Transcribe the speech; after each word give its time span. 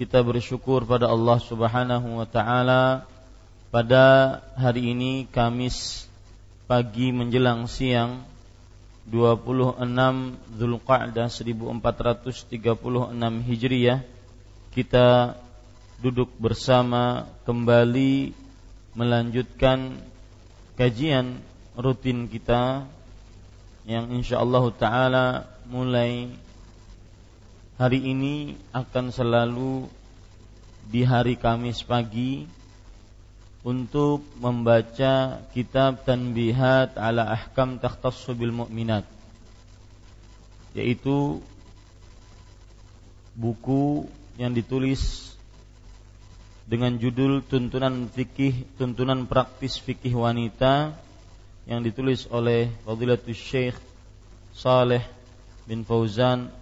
kita 0.00 0.24
bersyukur 0.24 0.88
pada 0.88 1.12
Allah 1.12 1.38
Subhanahu 1.40 2.22
wa 2.22 2.28
taala. 2.28 3.04
Pada 3.72 4.40
hari 4.56 4.92
ini 4.92 5.24
Kamis 5.28 6.04
pagi 6.68 7.08
menjelang 7.08 7.64
siang 7.64 8.20
26 9.08 9.80
Zulqa'dah 10.60 11.28
1436 11.32 13.48
Hijriah 13.48 14.04
kita 14.72 15.36
duduk 16.00 16.32
bersama 16.36 17.28
kembali 17.48 18.36
melanjutkan 18.92 19.96
kajian 20.76 21.40
rutin 21.76 22.28
kita 22.28 22.84
yang 23.88 24.12
insyaallah 24.12 24.64
taala 24.76 25.48
mulai 25.66 26.30
hari 27.82 27.98
ini 27.98 28.54
akan 28.70 29.10
selalu 29.10 29.90
di 30.86 31.02
hari 31.02 31.34
Kamis 31.34 31.82
pagi 31.82 32.46
untuk 33.66 34.22
membaca 34.38 35.42
kitab 35.50 36.06
Tanbihat 36.06 36.94
ala 36.94 37.26
Ahkam 37.34 37.82
Takhtassu 37.82 38.38
bil 38.38 38.54
Mu'minat 38.54 39.02
yaitu 40.78 41.42
buku 43.34 44.06
yang 44.38 44.54
ditulis 44.54 45.34
dengan 46.70 46.94
judul 47.02 47.42
Tuntunan 47.42 48.06
Fikih 48.06 48.78
Tuntunan 48.78 49.26
Praktis 49.26 49.82
Fikih 49.82 50.14
Wanita 50.14 50.94
yang 51.66 51.82
ditulis 51.82 52.30
oleh 52.30 52.70
Fadilatul 52.86 53.34
Syekh 53.34 53.74
Saleh 54.54 55.02
bin 55.66 55.82
Fauzan 55.82 56.61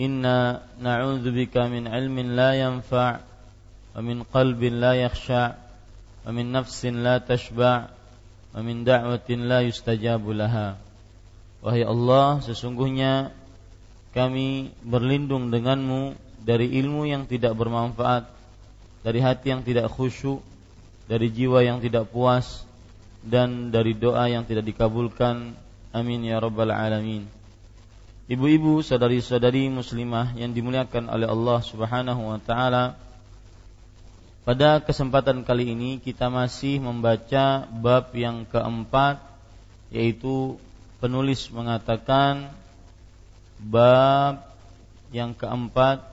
إنا 0.00 0.60
نعوذ 0.82 1.22
بك 1.30 1.54
من 1.70 1.86
علم 1.86 2.16
لا 2.34 2.50
ينفع 2.58 3.10
ومن 3.94 4.22
قلب 4.22 4.62
لا 4.82 4.92
يخشع 4.94 5.44
ومن 6.26 6.52
نفس 6.52 6.80
لا 6.86 7.18
تشبع 7.18 7.74
ومن 8.54 8.76
دعوة 8.84 9.28
لا 9.30 9.58
يستجاب 9.62 10.24
لها 10.30 10.68
Wahai 11.64 11.80
Allah, 11.80 12.44
sesungguhnya 12.44 13.32
kami 14.12 14.68
berlindung 14.84 15.48
denganmu 15.48 16.12
dari 16.44 16.68
ilmu 16.76 17.08
yang 17.08 17.24
tidak 17.24 17.56
bermanfaat, 17.56 18.28
dari 19.00 19.24
hati 19.24 19.48
yang 19.48 19.64
tidak 19.64 19.88
khusyuk, 19.88 20.44
dari 21.08 21.32
jiwa 21.32 21.64
yang 21.64 21.80
tidak 21.80 22.12
puas, 22.12 22.68
dan 23.24 23.72
dari 23.72 23.96
doa 23.96 24.28
yang 24.28 24.44
tidak 24.44 24.68
dikabulkan. 24.68 25.56
Amin 25.96 26.20
ya 26.28 26.36
rabbal 26.36 26.68
alamin. 26.68 27.24
Ibu-ibu, 28.29 28.85
saudari-saudari 28.85 29.73
muslimah 29.73 30.37
yang 30.37 30.53
dimuliakan 30.53 31.09
oleh 31.09 31.25
Allah 31.25 31.65
Subhanahu 31.65 32.29
wa 32.29 32.37
taala. 32.37 32.93
Pada 34.45 34.77
kesempatan 34.85 35.41
kali 35.41 35.73
ini 35.73 35.97
kita 35.97 36.29
masih 36.29 36.77
membaca 36.77 37.65
bab 37.65 38.13
yang 38.13 38.45
keempat 38.45 39.17
yaitu 39.89 40.61
penulis 41.01 41.49
mengatakan 41.49 42.53
bab 43.57 44.45
yang 45.09 45.33
keempat 45.33 46.05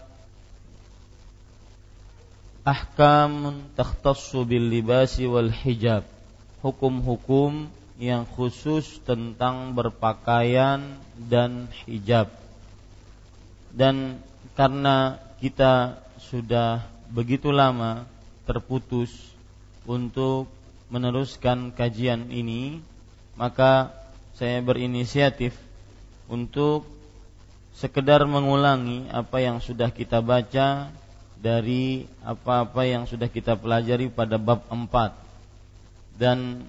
ahkam 2.64 3.60
takhtassu 3.76 4.48
bil 4.48 4.72
libasi 4.72 5.28
wal 5.28 5.52
hijab 5.52 6.08
hukum-hukum 6.64 7.68
yang 7.96 8.28
khusus 8.28 9.00
tentang 9.04 9.72
berpakaian 9.72 11.00
dan 11.16 11.72
hijab. 11.88 12.28
Dan 13.72 14.20
karena 14.52 15.16
kita 15.40 16.00
sudah 16.20 16.84
begitu 17.12 17.52
lama 17.52 18.04
terputus 18.44 19.12
untuk 19.88 20.48
meneruskan 20.92 21.72
kajian 21.72 22.28
ini, 22.28 22.80
maka 23.34 23.92
saya 24.36 24.60
berinisiatif 24.60 25.56
untuk 26.28 26.84
sekedar 27.76 28.24
mengulangi 28.24 29.08
apa 29.12 29.40
yang 29.40 29.60
sudah 29.60 29.92
kita 29.92 30.24
baca 30.24 30.88
dari 31.36 32.08
apa-apa 32.24 32.88
yang 32.88 33.04
sudah 33.04 33.28
kita 33.28 33.56
pelajari 33.60 34.08
pada 34.08 34.40
bab 34.40 34.64
4 34.72 35.12
dan 36.16 36.64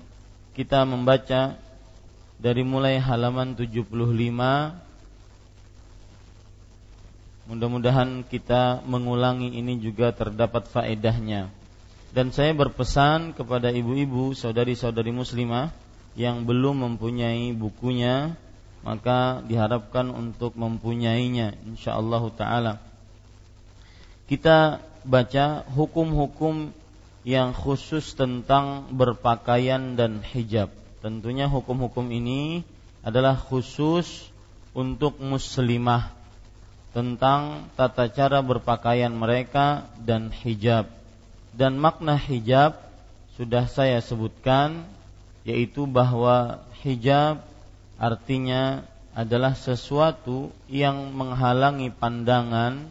kita 0.58 0.82
membaca 0.90 1.54
dari 2.42 2.66
mulai 2.66 2.98
halaman 2.98 3.54
75 3.54 3.86
Mudah-mudahan 7.48 8.28
kita 8.28 8.84
mengulangi 8.84 9.56
ini 9.56 9.80
juga 9.80 10.12
terdapat 10.12 10.68
faedahnya. 10.68 11.48
Dan 12.12 12.36
saya 12.36 12.52
berpesan 12.52 13.32
kepada 13.32 13.72
ibu-ibu, 13.72 14.36
saudari-saudari 14.36 15.16
muslimah 15.16 15.72
yang 16.20 16.44
belum 16.44 16.84
mempunyai 16.84 17.56
bukunya 17.56 18.36
maka 18.84 19.40
diharapkan 19.48 20.12
untuk 20.12 20.60
mempunyainya 20.60 21.56
insyaallah 21.68 22.24
taala. 22.36 22.74
Kita 24.28 24.84
baca 25.08 25.64
hukum-hukum 25.72 26.76
yang 27.28 27.52
khusus 27.52 28.16
tentang 28.16 28.88
berpakaian 28.96 30.00
dan 30.00 30.24
hijab. 30.24 30.72
Tentunya 31.04 31.52
hukum-hukum 31.52 32.08
ini 32.08 32.64
adalah 33.04 33.36
khusus 33.36 34.32
untuk 34.72 35.20
muslimah 35.20 36.16
tentang 36.96 37.68
tata 37.76 38.08
cara 38.08 38.40
berpakaian 38.40 39.12
mereka 39.12 39.92
dan 40.00 40.32
hijab. 40.32 40.88
Dan 41.52 41.76
makna 41.76 42.16
hijab 42.16 42.80
sudah 43.36 43.68
saya 43.68 44.00
sebutkan 44.00 44.88
yaitu 45.44 45.84
bahwa 45.84 46.64
hijab 46.80 47.44
artinya 48.00 48.88
adalah 49.12 49.52
sesuatu 49.52 50.56
yang 50.72 51.12
menghalangi 51.12 51.92
pandangan 51.92 52.88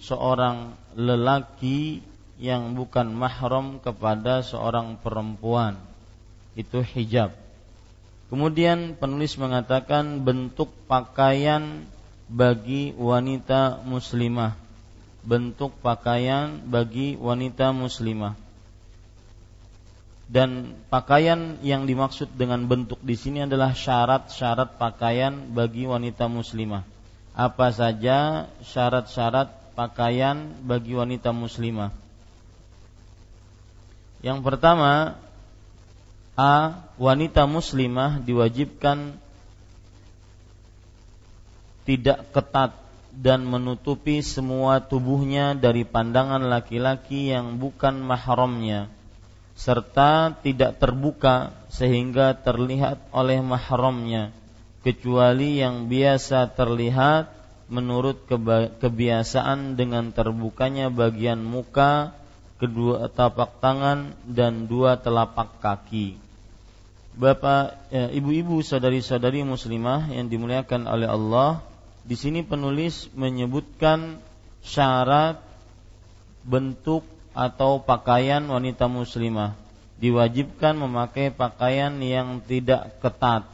seorang 0.00 0.72
lelaki 0.96 2.00
yang 2.36 2.76
bukan 2.76 3.08
mahram 3.12 3.80
kepada 3.80 4.44
seorang 4.44 5.00
perempuan. 5.00 5.80
Itu 6.56 6.84
hijab. 6.84 7.32
Kemudian 8.26 8.98
penulis 8.98 9.38
mengatakan 9.38 10.26
bentuk 10.26 10.72
pakaian 10.90 11.86
bagi 12.26 12.92
wanita 12.96 13.80
muslimah. 13.86 14.58
Bentuk 15.26 15.74
pakaian 15.82 16.62
bagi 16.66 17.14
wanita 17.18 17.70
muslimah. 17.70 18.34
Dan 20.26 20.74
pakaian 20.90 21.62
yang 21.62 21.86
dimaksud 21.86 22.34
dengan 22.34 22.66
bentuk 22.66 22.98
di 22.98 23.14
sini 23.14 23.46
adalah 23.46 23.78
syarat-syarat 23.78 24.74
pakaian 24.74 25.54
bagi 25.54 25.86
wanita 25.86 26.26
muslimah. 26.26 26.82
Apa 27.30 27.70
saja 27.70 28.50
syarat-syarat 28.66 29.78
pakaian 29.78 30.50
bagi 30.66 30.98
wanita 30.98 31.30
muslimah? 31.30 32.05
Yang 34.24 34.38
pertama, 34.44 35.20
A. 36.36 36.84
Wanita 36.96 37.44
muslimah 37.44 38.24
diwajibkan 38.24 39.16
tidak 41.84 42.24
ketat 42.32 42.72
dan 43.16 43.44
menutupi 43.48 44.20
semua 44.20 44.84
tubuhnya 44.84 45.56
dari 45.56 45.88
pandangan 45.88 46.44
laki-laki 46.44 47.32
yang 47.32 47.56
bukan 47.56 48.00
mahramnya 48.00 48.92
serta 49.56 50.36
tidak 50.44 50.76
terbuka 50.76 51.56
sehingga 51.72 52.36
terlihat 52.36 53.00
oleh 53.08 53.40
mahramnya 53.40 54.36
kecuali 54.84 55.64
yang 55.64 55.88
biasa 55.88 56.52
terlihat 56.52 57.32
menurut 57.66 58.28
kebiasaan 58.78 59.74
dengan 59.74 60.14
terbukanya 60.14 60.86
bagian 60.92 61.42
muka, 61.42 62.14
kedua 62.56 63.08
tapak 63.12 63.60
tangan 63.60 64.16
dan 64.24 64.64
dua 64.68 64.96
telapak 64.96 65.60
kaki. 65.60 66.16
Bapak, 67.16 67.88
ya, 67.88 68.12
ibu-ibu, 68.12 68.60
saudari-saudari 68.60 69.40
muslimah 69.40 70.12
yang 70.12 70.28
dimuliakan 70.28 70.84
oleh 70.84 71.08
Allah, 71.08 71.64
di 72.04 72.12
sini 72.12 72.44
penulis 72.44 73.08
menyebutkan 73.16 74.20
syarat 74.60 75.40
bentuk 76.44 77.08
atau 77.32 77.80
pakaian 77.80 78.44
wanita 78.44 78.84
muslimah. 78.84 79.56
Diwajibkan 79.96 80.76
memakai 80.76 81.32
pakaian 81.32 81.96
yang 82.04 82.44
tidak 82.44 83.00
ketat, 83.00 83.48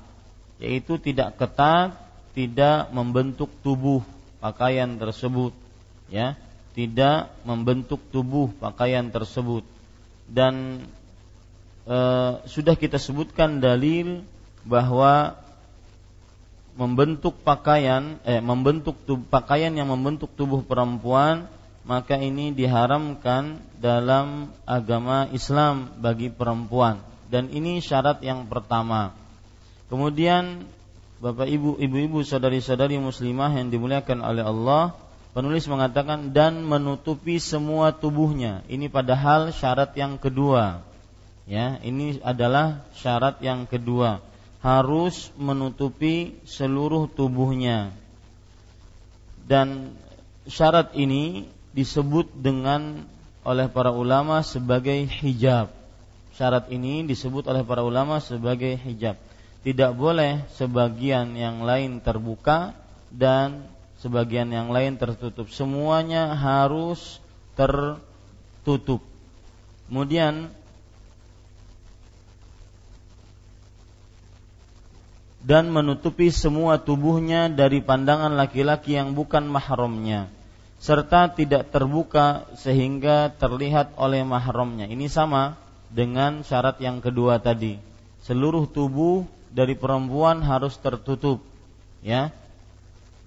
yaitu 0.59 0.99
tidak 0.99 1.39
ketat, 1.39 1.95
tidak 2.35 2.91
membentuk 2.91 3.47
tubuh 3.63 4.03
pakaian 4.43 4.99
tersebut, 4.99 5.55
ya, 6.11 6.35
tidak 6.73 7.33
membentuk 7.45 8.01
tubuh 8.09 8.49
pakaian 8.57 9.13
tersebut 9.13 9.65
dan 10.29 10.85
e, 11.85 11.99
sudah 12.49 12.75
kita 12.77 12.97
sebutkan 12.97 13.61
dalil 13.61 14.25
bahwa 14.65 15.37
membentuk 16.73 17.37
pakaian 17.45 18.17
eh 18.25 18.41
membentuk 18.41 18.97
tubuh, 19.05 19.29
pakaian 19.29 19.73
yang 19.77 19.93
membentuk 19.93 20.33
tubuh 20.33 20.65
perempuan 20.65 21.45
maka 21.85 22.17
ini 22.17 22.55
diharamkan 22.55 23.61
dalam 23.77 24.55
agama 24.65 25.29
Islam 25.35 25.93
bagi 26.01 26.33
perempuan 26.33 27.03
dan 27.29 27.49
ini 27.49 27.81
syarat 27.81 28.21
yang 28.21 28.45
pertama. 28.49 29.17
Kemudian 29.89 30.69
Bapak 31.23 31.47
Ibu, 31.47 31.79
ibu-ibu, 31.79 32.27
saudari-saudari 32.27 32.99
muslimah 32.99 33.55
yang 33.55 33.71
dimuliakan 33.71 34.27
oleh 34.27 34.43
Allah, 34.43 34.91
penulis 35.33 35.65
mengatakan 35.69 36.33
dan 36.37 36.65
menutupi 36.65 37.41
semua 37.41 37.93
tubuhnya. 37.93 38.65
Ini 38.69 38.89
padahal 38.89 39.53
syarat 39.53 39.97
yang 39.97 40.17
kedua 40.17 40.93
Ya, 41.43 41.83
ini 41.83 42.23
adalah 42.23 42.87
syarat 42.95 43.43
yang 43.43 43.67
kedua. 43.67 44.23
Harus 44.63 45.35
menutupi 45.35 46.39
seluruh 46.47 47.11
tubuhnya. 47.11 47.91
Dan 49.43 49.99
syarat 50.47 50.95
ini 50.95 51.51
disebut 51.75 52.31
dengan 52.39 53.03
oleh 53.43 53.67
para 53.67 53.91
ulama 53.91 54.47
sebagai 54.47 55.03
hijab. 55.19 55.75
Syarat 56.39 56.71
ini 56.71 57.03
disebut 57.03 57.51
oleh 57.51 57.67
para 57.67 57.83
ulama 57.83 58.23
sebagai 58.23 58.79
hijab. 58.79 59.19
Tidak 59.67 59.93
boleh 59.99 60.47
sebagian 60.55 61.35
yang 61.35 61.67
lain 61.67 61.99
terbuka 61.99 62.71
dan 63.11 63.67
sebagian 64.03 64.51
yang 64.51 64.75
lain 64.75 64.99
tertutup. 64.99 65.47
Semuanya 65.55 66.35
harus 66.35 67.23
tertutup. 67.55 69.01
Kemudian 69.87 70.51
dan 75.43 75.71
menutupi 75.71 76.35
semua 76.35 76.83
tubuhnya 76.83 77.47
dari 77.47 77.79
pandangan 77.79 78.35
laki-laki 78.35 78.99
yang 78.99 79.15
bukan 79.15 79.47
mahramnya 79.47 80.31
serta 80.83 81.31
tidak 81.31 81.71
terbuka 81.71 82.51
sehingga 82.59 83.31
terlihat 83.39 83.95
oleh 83.95 84.27
mahramnya. 84.27 84.91
Ini 84.91 85.07
sama 85.07 85.55
dengan 85.95 86.43
syarat 86.43 86.83
yang 86.83 86.99
kedua 86.99 87.39
tadi. 87.39 87.79
Seluruh 88.27 88.67
tubuh 88.67 89.23
dari 89.55 89.79
perempuan 89.79 90.43
harus 90.43 90.75
tertutup, 90.83 91.39
ya, 92.03 92.35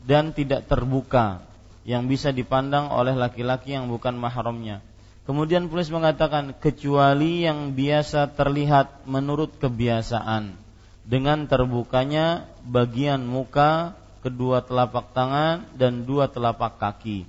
dan 0.05 0.31
tidak 0.31 0.69
terbuka 0.69 1.41
yang 1.85 2.05
bisa 2.05 2.29
dipandang 2.29 2.93
oleh 2.93 3.13
laki-laki 3.17 3.73
yang 3.73 3.89
bukan 3.89 4.17
mahramnya. 4.17 4.81
Kemudian 5.25 5.69
polis 5.73 5.89
mengatakan 5.89 6.53
kecuali 6.53 7.45
yang 7.45 7.73
biasa 7.73 8.37
terlihat 8.37 9.09
menurut 9.09 9.57
kebiasaan 9.57 10.53
dengan 11.01 11.49
terbukanya 11.49 12.45
bagian 12.61 13.25
muka, 13.25 13.97
kedua 14.21 14.61
telapak 14.61 15.13
tangan 15.13 15.65
dan 15.73 16.05
dua 16.05 16.29
telapak 16.29 16.77
kaki. 16.77 17.25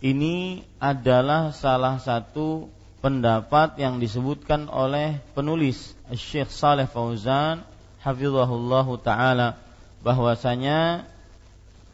Ini 0.00 0.64
adalah 0.80 1.52
salah 1.52 2.00
satu 2.00 2.68
pendapat 3.04 3.76
yang 3.80 4.00
disebutkan 4.00 4.68
oleh 4.68 5.20
penulis 5.32 5.96
Syekh 6.12 6.48
Saleh 6.52 6.88
Fauzan 6.88 7.64
hafizahullah 8.00 8.88
taala 9.00 9.60
bahwasanya 10.00 11.04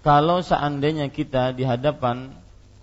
kalau 0.06 0.38
seandainya 0.38 1.10
kita 1.10 1.50
di 1.50 1.66
hadapan 1.66 2.30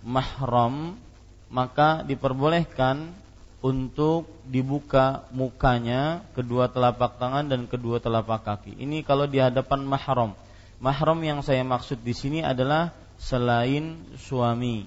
mahram 0.03 0.99
maka 1.47 2.03
diperbolehkan 2.03 3.15
untuk 3.63 4.27
dibuka 4.43 5.23
mukanya, 5.31 6.27
kedua 6.35 6.67
telapak 6.67 7.15
tangan 7.15 7.47
dan 7.47 7.63
kedua 7.63 8.03
telapak 8.03 8.43
kaki. 8.43 8.75
Ini 8.75 9.07
kalau 9.07 9.23
di 9.23 9.39
hadapan 9.39 9.87
mahram. 9.87 10.35
Mahram 10.83 11.23
yang 11.23 11.39
saya 11.39 11.63
maksud 11.63 12.03
di 12.03 12.11
sini 12.11 12.43
adalah 12.43 12.91
selain 13.15 14.03
suami. 14.19 14.83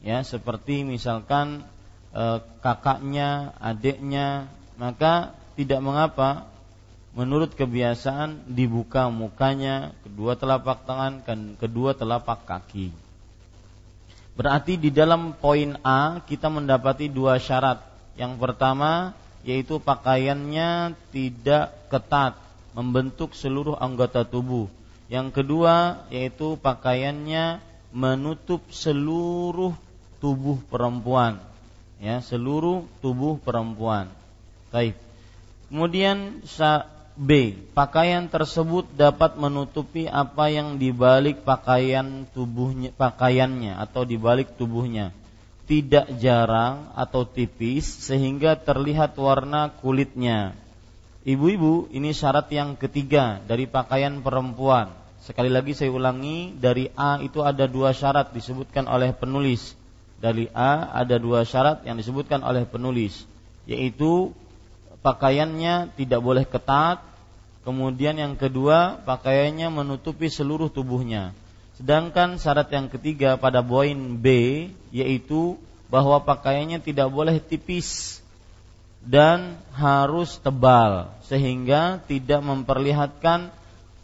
Ya, 0.00 0.24
seperti 0.24 0.88
misalkan 0.88 1.68
e, 2.16 2.24
kakaknya, 2.64 3.52
adiknya, 3.60 4.48
maka 4.80 5.36
tidak 5.52 5.84
mengapa 5.84 6.48
menurut 7.14 7.54
kebiasaan 7.54 8.50
dibuka 8.50 9.06
mukanya, 9.08 9.94
kedua 10.02 10.34
telapak 10.34 10.82
tangan 10.82 11.22
dan 11.22 11.54
kedua 11.54 11.94
telapak 11.94 12.42
kaki. 12.42 12.90
Berarti 14.34 14.74
di 14.74 14.90
dalam 14.90 15.38
poin 15.38 15.78
A 15.86 16.18
kita 16.26 16.50
mendapati 16.50 17.06
dua 17.06 17.38
syarat 17.38 17.78
yang 18.18 18.34
pertama 18.34 19.14
yaitu 19.46 19.78
pakaiannya 19.78 20.98
tidak 21.14 21.70
ketat, 21.86 22.34
membentuk 22.74 23.30
seluruh 23.38 23.78
anggota 23.78 24.26
tubuh. 24.26 24.66
Yang 25.06 25.38
kedua 25.38 26.06
yaitu 26.10 26.58
pakaiannya 26.58 27.62
menutup 27.94 28.66
seluruh 28.74 29.70
tubuh 30.18 30.58
perempuan. 30.66 31.38
Ya, 32.02 32.18
seluruh 32.18 32.90
tubuh 32.98 33.38
perempuan. 33.38 34.10
Baik. 34.74 34.98
Kemudian 35.70 36.42
B. 37.14 37.54
Pakaian 37.78 38.26
tersebut 38.26 38.90
dapat 38.98 39.38
menutupi 39.38 40.10
apa 40.10 40.50
yang 40.50 40.82
dibalik 40.82 41.46
pakaian 41.46 42.26
tubuhnya, 42.34 42.90
pakaiannya 42.90 43.78
atau 43.78 44.02
dibalik 44.02 44.58
tubuhnya. 44.58 45.14
Tidak 45.64 46.18
jarang 46.18 46.90
atau 46.98 47.22
tipis 47.22 47.86
sehingga 47.86 48.58
terlihat 48.58 49.14
warna 49.14 49.70
kulitnya. 49.78 50.58
Ibu-ibu, 51.24 51.88
ini 51.94 52.10
syarat 52.10 52.50
yang 52.50 52.74
ketiga 52.74 53.40
dari 53.46 53.70
pakaian 53.70 54.20
perempuan. 54.20 54.92
Sekali 55.24 55.48
lagi 55.48 55.72
saya 55.72 55.88
ulangi, 55.94 56.52
dari 56.58 56.92
A 56.98 57.22
itu 57.22 57.40
ada 57.40 57.64
dua 57.64 57.96
syarat 57.96 58.34
disebutkan 58.34 58.90
oleh 58.90 59.14
penulis. 59.14 59.72
Dari 60.20 60.50
A 60.52 60.92
ada 60.92 61.16
dua 61.16 61.46
syarat 61.48 61.86
yang 61.86 61.96
disebutkan 61.96 62.44
oleh 62.44 62.68
penulis, 62.68 63.24
yaitu 63.64 64.36
pakaiannya 65.04 65.92
tidak 66.00 66.24
boleh 66.24 66.48
ketat, 66.48 67.04
kemudian 67.60 68.16
yang 68.16 68.40
kedua 68.40 69.04
pakaiannya 69.04 69.68
menutupi 69.68 70.32
seluruh 70.32 70.72
tubuhnya. 70.72 71.36
Sedangkan 71.76 72.40
syarat 72.40 72.72
yang 72.72 72.88
ketiga 72.88 73.36
pada 73.36 73.60
poin 73.60 74.16
B 74.16 74.26
yaitu 74.88 75.60
bahwa 75.92 76.24
pakaiannya 76.24 76.80
tidak 76.80 77.12
boleh 77.12 77.36
tipis 77.36 78.18
dan 79.04 79.60
harus 79.76 80.40
tebal 80.40 81.12
sehingga 81.28 82.00
tidak 82.08 82.40
memperlihatkan 82.40 83.52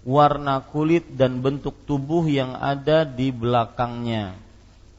warna 0.05 0.61
kulit 0.61 1.17
dan 1.17 1.41
bentuk 1.41 1.73
tubuh 1.89 2.29
yang 2.29 2.53
ada 2.57 3.09
di 3.09 3.33
belakangnya. 3.33 4.37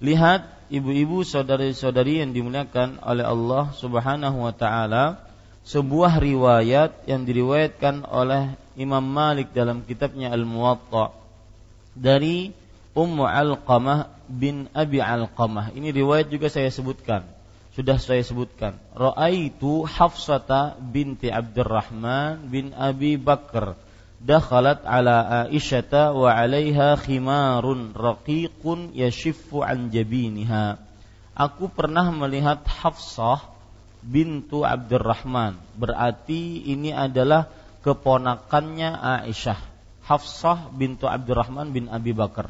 Lihat 0.02 0.70
ibu-ibu 0.74 1.22
saudari-saudari 1.22 2.26
yang 2.26 2.34
dimuliakan 2.34 2.98
oleh 3.06 3.26
Allah 3.26 3.70
Subhanahu 3.78 4.42
wa 4.42 4.54
taala, 4.56 5.31
sebuah 5.66 6.18
riwayat 6.18 7.06
yang 7.06 7.26
diriwayatkan 7.26 8.08
oleh 8.10 8.58
Imam 8.80 9.04
Malik 9.04 9.54
dalam 9.54 9.86
kitabnya 9.86 10.34
Al-Muwatta 10.34 11.14
dari 11.94 12.56
Ummu 12.92 13.24
Al-Qamah 13.24 14.28
bin 14.28 14.68
Abi 14.76 15.00
Al-Qamah. 15.00 15.72
Ini 15.76 15.96
riwayat 15.96 16.28
juga 16.28 16.52
saya 16.52 16.68
sebutkan. 16.68 17.24
Sudah 17.72 17.96
saya 17.96 18.20
sebutkan. 18.20 18.76
Ra'aitu 18.92 19.88
Hafsata 19.88 20.76
binti 20.76 21.32
Abdurrahman 21.32 22.52
bin 22.52 22.76
Abi 22.76 23.16
Bakar 23.16 23.80
dakhalat 24.22 24.86
ala 24.86 25.48
Aisyata 25.48 26.14
wa 26.14 26.30
'alaiha 26.30 27.00
khimarun 27.00 27.96
raqiqun 27.96 28.92
yashiffu 28.92 29.64
an 29.64 29.88
jabiniha. 29.88 30.78
Aku 31.32 31.72
pernah 31.72 32.12
melihat 32.12 32.62
Hafsah 32.68 33.50
bintu 34.02 34.66
Abdurrahman. 34.66 35.58
Berarti 35.78 36.66
ini 36.66 36.92
adalah 36.92 37.48
keponakannya 37.86 38.98
Aisyah. 38.98 39.58
Hafsah 40.06 40.74
bintu 40.74 41.06
Abdurrahman 41.06 41.72
bin 41.72 41.88
Abi 41.88 42.12
Bakar. 42.12 42.50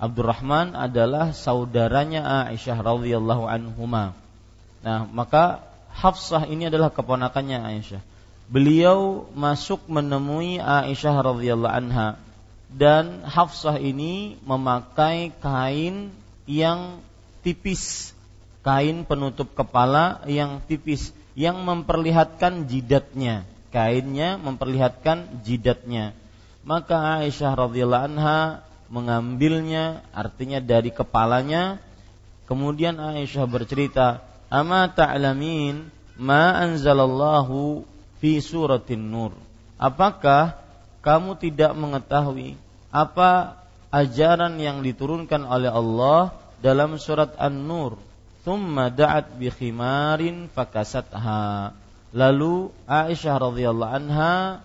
Abdurrahman 0.00 0.72
adalah 0.72 1.36
saudaranya 1.36 2.48
Aisyah 2.48 2.80
radhiyallahu 2.80 3.44
anhuma. 3.44 4.16
Nah, 4.80 5.04
maka 5.04 5.60
Hafsah 5.92 6.48
ini 6.48 6.72
adalah 6.72 6.88
keponakannya 6.88 7.60
Aisyah. 7.60 8.00
Beliau 8.48 9.28
masuk 9.36 9.84
menemui 9.86 10.58
Aisyah 10.58 11.14
radhiyallahu 11.20 11.70
anha 11.70 12.18
dan 12.70 13.26
Hafsah 13.26 13.76
ini 13.82 14.38
memakai 14.46 15.34
kain 15.42 16.14
yang 16.46 17.02
tipis 17.42 18.14
kain 18.60 19.08
penutup 19.08 19.52
kepala 19.56 20.20
yang 20.28 20.60
tipis 20.64 21.12
yang 21.36 21.60
memperlihatkan 21.64 22.68
jidatnya. 22.68 23.48
Kainnya 23.70 24.36
memperlihatkan 24.36 25.46
jidatnya. 25.46 26.12
Maka 26.66 27.22
Aisyah 27.22 27.54
radhiyallahu 27.56 28.06
anha 28.12 28.66
mengambilnya 28.90 30.04
artinya 30.10 30.58
dari 30.58 30.90
kepalanya. 30.90 31.78
Kemudian 32.50 32.98
Aisyah 32.98 33.46
bercerita 33.46 34.26
ama 34.50 34.90
ta'lamin 34.90 35.88
ma 36.18 36.58
anzalallahu 36.58 37.86
fi 38.18 38.42
suratin 38.42 39.06
nur? 39.06 39.32
Apakah 39.80 40.58
kamu 41.00 41.38
tidak 41.40 41.72
mengetahui 41.72 42.58
apa 42.90 43.56
ajaran 43.88 44.58
yang 44.60 44.84
diturunkan 44.84 45.46
oleh 45.46 45.72
Allah 45.72 46.34
dalam 46.60 47.00
surat 47.00 47.32
An-Nur 47.40 48.09
thumma 48.44 48.88
da'at 48.88 49.36
bi 49.36 49.52
khimarin 49.52 50.48
fakasatha. 50.50 51.76
Lalu 52.10 52.74
Aisyah 52.90 53.38
radhiyallahu 53.38 53.94
anha 53.94 54.64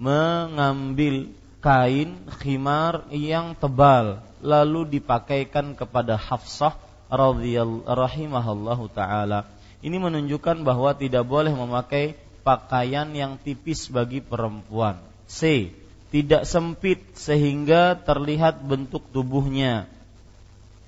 mengambil 0.00 1.28
kain 1.60 2.16
khimar 2.40 3.04
yang 3.12 3.52
tebal 3.58 4.22
lalu 4.40 4.96
dipakaikan 4.96 5.76
kepada 5.76 6.16
Hafsah 6.16 6.76
radhiyallahu 7.12 7.84
rahimahallahu 7.84 8.88
taala. 8.92 9.48
Ini 9.84 10.00
menunjukkan 10.00 10.64
bahwa 10.64 10.96
tidak 10.96 11.28
boleh 11.28 11.52
memakai 11.52 12.16
pakaian 12.40 13.06
yang 13.12 13.36
tipis 13.36 13.92
bagi 13.92 14.24
perempuan. 14.24 14.96
C. 15.28 15.70
Tidak 16.06 16.46
sempit 16.46 17.02
sehingga 17.18 17.98
terlihat 17.98 18.62
bentuk 18.62 19.04
tubuhnya. 19.10 19.90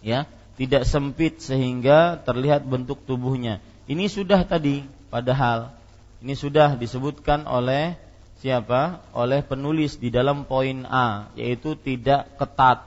Ya 0.01 0.31
tidak 0.59 0.83
sempit 0.83 1.39
sehingga 1.39 2.19
terlihat 2.27 2.67
bentuk 2.67 3.07
tubuhnya. 3.07 3.63
Ini 3.87 4.11
sudah 4.11 4.43
tadi, 4.43 4.83
padahal 5.09 5.71
ini 6.19 6.35
sudah 6.35 6.75
disebutkan 6.75 7.47
oleh 7.47 7.95
siapa? 8.43 9.07
Oleh 9.15 9.47
penulis 9.47 9.95
di 10.03 10.11
dalam 10.11 10.43
poin 10.51 10.83
A, 10.91 11.31
yaitu 11.39 11.79
tidak 11.79 12.27
ketat. 12.35 12.83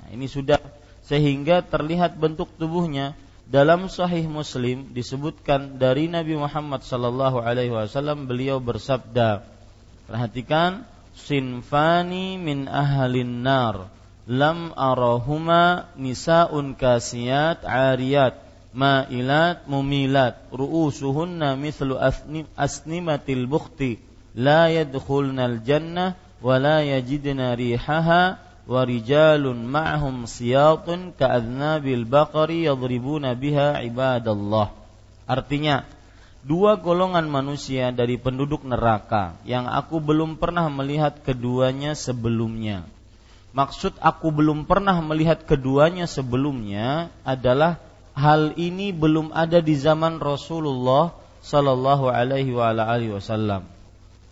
Nah, 0.00 0.08
ini 0.16 0.24
sudah 0.24 0.56
sehingga 1.04 1.60
terlihat 1.60 2.16
bentuk 2.16 2.48
tubuhnya. 2.56 3.12
Dalam 3.44 3.92
Sahih 3.92 4.24
Muslim 4.24 4.96
disebutkan 4.96 5.76
dari 5.76 6.08
Nabi 6.08 6.32
Muhammad 6.32 6.80
sallallahu 6.80 7.44
alaihi 7.44 7.76
wasallam 7.76 8.24
beliau 8.24 8.56
bersabda, 8.56 9.44
perhatikan 10.08 10.88
sinfani 11.12 12.40
min 12.40 12.64
ahlin 12.64 13.44
nar 13.44 13.92
lam 14.24 14.72
arahuma 14.72 15.92
nisaun 16.00 16.72
kasiyat 16.72 17.60
ariyat 17.64 18.40
ma'ilat 18.72 19.68
mumilat 19.68 20.40
ru'usuhunna 20.48 21.54
mithlu 21.60 22.00
asnimatil 22.56 23.44
bukhti. 23.44 24.00
La 24.34 24.66
yadkhulnal 24.66 25.62
jannah 25.62 26.18
wa 26.42 26.58
la 26.58 26.82
yajidna 26.82 27.54
rihaha 27.54 28.42
wa 28.64 28.80
rijalun 28.82 29.62
ma'hum 29.62 30.26
siyatun 30.26 31.14
ka'adnabil 31.14 32.02
baqari 32.08 32.66
yadribuna 32.66 33.38
biha 33.38 33.84
ibadallah. 33.86 34.74
Artinya 35.28 35.86
dua 36.42 36.80
golongan 36.80 37.30
manusia 37.30 37.94
dari 37.94 38.18
penduduk 38.18 38.66
neraka 38.66 39.38
yang 39.46 39.70
aku 39.70 40.02
belum 40.02 40.36
pernah 40.40 40.66
melihat 40.66 41.22
keduanya 41.22 41.94
sebelumnya 41.94 42.84
Maksud 43.54 43.94
aku 44.02 44.34
belum 44.34 44.66
pernah 44.66 44.98
melihat 44.98 45.46
keduanya 45.46 46.10
sebelumnya 46.10 47.14
adalah 47.22 47.78
hal 48.10 48.50
ini 48.58 48.90
belum 48.90 49.30
ada 49.30 49.62
di 49.62 49.78
zaman 49.78 50.18
Rasulullah 50.18 51.14
Sallallahu 51.38 52.10
Alaihi 52.10 52.50
Wasallam. 53.14 53.62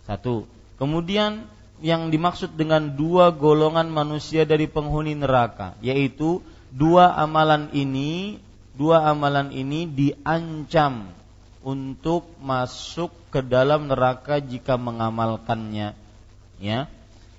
Satu. 0.03 0.43
Kemudian 0.75 1.47
yang 1.79 2.11
dimaksud 2.11 2.59
dengan 2.59 2.99
dua 2.99 3.31
golongan 3.31 3.87
manusia 3.87 4.43
dari 4.43 4.67
penghuni 4.67 5.15
neraka, 5.15 5.79
yaitu 5.79 6.43
dua 6.67 7.15
amalan 7.15 7.71
ini, 7.71 8.43
dua 8.75 9.07
amalan 9.07 9.55
ini 9.55 9.87
diancam 9.87 11.07
untuk 11.63 12.27
masuk 12.43 13.11
ke 13.31 13.39
dalam 13.39 13.87
neraka 13.87 14.43
jika 14.43 14.75
mengamalkannya. 14.75 15.95
Ya. 16.59 16.91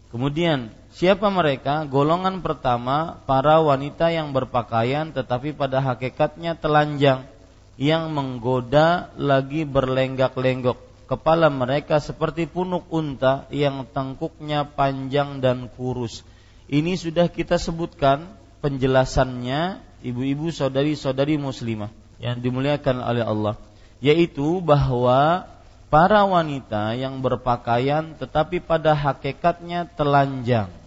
Kemudian 0.08 0.72
Siapa 0.94 1.26
mereka? 1.26 1.82
Golongan 1.90 2.38
pertama 2.38 3.18
para 3.26 3.58
wanita 3.58 4.14
yang 4.14 4.30
berpakaian 4.30 5.10
tetapi 5.10 5.50
pada 5.50 5.82
hakikatnya 5.82 6.54
telanjang 6.54 7.26
yang 7.74 8.14
menggoda 8.14 9.10
lagi 9.18 9.66
berlenggak-lenggok. 9.66 10.78
Kepala 11.10 11.50
mereka 11.50 11.98
seperti 11.98 12.46
punuk 12.46 12.86
unta 12.94 13.50
yang 13.50 13.90
tengkuknya 13.90 14.70
panjang 14.70 15.42
dan 15.42 15.66
kurus. 15.66 16.22
Ini 16.70 16.94
sudah 16.94 17.26
kita 17.26 17.58
sebutkan 17.58 18.30
penjelasannya 18.62 19.82
ibu-ibu 20.06 20.54
saudari-saudari 20.54 21.42
muslimah 21.42 21.90
yang 22.22 22.38
dimuliakan 22.38 23.02
oleh 23.02 23.26
Allah 23.26 23.58
yaitu 23.98 24.62
bahwa 24.62 25.50
para 25.90 26.22
wanita 26.22 26.94
yang 26.94 27.18
berpakaian 27.18 28.14
tetapi 28.14 28.62
pada 28.62 28.94
hakikatnya 28.94 29.90
telanjang 29.98 30.83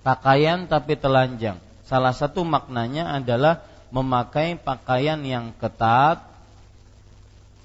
pakaian 0.00 0.66
tapi 0.68 0.96
telanjang. 0.96 1.60
Salah 1.84 2.14
satu 2.14 2.46
maknanya 2.46 3.18
adalah 3.18 3.66
memakai 3.90 4.54
pakaian 4.54 5.18
yang 5.26 5.50
ketat 5.58 6.22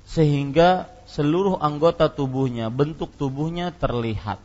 sehingga 0.09 0.89
seluruh 1.05 1.57
anggota 1.61 2.09
tubuhnya, 2.09 2.73
bentuk 2.73 3.13
tubuhnya 3.17 3.73
terlihat. 3.73 4.41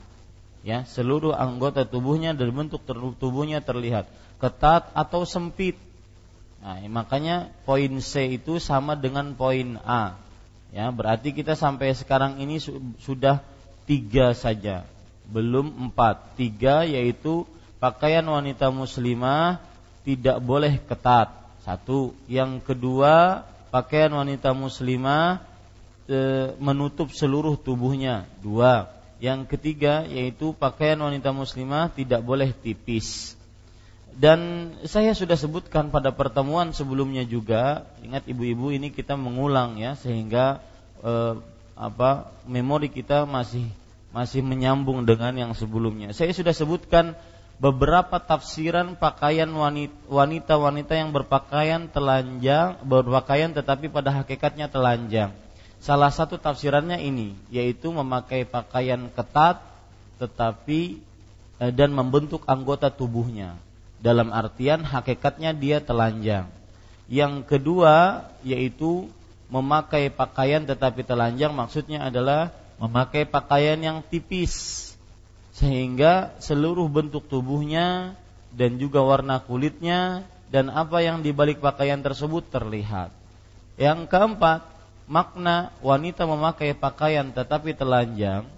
Ya, 0.60 0.84
seluruh 0.84 1.32
anggota 1.32 1.88
tubuhnya 1.88 2.36
dan 2.36 2.52
bentuk 2.52 2.84
tubuhnya 3.16 3.64
terlihat 3.64 4.12
ketat 4.36 4.92
atau 4.92 5.24
sempit. 5.24 5.80
Nah, 6.60 6.76
makanya 6.92 7.48
poin 7.64 7.88
C 8.04 8.36
itu 8.36 8.60
sama 8.60 8.92
dengan 8.92 9.32
poin 9.32 9.80
A. 9.80 10.20
Ya, 10.70 10.92
berarti 10.92 11.32
kita 11.32 11.56
sampai 11.56 11.96
sekarang 11.96 12.36
ini 12.44 12.60
sudah 13.00 13.40
tiga 13.88 14.36
saja, 14.36 14.84
belum 15.32 15.88
empat. 15.88 16.36
Tiga 16.36 16.84
yaitu 16.84 17.48
pakaian 17.80 18.22
wanita 18.22 18.68
muslimah 18.68 19.58
tidak 20.04 20.38
boleh 20.44 20.78
ketat. 20.84 21.32
Satu. 21.64 22.12
Yang 22.28 22.64
kedua, 22.64 23.44
pakaian 23.72 24.12
wanita 24.12 24.52
muslimah 24.52 25.42
e, 26.08 26.52
menutup 26.60 27.10
seluruh 27.10 27.56
tubuhnya. 27.56 28.28
Dua. 28.44 28.92
Yang 29.20 29.56
ketiga 29.56 30.08
yaitu 30.08 30.56
pakaian 30.56 31.00
wanita 31.00 31.32
muslimah 31.32 31.92
tidak 31.92 32.24
boleh 32.24 32.52
tipis. 32.52 33.36
Dan 34.10 34.72
saya 34.84 35.16
sudah 35.16 35.36
sebutkan 35.36 35.88
pada 35.88 36.12
pertemuan 36.12 36.76
sebelumnya 36.76 37.24
juga, 37.24 37.88
ingat 38.04 38.26
ibu-ibu 38.28 38.68
ini 38.74 38.92
kita 38.92 39.16
mengulang 39.16 39.80
ya 39.80 39.96
sehingga 39.96 40.60
e, 41.00 41.40
apa 41.80 42.28
memori 42.44 42.92
kita 42.92 43.24
masih 43.24 43.64
masih 44.10 44.42
menyambung 44.42 45.06
dengan 45.06 45.32
yang 45.32 45.52
sebelumnya. 45.54 46.10
Saya 46.10 46.34
sudah 46.34 46.50
sebutkan 46.50 47.14
beberapa 47.60 48.16
tafsiran 48.16 48.96
pakaian 48.96 49.52
wanita-wanita 50.08 50.92
yang 50.96 51.12
berpakaian 51.12 51.92
telanjang, 51.92 52.80
berpakaian 52.80 53.52
tetapi 53.52 53.92
pada 53.92 54.24
hakikatnya 54.24 54.72
telanjang. 54.72 55.36
Salah 55.76 56.08
satu 56.08 56.40
tafsirannya 56.40 57.04
ini, 57.04 57.36
yaitu 57.52 57.92
memakai 57.92 58.48
pakaian 58.48 59.12
ketat 59.12 59.60
tetapi 60.16 61.00
eh, 61.60 61.72
dan 61.72 61.92
membentuk 61.92 62.48
anggota 62.48 62.88
tubuhnya. 62.88 63.60
Dalam 64.00 64.32
artian 64.32 64.80
hakikatnya 64.80 65.52
dia 65.52 65.84
telanjang. 65.84 66.48
Yang 67.12 67.44
kedua 67.44 68.24
yaitu 68.40 69.12
memakai 69.52 70.08
pakaian 70.08 70.64
tetapi 70.64 71.04
telanjang 71.04 71.52
maksudnya 71.52 72.08
adalah 72.08 72.56
memakai 72.80 73.28
pakaian 73.28 73.76
yang 73.76 74.00
tipis 74.00 74.89
sehingga 75.60 76.32
seluruh 76.40 76.88
bentuk 76.88 77.28
tubuhnya 77.28 78.16
dan 78.56 78.80
juga 78.80 79.04
warna 79.04 79.44
kulitnya 79.44 80.24
dan 80.48 80.72
apa 80.72 81.04
yang 81.04 81.20
dibalik 81.20 81.60
pakaian 81.60 82.00
tersebut 82.00 82.48
terlihat. 82.48 83.12
Yang 83.76 84.08
keempat, 84.08 84.64
makna 85.04 85.76
wanita 85.84 86.24
memakai 86.24 86.72
pakaian 86.72 87.28
tetapi 87.28 87.76
telanjang 87.76 88.48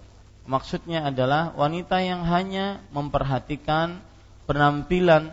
maksudnya 0.47 1.07
adalah 1.07 1.55
wanita 1.55 2.03
yang 2.03 2.23
hanya 2.27 2.83
memperhatikan 2.91 3.99
penampilan 4.43 5.31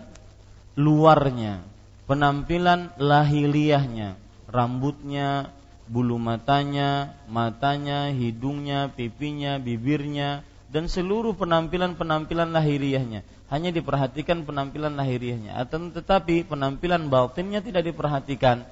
luarnya, 0.79 1.63
penampilan 2.07 2.95
lahiriahnya, 2.99 4.15
rambutnya, 4.47 5.51
bulu 5.91 6.17
matanya, 6.17 7.19
matanya, 7.27 8.15
hidungnya, 8.15 8.95
pipinya, 8.95 9.59
bibirnya, 9.59 10.47
dan 10.71 10.87
seluruh 10.87 11.35
penampilan-penampilan 11.35 12.55
lahiriahnya. 12.55 13.27
Hanya 13.51 13.75
diperhatikan 13.75 14.47
penampilan 14.47 14.95
lahiriahnya. 14.95 15.59
Atau 15.59 15.91
tetapi 15.91 16.47
penampilan 16.47 17.11
batinnya 17.11 17.59
tidak 17.59 17.91
diperhatikan. 17.91 18.63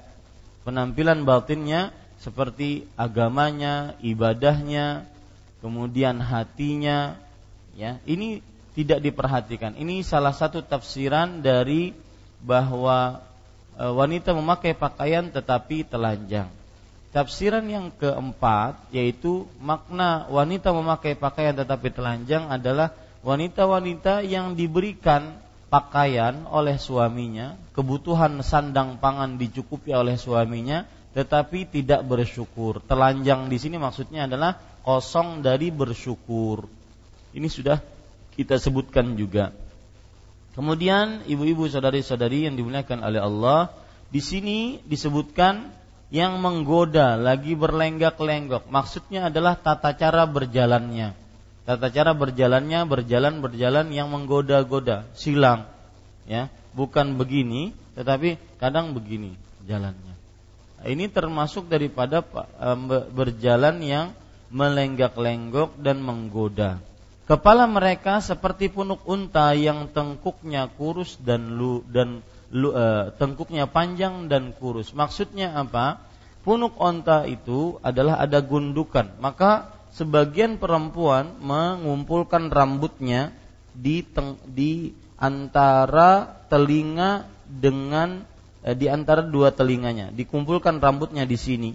Penampilan 0.63 1.27
batinnya 1.27 1.91
seperti 2.19 2.87
agamanya 2.95 3.95
ibadahnya 3.99 5.03
kemudian 5.59 6.23
hatinya 6.23 7.19
ya. 7.75 7.99
Ini 8.07 8.39
tidak 8.79 9.03
diperhatikan. 9.03 9.75
Ini 9.75 9.99
salah 10.07 10.31
satu 10.31 10.63
tafsiran 10.63 11.43
dari 11.43 11.91
bahwa 12.39 13.19
e, 13.75 13.83
wanita 13.83 14.31
memakai 14.31 14.71
pakaian 14.71 15.27
tetapi 15.27 15.83
telanjang 15.83 16.47
Tafsiran 17.09 17.65
yang 17.65 17.89
keempat 17.89 18.93
yaitu 18.93 19.49
makna 19.57 20.29
wanita 20.29 20.69
memakai 20.69 21.17
pakaian 21.17 21.57
tetapi 21.57 21.89
telanjang 21.89 22.45
adalah 22.53 22.93
wanita-wanita 23.25 24.21
yang 24.21 24.53
diberikan 24.53 25.41
pakaian 25.73 26.45
oleh 26.49 26.77
suaminya, 26.77 27.57
kebutuhan 27.73 28.41
sandang 28.45 29.01
pangan 29.01 29.41
dicukupi 29.41 29.93
oleh 29.93 30.17
suaminya, 30.21 30.85
tetapi 31.17 31.65
tidak 31.69 32.05
bersyukur. 32.05 32.81
Telanjang 32.85 33.49
di 33.49 33.57
sini 33.57 33.81
maksudnya 33.81 34.29
adalah 34.29 34.57
kosong 34.85 35.41
dari 35.41 35.73
bersyukur. 35.73 36.69
Ini 37.33 37.45
sudah 37.49 37.81
kita 38.33 38.57
sebutkan 38.57 39.17
juga. 39.17 39.53
Kemudian 40.57 41.25
ibu-ibu 41.29 41.69
saudari-saudari 41.69 42.49
yang 42.49 42.57
dimuliakan 42.57 43.05
oleh 43.05 43.21
Allah, 43.21 43.69
di 44.09 44.19
sini 44.19 44.81
disebutkan 44.85 45.78
yang 46.09 46.41
menggoda 46.41 47.17
lagi 47.17 47.53
berlenggak-lenggok. 47.53 48.65
Maksudnya 48.69 49.29
adalah 49.29 49.57
tata 49.57 49.93
cara 49.93 50.25
berjalannya. 50.25 51.13
Tata 51.69 51.87
cara 51.93 52.17
berjalannya 52.17 52.81
berjalan 52.89 53.45
berjalan 53.45 53.93
yang 53.93 54.09
menggoda-goda, 54.09 55.05
silang. 55.13 55.69
Ya, 56.25 56.49
bukan 56.73 57.13
begini, 57.17 57.77
tetapi 57.93 58.41
kadang 58.57 58.97
begini 58.97 59.37
jalannya. 59.69 60.17
Ini 60.81 61.11
termasuk 61.13 61.69
daripada 61.69 62.25
berjalan 63.13 63.77
yang 63.85 64.07
melenggak-lenggok 64.49 65.77
dan 65.77 66.01
menggoda. 66.01 66.81
Kepala 67.29 67.69
mereka 67.69 68.17
seperti 68.25 68.73
punuk 68.73 69.05
unta 69.05 69.53
yang 69.53 69.85
tengkuknya 69.93 70.65
kurus 70.73 71.21
dan 71.21 71.61
lu 71.61 71.85
dan 71.85 72.25
tengkuknya 73.17 73.69
panjang 73.69 74.25
dan 74.25 74.51
kurus. 74.57 74.91
Maksudnya 74.97 75.53
apa? 75.53 76.01
Punuk 76.41 76.79
onta 76.81 77.27
itu 77.29 77.77
adalah 77.85 78.17
ada 78.17 78.41
gundukan. 78.41 79.11
Maka 79.21 79.69
sebagian 79.93 80.57
perempuan 80.57 81.37
mengumpulkan 81.43 82.49
rambutnya 82.49 83.35
di 83.75 84.01
teng, 84.01 84.39
di 84.47 84.95
antara 85.19 86.25
telinga 86.47 87.27
dengan 87.45 88.23
eh, 88.63 88.73
di 88.73 88.87
antara 88.87 89.19
dua 89.21 89.51
telinganya, 89.51 90.09
dikumpulkan 90.15 90.79
rambutnya 90.79 91.27
di 91.27 91.37
sini. 91.37 91.71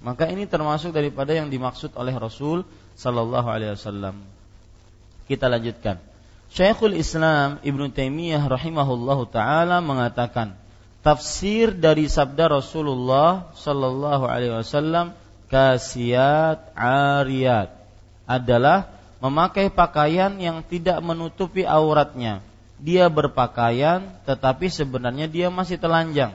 Maka 0.00 0.26
ini 0.32 0.48
termasuk 0.48 0.96
daripada 0.96 1.36
yang 1.36 1.52
dimaksud 1.52 1.92
oleh 1.94 2.16
Rasul 2.16 2.64
sallallahu 2.96 3.48
alaihi 3.48 3.76
wasallam. 3.76 4.16
Kita 5.28 5.46
lanjutkan. 5.46 6.09
Syekhul 6.50 6.98
Islam 6.98 7.62
Ibnu 7.62 7.94
Taimiyah 7.94 8.42
rahimahullahu 8.42 9.30
taala 9.30 9.78
mengatakan 9.78 10.58
tafsir 10.98 11.70
dari 11.70 12.10
sabda 12.10 12.50
Rasulullah 12.50 13.54
sallallahu 13.54 14.26
alaihi 14.26 14.58
wasallam 14.58 15.14
kasiat 15.46 16.74
ariyat 16.74 17.70
adalah 18.26 18.90
memakai 19.22 19.70
pakaian 19.70 20.34
yang 20.42 20.66
tidak 20.66 20.98
menutupi 20.98 21.62
auratnya. 21.62 22.42
Dia 22.82 23.06
berpakaian 23.06 24.10
tetapi 24.26 24.74
sebenarnya 24.74 25.30
dia 25.30 25.54
masih 25.54 25.78
telanjang. 25.78 26.34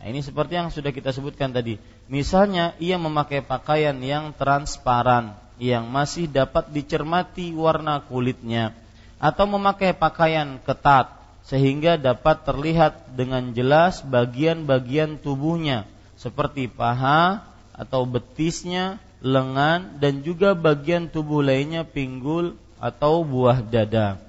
Nah, 0.00 0.06
ini 0.08 0.24
seperti 0.24 0.56
yang 0.56 0.72
sudah 0.72 0.88
kita 0.88 1.12
sebutkan 1.12 1.52
tadi. 1.52 1.76
Misalnya 2.08 2.72
ia 2.80 2.96
memakai 2.96 3.44
pakaian 3.44 4.00
yang 4.00 4.32
transparan 4.32 5.36
yang 5.60 5.84
masih 5.84 6.32
dapat 6.32 6.72
dicermati 6.72 7.52
warna 7.52 8.00
kulitnya 8.08 8.72
atau 9.20 9.44
memakai 9.44 9.92
pakaian 9.92 10.56
ketat 10.64 11.12
sehingga 11.44 12.00
dapat 12.00 12.42
terlihat 12.42 13.12
dengan 13.12 13.52
jelas 13.52 14.00
bagian-bagian 14.00 15.20
tubuhnya 15.20 15.84
seperti 16.16 16.68
paha 16.68 17.44
atau 17.72 18.04
betisnya, 18.04 19.00
lengan 19.24 19.96
dan 19.96 20.20
juga 20.20 20.52
bagian 20.52 21.08
tubuh 21.08 21.40
lainnya 21.40 21.84
pinggul 21.84 22.60
atau 22.76 23.24
buah 23.24 23.64
dada. 23.64 24.20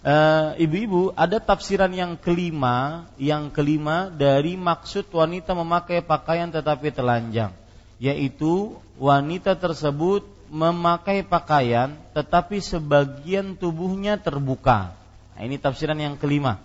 E, 0.00 0.16
ibu-ibu, 0.64 1.12
ada 1.12 1.36
tafsiran 1.36 1.92
yang 1.92 2.16
kelima, 2.16 3.08
yang 3.20 3.52
kelima 3.52 4.08
dari 4.08 4.56
maksud 4.56 5.08
wanita 5.12 5.52
memakai 5.52 6.00
pakaian 6.00 6.48
tetapi 6.48 6.92
telanjang, 6.92 7.52
yaitu 8.00 8.76
wanita 8.96 9.56
tersebut 9.56 10.24
memakai 10.52 11.24
pakaian 11.24 11.96
tetapi 12.12 12.60
sebagian 12.60 13.56
tubuhnya 13.56 14.20
terbuka. 14.20 14.94
Nah, 15.34 15.42
ini 15.42 15.58
tafsiran 15.58 15.98
yang 15.98 16.14
kelima. 16.14 16.62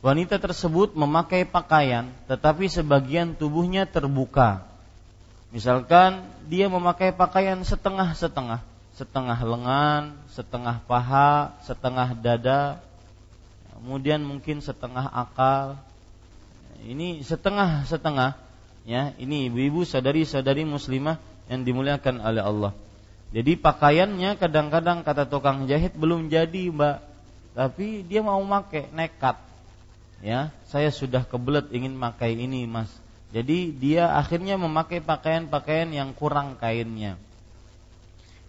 Wanita 0.00 0.40
tersebut 0.40 0.96
memakai 0.96 1.44
pakaian 1.44 2.08
tetapi 2.24 2.66
sebagian 2.72 3.36
tubuhnya 3.36 3.84
terbuka. 3.84 4.64
Misalkan 5.50 6.24
dia 6.46 6.70
memakai 6.70 7.10
pakaian 7.10 7.58
setengah-setengah, 7.60 8.62
setengah 8.94 9.38
lengan, 9.42 10.14
setengah 10.30 10.78
paha, 10.86 11.58
setengah 11.66 12.14
dada, 12.16 12.80
kemudian 13.76 14.22
mungkin 14.22 14.62
setengah 14.62 15.10
akal. 15.10 15.76
Ini 16.80 17.20
setengah-setengah 17.20 18.40
ya. 18.88 19.12
Ini 19.20 19.52
ibu-ibu 19.52 19.84
sadari-sadari 19.84 20.64
muslimah 20.64 21.20
yang 21.50 21.66
dimuliakan 21.66 22.22
oleh 22.22 22.40
Allah. 22.40 22.72
Jadi 23.30 23.54
pakaiannya 23.54 24.34
kadang-kadang 24.42 25.06
kata 25.06 25.26
tukang 25.30 25.70
jahit 25.70 25.94
belum 25.94 26.26
jadi, 26.26 26.70
Mbak. 26.74 26.96
Tapi 27.54 28.02
dia 28.02 28.20
mau 28.26 28.42
pakai 28.42 28.90
nekat. 28.90 29.38
Ya, 30.20 30.50
saya 30.66 30.90
sudah 30.90 31.24
kebelet 31.24 31.70
ingin 31.70 31.94
pakai 31.96 32.34
ini, 32.34 32.66
Mas. 32.66 32.90
Jadi 33.30 33.70
dia 33.70 34.18
akhirnya 34.18 34.58
memakai 34.58 34.98
pakaian-pakaian 34.98 35.94
yang 35.94 36.10
kurang 36.10 36.58
kainnya. 36.58 37.14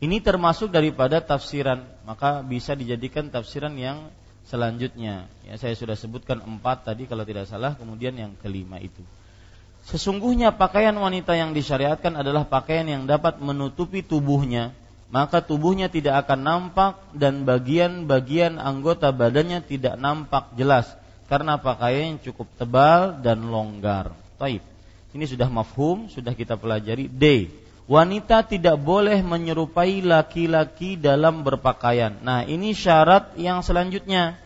Ini 0.02 0.17
termasuk 0.17 0.74
daripada 0.74 1.22
tafsiran, 1.22 1.86
maka 2.10 2.41
bisa 2.41 2.74
dijadikan 2.74 3.30
tafsiran 3.30 3.78
yang 3.78 4.10
selanjutnya. 4.50 5.30
Ya, 5.46 5.54
saya 5.62 5.78
sudah 5.78 5.94
sebutkan 5.94 6.41
empat 6.41 6.89
tadi 6.89 7.06
kalau 7.06 7.22
tidak 7.22 7.46
salah, 7.46 7.78
kemudian 7.78 8.17
yang 8.17 8.34
kelima 8.41 8.82
itu. 8.82 9.06
Sesungguhnya 9.91 10.56
pakaian 10.56 10.95
wanita 10.95 11.36
yang 11.36 11.51
disyariatkan 11.51 12.15
adalah 12.15 12.47
pakaian 12.47 12.88
yang 12.88 13.04
dapat 13.04 13.43
menutupi 13.43 13.99
tubuhnya, 13.99 14.71
maka 15.12 15.43
tubuhnya 15.43 15.91
tidak 15.91 16.23
akan 16.23 16.39
nampak 16.39 16.95
dan 17.12 17.43
bagian-bagian 17.43 18.56
anggota 18.56 19.12
badannya 19.12 19.60
tidak 19.67 19.99
nampak 19.99 20.56
jelas 20.56 20.88
karena 21.27 21.60
pakaian 21.60 22.15
yang 22.15 22.19
cukup 22.23 22.47
tebal 22.56 23.19
dan 23.19 23.51
longgar. 23.51 24.15
Taib. 24.39 24.63
Ini 25.12 25.27
sudah 25.27 25.51
mafhum, 25.51 26.08
sudah 26.08 26.32
kita 26.32 26.56
pelajari. 26.56 27.12
D. 27.12 27.51
Wanita 27.91 28.47
tidak 28.47 28.80
boleh 28.80 29.19
menyerupai 29.19 29.99
laki-laki 29.99 30.95
dalam 30.95 31.43
berpakaian. 31.43 32.15
Nah, 32.23 32.47
ini 32.47 32.71
syarat 32.71 33.36
yang 33.36 33.60
selanjutnya. 33.60 34.39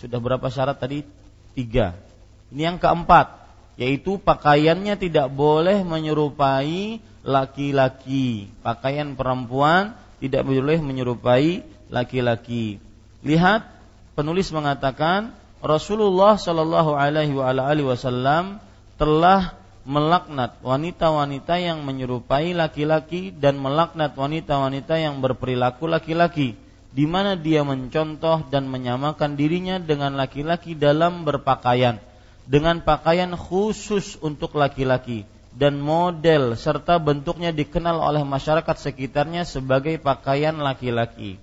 Sudah 0.00 0.16
berapa 0.16 0.48
syarat 0.48 0.80
tadi? 0.80 1.04
Tiga. 1.52 1.92
Ini 2.48 2.72
yang 2.72 2.80
keempat 2.80 3.37
yaitu 3.78 4.18
pakaiannya 4.18 4.98
tidak 4.98 5.30
boleh 5.30 5.86
menyerupai 5.86 6.98
laki-laki. 7.22 8.50
Pakaian 8.60 9.14
perempuan 9.14 9.94
tidak 10.18 10.42
boleh 10.42 10.82
menyerupai 10.82 11.62
laki-laki. 11.86 12.82
Lihat 13.22 13.70
penulis 14.18 14.50
mengatakan 14.50 15.30
Rasulullah 15.62 16.34
Shallallahu 16.34 16.98
Alaihi 16.98 17.86
Wasallam 17.86 18.58
telah 18.98 19.54
melaknat 19.86 20.58
wanita-wanita 20.60 21.62
yang 21.62 21.86
menyerupai 21.86 22.52
laki-laki 22.52 23.30
dan 23.30 23.56
melaknat 23.62 24.12
wanita-wanita 24.18 25.00
yang 25.00 25.22
berperilaku 25.22 25.88
laki-laki 25.88 26.58
di 26.92 27.06
mana 27.06 27.38
dia 27.38 27.62
mencontoh 27.62 28.42
dan 28.50 28.66
menyamakan 28.68 29.38
dirinya 29.38 29.78
dengan 29.78 30.18
laki-laki 30.18 30.74
dalam 30.74 31.22
berpakaian 31.22 32.02
dengan 32.48 32.80
pakaian 32.80 33.36
khusus 33.36 34.16
untuk 34.24 34.56
laki-laki 34.56 35.28
dan 35.52 35.76
model 35.76 36.56
serta 36.56 36.96
bentuknya 36.96 37.52
dikenal 37.52 38.00
oleh 38.00 38.24
masyarakat 38.24 38.76
sekitarnya 38.80 39.44
sebagai 39.44 40.00
pakaian 40.00 40.56
laki-laki. 40.56 41.36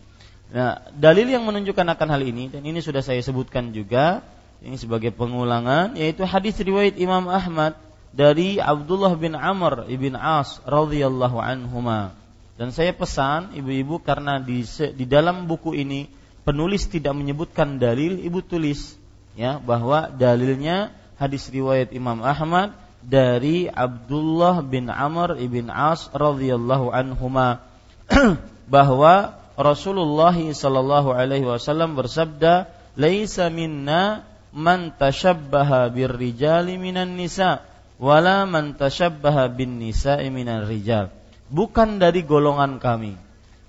Nah, 0.50 0.82
dalil 0.98 1.30
yang 1.30 1.46
menunjukkan 1.46 1.86
akan 1.94 2.10
hal 2.10 2.22
ini 2.26 2.50
dan 2.50 2.66
ini 2.66 2.82
sudah 2.82 3.06
saya 3.06 3.22
sebutkan 3.22 3.70
juga 3.70 4.26
ini 4.66 4.82
sebagai 4.82 5.14
pengulangan 5.14 5.94
yaitu 5.94 6.26
hadis 6.26 6.58
riwayat 6.58 6.98
Imam 6.98 7.30
Ahmad 7.30 7.78
dari 8.10 8.58
Abdullah 8.58 9.14
bin 9.14 9.38
Amr 9.38 9.86
ibn 9.94 10.18
As 10.18 10.58
radhiyallahu 10.66 11.38
anhuma. 11.38 12.18
Dan 12.56 12.72
saya 12.72 12.96
pesan 12.96 13.52
ibu-ibu 13.54 14.00
karena 14.00 14.40
di 14.40 14.64
di 14.96 15.06
dalam 15.06 15.46
buku 15.46 15.76
ini 15.76 16.08
penulis 16.48 16.88
tidak 16.88 17.12
menyebutkan 17.12 17.78
dalil, 17.78 18.16
ibu 18.24 18.40
tulis 18.40 18.96
ya 19.36 19.60
bahwa 19.60 20.10
dalilnya 20.12 20.96
hadis 21.20 21.48
riwayat 21.52 21.92
Imam 21.92 22.24
Ahmad 22.24 22.76
dari 23.06 23.70
Abdullah 23.70 24.66
bin 24.66 24.90
Amr 24.90 25.38
ibn 25.38 25.70
As 25.70 26.10
radhiyallahu 26.10 26.90
anhuma 26.90 27.62
bahwa 28.74 29.38
Rasulullah 29.56 30.36
sallallahu 30.36 31.16
alaihi 31.16 31.48
wasallam 31.48 31.96
bersabda, 31.96 32.68
"Laisa 33.00 33.48
minna 33.48 34.28
man 34.52 34.92
tashabbaha 34.92 35.88
birrijali 35.94 36.76
minan 36.76 37.16
nisa, 37.16 37.64
wala 37.96 38.44
man 38.44 38.76
tashabbaha 38.76 39.48
bin 39.48 39.80
nisa'i 39.80 40.28
minan 40.28 40.68
rijal." 40.68 41.08
Bukan 41.48 42.02
dari 42.02 42.26
golongan 42.26 42.82
kami. 42.82 43.16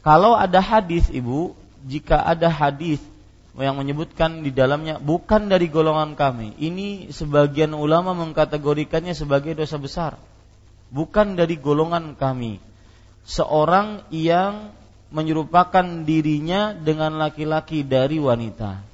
Kalau 0.03 0.35
ada 0.35 0.59
hadis 0.59 1.07
Ibu, 1.13 1.55
jika 1.87 2.19
ada 2.25 2.51
hadis 2.51 2.99
yang 3.57 3.81
menyebutkan 3.81 4.45
di 4.45 4.53
dalamnya 4.53 5.01
bukan 5.01 5.49
dari 5.49 5.73
golongan 5.73 6.13
kami. 6.13 6.53
Ini 6.61 7.09
sebagian 7.09 7.73
ulama 7.73 8.13
mengkategorikannya 8.13 9.17
sebagai 9.17 9.57
dosa 9.57 9.81
besar. 9.81 10.13
Bukan 10.93 11.41
dari 11.41 11.57
golongan 11.57 12.13
kami. 12.21 12.61
Seorang 13.25 14.07
yang 14.13 14.71
menyerupakan 15.09 16.05
dirinya 16.05 16.77
dengan 16.77 17.17
laki-laki 17.17 17.81
dari 17.81 18.21
wanita. 18.21 18.85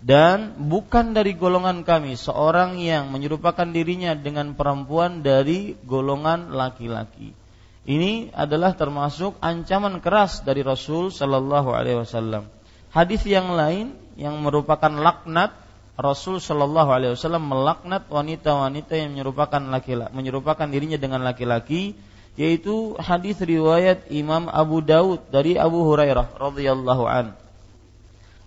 Dan 0.00 0.56
bukan 0.56 1.12
dari 1.12 1.36
golongan 1.36 1.84
kami 1.84 2.16
seorang 2.16 2.80
yang 2.80 3.12
menyerupakan 3.12 3.68
dirinya 3.68 4.16
dengan 4.16 4.56
perempuan 4.56 5.20
dari 5.20 5.76
golongan 5.84 6.56
laki-laki. 6.56 7.36
Ini 7.84 8.32
adalah 8.36 8.76
termasuk 8.76 9.40
ancaman 9.40 10.00
keras 10.04 10.44
dari 10.44 10.60
Rasul 10.64 11.12
Shallallahu 11.12 11.72
Alaihi 11.72 12.00
Wasallam 12.00 12.59
Hadis 12.90 13.22
yang 13.22 13.54
lain 13.54 13.94
yang 14.18 14.42
merupakan 14.42 14.90
laknat 14.90 15.54
Rasul 16.00 16.40
Shallallahu 16.40 16.90
Alaihi 16.90 17.12
Wasallam 17.14 17.46
melaknat 17.46 18.08
wanita-wanita 18.08 18.96
yang 18.96 19.14
menyerupakan 19.14 19.62
laki-laki, 19.68 20.10
menyerupakan 20.16 20.66
dirinya 20.66 20.98
dengan 20.98 21.20
laki-laki, 21.22 21.94
yaitu 22.40 22.96
hadis 22.96 23.36
riwayat 23.38 24.08
Imam 24.08 24.48
Abu 24.48 24.80
Daud 24.80 25.28
dari 25.28 25.60
Abu 25.60 25.84
Hurairah 25.84 26.40
radhiyallahu 26.40 27.04
an. 27.04 27.36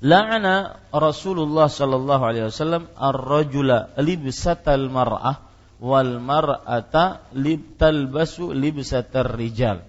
La'ana 0.04 0.84
Rasulullah 0.92 1.72
sallallahu 1.72 2.24
alaihi 2.28 2.52
wasallam 2.52 2.92
ar-rajula 2.98 3.96
libsatal 4.02 4.92
mar'ah 4.92 5.40
wal 5.80 6.20
mar'ata 6.20 7.24
libtalbasu 7.32 8.52
libsatar 8.52 9.30
rijal. 9.32 9.86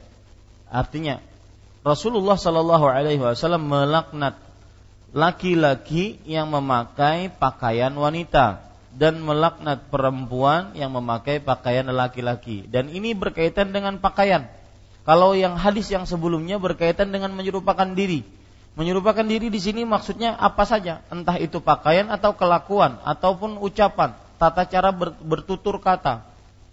Artinya 0.70 1.18
Rasulullah 1.82 2.36
sallallahu 2.38 2.86
alaihi 2.86 3.24
wasallam 3.24 3.66
melaknat 3.66 4.43
laki-laki 5.14 6.18
yang 6.26 6.50
memakai 6.50 7.30
pakaian 7.30 7.94
wanita 7.94 8.66
dan 8.90 9.22
melaknat 9.22 9.86
perempuan 9.86 10.74
yang 10.74 10.90
memakai 10.90 11.38
pakaian 11.38 11.86
laki-laki. 11.86 12.66
Dan 12.66 12.90
ini 12.90 13.14
berkaitan 13.14 13.70
dengan 13.70 14.02
pakaian. 14.02 14.50
Kalau 15.06 15.38
yang 15.38 15.54
hadis 15.54 15.86
yang 15.86 16.02
sebelumnya 16.02 16.58
berkaitan 16.58 17.14
dengan 17.14 17.30
menyerupakan 17.30 17.94
diri. 17.94 18.26
Menyerupakan 18.74 19.22
diri 19.22 19.54
di 19.54 19.60
sini 19.62 19.86
maksudnya 19.86 20.34
apa 20.34 20.66
saja, 20.66 21.06
entah 21.06 21.38
itu 21.38 21.62
pakaian 21.62 22.10
atau 22.10 22.34
kelakuan 22.34 22.98
ataupun 23.06 23.62
ucapan, 23.62 24.18
tata 24.34 24.66
cara 24.66 24.90
bertutur 25.22 25.78
kata. 25.78 26.26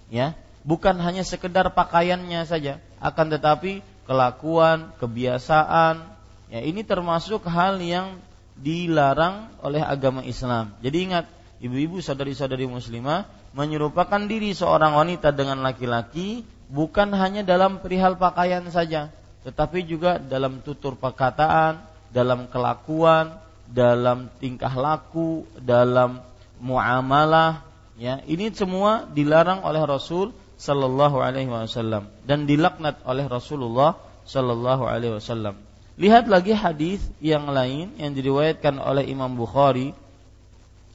Ya, 0.10 0.34
bukan 0.66 0.98
hanya 0.98 1.22
sekedar 1.22 1.70
pakaiannya 1.70 2.42
saja, 2.50 2.82
akan 2.98 3.38
tetapi 3.38 3.86
kelakuan, 4.10 4.90
kebiasaan, 4.98 6.02
ya 6.50 6.60
ini 6.66 6.82
termasuk 6.82 7.46
hal 7.46 7.78
yang 7.78 8.18
dilarang 8.62 9.50
oleh 9.65 9.82
agama 9.82 10.21
Islam. 10.21 10.78
Jadi 10.80 10.97
ingat, 11.10 11.26
ibu-ibu 11.58 11.97
saudari-saudari 12.00 12.69
muslimah 12.69 13.26
menyerupakan 13.58 14.21
diri 14.30 14.54
seorang 14.56 14.95
wanita 14.95 15.34
dengan 15.34 15.60
laki-laki 15.65 16.45
bukan 16.71 17.12
hanya 17.17 17.43
dalam 17.43 17.84
perihal 17.84 18.15
pakaian 18.15 18.63
saja, 18.71 19.12
tetapi 19.43 19.84
juga 19.84 20.21
dalam 20.21 20.63
tutur 20.63 20.95
perkataan, 20.95 21.84
dalam 22.13 22.47
kelakuan, 22.47 23.36
dalam 23.67 24.32
tingkah 24.39 24.71
laku, 24.71 25.43
dalam 25.60 26.24
muamalah, 26.62 27.65
ya. 28.00 28.24
Ini 28.24 28.54
semua 28.56 29.10
dilarang 29.10 29.65
oleh 29.67 29.84
Rasul 29.84 30.32
sallallahu 30.62 31.17
alaihi 31.19 31.50
wasallam 31.50 32.08
dan 32.21 32.45
dilaknat 32.45 33.02
oleh 33.04 33.26
Rasulullah 33.26 33.97
sallallahu 34.24 34.86
alaihi 34.86 35.17
wasallam. 35.17 35.58
Lihat 36.00 36.32
lagi 36.32 36.56
hadis 36.56 37.04
yang 37.20 37.52
lain 37.52 37.96
yang 38.00 38.16
diriwayatkan 38.16 38.80
oleh 38.80 39.08
Imam 39.12 39.36
Bukhari, 39.36 39.92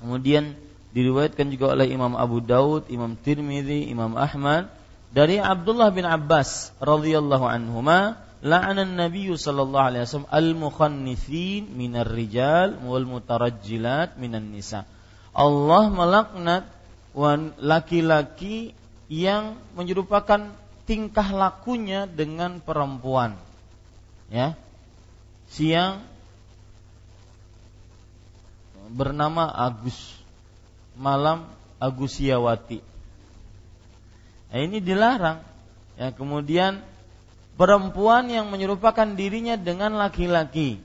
kemudian 0.01 0.57
diriwayatkan 0.97 1.53
juga 1.53 1.77
oleh 1.77 1.93
Imam 1.93 2.17
Abu 2.17 2.41
Daud, 2.41 2.89
Imam 2.89 3.13
Tirmidzi, 3.21 3.93
Imam 3.93 4.17
Ahmad 4.17 4.73
dari 5.13 5.37
Abdullah 5.37 5.93
bin 5.93 6.09
Abbas 6.09 6.73
radhiyallahu 6.81 7.45
anhuma 7.45 8.17
la'ana 8.41 8.85
an-nabiy 8.85 9.33
sallallahu 9.37 9.87
alaihi 9.93 10.03
wasallam 10.09 10.33
al-mukhannithin 10.33 11.69
minar 11.73 12.09
rijal 12.09 12.81
wal 12.85 13.05
mutarajjilat 13.05 14.17
minan 14.17 14.53
nisa. 14.53 14.89
Allah 15.37 15.93
melaknat 15.93 16.65
laki-laki 17.61 18.73
yang 19.09 19.57
menyerupakan 19.77 20.53
tingkah 20.85 21.29
lakunya 21.33 22.05
dengan 22.05 22.61
perempuan. 22.61 23.37
Ya, 24.29 24.59
siang 25.51 26.03
bernama 28.91 29.51
Agus, 29.51 30.15
malam 30.95 31.47
Agusiawati. 31.77 32.81
Nah, 34.47 34.61
ini 34.63 34.79
dilarang 34.81 35.57
Ya, 35.97 36.13
kemudian 36.13 36.85
perempuan 37.57 38.29
yang 38.29 38.53
menyerupakan 38.53 39.09
dirinya 39.17 39.57
dengan 39.57 39.97
laki-laki. 39.97 40.77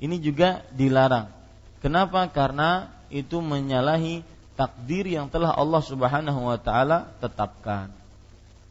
Ini 0.00 0.16
juga 0.20 0.60
dilarang. 0.76 1.32
Kenapa? 1.80 2.28
Karena 2.28 2.92
itu 3.08 3.40
menyalahi 3.40 4.20
takdir 4.52 5.08
yang 5.08 5.32
telah 5.32 5.56
Allah 5.56 5.80
Subhanahu 5.80 6.52
wa 6.52 6.60
taala 6.60 7.08
tetapkan. 7.24 7.88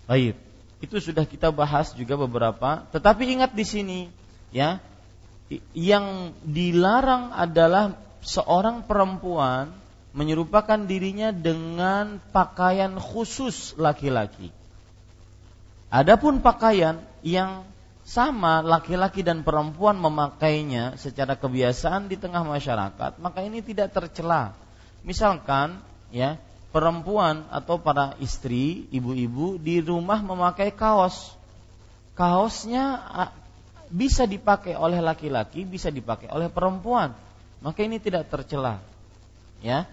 Baik. 0.05 0.37
Itu 0.79 1.01
sudah 1.01 1.25
kita 1.25 1.51
bahas 1.51 1.91
juga 1.91 2.15
beberapa, 2.15 2.85
tetapi 2.93 3.35
ingat 3.35 3.51
di 3.51 3.65
sini 3.67 3.99
ya, 4.53 4.79
yang 5.73 6.37
dilarang 6.45 7.33
adalah 7.33 7.97
seorang 8.21 8.85
perempuan 8.85 9.73
menyerupakan 10.13 10.77
dirinya 10.85 11.29
dengan 11.33 12.21
pakaian 12.33 12.97
khusus 12.97 13.77
laki-laki. 13.77 14.53
Adapun 15.89 16.41
pakaian 16.45 17.01
yang 17.25 17.65
sama 18.05 18.65
laki-laki 18.65 19.21
dan 19.21 19.45
perempuan 19.45 19.97
memakainya 19.97 20.97
secara 20.97 21.37
kebiasaan 21.37 22.09
di 22.09 22.17
tengah 22.17 22.41
masyarakat, 22.41 23.21
maka 23.21 23.39
ini 23.45 23.61
tidak 23.61 23.93
tercela. 23.93 24.57
Misalkan 25.05 25.77
ya, 26.09 26.41
perempuan 26.73 27.45
atau 27.53 27.77
para 27.77 28.17
istri, 28.17 28.89
ibu-ibu 28.89 29.61
di 29.61 29.81
rumah 29.81 30.21
memakai 30.21 30.73
kaos. 30.73 31.37
Kaosnya 32.17 32.99
bisa 33.89 34.29
dipakai 34.29 34.77
oleh 34.77 35.01
laki-laki, 35.01 35.65
bisa 35.65 35.89
dipakai 35.89 36.29
oleh 36.29 36.47
perempuan. 36.47 37.13
Maka 37.59 37.83
ini 37.83 37.97
tidak 37.97 38.29
tercela. 38.29 38.79
Ya. 39.59 39.89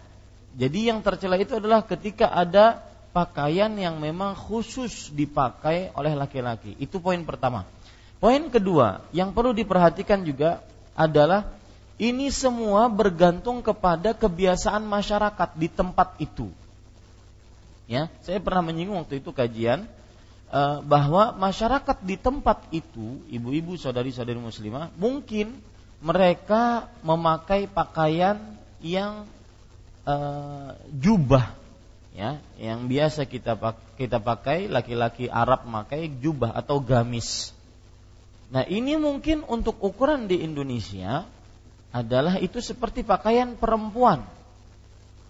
Jadi 0.57 0.89
yang 0.89 1.05
tercela 1.05 1.37
itu 1.37 1.59
adalah 1.59 1.85
ketika 1.85 2.33
ada 2.33 2.81
pakaian 3.13 3.73
yang 3.77 3.97
memang 3.97 4.37
khusus 4.37 5.09
dipakai 5.13 5.93
oleh 5.97 6.13
laki-laki. 6.13 6.77
Itu 6.77 7.01
poin 7.01 7.21
pertama. 7.25 7.65
Poin 8.21 8.49
kedua 8.49 9.05
yang 9.13 9.33
perlu 9.37 9.53
diperhatikan 9.53 10.25
juga 10.25 10.65
adalah 10.97 11.53
ini 11.97 12.29
semua 12.29 12.89
bergantung 12.93 13.65
kepada 13.65 14.13
kebiasaan 14.13 14.85
masyarakat 14.85 15.57
di 15.57 15.69
tempat 15.69 16.17
itu. 16.21 16.49
Ya, 17.89 18.13
saya 18.21 18.37
pernah 18.43 18.67
menyinggung 18.67 19.01
waktu 19.01 19.23
itu 19.25 19.33
kajian 19.33 19.89
bahwa 20.87 21.35
masyarakat 21.35 21.99
di 22.07 22.17
tempat 22.17 22.63
itu, 22.71 23.21
ibu-ibu, 23.27 23.75
saudari-saudari 23.75 24.39
muslimah, 24.39 24.95
mungkin 24.95 25.59
mereka 25.99 26.87
memakai 27.03 27.67
pakaian 27.67 28.39
yang 28.79 29.27
uh, 30.07 30.77
jubah 30.93 31.57
ya 32.17 32.41
yang 32.57 32.89
biasa 32.89 33.29
kita 33.29 33.57
kita 34.01 34.23
pakai 34.23 34.73
laki-laki 34.73 35.29
Arab 35.29 35.69
memakai 35.69 36.09
jubah 36.09 36.57
atau 36.57 36.81
gamis. 36.81 37.53
Nah, 38.49 38.63
ini 38.65 38.95
mungkin 38.97 39.43
untuk 39.45 39.77
ukuran 39.83 40.31
di 40.31 40.41
Indonesia 40.41 41.27
adalah 41.91 42.39
itu 42.39 42.63
seperti 42.63 43.03
pakaian 43.03 43.59
perempuan. 43.59 44.23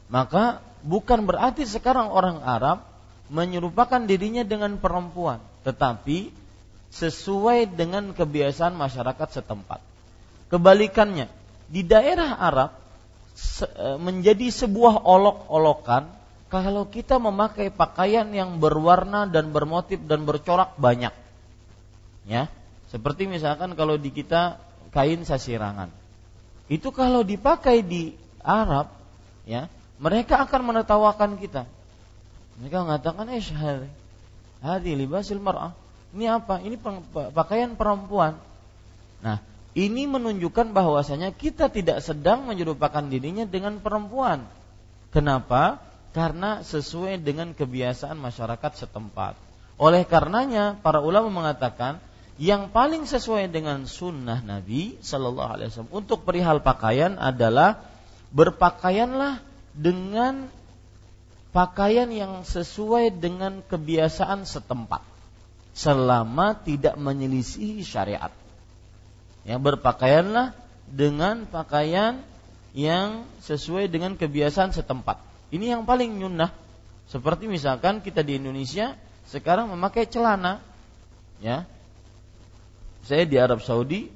Maka 0.06 0.62
bukan 0.86 1.26
berarti 1.26 1.66
sekarang 1.66 2.12
orang 2.12 2.38
Arab 2.44 2.84
menyerupakan 3.28 4.02
dirinya 4.06 4.46
dengan 4.46 4.78
perempuan, 4.78 5.42
tetapi 5.66 6.30
sesuai 6.94 7.74
dengan 7.74 8.14
kebiasaan 8.14 8.72
masyarakat 8.78 9.28
setempat. 9.42 9.82
Kebalikannya, 10.46 11.26
di 11.66 11.82
daerah 11.82 12.38
Arab 12.38 12.70
e, 13.36 13.98
menjadi 13.98 14.46
sebuah 14.48 15.02
olok-olokan 15.02 16.06
kalau 16.46 16.86
kita 16.86 17.18
memakai 17.18 17.74
pakaian 17.74 18.30
yang 18.30 18.62
berwarna 18.62 19.26
dan 19.26 19.50
bermotif 19.50 19.98
dan 20.06 20.22
bercorak 20.22 20.78
banyak. 20.78 21.10
Ya, 22.26 22.46
seperti 22.90 23.26
misalkan 23.26 23.74
kalau 23.74 23.98
di 23.98 24.14
kita 24.14 24.62
kain 24.94 25.26
sasirangan. 25.26 25.90
Itu 26.70 26.94
kalau 26.94 27.22
dipakai 27.26 27.82
di 27.82 28.14
Arab, 28.42 28.90
ya, 29.46 29.66
mereka 29.98 30.46
akan 30.46 30.72
menertawakan 30.72 31.38
kita. 31.38 31.66
Mereka 32.60 32.76
mengatakan, 32.88 33.28
"Eh, 33.32 33.42
hadi 34.64 34.90
libasil 34.96 35.36
mar'ah." 35.36 35.76
Ini 36.16 36.32
apa? 36.32 36.64
Ini 36.64 36.80
pakaian 37.34 37.76
perempuan. 37.76 38.40
Nah, 39.20 39.44
ini 39.76 40.08
menunjukkan 40.08 40.72
bahwasanya 40.72 41.36
kita 41.36 41.68
tidak 41.68 42.00
sedang 42.00 42.48
menyerupakan 42.48 43.04
dirinya 43.04 43.44
dengan 43.44 43.76
perempuan. 43.76 44.48
Kenapa? 45.12 45.84
Karena 46.16 46.64
sesuai 46.64 47.20
dengan 47.20 47.52
kebiasaan 47.52 48.16
masyarakat 48.16 48.72
setempat. 48.72 49.36
Oleh 49.76 50.08
karenanya, 50.08 50.80
para 50.80 51.04
ulama 51.04 51.28
mengatakan 51.28 52.00
yang 52.40 52.72
paling 52.72 53.04
sesuai 53.04 53.52
dengan 53.52 53.84
sunnah 53.84 54.40
Nabi 54.40 54.96
Shallallahu 55.04 55.50
Alaihi 55.52 55.68
Wasallam 55.72 55.92
untuk 55.92 56.24
perihal 56.24 56.64
pakaian 56.64 57.20
adalah 57.20 57.84
berpakaianlah 58.32 59.40
dengan 59.76 60.48
pakaian 61.56 62.12
yang 62.12 62.44
sesuai 62.44 63.16
dengan 63.16 63.64
kebiasaan 63.64 64.44
setempat 64.44 65.00
selama 65.72 66.52
tidak 66.52 67.00
menyelisihi 67.00 67.80
syariat. 67.80 68.28
Ya, 69.48 69.56
berpakaianlah 69.56 70.52
dengan 70.84 71.48
pakaian 71.48 72.20
yang 72.76 73.24
sesuai 73.40 73.88
dengan 73.88 74.20
kebiasaan 74.20 74.76
setempat. 74.76 75.16
Ini 75.48 75.80
yang 75.80 75.88
paling 75.88 76.20
nyunnah. 76.20 76.52
Seperti 77.08 77.48
misalkan 77.48 78.04
kita 78.04 78.20
di 78.20 78.36
Indonesia 78.36 78.92
sekarang 79.24 79.72
memakai 79.72 80.04
celana, 80.04 80.60
ya. 81.40 81.64
Saya 83.00 83.24
di 83.24 83.40
Arab 83.40 83.64
Saudi 83.64 84.12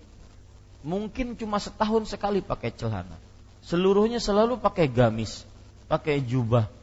mungkin 0.84 1.40
cuma 1.40 1.56
setahun 1.56 2.04
sekali 2.04 2.44
pakai 2.44 2.74
celana. 2.76 3.16
Seluruhnya 3.64 4.20
selalu 4.20 4.60
pakai 4.60 4.92
gamis, 4.92 5.48
pakai 5.88 6.20
jubah. 6.20 6.79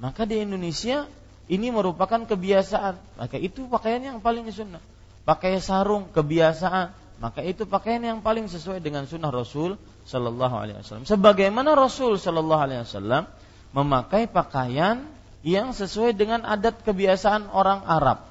Maka 0.00 0.24
di 0.24 0.40
Indonesia 0.40 1.04
ini 1.46 1.68
merupakan 1.68 2.24
kebiasaan. 2.24 3.20
Maka 3.20 3.36
itu 3.36 3.68
pakaian 3.68 4.00
yang 4.00 4.18
paling 4.24 4.48
sunnah. 4.48 4.80
Pakai 5.28 5.60
sarung 5.60 6.08
kebiasaan 6.08 6.96
maka 7.20 7.44
itu 7.44 7.68
pakaian 7.68 8.00
yang 8.00 8.24
paling 8.24 8.48
sesuai 8.48 8.80
dengan 8.80 9.04
sunnah 9.04 9.28
Rasul 9.28 9.76
Shallallahu 10.08 10.56
Alaihi 10.56 10.80
Wasallam. 10.80 11.04
Sebagaimana 11.04 11.76
Rasul 11.76 12.16
Shallallahu 12.16 12.64
Alaihi 12.64 12.80
Wasallam 12.80 13.28
memakai 13.76 14.24
pakaian 14.24 15.04
yang 15.44 15.76
sesuai 15.76 16.16
dengan 16.16 16.48
adat 16.48 16.80
kebiasaan 16.80 17.52
orang 17.52 17.84
Arab, 17.84 18.24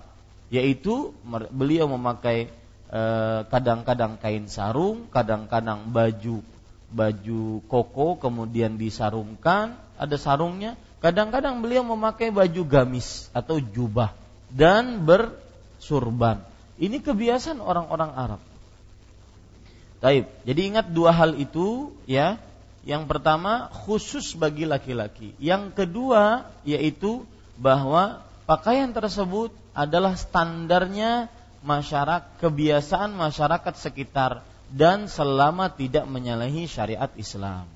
yaitu 0.49 1.13
beliau 1.53 1.85
memakai 1.85 2.49
eh, 2.89 3.39
kadang-kadang 3.45 4.17
kain 4.17 4.49
sarung, 4.49 5.05
kadang-kadang 5.13 5.93
baju 5.93 6.41
baju 6.89 7.61
koko 7.69 8.17
kemudian 8.17 8.81
disarungkan, 8.81 9.77
ada 10.01 10.17
sarungnya. 10.17 10.73
Kadang-kadang 10.99 11.63
beliau 11.63 11.83
memakai 11.87 12.27
baju 12.27 12.61
gamis 12.67 13.31
atau 13.31 13.63
jubah 13.63 14.11
dan 14.51 15.07
bersurban. 15.07 16.43
Ini 16.75 16.99
kebiasaan 16.99 17.63
orang-orang 17.63 18.11
Arab. 18.15 18.41
Taib. 19.99 20.27
Jadi 20.43 20.61
ingat 20.63 20.91
dua 20.91 21.11
hal 21.15 21.35
itu 21.39 21.91
ya. 22.03 22.39
Yang 22.87 23.11
pertama 23.11 23.67
khusus 23.85 24.35
bagi 24.35 24.63
laki-laki. 24.63 25.35
Yang 25.39 25.75
kedua 25.75 26.47
yaitu 26.63 27.27
bahwa 27.59 28.23
pakaian 28.47 28.91
tersebut 28.95 29.51
adalah 29.75 30.15
standarnya 30.15 31.27
masyarakat 31.59 32.39
kebiasaan 32.39 33.11
masyarakat 33.11 33.73
sekitar 33.75 34.47
dan 34.71 35.11
selama 35.11 35.67
tidak 35.67 36.07
menyalahi 36.07 36.65
syariat 36.65 37.11
Islam. 37.19 37.67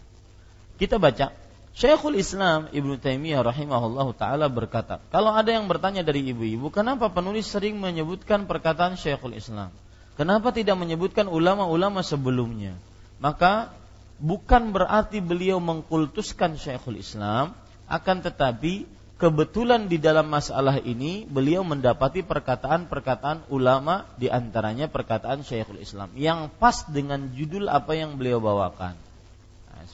Kita 0.79 0.97
baca 0.97 1.35
Syekhul 1.73 2.21
Islam 2.21 2.69
Ibnu 2.69 3.01
Taimiyah 3.01 3.41
rahimahullahu 3.41 4.13
taala 4.13 4.45
berkata, 4.45 5.01
kalau 5.09 5.33
ada 5.33 5.49
yang 5.49 5.65
bertanya 5.65 6.05
dari 6.05 6.21
ibu-ibu, 6.29 6.69
kenapa 6.69 7.09
penulis 7.09 7.49
sering 7.49 7.81
menyebutkan 7.81 8.45
perkataan 8.45 8.93
Syekhul 8.93 9.33
Islam? 9.33 9.73
Kenapa 10.13 10.53
tidak 10.53 10.77
menyebutkan 10.77 11.25
ulama-ulama 11.25 12.05
sebelumnya? 12.05 12.77
Maka 13.17 13.73
bukan 14.21 14.69
berarti 14.69 15.17
beliau 15.17 15.57
mengkultuskan 15.57 16.61
Syekhul 16.61 17.01
Islam, 17.01 17.57
akan 17.89 18.21
tetapi 18.21 18.85
kebetulan 19.17 19.89
di 19.89 19.97
dalam 19.97 20.29
masalah 20.29 20.77
ini 20.77 21.25
beliau 21.25 21.65
mendapati 21.65 22.21
perkataan-perkataan 22.21 23.49
ulama 23.49 24.05
di 24.21 24.29
antaranya 24.29 24.93
perkataan 24.93 25.41
Syekhul 25.41 25.81
Islam 25.81 26.13
yang 26.13 26.53
pas 26.53 26.85
dengan 26.85 27.33
judul 27.33 27.65
apa 27.65 27.97
yang 27.97 28.21
beliau 28.21 28.37
bawakan. 28.37 28.93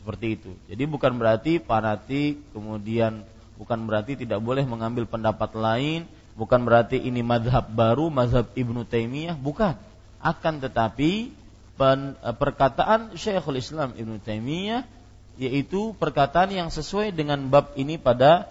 Seperti 0.09 0.41
itu. 0.41 0.57
Jadi 0.65 0.89
bukan 0.89 1.21
berarti 1.21 1.61
fanatik 1.61 2.41
kemudian 2.49 3.21
bukan 3.61 3.85
berarti 3.85 4.17
tidak 4.17 4.41
boleh 4.41 4.65
mengambil 4.65 5.05
pendapat 5.05 5.53
lain, 5.53 6.09
bukan 6.33 6.65
berarti 6.65 6.97
ini 6.97 7.21
madhab 7.21 7.69
baru, 7.69 8.09
madhab 8.09 8.49
Ibnu 8.57 8.89
Taimiyah, 8.89 9.37
bukan 9.37 9.77
akan 10.17 10.65
tetapi 10.65 11.29
eh, 11.29 12.09
perkataan 12.41 13.13
Syekhul 13.13 13.61
Islam 13.61 13.93
Ibn 13.93 14.17
Taimiyah 14.17 14.89
yaitu 15.37 15.93
perkataan 15.93 16.57
yang 16.57 16.73
sesuai 16.73 17.13
dengan 17.13 17.45
bab 17.45 17.77
ini 17.77 18.01
pada 18.01 18.49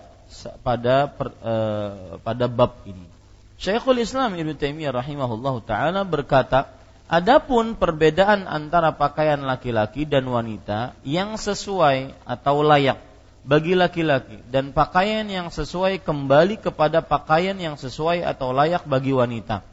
pada 0.63 1.11
per, 1.11 1.35
uh, 1.43 2.23
pada 2.23 2.47
bab 2.47 2.87
ini. 2.87 3.03
Syekhul 3.59 3.99
Islam 3.99 4.39
Ibnu 4.39 4.55
Taimiyah 4.55 4.95
rahimahullah 4.95 5.59
taala 5.67 6.07
berkata, 6.07 6.78
adapun 7.09 7.75
perbedaan 7.75 8.45
antara 8.45 8.95
pakaian 8.95 9.41
laki-laki 9.41 10.05
dan 10.05 10.29
wanita 10.29 10.95
yang 11.03 11.41
sesuai 11.41 12.13
atau 12.29 12.61
layak 12.61 13.01
bagi 13.49 13.73
laki-laki 13.73 14.45
dan 14.53 14.77
pakaian 14.77 15.25
yang 15.25 15.49
sesuai 15.49 16.05
kembali 16.05 16.61
kepada 16.61 17.01
pakaian 17.01 17.57
yang 17.57 17.81
sesuai 17.81 18.21
atau 18.21 18.53
layak 18.53 18.85
bagi 18.85 19.17
wanita. 19.17 19.65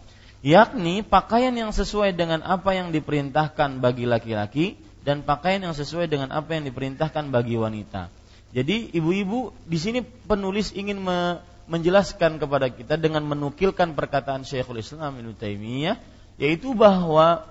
Yakni 0.45 1.03
pakaian 1.03 1.51
yang 1.51 1.75
sesuai 1.75 2.15
dengan 2.15 2.39
apa 2.45 2.71
yang 2.71 2.95
diperintahkan 2.95 3.83
bagi 3.83 4.07
laki-laki 4.07 4.79
dan 5.03 5.27
pakaian 5.27 5.59
yang 5.59 5.75
sesuai 5.75 6.07
dengan 6.07 6.31
apa 6.31 6.55
yang 6.55 6.63
diperintahkan 6.71 7.33
bagi 7.33 7.59
wanita. 7.59 8.07
Jadi 8.55 8.95
ibu-ibu 8.95 9.51
di 9.67 9.75
sini 9.75 9.99
penulis 10.05 10.71
ingin 10.71 11.03
me, 11.03 11.43
menjelaskan 11.67 12.39
kepada 12.39 12.71
kita 12.71 12.95
dengan 12.95 13.25
menukilkan 13.27 13.97
perkataan 13.97 14.47
Syekhul 14.47 14.79
Islam 14.79 15.19
Ibnu 15.19 15.35
Taimiyah 15.35 16.14
yaitu 16.35 16.75
bahwa 16.75 17.47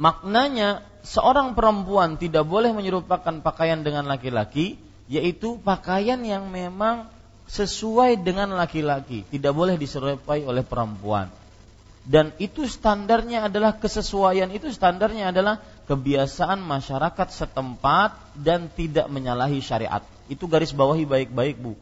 maknanya 0.00 0.80
seorang 1.04 1.52
perempuan 1.52 2.16
tidak 2.16 2.48
boleh 2.48 2.72
menyerupakan 2.72 3.40
pakaian 3.44 3.84
dengan 3.84 4.08
laki-laki 4.08 4.80
yaitu 5.10 5.58
pakaian 5.60 6.22
yang 6.22 6.48
memang 6.48 7.10
sesuai 7.50 8.22
dengan 8.22 8.54
laki-laki, 8.54 9.26
tidak 9.26 9.50
boleh 9.50 9.74
diserupai 9.74 10.46
oleh 10.46 10.62
perempuan. 10.62 11.26
Dan 12.06 12.30
itu 12.38 12.64
standarnya 12.64 13.50
adalah 13.50 13.76
kesesuaian 13.76 14.48
itu 14.54 14.70
standarnya 14.70 15.34
adalah 15.34 15.60
kebiasaan 15.90 16.62
masyarakat 16.62 17.28
setempat 17.28 18.38
dan 18.38 18.70
tidak 18.72 19.10
menyalahi 19.10 19.58
syariat. 19.60 20.00
Itu 20.30 20.46
garis 20.46 20.70
bawahi 20.70 21.04
baik-baik 21.04 21.58
Bu. 21.58 21.74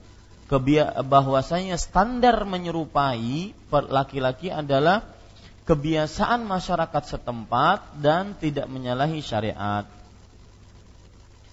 Kebia 0.49 1.05
bahwasanya 1.05 1.77
standar 1.77 2.41
menyerupai 2.49 3.53
laki-laki 3.69 4.49
adalah 4.49 5.05
kebiasaan 5.69 6.49
masyarakat 6.49 7.05
setempat 7.05 8.01
dan 8.01 8.33
tidak 8.41 8.65
menyalahi 8.73 9.21
syariat. 9.21 9.85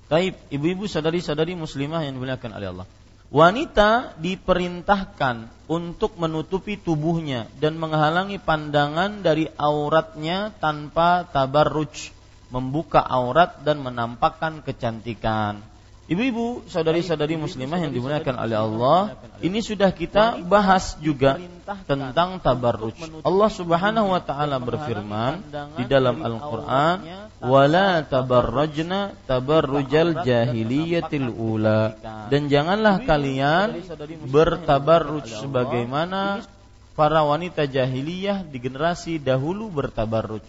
Taib, 0.08 0.39
ibu-ibu 0.47 0.88
sadari-sadari 0.88 1.51
muslimah 1.60 2.08
yang 2.08 2.15
dimuliakan 2.15 2.51
oleh 2.56 2.67
Allah. 2.71 2.88
Wanita 3.28 4.15
diperintahkan 4.15 5.67
untuk 5.67 6.15
menutupi 6.15 6.80
tubuhnya 6.80 7.51
dan 7.60 7.75
menghalangi 7.75 8.39
pandangan 8.39 9.19
dari 9.19 9.51
auratnya 9.60 10.56
tanpa 10.63 11.28
tabarruj 11.28 12.15
membuka 12.54 13.04
aurat 13.04 13.65
dan 13.67 13.84
menampakkan 13.84 14.63
kecantikan. 14.63 15.60
Ibu-ibu, 16.06 16.70
saudari-saudari 16.70 17.34
muslimah 17.34 17.82
yang 17.82 17.89
dimuliakan 17.89 18.38
oleh 18.38 18.54
Allah, 18.54 19.18
ini 19.41 19.58
sudah 19.58 19.89
kita 19.89 20.38
bahas 20.46 20.94
juga 21.02 21.41
tentang 21.89 22.38
tabarruj. 22.38 22.94
Allah 23.26 23.50
Subhanahu 23.50 24.13
wa 24.13 24.22
taala 24.22 24.62
berfirman 24.62 25.41
di 25.74 25.89
dalam 25.89 26.22
Al-Qur'an, 26.22 26.98
"Wala 27.41 28.06
tabarrajna 28.06 29.18
tabarrujal 29.26 30.22
jahiliyatil 30.22 31.26
ula." 31.34 31.98
Dan 32.30 32.54
janganlah 32.54 33.02
kalian 33.02 33.82
bertabarruj 34.30 35.26
sebagaimana 35.26 36.46
para 36.94 37.26
wanita 37.26 37.65
jahiliyah 37.65 38.46
di 38.46 38.62
generasi 38.62 39.18
dahulu 39.18 39.74
bertabarruj 39.74 40.46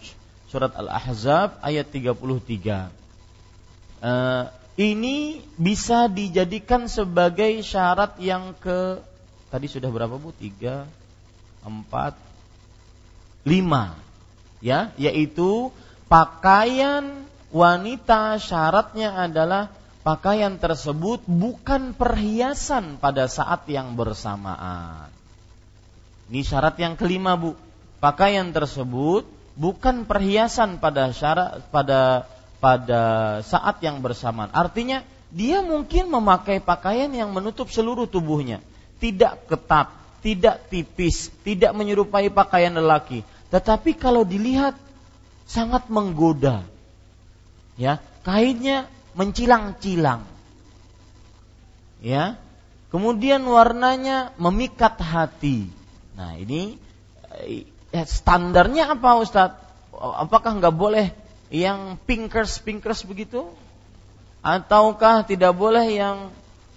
surat 0.53 0.69
Al-Ahzab 0.77 1.57
ayat 1.65 1.89
33. 1.89 2.93
Uh, 3.97 4.45
ini 4.77 5.41
bisa 5.57 6.05
dijadikan 6.05 6.85
sebagai 6.85 7.65
syarat 7.65 8.21
yang 8.21 8.53
ke 8.61 9.01
tadi 9.49 9.65
sudah 9.65 9.89
berapa 9.89 10.21
Bu? 10.21 10.29
Tiga, 10.37 10.85
empat, 11.65 12.13
lima, 13.41 13.97
ya, 14.61 14.93
yaitu 15.01 15.73
pakaian 16.05 17.25
wanita 17.49 18.37
syaratnya 18.37 19.17
adalah 19.17 19.73
pakaian 20.05 20.61
tersebut 20.61 21.25
bukan 21.25 21.97
perhiasan 21.97 23.01
pada 23.01 23.25
saat 23.25 23.65
yang 23.65 23.97
bersamaan. 23.97 25.09
Ini 26.29 26.45
syarat 26.45 26.77
yang 26.77 26.93
kelima 26.93 27.33
Bu. 27.33 27.57
Pakaian 27.97 28.53
tersebut 28.53 29.25
bukan 29.57 30.05
perhiasan 30.05 30.77
pada 30.77 31.09
syarat 31.09 31.65
pada 31.73 32.29
pada 32.67 33.39
saat 33.47 33.79
yang 33.79 34.03
bersamaan. 34.03 34.51
Artinya 34.51 34.99
dia 35.31 35.63
mungkin 35.63 36.11
memakai 36.11 36.59
pakaian 36.59 37.07
yang 37.07 37.31
menutup 37.31 37.71
seluruh 37.71 38.11
tubuhnya, 38.11 38.59
tidak 38.99 39.47
ketat, 39.47 39.87
tidak 40.19 40.67
tipis, 40.67 41.31
tidak 41.47 41.71
menyerupai 41.71 42.27
pakaian 42.27 42.75
lelaki. 42.75 43.23
Tetapi 43.47 43.95
kalau 43.95 44.27
dilihat 44.27 44.75
sangat 45.47 45.87
menggoda. 45.87 46.67
Ya, 47.79 48.03
kainnya 48.27 48.91
mencilang-cilang. 49.15 50.27
Ya. 52.03 52.35
Kemudian 52.91 53.47
warnanya 53.47 54.35
memikat 54.35 54.99
hati. 54.99 55.71
Nah, 56.19 56.35
ini 56.35 56.75
ya, 57.95 58.03
standarnya 58.03 58.91
apa 58.91 59.23
Ustadz? 59.23 59.63
Apakah 59.95 60.59
nggak 60.59 60.75
boleh 60.75 61.15
yang 61.53 61.95
pinkers 62.03 62.59
pinkers 62.59 63.03
begitu? 63.07 63.47
Ataukah 64.43 65.27
tidak 65.27 65.55
boleh 65.55 65.87
yang 65.91 66.31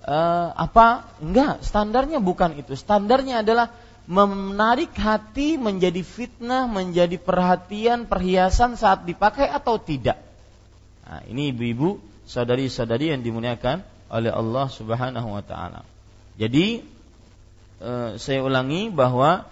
uh, 0.07 0.49
apa? 0.55 1.07
Enggak, 1.23 1.63
standarnya 1.63 2.19
bukan 2.19 2.59
itu. 2.59 2.75
Standarnya 2.75 3.47
adalah 3.47 3.71
menarik 4.11 4.91
hati 4.99 5.55
menjadi 5.55 6.03
fitnah, 6.03 6.67
menjadi 6.67 7.15
perhatian, 7.15 8.11
perhiasan 8.11 8.75
saat 8.75 9.07
dipakai 9.07 9.47
atau 9.47 9.79
tidak. 9.79 10.19
Nah, 11.07 11.23
ini 11.31 11.55
ibu-ibu, 11.55 12.03
saudari-saudari 12.27 13.15
yang 13.15 13.23
dimuliakan 13.23 13.87
oleh 14.11 14.35
Allah 14.35 14.67
Subhanahu 14.67 15.29
wa 15.31 15.43
taala. 15.47 15.87
Jadi 16.35 16.83
uh, 17.79 18.19
saya 18.19 18.43
ulangi 18.43 18.91
bahwa 18.91 19.47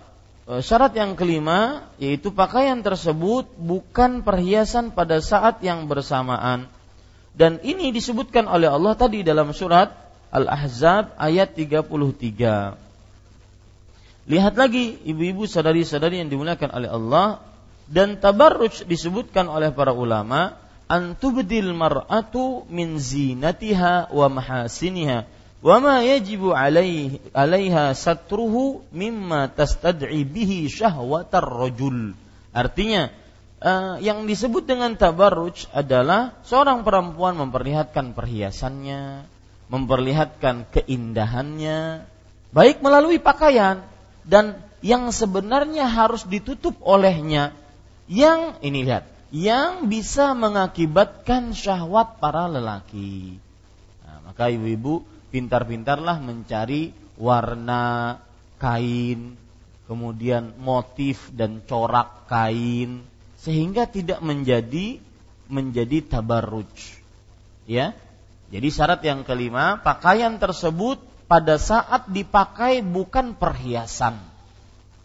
syarat 0.49 0.97
yang 0.97 1.13
kelima 1.13 1.85
yaitu 2.01 2.33
pakaian 2.33 2.81
tersebut 2.81 3.45
bukan 3.61 4.25
perhiasan 4.25 4.97
pada 4.97 5.21
saat 5.21 5.61
yang 5.61 5.85
bersamaan. 5.85 6.73
Dan 7.37 7.61
ini 7.63 7.93
disebutkan 7.93 8.49
oleh 8.49 8.67
Allah 8.67 8.97
tadi 8.97 9.21
dalam 9.23 9.53
surat 9.53 9.93
Al-Ahzab 10.33 11.15
ayat 11.21 11.53
33. 11.53 11.87
Lihat 14.29 14.55
lagi 14.61 14.97
ibu-ibu 15.09 15.45
sadari-sadari 15.49 16.21
yang 16.21 16.29
dimuliakan 16.33 16.71
oleh 16.73 16.91
Allah 16.93 17.27
dan 17.89 18.21
tabarruj 18.21 18.85
disebutkan 18.85 19.49
oleh 19.49 19.73
para 19.73 19.97
ulama 19.97 20.57
antubdil 20.89 21.73
mar'atu 21.73 22.69
min 22.69 23.01
zinatiha 23.01 24.13
wa 24.13 24.27
mahasiniha 24.29 25.25
Wama 25.59 26.07
yajibu 26.07 26.55
alaih, 26.55 27.19
alaiha 27.35 27.91
satruhu 27.91 28.87
mimma 28.95 29.51
tastad'i 29.51 30.23
bihi 30.23 30.71
syahwatar 30.71 31.43
rajul 31.43 32.15
artinya 32.55 33.11
uh, 33.59 33.99
yang 33.99 34.25
disebut 34.25 34.71
dengan 34.71 34.95
tabarruj 34.95 35.67
adalah 35.75 36.39
seorang 36.47 36.87
perempuan 36.87 37.35
memperlihatkan 37.39 38.15
perhiasannya 38.15 39.27
memperlihatkan 39.69 40.71
keindahannya 40.73 42.07
baik 42.55 42.81
melalui 42.81 43.21
pakaian 43.21 43.85
dan 44.25 44.63
yang 44.81 45.11
sebenarnya 45.11 45.91
harus 45.91 46.23
ditutup 46.25 46.79
olehnya. 46.87 47.51
Yang 48.09 48.57
ini 48.65 48.89
lihat 48.89 49.05
yang 49.29 49.93
bisa 49.93 50.33
mengakibatkan 50.33 51.53
syahwat 51.53 52.17
para 52.17 52.49
lelaki. 52.49 53.37
Nah, 54.01 54.33
maka 54.33 54.49
ibu-ibu 54.49 55.05
pintar-pintarlah 55.29 56.21
mencari 56.21 56.93
warna 57.19 58.17
kain, 58.59 59.35
kemudian 59.87 60.57
motif 60.61 61.31
dan 61.35 61.63
corak 61.65 62.27
kain 62.31 63.07
sehingga 63.39 63.87
tidak 63.87 64.19
menjadi 64.21 64.99
menjadi 65.49 66.05
tabarruj. 66.05 67.01
Ya. 67.65 67.97
Jadi 68.49 68.69
syarat 68.73 69.05
yang 69.05 69.29
kelima, 69.29 69.81
pakaian 69.85 70.41
tersebut 70.41 71.01
pada 71.29 71.61
saat 71.61 72.09
dipakai 72.09 72.81
bukan 72.81 73.37
perhiasan. 73.37 74.17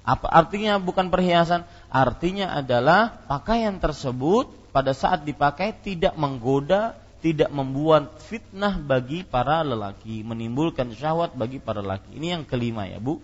Apa 0.03 0.27
artinya 0.31 0.79
bukan 0.79 1.11
perhiasan? 1.11 1.67
Artinya 1.91 2.55
adalah 2.55 3.23
pakaian 3.27 3.79
tersebut 3.79 4.47
pada 4.71 4.95
saat 4.95 5.27
dipakai 5.27 5.75
tidak 5.75 6.15
menggoda, 6.15 6.95
tidak 7.23 7.47
membuat 7.55 8.19
fitnah 8.19 8.75
bagi 8.75 9.23
para 9.23 9.63
lelaki, 9.63 10.27
menimbulkan 10.27 10.91
syahwat 10.91 11.39
bagi 11.39 11.63
para 11.63 11.79
lelaki. 11.79 12.19
Ini 12.19 12.35
yang 12.35 12.43
kelima 12.43 12.83
ya, 12.83 12.99
Bu. 12.99 13.23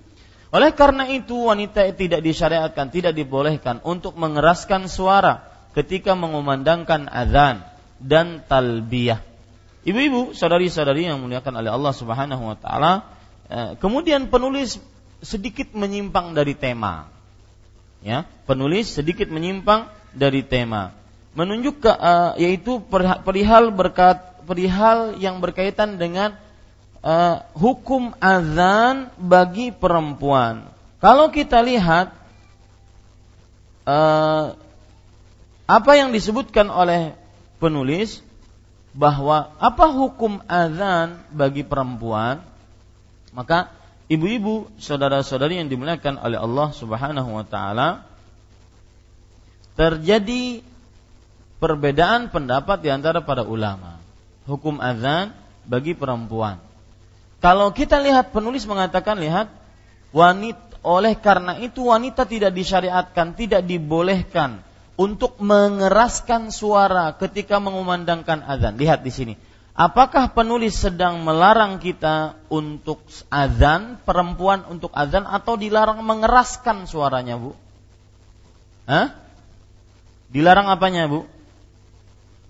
Oleh 0.55 0.71
karena 0.71 1.03
itu 1.11 1.51
wanita 1.51 1.83
tidak 1.93 2.23
disyariatkan, 2.23 2.89
tidak 2.95 3.11
dibolehkan 3.11 3.83
untuk 3.83 4.15
mengeraskan 4.15 4.87
suara 4.87 5.45
ketika 5.75 6.15
mengumandangkan 6.15 7.11
azan 7.11 7.67
dan 7.99 8.41
talbiyah. 8.47 9.19
Ibu-ibu, 9.83 10.31
saudari-saudari 10.31 11.11
yang 11.11 11.19
muliakan 11.19 11.59
oleh 11.59 11.69
Allah 11.69 11.93
Subhanahu 11.93 12.43
wa 12.49 12.57
taala, 12.57 12.93
eh, 13.51 13.71
kemudian 13.83 14.31
penulis 14.31 14.79
sedikit 15.19 15.75
menyimpang 15.75 16.31
dari 16.31 16.55
tema. 16.55 17.11
Ya, 17.99 18.23
penulis 18.47 18.95
sedikit 18.95 19.27
menyimpang 19.27 19.91
dari 20.15 20.39
tema. 20.39 20.95
Menunjuk 21.39 21.79
ke, 21.79 21.87
uh, 21.87 22.35
yaitu 22.35 22.83
perihal 23.23 23.71
berkat 23.71 24.43
perihal 24.43 25.15
yang 25.15 25.39
berkaitan 25.39 25.95
dengan 25.95 26.35
uh, 26.99 27.47
hukum 27.55 28.11
azan 28.19 29.07
bagi 29.15 29.71
perempuan. 29.71 30.67
Kalau 30.99 31.31
kita 31.31 31.63
lihat 31.63 32.11
uh, 33.87 34.59
apa 35.63 35.91
yang 35.95 36.11
disebutkan 36.11 36.67
oleh 36.67 37.15
penulis 37.61 38.19
bahwa 38.91 39.53
apa 39.61 39.85
hukum 39.95 40.41
azan 40.49 41.23
bagi 41.31 41.63
perempuan, 41.63 42.43
maka 43.31 43.71
ibu-ibu, 44.09 44.67
saudara-saudari 44.81 45.61
yang 45.61 45.69
dimuliakan 45.69 46.17
oleh 46.19 46.41
Allah 46.41 46.73
Subhanahu 46.73 47.29
wa 47.37 47.45
taala 47.45 48.03
terjadi 49.77 50.65
perbedaan 51.60 52.32
pendapat 52.32 52.82
di 52.82 52.89
antara 52.89 53.22
para 53.22 53.43
ulama. 53.45 53.99
Hukum 54.47 54.82
azan 54.82 55.36
bagi 55.68 55.93
perempuan. 55.93 56.57
Kalau 57.39 57.72
kita 57.72 58.01
lihat 58.01 58.36
penulis 58.36 58.66
mengatakan 58.66 59.22
lihat 59.22 59.47
wanita 60.12 60.70
oleh 60.80 61.14
karena 61.20 61.60
itu 61.60 61.91
wanita 61.91 62.24
tidak 62.24 62.55
disyariatkan, 62.55 63.36
tidak 63.36 63.68
dibolehkan 63.68 64.64
untuk 64.99 65.39
mengeraskan 65.39 66.51
suara 66.51 67.16
ketika 67.16 67.60
mengumandangkan 67.60 68.43
azan. 68.43 68.80
Lihat 68.80 69.03
di 69.03 69.12
sini. 69.12 69.34
Apakah 69.80 70.36
penulis 70.36 70.76
sedang 70.76 71.24
melarang 71.24 71.80
kita 71.80 72.36
untuk 72.51 72.99
azan, 73.32 73.95
perempuan 74.03 74.68
untuk 74.68 74.91
azan 74.91 75.24
atau 75.24 75.55
dilarang 75.55 76.03
mengeraskan 76.03 76.84
suaranya, 76.84 77.39
Bu? 77.39 77.55
Hah? 78.84 79.16
Dilarang 80.28 80.68
apanya, 80.68 81.07
Bu? 81.07 81.24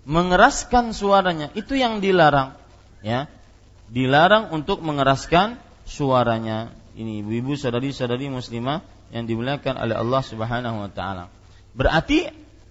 Mengeraskan 0.08 0.96
suaranya. 0.96 1.52
Itu 1.52 1.76
yang 1.76 2.00
dilarang, 2.00 2.56
ya. 3.04 3.28
Dilarang 3.90 4.54
untuk 4.54 4.80
mengeraskan 4.80 5.58
suaranya. 5.84 6.70
Ini 6.94 7.26
ibu-ibu 7.26 7.58
saudari-saudari 7.58 8.30
muslimah 8.30 8.82
yang 9.10 9.26
dimuliakan 9.26 9.74
oleh 9.78 9.96
Allah 9.98 10.22
Subhanahu 10.22 10.76
wa 10.86 10.90
taala. 10.90 11.24
Berarti 11.74 12.30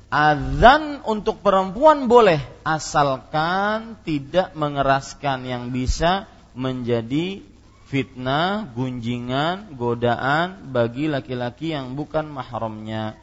azan 0.09 1.05
untuk 1.05 1.43
perempuan 1.45 2.09
boleh 2.09 2.41
asalkan 2.65 3.99
tidak 4.03 4.55
mengeraskan 4.57 5.45
yang 5.45 5.69
bisa 5.69 6.25
menjadi 6.57 7.45
fitnah, 7.89 8.69
gunjingan, 8.73 9.73
godaan 9.77 10.69
bagi 10.69 11.09
laki-laki 11.09 11.73
yang 11.73 11.97
bukan 11.97 12.29
mahramnya. 12.29 13.17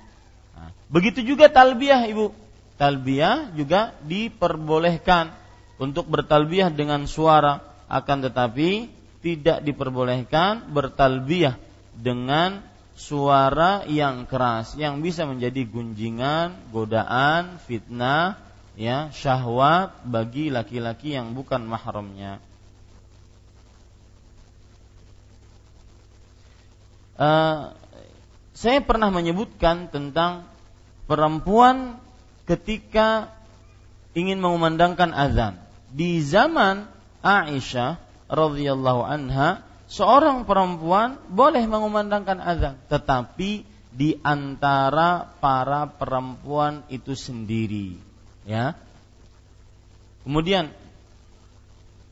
Nah, 0.59 0.71
begitu 0.91 1.23
juga 1.23 1.47
talbiyah 1.47 2.11
Ibu. 2.11 2.46
Talbiyah 2.77 3.57
juga 3.57 3.97
diperbolehkan 4.05 5.33
untuk 5.81 6.09
bertalbiyah 6.13 6.69
dengan 6.73 7.09
suara 7.09 7.65
akan 7.89 8.29
tetapi 8.29 8.93
tidak 9.25 9.65
diperbolehkan 9.65 10.69
bertalbiyah 10.71 11.57
dengan 11.97 12.61
suara 12.97 13.85
yang 13.85 14.25
keras 14.25 14.77
yang 14.77 15.05
bisa 15.05 15.29
menjadi 15.29 15.69
gunjingan, 15.69 16.73
godaan, 16.73 17.61
fitnah, 17.65 18.41
ya, 18.77 19.13
syahwat 19.13 20.05
bagi 20.05 20.49
laki-laki 20.49 21.17
yang 21.17 21.33
bukan 21.37 21.65
mahramnya. 21.65 22.41
Uh, 27.17 27.73
saya 28.53 28.85
pernah 28.85 29.09
menyebutkan 29.09 29.89
tentang 29.89 30.45
perempuan 31.09 31.97
ketika 32.47 33.35
ingin 34.17 34.41
mengumandangkan 34.41 35.13
azan 35.13 35.61
di 35.93 36.23
zaman 36.23 36.89
Aisyah 37.21 37.99
radhiyallahu 38.31 39.03
anha 39.03 39.67
seorang 39.87 40.47
perempuan 40.47 41.19
boleh 41.31 41.63
mengumandangkan 41.67 42.39
azan, 42.43 42.75
tetapi 42.91 43.67
di 43.97 44.19
antara 44.21 45.31
para 45.41 45.89
perempuan 45.89 46.85
itu 46.93 47.17
sendiri, 47.17 47.97
ya. 48.45 48.77
Kemudian 50.27 50.75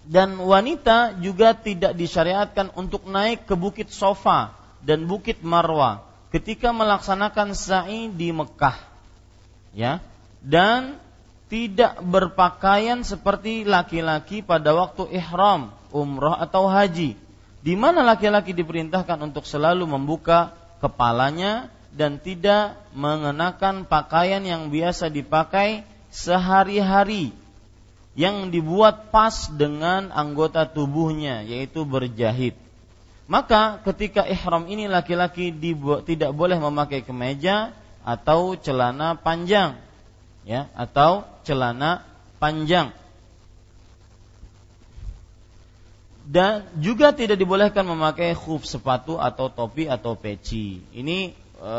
dan 0.04 0.36
wanita 0.36 1.16
juga 1.18 1.56
tidak 1.56 1.96
disyariatkan 1.96 2.72
untuk 2.76 3.08
naik 3.08 3.48
ke 3.48 3.56
bukit 3.56 3.88
Sofa 3.88 4.52
dan 4.84 5.08
bukit 5.08 5.40
Marwa 5.40 6.04
ketika 6.28 6.70
melaksanakan 6.70 7.56
sa'i 7.56 8.12
di 8.12 8.30
Mekah. 8.30 8.76
Ya. 9.74 9.98
Dan 10.44 11.00
tidak 11.48 12.04
berpakaian 12.04 13.00
seperti 13.00 13.64
laki-laki 13.64 14.44
pada 14.44 14.76
waktu 14.76 15.08
ihram, 15.16 15.72
umrah 15.88 16.36
atau 16.44 16.68
haji 16.68 17.16
di 17.64 17.74
mana 17.80 18.04
laki-laki 18.04 18.52
diperintahkan 18.52 19.16
untuk 19.24 19.48
selalu 19.48 19.88
membuka 19.88 20.52
kepalanya 20.84 21.72
dan 21.96 22.20
tidak 22.20 22.76
mengenakan 22.92 23.88
pakaian 23.88 24.44
yang 24.44 24.68
biasa 24.68 25.08
dipakai 25.08 25.88
sehari-hari 26.12 27.32
yang 28.12 28.52
dibuat 28.52 29.08
pas 29.08 29.48
dengan 29.48 30.12
anggota 30.12 30.68
tubuhnya 30.68 31.40
yaitu 31.40 31.88
berjahit. 31.88 32.52
Maka 33.24 33.80
ketika 33.80 34.28
ihram 34.28 34.68
ini 34.68 34.84
laki-laki 34.84 35.48
tidak 36.04 36.36
boleh 36.36 36.60
memakai 36.60 37.00
kemeja 37.00 37.72
atau 38.04 38.52
celana 38.60 39.16
panjang 39.16 39.80
ya 40.44 40.68
atau 40.76 41.24
celana 41.42 42.04
panjang 42.38 42.92
dan 46.24 46.64
juga 46.80 47.12
tidak 47.12 47.36
dibolehkan 47.36 47.84
memakai 47.84 48.32
khuf 48.32 48.64
sepatu 48.64 49.20
atau 49.20 49.52
topi 49.52 49.84
atau 49.84 50.16
peci. 50.16 50.80
Ini 50.96 51.36
e, 51.60 51.72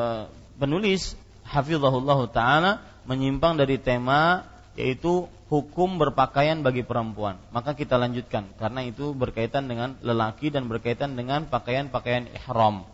penulis 0.62 1.18
hafizahullah 1.42 2.20
taala 2.30 2.86
menyimpang 3.10 3.58
dari 3.58 3.82
tema 3.82 4.46
yaitu 4.78 5.26
hukum 5.50 5.98
berpakaian 5.98 6.62
bagi 6.62 6.86
perempuan. 6.86 7.42
Maka 7.50 7.74
kita 7.74 7.98
lanjutkan 7.98 8.46
karena 8.62 8.86
itu 8.86 9.18
berkaitan 9.18 9.66
dengan 9.66 9.98
lelaki 10.06 10.54
dan 10.54 10.70
berkaitan 10.70 11.18
dengan 11.18 11.50
pakaian-pakaian 11.50 12.30
ihram. 12.30 12.86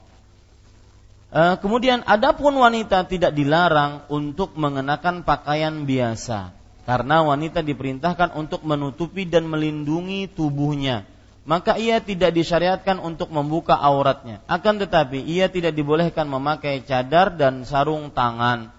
E, 1.32 1.42
kemudian 1.64 2.04
adapun 2.04 2.60
wanita 2.60 3.08
tidak 3.08 3.32
dilarang 3.32 4.04
untuk 4.12 4.54
mengenakan 4.60 5.24
pakaian 5.24 5.88
biasa 5.88 6.52
karena 6.84 7.24
wanita 7.24 7.64
diperintahkan 7.64 8.36
untuk 8.36 8.68
menutupi 8.68 9.24
dan 9.24 9.48
melindungi 9.48 10.28
tubuhnya 10.28 11.08
maka 11.42 11.74
ia 11.78 11.98
tidak 11.98 12.38
disyariatkan 12.38 13.02
untuk 13.02 13.34
membuka 13.34 13.74
auratnya. 13.74 14.46
Akan 14.46 14.78
tetapi 14.78 15.26
ia 15.26 15.50
tidak 15.50 15.74
dibolehkan 15.74 16.30
memakai 16.30 16.86
cadar 16.86 17.34
dan 17.34 17.66
sarung 17.66 18.14
tangan. 18.14 18.70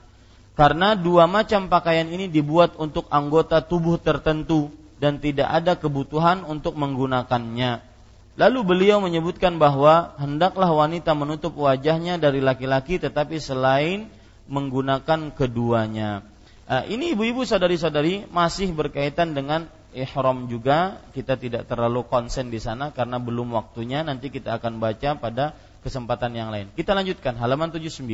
Karena 0.55 0.95
dua 0.95 1.27
macam 1.27 1.67
pakaian 1.67 2.07
ini 2.07 2.29
dibuat 2.29 2.77
untuk 2.79 3.09
anggota 3.11 3.65
tubuh 3.65 3.99
tertentu 3.99 4.71
dan 5.01 5.19
tidak 5.19 5.49
ada 5.51 5.75
kebutuhan 5.75 6.47
untuk 6.47 6.79
menggunakannya. 6.79 7.92
Lalu 8.33 8.65
beliau 8.65 8.97
menyebutkan 9.05 9.61
bahwa 9.61 10.17
hendaklah 10.17 10.73
wanita 10.73 11.13
menutup 11.13 11.53
wajahnya 11.53 12.17
dari 12.17 12.41
laki-laki 12.41 12.97
tetapi 12.97 13.37
selain 13.37 14.09
menggunakan 14.49 15.37
keduanya. 15.37 16.25
Uh, 16.65 16.81
ini 16.89 17.13
ibu-ibu 17.13 17.45
sadari-sadari 17.45 18.25
masih 18.33 18.73
berkaitan 18.73 19.37
dengan 19.37 19.69
ihram 19.93 20.49
juga 20.49 21.05
kita 21.13 21.37
tidak 21.37 21.69
terlalu 21.69 22.09
konsen 22.09 22.49
di 22.49 22.57
sana 22.57 22.89
karena 22.97 23.21
belum 23.21 23.53
waktunya 23.53 24.01
nanti 24.01 24.33
kita 24.33 24.57
akan 24.57 24.81
baca 24.81 25.21
pada 25.21 25.53
kesempatan 25.85 26.33
yang 26.33 26.49
lain. 26.49 26.73
Kita 26.73 26.97
lanjutkan 26.97 27.37
halaman 27.37 27.69
79. 27.69 28.09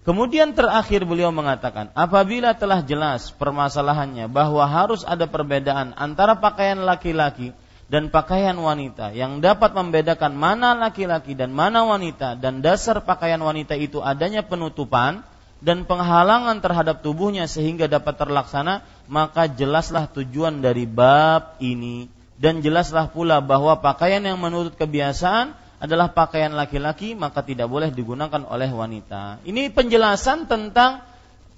Kemudian 0.00 0.56
terakhir 0.56 1.04
beliau 1.04 1.28
mengatakan, 1.28 1.92
apabila 1.92 2.56
telah 2.56 2.80
jelas 2.80 3.28
permasalahannya 3.36 4.32
bahwa 4.32 4.64
harus 4.64 5.04
ada 5.04 5.28
perbedaan 5.28 5.92
antara 5.92 6.40
pakaian 6.40 6.80
laki-laki 6.80 7.52
dan 7.90 8.06
pakaian 8.08 8.54
wanita 8.54 9.10
yang 9.10 9.42
dapat 9.42 9.74
membedakan 9.74 10.38
mana 10.38 10.78
laki-laki 10.78 11.34
dan 11.34 11.50
mana 11.50 11.82
wanita 11.82 12.38
dan 12.38 12.62
dasar 12.62 13.02
pakaian 13.02 13.42
wanita 13.42 13.74
itu 13.74 13.98
adanya 13.98 14.46
penutupan, 14.46 15.26
dan 15.60 15.84
penghalangan 15.84 16.58
terhadap 16.64 17.04
tubuhnya 17.04 17.44
sehingga 17.44 17.84
dapat 17.84 18.16
terlaksana, 18.16 18.80
maka 19.06 19.44
jelaslah 19.46 20.08
tujuan 20.08 20.64
dari 20.64 20.88
bab 20.88 21.60
ini 21.60 22.08
dan 22.40 22.64
jelaslah 22.64 23.12
pula 23.12 23.44
bahwa 23.44 23.76
pakaian 23.84 24.24
yang 24.24 24.40
menurut 24.40 24.72
kebiasaan 24.80 25.52
adalah 25.80 26.12
pakaian 26.12 26.52
laki-laki 26.56 27.12
maka 27.12 27.44
tidak 27.44 27.68
boleh 27.68 27.92
digunakan 27.92 28.40
oleh 28.48 28.72
wanita. 28.72 29.44
Ini 29.44 29.68
penjelasan 29.72 30.48
tentang 30.48 31.04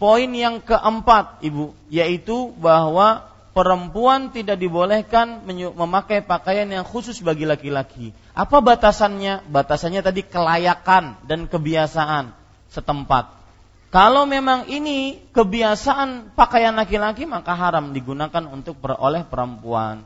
poin 0.03 0.31
yang 0.35 0.59
keempat, 0.59 1.47
Ibu, 1.47 1.71
yaitu 1.87 2.51
bahwa 2.59 3.32
perempuan 3.53 4.33
tidak 4.33 4.57
dibolehkan 4.57 5.45
memakai 5.77 6.25
pakaian 6.25 6.69
yang 6.69 6.85
khusus 6.85 7.21
bagi 7.21 7.45
laki-laki. 7.45 8.17
Apa 8.33 8.65
batasannya? 8.65 9.45
Batasannya 9.49 10.01
tadi 10.01 10.25
kelayakan 10.25 11.21
dan 11.29 11.47
kebiasaan 11.47 12.33
setempat. 12.73 13.45
Kalau 13.93 14.25
memang 14.25 14.73
ini 14.73 15.21
kebiasaan 15.37 16.33
pakaian 16.33 16.73
laki-laki 16.73 17.29
maka 17.29 17.53
haram 17.53 17.93
digunakan 17.93 18.49
untuk 18.49 18.81
beroleh 18.81 19.21
perempuan. 19.29 20.01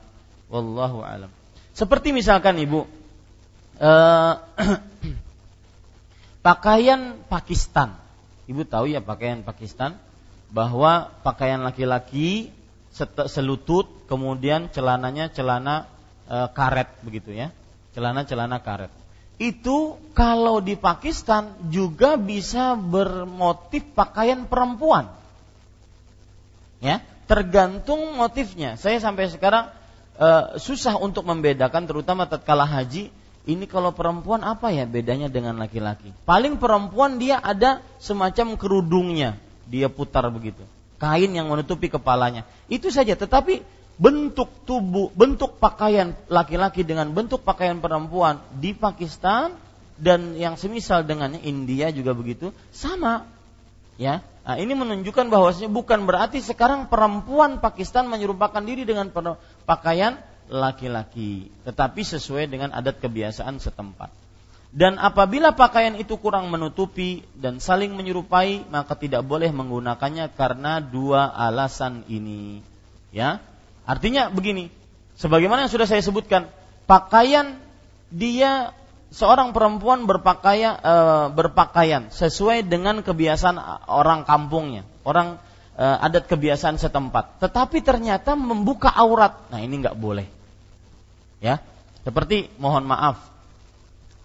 Wallahu 0.51 1.07
alam. 1.07 1.31
Seperti 1.71 2.11
misalkan 2.11 2.59
ibu 2.59 2.83
eh, 3.79 4.35
pakaian 6.47 7.15
Pakistan. 7.31 7.95
Ibu 8.51 8.67
tahu 8.67 8.91
ya 8.91 8.99
pakaian 8.99 9.47
Pakistan 9.47 9.95
bahwa 10.51 11.15
pakaian 11.23 11.63
laki-laki 11.63 12.51
selutut, 13.29 14.09
kemudian 14.09 14.73
celananya 14.73 15.29
celana 15.29 15.85
e, 16.25 16.37
karet 16.57 16.89
begitu 17.05 17.37
ya. 17.37 17.53
Celana-celana 17.93 18.61
karet. 18.61 18.93
Itu 19.37 20.01
kalau 20.17 20.65
di 20.65 20.77
Pakistan 20.77 21.53
juga 21.69 22.17
bisa 22.17 22.73
bermotif 22.77 23.85
pakaian 23.93 24.49
perempuan. 24.49 25.13
Ya, 26.81 27.05
tergantung 27.29 28.17
motifnya. 28.17 28.81
Saya 28.81 28.97
sampai 29.01 29.29
sekarang 29.29 29.69
e, 30.17 30.29
susah 30.57 30.97
untuk 30.97 31.29
membedakan 31.29 31.85
terutama 31.85 32.25
tatkala 32.25 32.65
haji 32.65 33.13
ini 33.47 33.65
kalau 33.69 33.93
perempuan 33.93 34.43
apa 34.43 34.73
ya 34.73 34.89
bedanya 34.89 35.29
dengan 35.29 35.61
laki-laki? 35.61 36.17
Paling 36.25 36.57
perempuan 36.57 37.21
dia 37.21 37.39
ada 37.39 37.85
semacam 38.01 38.57
kerudungnya, 38.57 39.37
dia 39.69 39.93
putar 39.93 40.27
begitu 40.33 40.65
kain 40.97 41.33
yang 41.33 41.49
menutupi 41.49 41.93
kepalanya. 41.93 42.45
Itu 42.67 42.89
saja, 42.93 43.17
tetapi 43.17 43.63
bentuk 43.97 44.53
tubuh, 44.69 45.09
bentuk 45.17 45.57
pakaian 45.57 46.13
laki-laki 46.29 46.85
dengan 46.85 47.13
bentuk 47.17 47.41
pakaian 47.45 47.81
perempuan 47.81 48.45
di 48.61 48.77
Pakistan 48.77 49.57
dan 49.97 50.37
yang 50.37 50.61
semisal 50.61 51.05
dengannya 51.09 51.41
India 51.41 51.89
juga 51.89 52.13
begitu, 52.13 52.53
sama. 52.73 53.25
Ya. 53.97 54.21
Nah, 54.45 54.61
ini 54.61 54.77
menunjukkan 54.77 55.33
bahwasanya 55.33 55.73
bukan 55.73 56.05
berarti 56.05 56.45
sekarang 56.45 56.87
perempuan 56.93 57.59
Pakistan 57.59 58.07
menyerupakan 58.07 58.61
diri 58.63 58.85
dengan 58.85 59.09
pakaian 59.65 60.21
laki-laki, 60.47 61.51
tetapi 61.67 62.01
sesuai 62.07 62.47
dengan 62.47 62.71
adat 62.71 63.03
kebiasaan 63.03 63.59
setempat. 63.59 64.26
Dan 64.77 65.01
apabila 65.01 65.57
pakaian 65.57 65.97
itu 65.97 66.21
kurang 66.21 66.53
menutupi 66.53 67.25
dan 67.33 67.65
saling 67.65 67.97
menyerupai, 67.97 68.69
maka 68.69 68.93
tidak 68.93 69.25
boleh 69.25 69.49
menggunakannya 69.49 70.37
karena 70.37 70.85
dua 70.85 71.33
alasan 71.33 72.05
ini. 72.13 72.61
Ya. 73.09 73.41
Artinya 73.89 74.29
begini, 74.29 74.69
sebagaimana 75.17 75.65
yang 75.65 75.73
sudah 75.73 75.89
saya 75.89 76.05
sebutkan, 76.05 76.53
pakaian 76.85 77.57
dia 78.13 78.77
seorang 79.09 79.57
perempuan 79.57 80.05
berpakaian 80.05 80.77
e, 80.77 80.95
berpakaian 81.33 82.13
sesuai 82.13 82.69
dengan 82.69 83.01
kebiasaan 83.01 83.57
orang 83.89 84.29
kampungnya, 84.29 84.85
orang 85.09 85.41
e, 85.73 85.85
adat 86.05 86.29
kebiasaan 86.29 86.77
setempat. 86.77 87.41
Tetapi 87.41 87.81
ternyata 87.81 88.37
membuka 88.37 88.93
aurat, 88.93 89.41
nah 89.49 89.57
ini 89.57 89.81
nggak 89.81 89.97
boleh. 89.97 90.29
Ya, 91.41 91.65
seperti 92.05 92.53
mohon 92.61 92.85
maaf, 92.85 93.36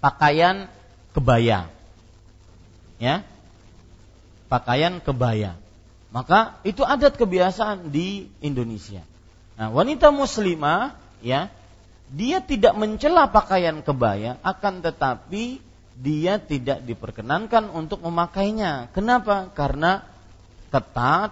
pakaian 0.01 0.67
kebaya. 1.13 1.69
Ya. 2.97 3.23
Pakaian 4.51 4.99
kebaya. 4.99 5.55
Maka 6.11 6.59
itu 6.67 6.83
adat 6.83 7.15
kebiasaan 7.15 7.87
di 7.87 8.27
Indonesia. 8.43 9.07
Nah, 9.55 9.71
wanita 9.71 10.11
muslimah 10.11 10.99
ya, 11.23 11.47
dia 12.11 12.43
tidak 12.43 12.75
mencela 12.75 13.31
pakaian 13.31 13.79
kebaya 13.79 14.35
akan 14.43 14.83
tetapi 14.83 15.63
dia 15.95 16.35
tidak 16.41 16.83
diperkenankan 16.83 17.71
untuk 17.71 18.03
memakainya. 18.03 18.91
Kenapa? 18.91 19.47
Karena 19.55 20.03
ketat, 20.67 21.31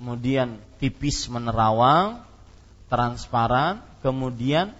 kemudian 0.00 0.56
tipis 0.80 1.28
menerawang, 1.28 2.24
transparan, 2.88 3.84
kemudian 4.00 4.72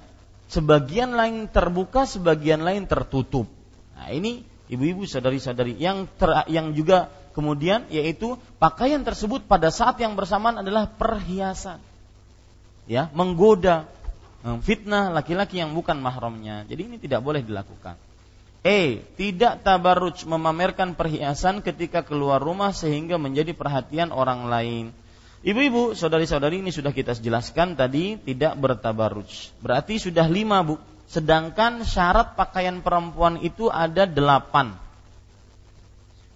sebagian 0.50 1.14
lain 1.14 1.46
terbuka, 1.46 2.04
sebagian 2.04 2.66
lain 2.66 2.90
tertutup. 2.90 3.46
Nah, 3.94 4.10
ini 4.10 4.42
ibu-ibu 4.66 5.06
sadari-sadari 5.06 5.78
yang 5.78 6.10
ter, 6.18 6.30
yang 6.50 6.74
juga 6.74 7.08
kemudian 7.30 7.86
yaitu 7.88 8.34
pakaian 8.58 9.00
tersebut 9.06 9.46
pada 9.46 9.70
saat 9.70 9.96
yang 10.02 10.18
bersamaan 10.18 10.60
adalah 10.60 10.90
perhiasan. 10.90 11.78
Ya, 12.90 13.06
menggoda, 13.14 13.86
fitnah 14.66 15.14
laki-laki 15.14 15.62
yang 15.62 15.70
bukan 15.78 16.02
mahramnya. 16.02 16.66
Jadi 16.66 16.82
ini 16.90 16.96
tidak 16.98 17.22
boleh 17.22 17.46
dilakukan. 17.46 17.94
E. 18.60 19.06
Tidak 19.14 19.62
tabarruj 19.62 20.26
memamerkan 20.26 20.98
perhiasan 20.98 21.62
ketika 21.64 22.02
keluar 22.02 22.42
rumah 22.42 22.74
sehingga 22.74 23.16
menjadi 23.16 23.54
perhatian 23.54 24.10
orang 24.10 24.50
lain. 24.50 24.84
Ibu-ibu, 25.40 25.96
saudari-saudari 25.96 26.60
ini 26.60 26.68
sudah 26.68 26.92
kita 26.92 27.16
jelaskan 27.16 27.72
tadi 27.72 28.20
tidak 28.20 28.60
bertabaruj. 28.60 29.56
Berarti 29.64 29.96
sudah 29.96 30.28
lima 30.28 30.60
bu. 30.60 30.76
Sedangkan 31.08 31.82
syarat 31.82 32.36
pakaian 32.36 32.84
perempuan 32.84 33.40
itu 33.40 33.72
ada 33.72 34.04
delapan. 34.04 34.76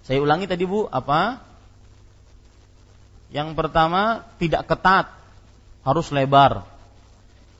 Saya 0.01 0.19
ulangi 0.25 0.49
tadi 0.49 0.65
bu, 0.65 0.89
apa? 0.89 1.37
Yang 3.29 3.53
pertama 3.53 4.25
tidak 4.41 4.65
ketat, 4.65 5.13
harus 5.85 6.09
lebar. 6.09 6.65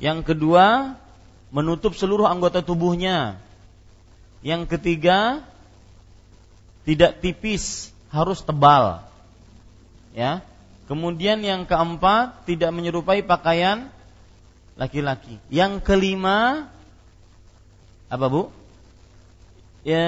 Yang 0.02 0.34
kedua 0.34 0.98
menutup 1.54 1.94
seluruh 1.94 2.26
anggota 2.26 2.66
tubuhnya. 2.66 3.38
Yang 4.42 4.78
ketiga 4.78 5.46
tidak 6.90 7.22
tipis, 7.22 7.94
harus 8.10 8.42
tebal. 8.42 9.06
Ya, 10.14 10.42
Kemudian 10.86 11.42
yang 11.42 11.66
keempat 11.66 12.46
tidak 12.46 12.70
menyerupai 12.70 13.26
pakaian 13.26 13.90
laki-laki. 14.78 15.42
Yang 15.50 15.82
kelima 15.82 16.70
apa 18.06 18.26
bu? 18.30 18.54
Ya, 19.82 20.06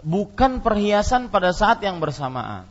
bukan 0.00 0.64
perhiasan 0.64 1.28
pada 1.28 1.52
saat 1.52 1.84
yang 1.84 2.00
bersamaan. 2.00 2.64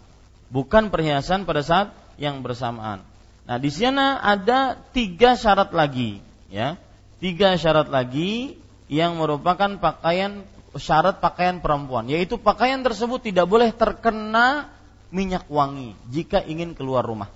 Bukan 0.49 0.89
perhiasan 0.89 1.45
pada 1.45 1.61
saat 1.61 1.93
yang 2.17 2.41
bersamaan. 2.45 3.01
Nah 3.43 3.57
di 3.59 3.69
sana 3.73 4.21
ada 4.21 4.79
tiga 4.95 5.35
syarat 5.35 5.75
lagi, 5.75 6.23
ya, 6.47 6.79
tiga 7.19 7.57
syarat 7.59 7.91
lagi 7.91 8.55
yang 8.87 9.19
merupakan 9.19 9.81
pakaian 9.81 10.45
syarat 10.77 11.19
pakaian 11.19 11.59
perempuan, 11.59 12.07
yaitu 12.07 12.39
pakaian 12.39 12.81
tersebut 12.81 13.19
tidak 13.21 13.45
boleh 13.49 13.69
terkena 13.75 14.71
minyak 15.13 15.45
wangi 15.47 15.93
jika 16.09 16.41
ingin 16.41 16.73
keluar 16.73 17.05
rumah. 17.05 17.29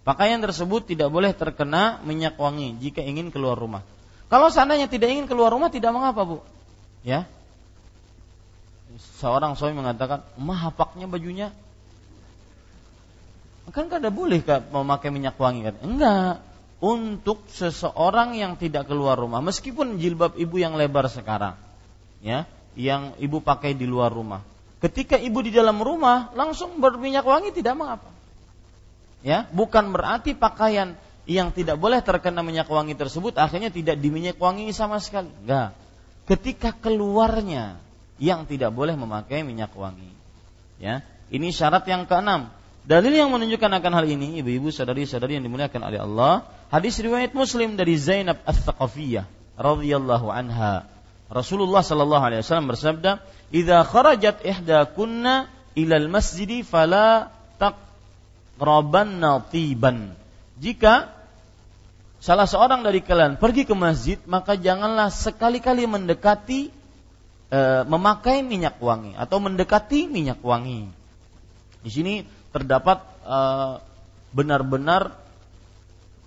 Pakaian 0.00 0.40
tersebut 0.40 0.88
tidak 0.88 1.12
boleh 1.12 1.36
terkena 1.36 2.00
minyak 2.02 2.40
wangi 2.40 2.74
jika 2.80 3.04
ingin 3.04 3.28
keluar 3.28 3.60
rumah. 3.60 3.84
Kalau 4.32 4.48
seandainya 4.48 4.88
tidak 4.88 5.12
ingin 5.12 5.28
keluar 5.28 5.52
rumah 5.52 5.68
tidak 5.68 5.92
mengapa, 5.92 6.24
Bu. 6.24 6.40
Ya. 7.04 7.28
Seorang 9.20 9.54
suami 9.54 9.76
mengatakan, 9.76 10.24
"Mah 10.40 10.72
hapaknya 10.72 11.04
bajunya." 11.04 11.52
Kan 13.70 13.86
kada 13.86 14.10
boleh 14.10 14.42
memakai 14.72 15.14
minyak 15.14 15.38
wangi 15.38 15.62
kan? 15.62 15.76
Enggak. 15.84 16.42
Untuk 16.80 17.44
seseorang 17.52 18.34
yang 18.34 18.56
tidak 18.56 18.88
keluar 18.88 19.14
rumah, 19.14 19.44
meskipun 19.44 20.00
jilbab 20.00 20.34
ibu 20.40 20.56
yang 20.56 20.74
lebar 20.80 21.06
sekarang, 21.12 21.54
ya, 22.24 22.48
yang 22.72 23.12
ibu 23.20 23.44
pakai 23.44 23.76
di 23.76 23.84
luar 23.84 24.08
rumah, 24.08 24.40
Ketika 24.80 25.20
ibu 25.20 25.44
di 25.44 25.52
dalam 25.52 25.76
rumah 25.84 26.32
langsung 26.32 26.80
berminyak 26.80 27.24
wangi 27.24 27.52
tidak 27.52 27.76
mengapa. 27.76 28.08
Ya, 29.20 29.44
bukan 29.52 29.92
berarti 29.92 30.32
pakaian 30.32 30.96
yang 31.28 31.52
tidak 31.52 31.76
boleh 31.76 32.00
terkena 32.00 32.40
minyak 32.40 32.66
wangi 32.66 32.96
tersebut 32.96 33.36
akhirnya 33.36 33.68
tidak 33.68 34.00
diminyak 34.00 34.40
wangi 34.40 34.72
sama 34.72 34.96
sekali. 34.96 35.28
Enggak. 35.44 35.76
Ketika 36.24 36.72
keluarnya 36.72 37.76
yang 38.16 38.48
tidak 38.48 38.72
boleh 38.72 38.96
memakai 38.96 39.44
minyak 39.44 39.72
wangi. 39.76 40.08
Ya, 40.80 41.04
ini 41.28 41.52
syarat 41.52 41.84
yang 41.84 42.08
keenam. 42.08 42.48
Dalil 42.80 43.12
yang 43.12 43.28
menunjukkan 43.28 43.70
akan 43.80 43.92
hal 43.92 44.06
ini, 44.08 44.40
ibu-ibu, 44.40 44.72
saudari-saudari 44.72 45.36
yang 45.36 45.44
dimuliakan 45.44 45.84
oleh 45.84 46.00
Allah, 46.00 46.48
hadis 46.72 46.96
riwayat 46.96 47.36
Muslim 47.36 47.76
dari 47.76 48.00
Zainab 48.00 48.40
Ats-Tsaqafiyah 48.48 49.28
radhiyallahu 49.60 50.32
anha. 50.32 50.88
Rasulullah 51.30 51.86
sallallahu 51.86 52.24
alaihi 52.26 52.42
wasallam 52.42 52.68
bersabda, 52.74 53.22
idza 53.54 53.86
kharajat 53.86 54.42
ihdakunna 54.42 55.46
ilal 55.78 56.10
masjidi 56.10 56.66
fala 56.66 57.30
taqrabanna 57.62 59.46
tiban. 59.46 60.18
Jika 60.58 61.08
salah 62.18 62.50
seorang 62.50 62.82
dari 62.82 63.00
kalian 63.00 63.38
pergi 63.38 63.62
ke 63.62 63.74
masjid, 63.78 64.18
maka 64.26 64.58
janganlah 64.58 65.08
sekali-kali 65.08 65.86
mendekati 65.86 66.74
e, 67.48 67.60
memakai 67.86 68.42
minyak 68.42 68.76
wangi 68.82 69.14
atau 69.14 69.38
mendekati 69.38 70.10
minyak 70.10 70.42
wangi. 70.42 70.90
Di 71.80 71.90
sini 71.94 72.26
terdapat 72.50 73.00
e, 73.22 73.38
benar-benar 74.30 75.14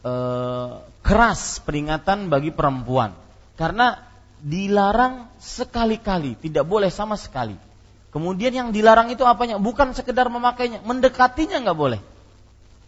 eh, 0.03 0.71
keras 1.03 1.59
peringatan 1.63 2.27
bagi 2.27 2.51
perempuan 2.51 3.15
karena 3.55 3.99
dilarang 4.43 5.31
sekali-kali, 5.39 6.35
tidak 6.35 6.67
boleh 6.67 6.91
sama 6.91 7.15
sekali. 7.15 7.55
Kemudian 8.11 8.53
yang 8.53 8.69
dilarang 8.69 9.09
itu 9.09 9.23
apanya? 9.25 9.57
Bukan 9.57 9.95
sekedar 9.95 10.29
memakainya, 10.29 10.83
mendekatinya 10.83 11.63
nggak 11.63 11.79
boleh. 11.79 11.99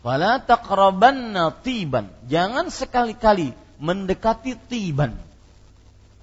Wala 0.06 0.38
taqrabanna 0.38 1.50
tiban. 1.66 2.14
Jangan 2.30 2.70
sekali-kali 2.70 3.58
mendekati 3.82 4.54
tiban. 4.54 5.18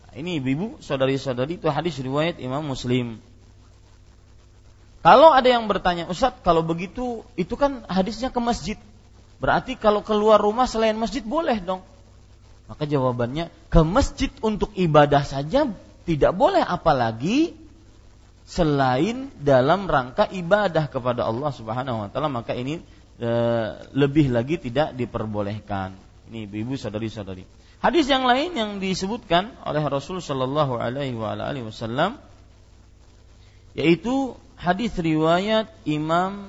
Nah, 0.06 0.14
ini 0.14 0.38
ibu, 0.38 0.78
saudari-saudari 0.78 1.58
itu 1.58 1.66
hadis 1.66 1.98
riwayat 1.98 2.38
Imam 2.38 2.62
Muslim. 2.62 3.18
Kalau 5.02 5.34
ada 5.34 5.50
yang 5.50 5.66
bertanya, 5.66 6.06
Ustaz, 6.06 6.38
kalau 6.46 6.62
begitu 6.62 7.26
itu 7.34 7.58
kan 7.58 7.82
hadisnya 7.90 8.30
ke 8.30 8.38
masjid. 8.38 8.78
Berarti 9.42 9.74
kalau 9.74 10.06
keluar 10.06 10.38
rumah 10.38 10.70
selain 10.70 10.94
masjid 10.94 11.26
boleh 11.26 11.58
dong. 11.58 11.82
Maka 12.72 12.88
jawabannya 12.88 13.52
ke 13.68 13.84
masjid 13.84 14.32
untuk 14.40 14.72
ibadah 14.72 15.28
saja 15.28 15.68
tidak 16.08 16.32
boleh 16.32 16.64
apalagi 16.64 17.52
selain 18.48 19.28
dalam 19.44 19.84
rangka 19.84 20.24
ibadah 20.32 20.88
kepada 20.88 21.28
Allah 21.28 21.52
Subhanahu 21.52 22.00
wa 22.00 22.08
taala 22.08 22.32
maka 22.32 22.56
ini 22.56 22.80
e, 23.20 23.30
lebih 23.92 24.32
lagi 24.32 24.56
tidak 24.56 24.96
diperbolehkan. 24.96 25.92
Ini 26.32 26.48
ibu-ibu 26.48 26.80
saudari-saudari. 26.80 27.44
Hadis 27.84 28.08
yang 28.08 28.24
lain 28.24 28.56
yang 28.56 28.80
disebutkan 28.80 29.52
oleh 29.68 29.84
Rasul 29.84 30.24
Shallallahu 30.24 30.80
alaihi 30.80 31.12
wasallam 31.60 32.16
yaitu 33.76 34.32
hadis 34.56 34.96
riwayat 34.96 35.68
Imam 35.84 36.48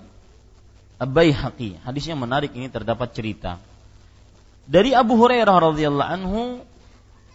Baihaqi. 1.04 1.84
Hadisnya 1.84 2.16
menarik 2.16 2.56
ini 2.56 2.72
terdapat 2.72 3.12
cerita. 3.12 3.60
Dari 4.64 4.96
Abu 4.96 5.20
Hurairah 5.20 5.58
radhiyallahu 5.74 6.10
anhu 6.10 6.42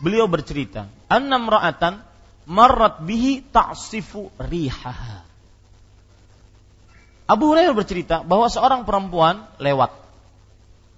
beliau 0.01 0.25
bercerita, 0.25 0.89
"Annam 1.13 1.49
ra'atan 1.53 2.01
marrat 2.49 3.05
bihi 3.05 3.45
ta'sifu 3.45 4.33
rihaha." 4.41 5.29
Abu 7.29 7.53
Hurairah 7.53 7.77
bercerita 7.77 8.25
bahwa 8.25 8.49
seorang 8.49 8.89
perempuan 8.89 9.45
lewat 9.61 9.93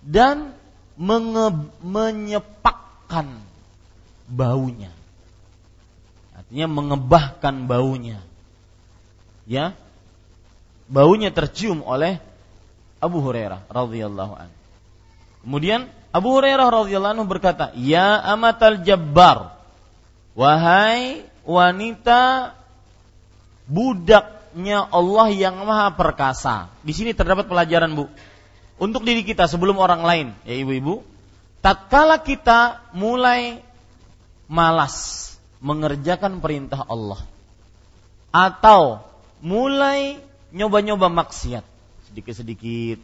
dan 0.06 0.54
menge- 0.94 1.74
menyepakkan 1.82 3.42
baunya. 4.30 4.94
Artinya 6.38 6.66
mengebahkan 6.70 7.66
baunya. 7.66 8.22
Ya. 9.50 9.74
Baunya 10.86 11.34
tercium 11.34 11.82
oleh 11.82 12.22
Abu 13.02 13.18
Hurairah 13.18 13.66
radhiyallahu 13.66 14.34
anhu. 14.38 14.58
Kemudian 15.42 15.90
Abu 16.10 16.28
Hurairah 16.34 16.68
radhiyallahu 16.70 17.14
anhu 17.18 17.26
berkata, 17.30 17.70
"Ya 17.78 18.18
amatal 18.18 18.82
jabbar, 18.82 19.54
wahai 20.34 21.22
wanita 21.46 22.54
budaknya 23.70 24.90
Allah 24.90 25.30
yang 25.30 25.62
maha 25.62 25.94
perkasa." 25.94 26.66
Di 26.82 26.90
sini 26.90 27.14
terdapat 27.14 27.46
pelajaran, 27.46 27.94
Bu. 27.94 28.10
Untuk 28.80 29.06
diri 29.06 29.22
kita 29.22 29.46
sebelum 29.46 29.78
orang 29.78 30.02
lain, 30.02 30.26
ya 30.42 30.56
ibu-ibu. 30.58 31.06
Tatkala 31.60 32.18
kita 32.24 32.80
mulai 32.96 33.60
malas 34.50 35.30
mengerjakan 35.62 36.40
perintah 36.42 36.82
Allah 36.88 37.20
atau 38.32 39.04
mulai 39.38 40.18
nyoba-nyoba 40.50 41.06
maksiat 41.06 41.62
sedikit-sedikit 42.10 42.98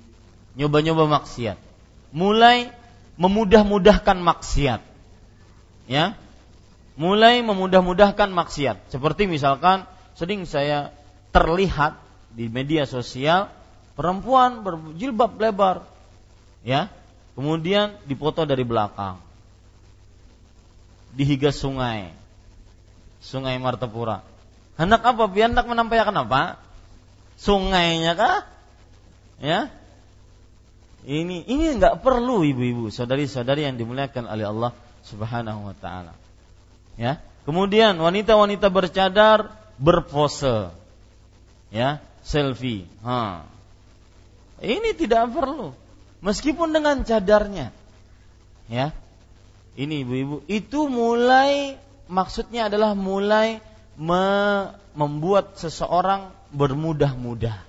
nyoba-nyoba 0.58 1.06
maksiat 1.20 1.58
mulai 2.10 2.72
memudah-mudahkan 3.16 4.16
maksiat. 4.20 4.80
Ya. 5.88 6.16
Mulai 6.96 7.44
memudah-mudahkan 7.44 8.32
maksiat. 8.32 8.88
Seperti 8.88 9.28
misalkan 9.28 9.84
sering 10.16 10.48
saya 10.48 10.92
terlihat 11.32 12.00
di 12.32 12.48
media 12.48 12.88
sosial 12.88 13.52
perempuan 13.96 14.64
berjilbab 14.64 15.36
lebar. 15.36 15.76
Ya. 16.64 16.88
Kemudian 17.36 18.00
dipoto 18.08 18.48
dari 18.48 18.64
belakang. 18.64 19.20
Dihigas 21.12 21.60
sungai. 21.60 22.12
Sungai 23.20 23.60
Martapura. 23.60 24.24
Hendak 24.76 25.04
apa? 25.04 25.24
Biar 25.28 25.52
hendak 25.52 25.68
menampilkan 25.68 26.16
apa? 26.16 26.60
Sungainya 27.36 28.16
kah? 28.16 28.48
Ya, 29.36 29.68
ini 31.06 31.46
ini 31.46 31.70
nggak 31.78 32.02
perlu 32.02 32.42
ibu-ibu, 32.42 32.90
saudari-saudari 32.90 33.62
yang 33.62 33.78
dimuliakan 33.78 34.26
oleh 34.26 34.42
Allah 34.42 34.74
Subhanahu 35.06 35.70
wa 35.70 35.74
taala. 35.78 36.18
Ya. 36.98 37.22
Kemudian 37.46 37.94
wanita-wanita 37.94 38.66
bercadar 38.74 39.54
berpose. 39.78 40.74
Ya, 41.70 42.02
selfie. 42.26 42.90
Ha. 43.06 43.46
Ini 44.58 44.98
tidak 44.98 45.30
perlu. 45.30 45.70
Meskipun 46.26 46.74
dengan 46.74 47.06
cadarnya. 47.06 47.70
Ya. 48.66 48.90
Ini 49.78 50.02
ibu-ibu, 50.02 50.42
itu 50.50 50.90
mulai 50.90 51.78
maksudnya 52.10 52.66
adalah 52.66 52.98
mulai 52.98 53.62
me, 53.94 54.26
membuat 54.98 55.54
seseorang 55.54 56.34
bermudah-mudah. 56.50 57.62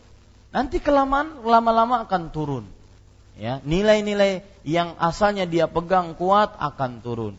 Nanti 0.50 0.82
kelamaan 0.82 1.46
lama-lama 1.46 2.02
akan 2.02 2.34
turun 2.34 2.66
ya 3.38 3.62
nilai-nilai 3.64 4.44
yang 4.68 4.98
asalnya 5.00 5.48
dia 5.48 5.70
pegang 5.70 6.18
kuat 6.18 6.54
akan 6.58 7.00
turun. 7.00 7.34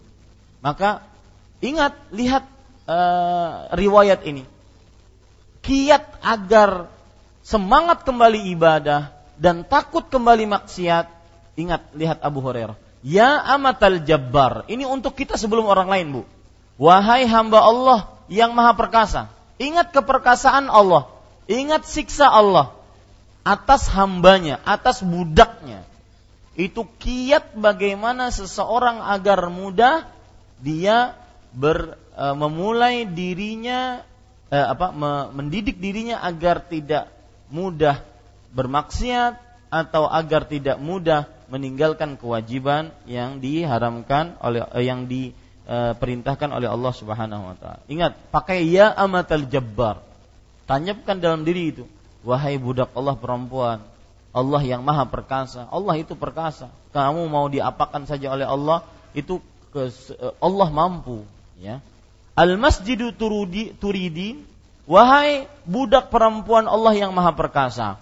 Maka 0.62 1.04
ingat 1.60 1.94
lihat 2.14 2.46
uh, 2.88 3.68
riwayat 3.74 4.24
ini. 4.24 4.46
Kiat 5.60 6.22
agar 6.24 6.88
semangat 7.44 8.06
kembali 8.06 8.48
ibadah 8.54 9.12
dan 9.36 9.66
takut 9.66 10.06
kembali 10.06 10.48
maksiat 10.48 11.06
ingat 11.58 11.82
lihat 11.92 12.22
Abu 12.22 12.40
Hurairah. 12.40 12.78
Ya 13.02 13.38
amatal 13.44 14.02
jabbar 14.02 14.66
ini 14.66 14.86
untuk 14.86 15.14
kita 15.14 15.38
sebelum 15.38 15.66
orang 15.66 15.86
lain 15.90 16.06
Bu. 16.10 16.22
Wahai 16.78 17.26
hamba 17.26 17.62
Allah 17.62 18.10
yang 18.30 18.54
maha 18.54 18.74
perkasa 18.78 19.30
ingat 19.58 19.90
keperkasaan 19.90 20.70
Allah 20.70 21.10
ingat 21.50 21.84
siksa 21.84 22.30
Allah 22.30 22.77
atas 23.48 23.88
hambanya, 23.88 24.60
atas 24.68 25.00
budaknya. 25.00 25.88
Itu 26.52 26.84
kiat 26.84 27.56
bagaimana 27.56 28.28
seseorang 28.28 29.00
agar 29.00 29.48
mudah 29.48 30.04
dia 30.60 31.16
ber, 31.56 31.96
e, 32.12 32.24
memulai 32.36 33.08
dirinya 33.08 34.04
e, 34.52 34.58
apa 34.58 34.90
me, 34.92 35.12
mendidik 35.32 35.80
dirinya 35.80 36.20
agar 36.20 36.60
tidak 36.66 37.08
mudah 37.48 38.02
bermaksiat 38.52 39.38
atau 39.70 40.10
agar 40.10 40.44
tidak 40.44 40.76
mudah 40.82 41.30
meninggalkan 41.48 42.18
kewajiban 42.20 42.92
yang 43.08 43.38
diharamkan 43.38 44.36
oleh 44.42 44.66
e, 44.74 44.78
yang 44.82 45.06
diperintahkan 45.06 46.50
oleh 46.52 46.68
Allah 46.68 46.92
Subhanahu 46.92 47.54
wa 47.54 47.56
taala. 47.56 47.80
Ingat, 47.86 48.18
pakai 48.34 48.66
ya 48.66 48.92
amatal 48.92 49.46
jabbar. 49.46 50.02
Tanyapkan 50.68 51.22
dalam 51.22 51.48
diri 51.48 51.72
itu 51.72 51.88
Wahai 52.26 52.58
budak 52.58 52.90
Allah 52.98 53.14
perempuan, 53.14 53.78
Allah 54.34 54.62
yang 54.62 54.82
maha 54.82 55.06
perkasa, 55.06 55.66
Allah 55.70 55.94
itu 55.98 56.18
perkasa. 56.18 56.68
Kamu 56.90 57.26
mau 57.30 57.46
diapakan 57.46 58.04
saja 58.04 58.34
oleh 58.34 58.46
Allah, 58.46 58.82
itu 59.14 59.38
Allah 60.42 60.68
mampu. 60.70 61.22
Ya. 61.58 61.82
Al 62.38 62.54
masjidu 62.58 63.10
turudi, 63.14 63.74
turidi, 63.74 64.38
wahai 64.86 65.50
budak 65.66 66.10
perempuan 66.10 66.70
Allah 66.70 66.94
yang 66.94 67.10
maha 67.10 67.34
perkasa. 67.34 67.98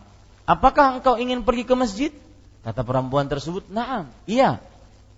Apakah 0.47 1.01
engkau 1.01 1.19
ingin 1.19 1.43
pergi 1.43 1.65
ke 1.67 1.75
masjid? 1.75 2.13
Kata 2.63 2.83
perempuan 2.87 3.27
tersebut, 3.27 3.67
naam, 3.71 4.11
iya. 4.27 4.63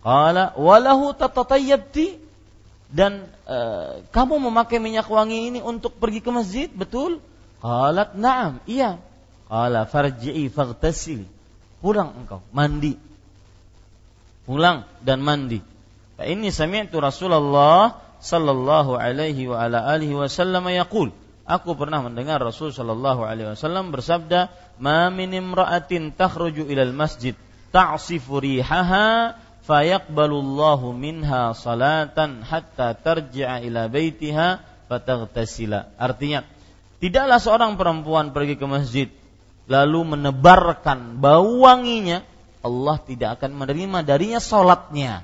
Qala 0.05 0.55
walahu 0.57 1.13
tatatayyabti 1.13 2.21
dan 2.89 3.29
e, 3.45 3.59
kamu 4.09 4.41
memakai 4.49 4.81
minyak 4.81 5.09
wangi 5.11 5.53
ini 5.53 5.61
untuk 5.61 5.97
pergi 6.01 6.25
ke 6.25 6.31
masjid, 6.33 6.69
betul? 6.73 7.21
Qalat 7.59 8.15
na'am, 8.15 8.63
iya. 8.71 8.99
Qala 9.49 9.89
farji'i 9.89 10.47
faghtasil. 10.53 11.27
Pulang 11.79 12.15
engkau, 12.15 12.43
mandi. 12.55 12.99
Pulang 14.47 14.87
dan 15.03 15.23
mandi. 15.23 15.63
Fa 16.19 16.27
inni 16.27 16.51
sami'tu 16.51 16.99
Rasulullah 16.99 17.95
sallallahu 18.19 18.99
alaihi 18.99 19.47
wa 19.47 19.63
ala 19.63 19.87
alihi 19.95 20.19
wasallam 20.19 20.67
yaqul 20.75 21.15
Aku 21.49 21.73
pernah 21.81 22.05
mendengar 22.05 22.45
Rasul 22.45 22.77
sallallahu 22.77 23.25
alaihi 23.25 23.57
wasallam 23.57 23.89
bersabda, 23.89 24.53
"Ma 24.77 25.09
min 25.09 25.33
imra'atin 25.33 26.13
takhruju 26.13 26.69
ilal 26.69 26.93
masjid 26.93 27.33
ta'sifu 27.73 28.45
rihaha 28.45 29.33
fayaqbalullahu 29.65 30.93
minha 30.93 31.57
salatan 31.57 32.45
hatta 32.45 32.93
tarji'a 32.93 33.65
ila 33.65 33.89
baitiha 33.89 34.61
fataghtasila." 34.93 35.97
Artinya, 35.97 36.45
Tidaklah 36.99 37.39
seorang 37.39 37.79
perempuan 37.79 38.35
pergi 38.35 38.59
ke 38.59 38.67
masjid 38.67 39.09
lalu 39.69 40.17
menebarkan 40.17 41.21
bau 41.21 41.63
wanginya, 41.63 42.25
Allah 42.65 42.97
tidak 43.05 43.39
akan 43.39 43.55
menerima 43.55 44.03
darinya 44.03 44.41
sholatnya 44.43 45.23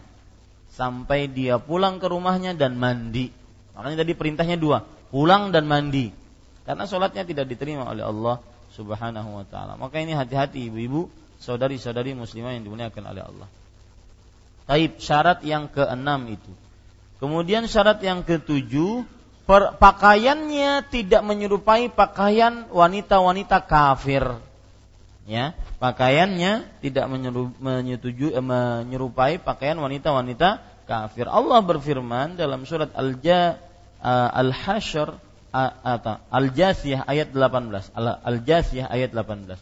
sampai 0.71 1.27
dia 1.27 1.59
pulang 1.59 1.99
ke 1.99 2.07
rumahnya 2.07 2.55
dan 2.55 2.79
mandi. 2.79 3.33
Makanya 3.75 4.07
tadi 4.07 4.13
perintahnya 4.15 4.57
dua, 4.61 4.87
pulang 5.11 5.51
dan 5.51 5.67
mandi. 5.67 6.15
Karena 6.63 6.87
sholatnya 6.87 7.27
tidak 7.27 7.51
diterima 7.51 7.91
oleh 7.91 8.07
Allah 8.07 8.39
Subhanahu 8.75 9.43
wa 9.43 9.45
taala. 9.47 9.75
Maka 9.75 9.99
ini 9.99 10.15
hati-hati 10.15 10.71
ibu-ibu, 10.71 11.11
saudari-saudari 11.43 12.15
muslimah 12.15 12.55
yang 12.55 12.63
dimuliakan 12.67 13.05
oleh 13.11 13.23
Allah. 13.23 13.49
Taib 14.65 14.97
syarat 14.97 15.45
yang 15.45 15.69
keenam 15.69 16.25
itu. 16.31 16.53
Kemudian 17.21 17.69
syarat 17.69 18.01
yang 18.01 18.25
ketujuh, 18.25 19.05
pakaiannya 19.51 20.89
tidak 20.89 21.23
menyerupai 21.25 21.93
pakaian 21.93 22.69
wanita-wanita 22.73 23.65
kafir. 23.69 24.25
Ya, 25.25 25.57
pakaiannya 25.81 26.69
tidak 26.85 27.05
eh, 27.09 28.43
menyerupai 28.45 29.41
pakaian 29.41 29.77
wanita-wanita 29.81 30.61
kafir. 30.85 31.29
Allah 31.29 31.65
berfirman 31.65 32.37
dalam 32.37 32.69
surat 32.69 32.93
Al-Ja 32.93 33.57
uh, 34.05 34.29
Al-Hasyr 34.33 35.17
Al-Jasiyah 35.55 37.07
ayat 37.07 37.31
18. 37.31 37.95
Al-Jasiyah 38.27 38.87
ayat 38.91 39.15
18. 39.15 39.55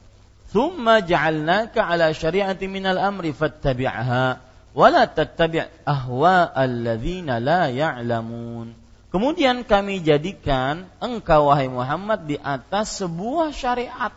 Thumma 0.48 1.04
ja'alnaka 1.04 1.84
ala 1.84 2.12
syari'ati 2.16 2.64
minal 2.68 2.96
amri 2.96 3.36
fattabi'ha 3.36 4.40
wala 4.72 5.02
tattabi' 5.08 5.84
ahwa 5.84 6.48
alladzina 6.48 7.40
la 7.44 7.68
ya'lamun. 7.68 8.81
Kemudian 9.12 9.68
kami 9.68 10.00
jadikan 10.00 10.88
engkau 10.96 11.52
wahai 11.52 11.68
Muhammad 11.68 12.24
di 12.24 12.40
atas 12.40 12.96
sebuah 12.96 13.52
syariat. 13.52 14.08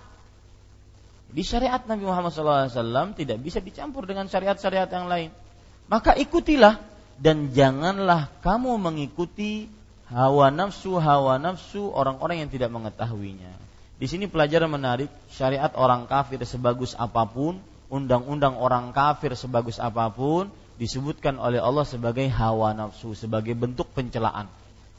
Di 1.35 1.43
syariat 1.43 1.83
Nabi 1.83 2.07
Muhammad 2.07 2.31
SAW 2.31 3.11
tidak 3.11 3.43
bisa 3.43 3.59
dicampur 3.59 4.07
dengan 4.07 4.31
syariat-syariat 4.31 4.87
yang 4.87 5.11
lain. 5.11 5.35
Maka 5.91 6.15
ikutilah 6.15 6.79
dan 7.19 7.51
janganlah 7.51 8.31
kamu 8.39 8.79
mengikuti 8.79 9.67
hawa 10.07 10.47
nafsu 10.47 10.95
hawa 10.95 11.43
nafsu 11.43 11.91
orang-orang 11.91 12.47
yang 12.47 12.49
tidak 12.55 12.71
mengetahuinya. 12.71 13.51
Di 13.99 14.07
sini 14.07 14.31
pelajaran 14.31 14.71
menarik 14.71 15.11
syariat 15.27 15.75
orang 15.75 16.07
kafir 16.07 16.39
sebagus 16.47 16.95
apa 16.95 17.27
pun 17.27 17.59
undang-undang 17.91 18.55
orang 18.55 18.95
kafir 18.95 19.35
sebagus 19.35 19.75
apa 19.75 20.07
pun 20.07 20.47
disebutkan 20.79 21.35
oleh 21.35 21.59
Allah 21.59 21.83
sebagai 21.83 22.31
hawa 22.31 22.71
nafsu, 22.71 23.11
sebagai 23.11 23.59
bentuk 23.59 23.91
pencelaan. 23.91 24.47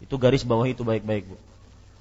Itu 0.00 0.20
garis 0.20 0.44
bawah 0.44 0.68
itu 0.68 0.84
baik-baik, 0.84 1.24
Bu. 1.30 1.36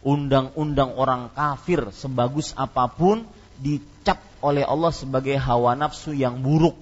Undang-undang 0.06 0.94
orang 1.00 1.34
kafir 1.34 1.90
sebagus 1.90 2.54
apa 2.54 2.86
pun 2.92 3.26
dicap 3.58 4.22
oleh 4.44 4.62
Allah 4.62 4.94
sebagai 4.94 5.34
hawa 5.40 5.74
nafsu 5.74 6.14
yang 6.14 6.44
buruk. 6.44 6.78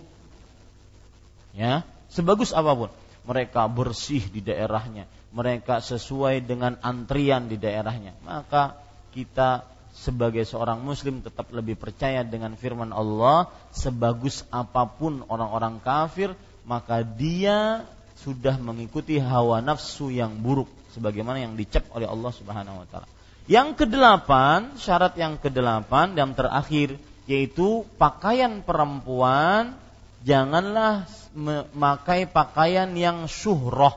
Ya, 1.56 1.88
sebagus 2.12 2.52
apa 2.52 2.74
pun. 2.76 2.90
Mereka 3.24 3.72
bersih 3.72 4.28
di 4.28 4.44
daerahnya, 4.44 5.08
mereka 5.32 5.80
sesuai 5.80 6.44
dengan 6.44 6.76
antrian 6.84 7.48
di 7.48 7.56
daerahnya. 7.56 8.12
Maka 8.28 8.76
kita 9.16 9.64
sebagai 9.94 10.44
seorang 10.44 10.82
muslim 10.82 11.22
tetap 11.22 11.54
lebih 11.54 11.78
percaya 11.78 12.26
dengan 12.26 12.58
firman 12.58 12.90
Allah 12.90 13.48
sebagus 13.70 14.42
apa 14.50 14.90
pun 14.90 15.22
orang-orang 15.30 15.78
kafir 15.80 16.34
maka 16.66 17.06
dia 17.06 17.86
sudah 18.18 18.58
mengikuti 18.58 19.22
hawa 19.22 19.62
nafsu 19.62 20.10
yang 20.10 20.34
buruk 20.42 20.66
sebagaimana 20.94 21.42
yang 21.42 21.58
dicap 21.58 21.90
oleh 21.92 22.06
Allah 22.06 22.32
Subhanahu 22.32 22.86
wa 22.86 22.88
taala. 22.88 23.10
Yang 23.50 23.84
kedelapan, 23.84 24.80
syarat 24.80 25.20
yang 25.20 25.36
kedelapan 25.36 26.16
dan 26.16 26.32
terakhir 26.32 26.96
yaitu 27.28 27.84
pakaian 28.00 28.64
perempuan 28.64 29.76
janganlah 30.24 31.10
memakai 31.36 32.30
pakaian 32.30 32.88
yang 32.96 33.28
syuhroh 33.28 33.96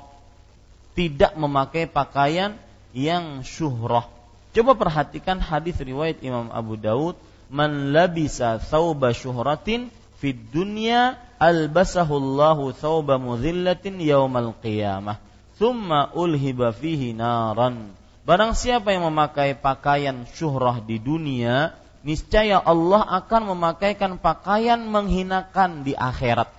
tidak 0.97 1.37
memakai 1.39 1.87
pakaian 1.87 2.59
yang 2.97 3.45
syuhroh 3.45 4.17
Coba 4.57 4.73
perhatikan 4.73 5.37
hadis 5.37 5.77
riwayat 5.77 6.25
Imam 6.25 6.49
Abu 6.49 6.81
Daud, 6.81 7.21
"Man 7.53 7.93
labisa 7.93 8.57
thawba 8.57 9.13
syuhratin 9.13 9.93
fid 10.17 10.49
dunya 10.49 11.21
albasahullahu 11.37 12.73
thawba 12.73 13.21
mudhillatin 13.21 14.01
yaumal 14.01 14.57
qiyamah, 14.57 15.21
thumma 15.57 16.13
ulhiba 16.15 16.71
fihi 16.71 17.17
naran." 17.17 17.93
Barang 18.27 18.59
siapa 18.59 18.91
yang 18.91 19.07
memakai 19.07 19.55
pakaian 19.55 20.27
syuhrah 20.27 20.83
di 20.83 20.99
dunia, 20.99 21.79
niscaya 22.03 22.59
Allah 22.59 23.07
akan 23.23 23.55
memakaikan 23.55 24.19
pakaian 24.19 24.83
menghinakan 24.83 25.87
di 25.87 25.95
akhirat. 25.95 26.51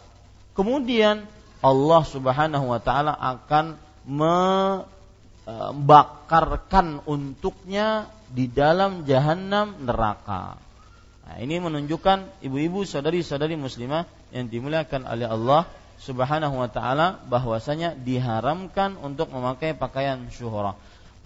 Kemudian 0.56 1.28
Allah 1.60 2.02
Subhanahu 2.08 2.72
wa 2.72 2.80
taala 2.80 3.12
akan 3.14 3.76
me 4.08 4.40
bakarkan 5.88 7.04
untuknya 7.08 8.12
di 8.28 8.52
dalam 8.52 9.08
jahanam 9.08 9.80
neraka. 9.88 10.60
Nah, 11.24 11.36
ini 11.40 11.60
menunjukkan 11.60 12.44
ibu-ibu 12.44 12.84
saudari-saudari 12.84 13.56
muslimah 13.56 14.08
yang 14.36 14.52
dimuliakan 14.52 15.08
oleh 15.08 15.28
Allah 15.28 15.68
Subhanahu 15.98 16.62
wa 16.62 16.70
taala 16.70 17.18
bahwasanya 17.26 17.98
diharamkan 17.98 18.96
untuk 19.02 19.34
memakai 19.34 19.74
pakaian 19.74 20.30
syuhrah. 20.30 20.78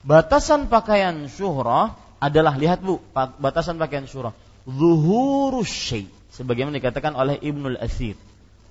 Batasan 0.02 0.72
pakaian 0.72 1.28
syuhrah 1.28 1.94
adalah 2.18 2.58
lihat 2.58 2.82
Bu, 2.82 3.04
batasan 3.16 3.78
pakaian 3.78 4.08
syuhrah. 4.08 4.34
Zuhurus 4.66 5.70
syai 5.70 6.08
sebagaimana 6.32 6.80
dikatakan 6.80 7.14
oleh 7.14 7.38
Ibnul 7.38 7.78
Asir. 7.78 8.16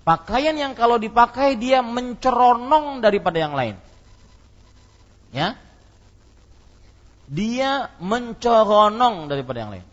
Pakaian 0.03 0.57
yang 0.57 0.73
kalau 0.73 0.97
dipakai 0.97 1.61
dia 1.61 1.85
menceronong 1.85 3.05
daripada 3.05 3.37
yang 3.37 3.53
lain 3.53 3.77
ya 5.31 5.55
dia 7.31 7.95
mencoronong 8.03 9.31
daripada 9.31 9.59
yang 9.63 9.71
lain. 9.71 9.87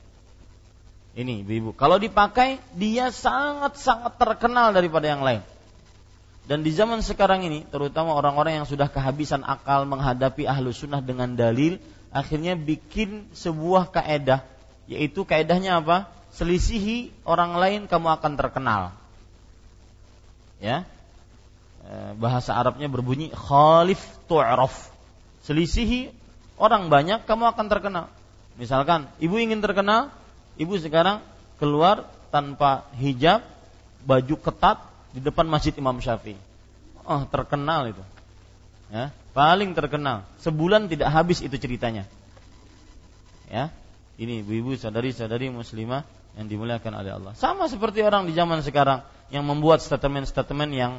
Ini 1.17 1.45
ibu-ibu. 1.45 1.69
Kalau 1.77 2.01
dipakai 2.01 2.57
dia 2.73 3.13
sangat-sangat 3.13 4.17
terkenal 4.17 4.73
daripada 4.73 5.05
yang 5.05 5.21
lain. 5.21 5.45
Dan 6.47 6.63
di 6.63 6.71
zaman 6.71 7.03
sekarang 7.03 7.43
ini, 7.43 7.67
terutama 7.67 8.15
orang-orang 8.15 8.63
yang 8.63 8.67
sudah 8.67 8.87
kehabisan 8.87 9.43
akal 9.43 9.83
menghadapi 9.83 10.47
ahlu 10.47 10.71
sunnah 10.71 11.03
dengan 11.03 11.35
dalil, 11.35 11.75
akhirnya 12.15 12.55
bikin 12.55 13.27
sebuah 13.35 13.91
kaedah, 13.91 14.47
yaitu 14.87 15.27
kaedahnya 15.27 15.83
apa? 15.83 16.07
Selisihi 16.31 17.11
orang 17.27 17.59
lain 17.59 17.81
kamu 17.91 18.07
akan 18.15 18.33
terkenal. 18.39 18.95
Ya, 20.63 20.87
eh, 21.83 22.11
bahasa 22.15 22.55
Arabnya 22.55 22.87
berbunyi 22.87 23.27
khalif 23.35 23.99
tu'raf 24.31 24.95
selisihi 25.43 26.11
orang 26.59 26.91
banyak, 26.91 27.23
kamu 27.23 27.43
akan 27.55 27.65
terkenal. 27.71 28.05
Misalkan, 28.59 29.07
ibu 29.23 29.39
ingin 29.39 29.63
terkenal, 29.63 30.11
ibu 30.59 30.75
sekarang 30.75 31.23
keluar 31.59 32.07
tanpa 32.31 32.87
hijab, 32.99 33.43
baju 34.03 34.35
ketat 34.39 34.86
di 35.11 35.19
depan 35.23 35.47
masjid 35.47 35.75
Imam 35.75 35.97
Syafi'i. 35.99 36.37
Oh, 37.07 37.23
terkenal 37.27 37.91
itu. 37.91 38.03
Ya, 38.87 39.11
paling 39.35 39.75
terkenal. 39.75 40.23
Sebulan 40.39 40.87
tidak 40.87 41.11
habis 41.11 41.43
itu 41.43 41.55
ceritanya. 41.59 42.07
Ya, 43.47 43.71
ini 44.19 44.43
ibu-ibu, 44.43 44.75
sadari-sadari 44.75 45.51
muslimah 45.51 46.03
yang 46.35 46.47
dimuliakan 46.47 46.93
oleh 46.99 47.11
Allah. 47.15 47.33
Sama 47.35 47.67
seperti 47.71 48.03
orang 48.03 48.27
di 48.27 48.35
zaman 48.35 48.59
sekarang 48.63 49.03
yang 49.31 49.43
membuat 49.43 49.83
statement-statement 49.83 50.71
yang 50.71 50.93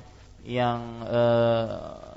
yang 0.45 0.81
eh, 1.09 2.09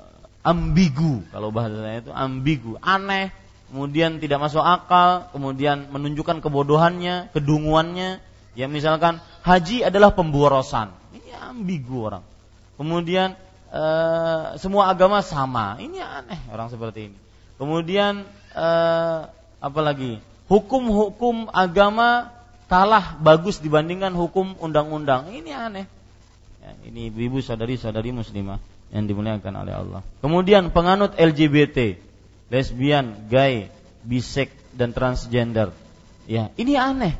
ambigu 0.42 1.22
kalau 1.30 1.54
bahasanya 1.54 2.02
itu 2.02 2.10
ambigu 2.10 2.74
aneh 2.82 3.30
kemudian 3.70 4.18
tidak 4.18 4.42
masuk 4.42 4.62
akal 4.62 5.30
kemudian 5.30 5.86
menunjukkan 5.90 6.42
kebodohannya 6.42 7.30
kedunguannya 7.30 8.18
ya 8.58 8.66
misalkan 8.66 9.22
haji 9.46 9.86
adalah 9.86 10.12
pemborosan 10.12 10.90
ini 11.32 11.40
ambigu 11.40 11.96
orang 12.12 12.24
kemudian 12.76 13.32
e, 13.72 13.82
semua 14.60 14.92
agama 14.92 15.24
sama 15.24 15.80
ini 15.80 15.96
aneh 15.96 16.36
orang 16.52 16.68
seperti 16.68 17.08
ini 17.08 17.18
kemudian 17.56 18.28
e, 18.52 18.68
apa 19.64 19.80
lagi 19.80 20.20
hukum-hukum 20.52 21.48
agama 21.56 22.28
kalah 22.68 23.16
bagus 23.16 23.64
dibandingkan 23.64 24.12
hukum 24.12 24.52
undang-undang 24.60 25.32
ini 25.32 25.56
aneh 25.56 25.88
ya, 26.60 26.72
ini 26.84 27.08
ibu-ibu 27.08 27.40
saudari-saudari 27.40 28.12
muslimah 28.12 28.60
yang 28.92 29.08
dimuliakan 29.08 29.54
oleh 29.56 29.74
Allah. 29.74 30.00
Kemudian 30.20 30.68
penganut 30.68 31.16
LGBT, 31.16 31.96
lesbian, 32.52 33.26
gay, 33.32 33.72
bisek 34.04 34.52
dan 34.76 34.92
transgender. 34.92 35.72
Ya, 36.28 36.52
ini 36.60 36.76
aneh. 36.76 37.16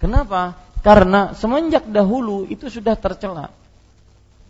Kenapa? 0.00 0.56
Karena 0.82 1.30
semenjak 1.38 1.86
dahulu 1.86 2.44
itu 2.50 2.66
sudah 2.66 2.98
tercela. 2.98 3.54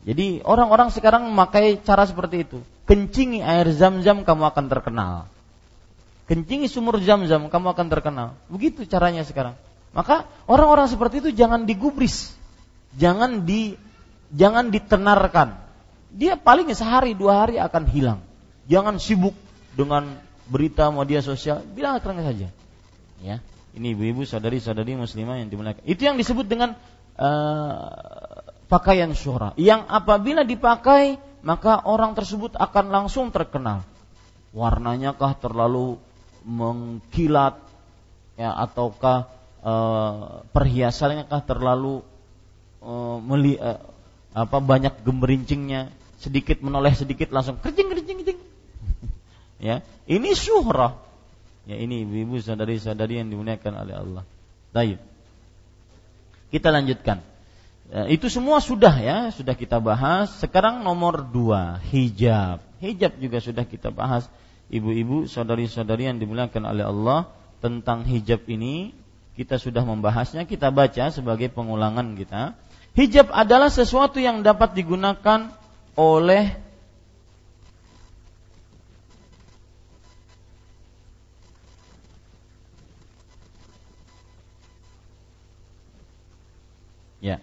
Jadi 0.03 0.43
orang-orang 0.43 0.91
sekarang 0.91 1.29
memakai 1.29 1.79
cara 1.79 2.09
seperti 2.09 2.49
itu. 2.49 2.59
Kencingi 2.89 3.45
air 3.45 3.69
zam-zam 3.71 4.27
kamu 4.27 4.51
akan 4.51 4.65
terkenal. 4.67 5.31
Kencingi 6.27 6.67
sumur 6.67 6.99
zam-zam 7.05 7.47
kamu 7.47 7.67
akan 7.77 7.87
terkenal. 7.93 8.29
Begitu 8.49 8.89
caranya 8.89 9.23
sekarang. 9.23 9.55
Maka 9.93 10.25
orang-orang 10.49 10.89
seperti 10.89 11.21
itu 11.21 11.31
jangan 11.37 11.69
digubris. 11.69 12.35
jangan 12.93 13.45
di 13.45 13.77
jangan 14.33 14.69
ditenarkan. 14.73 15.57
Dia 16.13 16.37
paling 16.37 16.69
sehari 16.73 17.17
dua 17.17 17.45
hari 17.45 17.57
akan 17.57 17.85
hilang. 17.89 18.21
Jangan 18.69 19.01
sibuk 19.01 19.33
dengan 19.73 20.17
berita 20.49 20.93
media 20.93 21.25
sosial, 21.25 21.65
bilang 21.73 21.97
terang 22.05 22.21
saja. 22.21 22.53
Ya, 23.23 23.41
ini 23.73 23.97
ibu-ibu, 23.97 24.29
saudari-saudari 24.29 24.97
muslimah 25.01 25.41
yang 25.41 25.49
dimuliakan. 25.49 25.81
Itu 25.89 26.05
yang 26.05 26.21
disebut 26.21 26.45
dengan 26.45 26.77
uh, 27.17 27.89
pakaian 28.69 29.09
syuhra. 29.17 29.57
Yang 29.57 29.89
apabila 29.89 30.45
dipakai, 30.45 31.17
maka 31.41 31.81
orang 31.81 32.13
tersebut 32.13 32.53
akan 32.61 32.93
langsung 32.93 33.33
terkenal. 33.33 33.81
Warnanya 34.53 35.17
kah 35.17 35.33
terlalu 35.41 35.97
mengkilat 36.45 37.57
ya 38.37 38.53
ataukah 38.61 39.33
uh, 39.65 40.45
perhiasannya 40.53 41.25
kah 41.25 41.41
terlalu 41.41 42.05
uh, 42.85 43.17
meli, 43.25 43.57
uh, 43.57 43.81
apa 44.37 44.59
banyak 44.61 45.01
gemerincingnya 45.01 45.93
sedikit 46.21 46.61
menoleh 46.61 46.93
sedikit 46.93 47.31
langsung 47.35 47.61
kerjing 47.61 47.89
kerjing 47.93 48.17
kerjing 48.23 48.41
ya 49.69 49.85
ini 50.09 50.33
syuhrah 50.33 50.97
Ya 51.63 51.79
ini 51.79 52.03
ibu-ibu 52.03 52.43
saudari-saudari 52.43 53.23
yang 53.23 53.31
dimuliakan 53.31 53.73
oleh 53.87 53.95
Allah. 53.95 54.25
Baik. 54.75 54.99
Kita 56.51 56.75
lanjutkan. 56.75 57.23
Ya, 57.93 58.09
itu 58.09 58.27
semua 58.33 58.59
sudah 58.59 58.93
ya, 58.99 59.31
sudah 59.31 59.55
kita 59.55 59.79
bahas. 59.79 60.33
Sekarang 60.43 60.83
nomor 60.83 61.23
dua, 61.23 61.79
hijab. 61.93 62.65
Hijab 62.83 63.15
juga 63.23 63.39
sudah 63.39 63.63
kita 63.63 63.95
bahas. 63.95 64.27
Ibu-ibu, 64.73 65.31
saudari-saudari 65.31 66.09
yang 66.09 66.19
dimuliakan 66.19 66.65
oleh 66.67 66.89
Allah 66.89 67.31
tentang 67.63 68.03
hijab 68.03 68.43
ini 68.51 68.97
kita 69.39 69.57
sudah 69.57 69.87
membahasnya. 69.87 70.49
Kita 70.49 70.75
baca 70.75 71.15
sebagai 71.15 71.53
pengulangan 71.53 72.19
kita. 72.19 72.59
Hijab 72.93 73.33
adalah 73.33 73.73
sesuatu 73.73 74.21
yang 74.21 74.45
dapat 74.45 74.77
digunakan 74.77 75.49
oleh 75.97 76.59
Ya. 87.23 87.39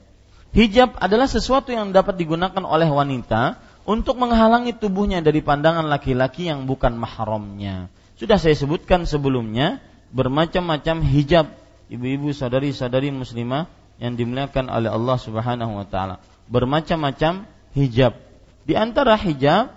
Hijab 0.49 0.97
adalah 0.97 1.29
sesuatu 1.29 1.69
yang 1.69 1.93
dapat 1.93 2.17
digunakan 2.17 2.63
oleh 2.65 2.89
wanita 2.89 3.61
untuk 3.85 4.17
menghalangi 4.17 4.73
tubuhnya 4.73 5.21
dari 5.21 5.45
pandangan 5.45 5.85
laki-laki 5.85 6.49
yang 6.49 6.65
bukan 6.65 6.97
mahramnya. 6.97 7.89
Sudah 8.17 8.41
saya 8.41 8.57
sebutkan 8.57 9.05
sebelumnya 9.05 9.77
bermacam-macam 10.09 11.05
hijab 11.05 11.53
ibu-ibu 11.89 12.33
sadari-sadari 12.33 13.13
muslimah 13.13 13.69
yang 14.01 14.17
dimuliakan 14.17 14.69
oleh 14.73 14.89
Allah 14.89 15.17
Subhanahu 15.21 15.73
wa 15.79 15.85
taala. 15.85 16.17
Bermacam-macam 16.49 17.45
hijab. 17.77 18.17
Di 18.65 18.73
antara 18.73 19.13
hijab 19.17 19.73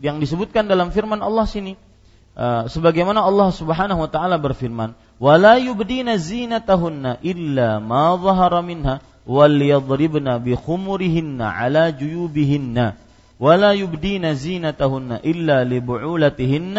yang 0.00 0.18
disebutkan 0.18 0.66
dalam 0.66 0.90
firman 0.90 1.20
Allah 1.20 1.44
sini 1.44 1.76
uh, 2.34 2.66
sebagaimana 2.66 3.22
Allah 3.22 3.52
Subhanahu 3.52 4.04
wa 4.04 4.10
taala 4.10 4.40
berfirman, 4.40 4.96
"Wala 5.19 5.59
yubdina 5.59 6.15
zinatahunna 6.15 7.19
illa 7.21 7.83
ma 7.83 8.15
dhahara 8.15 8.63
minha." 8.63 9.03
وليضربن 9.29 10.27
بخمرهن 10.41 11.39
على 11.41 11.83
جيوبهن 11.91 12.77
ولا 13.39 13.71
يبدين 13.71 14.25
زينتهن 14.33 15.11
إلا 15.21 15.57
لبعولتهن 15.69 16.77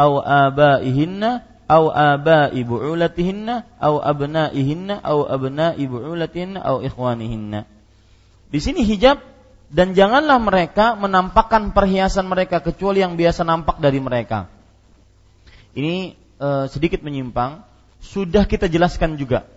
أو 0.00 0.12
آبائهن 0.22 1.22
أو 1.68 1.84
آباء 1.90 2.52
بعولتهن 2.62 3.48
أو 3.82 3.94
أبنائهن 3.98 4.88
أو 5.04 5.18
أبناء 5.26 5.76
بعولتهن 5.76 6.54
أو 6.56 6.74
إخوانهن 6.86 7.52
Di 8.48 8.64
sini 8.64 8.80
hijab 8.80 9.20
dan 9.68 9.92
janganlah 9.92 10.40
mereka 10.40 10.96
menampakkan 10.96 11.76
perhiasan 11.76 12.24
mereka 12.24 12.64
kecuali 12.64 13.04
yang 13.04 13.12
biasa 13.20 13.44
nampak 13.44 13.76
dari 13.76 14.00
mereka. 14.00 14.48
Ini 15.76 16.16
e, 16.16 16.48
sedikit 16.72 17.04
menyimpang, 17.04 17.60
sudah 18.03 18.43
kita 18.43 18.67
jelaskan 18.67 19.15
juga 19.15 19.47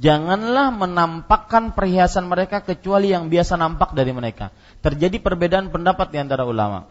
janganlah 0.00 0.72
menampakkan 0.72 1.76
perhiasan 1.76 2.24
mereka 2.30 2.64
kecuali 2.64 3.12
yang 3.12 3.28
biasa 3.28 3.54
nampak 3.60 3.92
dari 3.92 4.12
mereka. 4.14 4.50
Terjadi 4.80 5.20
perbedaan 5.20 5.68
pendapat 5.68 6.08
di 6.14 6.18
antara 6.22 6.46
ulama. 6.48 6.86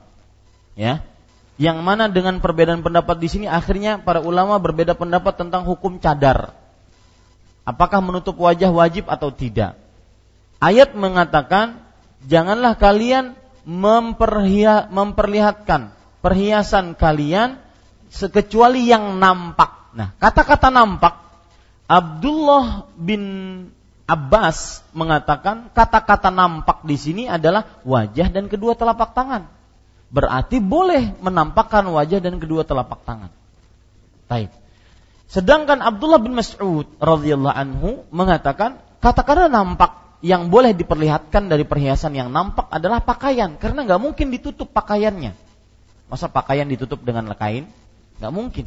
Ya. 0.78 1.01
Yang 1.62 1.84
mana 1.86 2.09
dengan 2.09 2.41
perbedaan 2.41 2.82
pendapat 2.82 3.22
di 3.22 3.28
sini 3.30 3.45
akhirnya 3.45 4.01
para 4.01 4.22
ulama 4.24 4.57
berbeda 4.57 4.97
pendapat 4.97 5.38
tentang 5.38 5.66
hukum 5.68 5.99
cadar. 6.01 6.57
Apakah 7.62 8.01
menutup 8.01 8.34
wajah 8.41 8.74
wajib 8.74 9.05
atau 9.05 9.30
tidak? 9.30 9.78
Ayat 10.57 10.97
mengatakan 10.97 11.78
janganlah 12.26 12.74
kalian 12.78 13.38
memperlihatkan 14.89 15.93
perhiasan 16.26 16.97
kalian 16.97 17.62
sekecuali 18.09 18.89
yang 18.89 19.22
nampak. 19.22 19.81
Nah, 19.92 20.16
kata-kata 20.18 20.72
nampak 20.72 21.20
Abdullah 21.92 22.88
bin 22.96 23.24
Abbas 24.08 24.84
mengatakan 24.92 25.72
kata-kata 25.72 26.32
nampak 26.32 26.84
di 26.88 26.96
sini 26.96 27.24
adalah 27.28 27.80
wajah 27.84 28.32
dan 28.32 28.48
kedua 28.48 28.76
telapak 28.76 29.12
tangan. 29.12 29.48
Berarti 30.12 30.60
boleh 30.60 31.16
menampakkan 31.24 31.88
wajah 31.88 32.20
dan 32.20 32.39
kedua 32.39 32.68
telapak 32.68 33.04
tangan. 33.08 33.32
Baik. 34.28 34.52
Sedangkan 35.32 35.80
Abdullah 35.80 36.20
bin 36.20 36.36
Mas'ud 36.36 36.88
radhiyallahu 37.00 37.56
anhu 37.56 38.04
mengatakan 38.12 38.84
kata-kata 39.00 39.48
nampak 39.48 40.20
yang 40.20 40.52
boleh 40.52 40.76
diperlihatkan 40.76 41.48
dari 41.48 41.64
perhiasan 41.64 42.12
yang 42.12 42.28
nampak 42.28 42.68
adalah 42.68 43.00
pakaian 43.00 43.56
karena 43.56 43.88
nggak 43.88 44.02
mungkin 44.04 44.28
ditutup 44.32 44.76
pakaiannya. 44.76 45.32
Masa 46.12 46.28
pakaian 46.28 46.68
ditutup 46.68 47.00
dengan 47.00 47.32
kain? 47.32 47.72
Nggak 48.20 48.34
mungkin. 48.36 48.66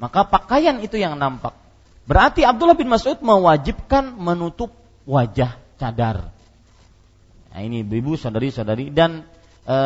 Maka 0.00 0.26
pakaian 0.26 0.78
itu 0.80 0.98
yang 0.98 1.14
nampak. 1.18 1.54
Berarti 2.02 2.42
Abdullah 2.42 2.74
bin 2.74 2.90
Mas'ud 2.90 3.18
mewajibkan 3.22 4.18
menutup 4.18 4.74
wajah 5.06 5.54
cadar. 5.78 6.34
Nah, 7.52 7.60
ini 7.62 7.86
ibu 7.86 8.18
saudari-saudari 8.18 8.90
dan 8.90 9.22
e, 9.62 9.76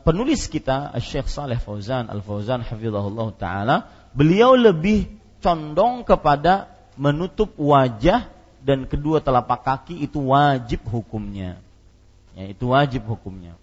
penulis 0.00 0.48
kita 0.48 0.94
Syekh 1.02 1.28
Saleh 1.28 1.60
Fauzan 1.60 2.08
Al 2.08 2.24
Fauzan 2.24 2.64
hafizahullah 2.64 3.28
taala, 3.36 3.76
beliau 4.16 4.56
lebih 4.56 5.10
condong 5.44 6.06
kepada 6.06 6.72
menutup 6.96 7.52
wajah 7.60 8.30
dan 8.64 8.88
kedua 8.88 9.20
telapak 9.20 9.60
kaki 9.60 10.00
itu 10.00 10.32
wajib 10.32 10.80
hukumnya. 10.88 11.60
Ya, 12.32 12.48
itu 12.48 12.72
wajib 12.72 13.04
hukumnya. 13.04 13.58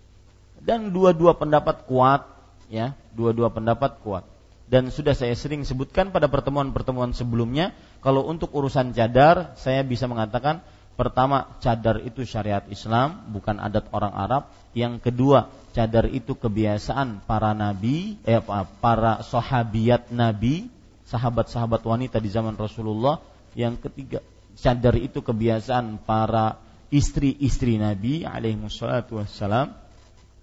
Dan 0.61 0.91
dua-dua 0.91 1.33
pendapat 1.33 1.87
kuat, 1.87 2.27
ya, 2.67 2.93
dua-dua 3.15 3.49
pendapat 3.49 3.97
kuat 4.03 4.36
dan 4.67 4.91
sudah 4.91 5.15
saya 5.15 5.31
sering 5.31 5.63
sebutkan 5.63 6.11
pada 6.11 6.27
pertemuan-pertemuan 6.27 7.15
sebelumnya 7.15 7.71
kalau 8.03 8.27
untuk 8.27 8.51
urusan 8.51 8.91
cadar 8.91 9.55
saya 9.55 9.79
bisa 9.87 10.11
mengatakan 10.11 10.59
pertama 10.99 11.55
cadar 11.63 12.03
itu 12.03 12.27
syariat 12.27 12.67
Islam 12.67 13.31
bukan 13.31 13.63
adat 13.63 13.87
orang 13.95 14.11
Arab. 14.11 14.43
Yang 14.75 15.07
kedua 15.07 15.47
cadar 15.71 16.11
itu 16.11 16.35
kebiasaan 16.35 17.23
para 17.23 17.55
nabi 17.55 18.19
eh, 18.27 18.43
para 18.83 19.23
sahabiat 19.23 20.11
nabi 20.11 20.67
sahabat-sahabat 21.07 21.81
wanita 21.87 22.19
di 22.19 22.27
zaman 22.27 22.59
Rasulullah. 22.59 23.23
Yang 23.55 23.87
ketiga 23.87 24.19
cadar 24.59 24.99
itu 24.99 25.23
kebiasaan 25.23 26.03
para 26.03 26.59
istri-istri 26.91 27.79
nabi 27.79 28.27
alaihi 28.27 28.59
wassalam. 28.67 29.71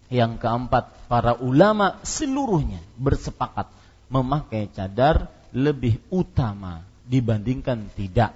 Yang 0.08 0.32
keempat 0.40 1.12
para 1.12 1.36
ulama 1.44 2.00
seluruhnya 2.06 2.80
bersepakat 2.96 3.83
memakai 4.08 4.68
cadar 4.72 5.32
lebih 5.54 6.02
utama 6.10 6.82
dibandingkan 7.06 7.88
tidak. 7.94 8.34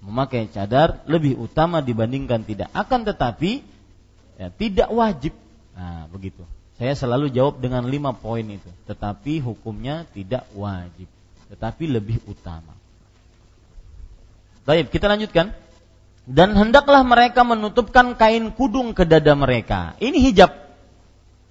Memakai 0.00 0.46
cadar 0.48 1.02
lebih 1.10 1.36
utama 1.36 1.82
dibandingkan 1.82 2.46
tidak. 2.46 2.70
Akan 2.72 3.02
tetapi 3.02 3.60
ya, 4.38 4.48
tidak 4.54 4.88
wajib. 4.92 5.34
Nah, 5.76 6.06
begitu. 6.08 6.46
Saya 6.76 6.92
selalu 6.92 7.32
jawab 7.32 7.60
dengan 7.60 7.88
lima 7.88 8.12
poin 8.12 8.44
itu. 8.44 8.68
Tetapi 8.88 9.40
hukumnya 9.40 10.04
tidak 10.12 10.44
wajib. 10.52 11.08
Tetapi 11.48 11.84
lebih 11.88 12.20
utama. 12.28 12.76
Baik, 14.66 14.92
kita 14.92 15.08
lanjutkan. 15.08 15.56
Dan 16.26 16.58
hendaklah 16.58 17.06
mereka 17.06 17.46
menutupkan 17.46 18.18
kain 18.18 18.50
kudung 18.50 18.92
ke 18.98 19.06
dada 19.06 19.30
mereka. 19.38 19.94
Ini 20.02 20.18
hijab 20.26 20.65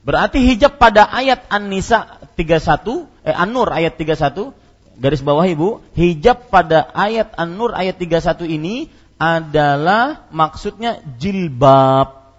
Berarti 0.06 0.38
hijab 0.38 0.78
pada 0.78 1.10
ayat 1.10 1.50
An-Nisa 1.50 2.22
31, 2.38 3.10
eh 3.26 3.34
An-Nur 3.34 3.74
ayat 3.74 3.98
31, 3.98 4.54
garis 5.02 5.26
bawah 5.26 5.42
Ibu, 5.42 5.82
hijab 5.98 6.54
pada 6.54 6.86
ayat 6.94 7.34
An-Nur 7.34 7.74
ayat 7.74 7.98
31 7.98 8.46
ini 8.46 8.94
adalah 9.18 10.30
maksudnya 10.30 11.02
jilbab. 11.18 12.38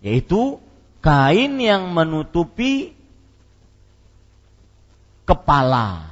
Yaitu 0.00 0.56
kain 1.04 1.60
yang 1.60 1.92
menutupi 1.92 2.96
kepala. 5.28 6.08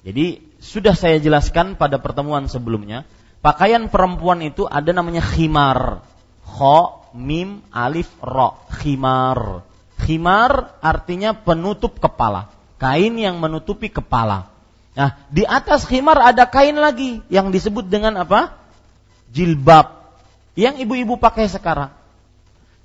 Jadi 0.00 0.40
sudah 0.64 0.96
saya 0.96 1.20
jelaskan 1.20 1.76
pada 1.76 2.00
pertemuan 2.00 2.48
sebelumnya 2.48 3.04
Pakaian 3.40 3.88
perempuan 3.88 4.44
itu 4.44 4.68
ada 4.68 4.92
namanya 4.92 5.24
khimar. 5.24 6.04
Kho, 6.44 6.99
mim, 7.16 7.64
alif, 7.74 8.10
ro. 8.20 8.58
Khimar. 8.70 9.64
Khimar 10.00 10.80
artinya 10.80 11.36
penutup 11.36 12.00
kepala. 12.00 12.48
Kain 12.80 13.12
yang 13.20 13.36
menutupi 13.38 13.92
kepala. 13.92 14.48
Nah, 14.96 15.16
di 15.30 15.46
atas 15.46 15.86
khimar 15.86 16.18
ada 16.18 16.48
kain 16.50 16.74
lagi 16.74 17.22
yang 17.30 17.54
disebut 17.54 17.86
dengan 17.86 18.18
apa? 18.20 18.56
Jilbab. 19.30 20.10
Yang 20.58 20.82
ibu-ibu 20.88 21.14
pakai 21.20 21.46
sekarang. 21.46 21.94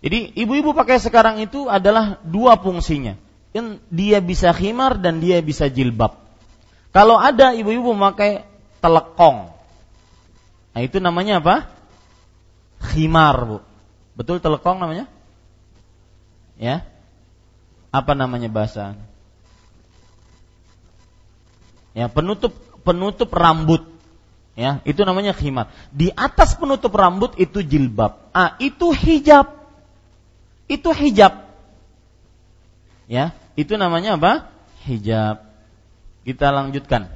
Jadi 0.05 0.37
ibu-ibu 0.37 0.77
pakai 0.77 1.01
sekarang 1.01 1.41
itu 1.41 1.65
adalah 1.65 2.21
dua 2.21 2.59
fungsinya. 2.61 3.17
Dia 3.89 4.19
bisa 4.19 4.51
khimar 4.51 4.99
dan 4.99 5.23
dia 5.23 5.41
bisa 5.41 5.71
jilbab. 5.71 6.19
Kalau 6.93 7.17
ada 7.17 7.55
ibu-ibu 7.55 7.95
memakai 7.95 8.45
telekong, 8.79 9.49
nah 10.71 10.81
itu 10.83 11.01
namanya 11.01 11.41
apa? 11.41 11.67
Khimar, 12.79 13.35
bu. 13.47 13.57
Betul 14.15 14.39
telekong 14.39 14.79
namanya? 14.79 15.11
Ya. 16.55 16.87
Apa 17.91 18.15
namanya 18.15 18.47
bahasa? 18.47 18.95
Ya, 21.95 22.11
penutup 22.11 22.55
penutup 22.83 23.31
rambut. 23.31 23.83
Ya, 24.55 24.79
itu 24.87 25.03
namanya 25.03 25.35
khimar. 25.35 25.67
Di 25.91 26.11
atas 26.15 26.55
penutup 26.55 26.95
rambut 26.95 27.35
itu 27.35 27.59
jilbab. 27.59 28.31
Ah, 28.31 28.55
itu 28.59 28.95
hijab. 28.95 29.51
Itu 30.71 30.95
hijab. 30.95 31.43
Ya, 33.11 33.35
itu 33.59 33.75
namanya 33.75 34.15
apa? 34.15 34.47
Hijab. 34.87 35.43
Kita 36.23 36.55
lanjutkan. 36.55 37.11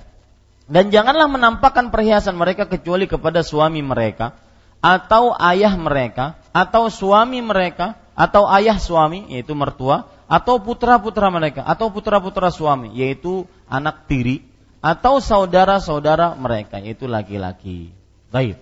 Dan 0.70 0.92
janganlah 0.92 1.32
menampakkan 1.32 1.90
perhiasan 1.90 2.36
mereka 2.36 2.68
kecuali 2.68 3.08
kepada 3.08 3.42
suami 3.42 3.82
mereka 3.82 4.38
atau 4.80 5.36
ayah 5.36 5.74
mereka 5.76 6.39
atau 6.60 6.92
suami 6.92 7.40
mereka 7.40 7.96
atau 8.20 8.44
ayah 8.52 8.76
suami 8.76 9.32
yaitu 9.32 9.56
mertua 9.56 10.12
atau 10.28 10.60
putra-putra 10.60 11.32
mereka 11.32 11.64
atau 11.64 11.88
putra-putra 11.88 12.52
suami 12.52 12.92
yaitu 13.00 13.48
anak 13.72 14.12
tiri 14.12 14.44
atau 14.84 15.24
saudara-saudara 15.24 16.36
mereka 16.36 16.84
yaitu 16.84 17.08
laki-laki. 17.08 17.96
Baik. 18.28 18.60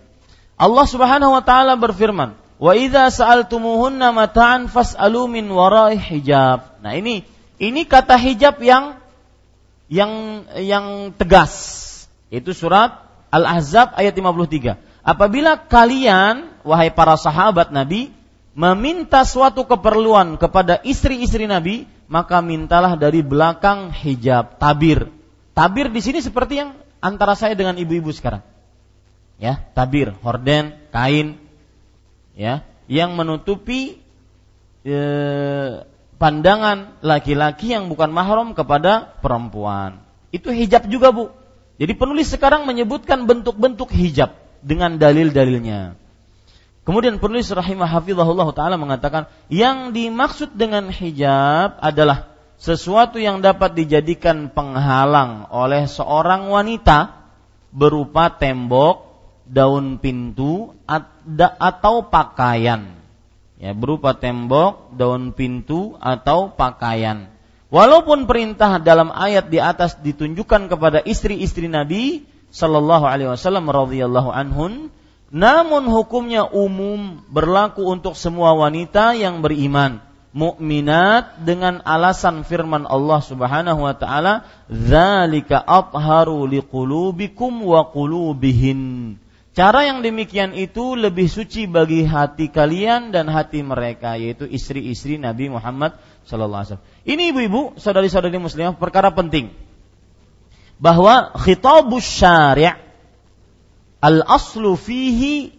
Allah 0.57 0.85
Subhanahu 0.89 1.37
wa 1.37 1.43
taala 1.45 1.77
berfirman, 1.77 2.33
"Wa 2.57 2.73
idza 2.73 3.13
sa'altumuhunna 3.13 4.13
mata'an 4.13 4.69
fas'alu 4.69 5.29
min 5.29 5.45
wara'i 5.49 5.97
hijab." 5.97 6.81
Nah, 6.81 6.97
ini 6.97 7.25
ini 7.61 7.85
kata 7.85 8.17
hijab 8.17 8.61
yang 8.61 8.97
yang 9.89 10.45
yang 10.57 10.85
tegas. 11.13 11.53
Itu 12.33 12.57
surat 12.57 13.05
Al-Ahzab 13.29 13.93
ayat 13.97 14.13
53. 14.17 14.77
Apabila 15.05 15.55
kalian 15.69 16.56
wahai 16.67 16.91
para 16.91 17.15
sahabat 17.15 17.71
Nabi 17.71 18.11
meminta 18.57 19.23
suatu 19.23 19.63
keperluan 19.63 20.35
kepada 20.35 20.81
istri-istri 20.83 21.47
Nabi, 21.47 21.85
maka 22.11 22.43
mintalah 22.43 22.99
dari 22.99 23.21
belakang 23.23 23.93
hijab 23.93 24.59
tabir. 24.59 25.07
Tabir 25.55 25.93
di 25.93 26.01
sini 26.03 26.19
seperti 26.19 26.65
yang 26.65 26.69
antara 26.99 27.37
saya 27.37 27.53
dengan 27.53 27.77
ibu-ibu 27.79 28.09
sekarang. 28.11 28.41
Ya, 29.37 29.61
tabir, 29.77 30.17
horden, 30.25 30.73
kain 30.89 31.37
ya, 32.33 32.65
yang 32.89 33.13
menutupi 33.13 34.01
eh, 34.81 35.85
pandangan 36.17 36.97
laki-laki 37.05 37.77
yang 37.77 37.93
bukan 37.93 38.09
mahram 38.09 38.57
kepada 38.57 39.13
perempuan. 39.21 40.01
Itu 40.33 40.49
hijab 40.49 40.89
juga, 40.89 41.13
Bu. 41.13 41.29
Jadi 41.77 41.93
penulis 41.93 42.33
sekarang 42.33 42.65
menyebutkan 42.65 43.29
bentuk-bentuk 43.29 43.93
hijab 43.93 44.33
dengan 44.65 44.97
dalil-dalilnya. 44.97 46.06
Kemudian 46.87 47.19
penulis 47.19 47.51
rahimah 47.51 47.91
hafizahullah 47.99 48.47
taala 48.55 48.79
mengatakan 48.79 49.27
yang 49.51 49.91
dimaksud 49.91 50.55
dengan 50.55 50.87
hijab 50.87 51.75
adalah 51.83 52.31
sesuatu 52.55 53.19
yang 53.19 53.43
dapat 53.43 53.75
dijadikan 53.75 54.47
penghalang 54.47 55.51
oleh 55.51 55.83
seorang 55.85 56.47
wanita 56.47 57.27
berupa 57.75 58.31
tembok, 58.31 59.03
daun 59.43 59.99
pintu 59.99 60.71
atau 61.59 62.07
pakaian 62.07 62.97
ya 63.57 63.73
berupa 63.73 64.13
tembok, 64.15 64.93
daun 64.95 65.33
pintu 65.33 65.97
atau 65.97 66.53
pakaian. 66.53 67.29
Walaupun 67.67 68.29
perintah 68.29 68.79
dalam 68.79 69.11
ayat 69.11 69.51
di 69.51 69.59
atas 69.59 69.99
ditunjukkan 69.99 70.71
kepada 70.71 71.03
istri-istri 71.03 71.67
Nabi 71.67 72.23
sallallahu 72.47 73.03
alaihi 73.03 73.27
wasallam 73.27 73.67
radhiyallahu 73.67 74.31
anhun, 74.31 74.87
namun 75.27 75.91
hukumnya 75.91 76.47
umum 76.47 77.19
berlaku 77.27 77.83
untuk 77.83 78.15
semua 78.15 78.55
wanita 78.55 79.11
yang 79.11 79.43
beriman, 79.43 79.99
mukminat 80.31 81.43
dengan 81.43 81.83
alasan 81.83 82.47
firman 82.47 82.87
Allah 82.87 83.19
Subhanahu 83.19 83.83
wa 83.83 83.91
taala, 83.91 84.47
"Dzalika 84.71 85.59
atharu 85.59 86.47
liqulubikum 86.47 87.59
wa 87.59 87.91
qulubihin." 87.91 89.19
Cara 89.51 89.89
yang 89.89 90.05
demikian 90.05 90.53
itu 90.53 90.93
lebih 90.93 91.27
suci 91.27 91.65
bagi 91.65 92.05
hati 92.05 92.47
kalian 92.53 93.09
dan 93.09 93.25
hati 93.25 93.65
mereka 93.65 94.13
yaitu 94.13 94.45
istri-istri 94.45 95.17
Nabi 95.17 95.49
Muhammad 95.49 95.97
sallallahu 96.29 96.61
alaihi 96.61 96.71
wasallam. 96.77 96.87
Ini 97.03 97.23
ibu-ibu, 97.33 97.61
saudari-saudari 97.81 98.37
muslimah 98.37 98.77
perkara 98.77 99.09
penting. 99.09 99.49
Bahwa 100.77 101.33
khitabus 101.41 102.05
syari' 102.05 102.86
al-aslu 104.01 104.77
fihi 104.77 105.51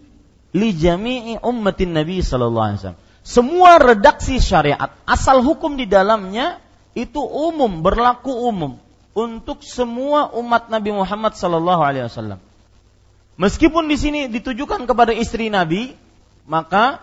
li 0.55 0.69
jami'i 0.73 1.37
ummatin 1.43 1.93
Nabi 1.93 2.23
sallallahu 2.23 2.65
alaihi 2.65 2.79
wasallam. 2.81 3.01
Semua 3.21 3.77
redaksi 3.77 4.41
syariat, 4.41 4.89
asal 5.05 5.43
hukum 5.45 5.77
di 5.77 5.85
dalamnya 5.85 6.57
itu 6.97 7.21
umum, 7.21 7.85
berlaku 7.85 8.31
umum 8.33 8.81
untuk 9.13 9.61
semua 9.61 10.33
umat 10.33 10.71
Nabi 10.71 10.95
Muhammad 10.95 11.37
sallallahu 11.37 11.81
alaihi 11.83 12.07
wasallam 12.09 12.39
Meskipun 13.39 13.87
di 13.87 13.95
sini 13.95 14.27
ditujukan 14.27 14.83
kepada 14.83 15.15
istri 15.15 15.47
Nabi, 15.47 15.95
maka 16.43 16.99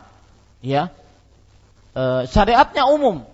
ya 0.60 0.92
e, 1.96 2.28
syariatnya 2.28 2.84
umum 2.92 3.24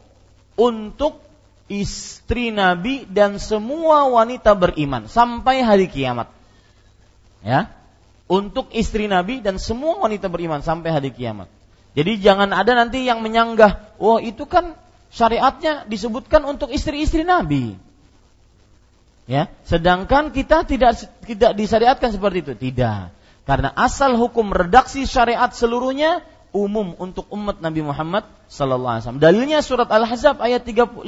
untuk 0.54 1.18
istri 1.66 2.54
Nabi 2.54 3.02
dan 3.10 3.42
semua 3.42 4.06
wanita 4.06 4.54
beriman 4.54 5.10
sampai 5.10 5.66
hari 5.66 5.90
kiamat. 5.90 6.30
Ya. 7.42 7.74
Untuk 8.32 8.72
istri 8.72 9.12
Nabi 9.12 9.44
dan 9.44 9.60
semua 9.60 10.00
wanita 10.00 10.32
beriman 10.32 10.64
sampai 10.64 10.88
hari 10.88 11.12
kiamat. 11.12 11.52
Jadi 11.92 12.16
jangan 12.24 12.48
ada 12.56 12.72
nanti 12.72 13.04
yang 13.04 13.20
menyanggah, 13.20 14.00
"Oh, 14.00 14.16
itu 14.16 14.48
kan 14.48 14.72
syariatnya 15.12 15.84
disebutkan 15.84 16.40
untuk 16.48 16.72
istri-istri 16.72 17.28
Nabi." 17.28 17.76
Ya, 19.28 19.52
sedangkan 19.68 20.32
kita 20.32 20.64
tidak 20.64 20.96
tidak 21.28 21.52
disyariatkan 21.60 22.08
seperti 22.16 22.38
itu. 22.40 22.52
Tidak. 22.56 23.12
Karena 23.44 23.68
asal 23.76 24.16
hukum 24.16 24.48
redaksi 24.48 25.04
syariat 25.04 25.52
seluruhnya 25.52 26.24
umum 26.56 26.94
untuk 26.96 27.26
umat 27.32 27.60
Nabi 27.60 27.84
Muhammad 27.84 28.24
sallallahu 28.48 28.96
alaihi 28.96 29.02
wasallam. 29.04 29.24
Dalilnya 29.24 29.58
surat 29.60 29.88
Al-Ahzab 29.92 30.40
ayat 30.40 30.64
53 30.64 31.04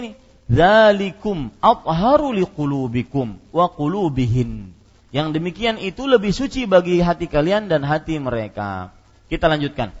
ini. 0.00 0.10
Zalikum 0.48 1.52
atharu 1.60 2.32
liqulubikum 2.32 3.36
wa 3.52 3.68
qulubihin. 3.68 4.77
Yang 5.08 5.40
demikian 5.40 5.76
itu 5.80 6.04
lebih 6.04 6.36
suci 6.36 6.68
bagi 6.68 7.00
hati 7.00 7.32
kalian 7.32 7.72
dan 7.72 7.80
hati 7.80 8.20
mereka. 8.20 8.92
Kita 9.32 9.48
lanjutkan. 9.48 9.92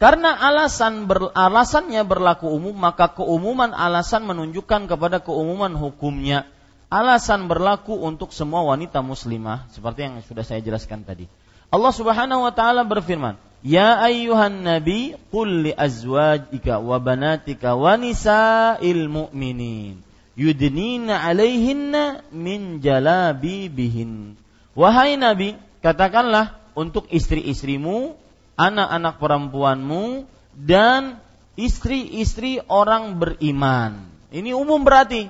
Karena 0.00 0.32
alasan 0.32 1.04
ber, 1.10 1.34
alasannya 1.36 2.00
berlaku 2.06 2.48
umum, 2.48 2.72
maka 2.72 3.12
keumuman 3.12 3.74
alasan 3.76 4.24
menunjukkan 4.24 4.88
kepada 4.88 5.20
keumuman 5.20 5.74
hukumnya. 5.76 6.48
Alasan 6.88 7.46
berlaku 7.50 7.94
untuk 7.98 8.32
semua 8.32 8.64
wanita 8.64 9.04
muslimah 9.04 9.68
seperti 9.70 10.08
yang 10.08 10.14
sudah 10.24 10.42
saya 10.42 10.62
jelaskan 10.64 11.04
tadi. 11.04 11.28
Allah 11.70 11.92
Subhanahu 11.94 12.48
wa 12.48 12.50
taala 12.50 12.82
berfirman, 12.82 13.38
"Ya 13.62 14.00
ayyuhan 14.00 14.66
nabi, 14.66 15.14
qul 15.30 15.70
li 15.70 15.72
azwajika 15.76 16.82
wa 16.82 16.98
banatika 16.98 17.78
wa 17.78 17.94
nisa'il 17.94 19.06
mu'minin 19.06 20.09
yudnina 20.40 21.20
'alaihinna 21.20 22.24
min 22.32 22.80
jalabibihin." 22.80 24.40
Wahai 24.72 25.20
nabi, 25.20 25.60
katakanlah 25.84 26.56
untuk 26.72 27.04
istri-istrimu 27.12 28.16
anak-anak 28.56 29.20
perempuanmu 29.20 30.24
dan 30.56 31.20
istri-istri 31.60 32.64
orang 32.68 33.20
beriman. 33.20 34.08
Ini 34.32 34.56
umum 34.56 34.80
berarti 34.80 35.28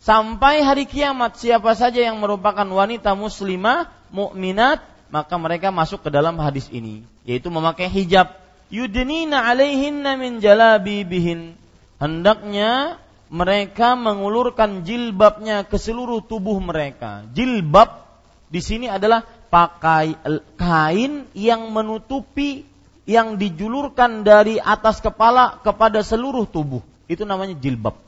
sampai 0.00 0.64
hari 0.64 0.88
kiamat 0.88 1.36
siapa 1.36 1.76
saja 1.76 2.00
yang 2.00 2.18
merupakan 2.18 2.64
wanita 2.64 3.12
muslimah 3.12 3.92
mukminat 4.10 4.80
maka 5.12 5.34
mereka 5.36 5.68
masuk 5.68 6.06
ke 6.06 6.10
dalam 6.10 6.40
hadis 6.40 6.66
ini 6.72 7.04
yaitu 7.28 7.52
memakai 7.52 7.86
hijab 7.86 8.32
yudnina 8.72 9.44
alaihinna 9.44 10.16
min 10.16 10.40
jalabibihin 10.40 11.54
hendaknya 12.00 12.96
mereka 13.30 13.94
mengulurkan 13.94 14.82
jilbabnya 14.82 15.62
ke 15.62 15.78
seluruh 15.78 16.20
tubuh 16.26 16.58
mereka 16.58 17.24
jilbab 17.30 18.10
di 18.50 18.58
sini 18.58 18.90
adalah 18.90 19.22
pakai 19.50 20.18
kain 20.58 21.30
yang 21.38 21.70
menutupi 21.70 22.66
yang 23.06 23.38
dijulurkan 23.38 24.26
dari 24.26 24.58
atas 24.58 25.02
kepala 25.02 25.58
kepada 25.62 26.02
seluruh 26.02 26.46
tubuh. 26.46 26.82
Itu 27.10 27.26
namanya 27.26 27.58
jilbab. 27.58 27.98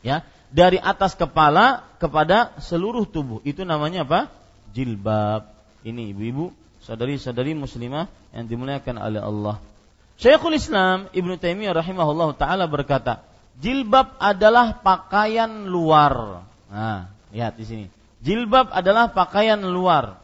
Ya, 0.00 0.24
dari 0.48 0.80
atas 0.80 1.16
kepala 1.16 1.84
kepada 2.00 2.56
seluruh 2.60 3.04
tubuh. 3.08 3.40
Itu 3.44 3.64
namanya 3.68 4.08
apa? 4.08 4.20
Jilbab. 4.72 5.48
Ini 5.84 6.16
ibu-ibu, 6.16 6.52
saudari-saudari 6.84 7.52
muslimah 7.52 8.08
yang 8.32 8.48
dimuliakan 8.48 8.96
oleh 9.00 9.20
Allah. 9.20 9.56
Syekhul 10.16 10.56
Islam 10.56 11.12
Ibnu 11.12 11.36
Taimiyah 11.36 11.76
rahimahullah 11.76 12.32
taala 12.36 12.64
berkata, 12.68 13.20
jilbab 13.58 14.16
adalah 14.22 14.80
pakaian 14.80 15.68
luar. 15.68 16.46
Nah, 16.72 17.10
lihat 17.34 17.58
di 17.58 17.64
sini. 17.66 17.86
Jilbab 18.22 18.70
adalah 18.70 19.10
pakaian 19.10 19.58
luar. 19.58 20.22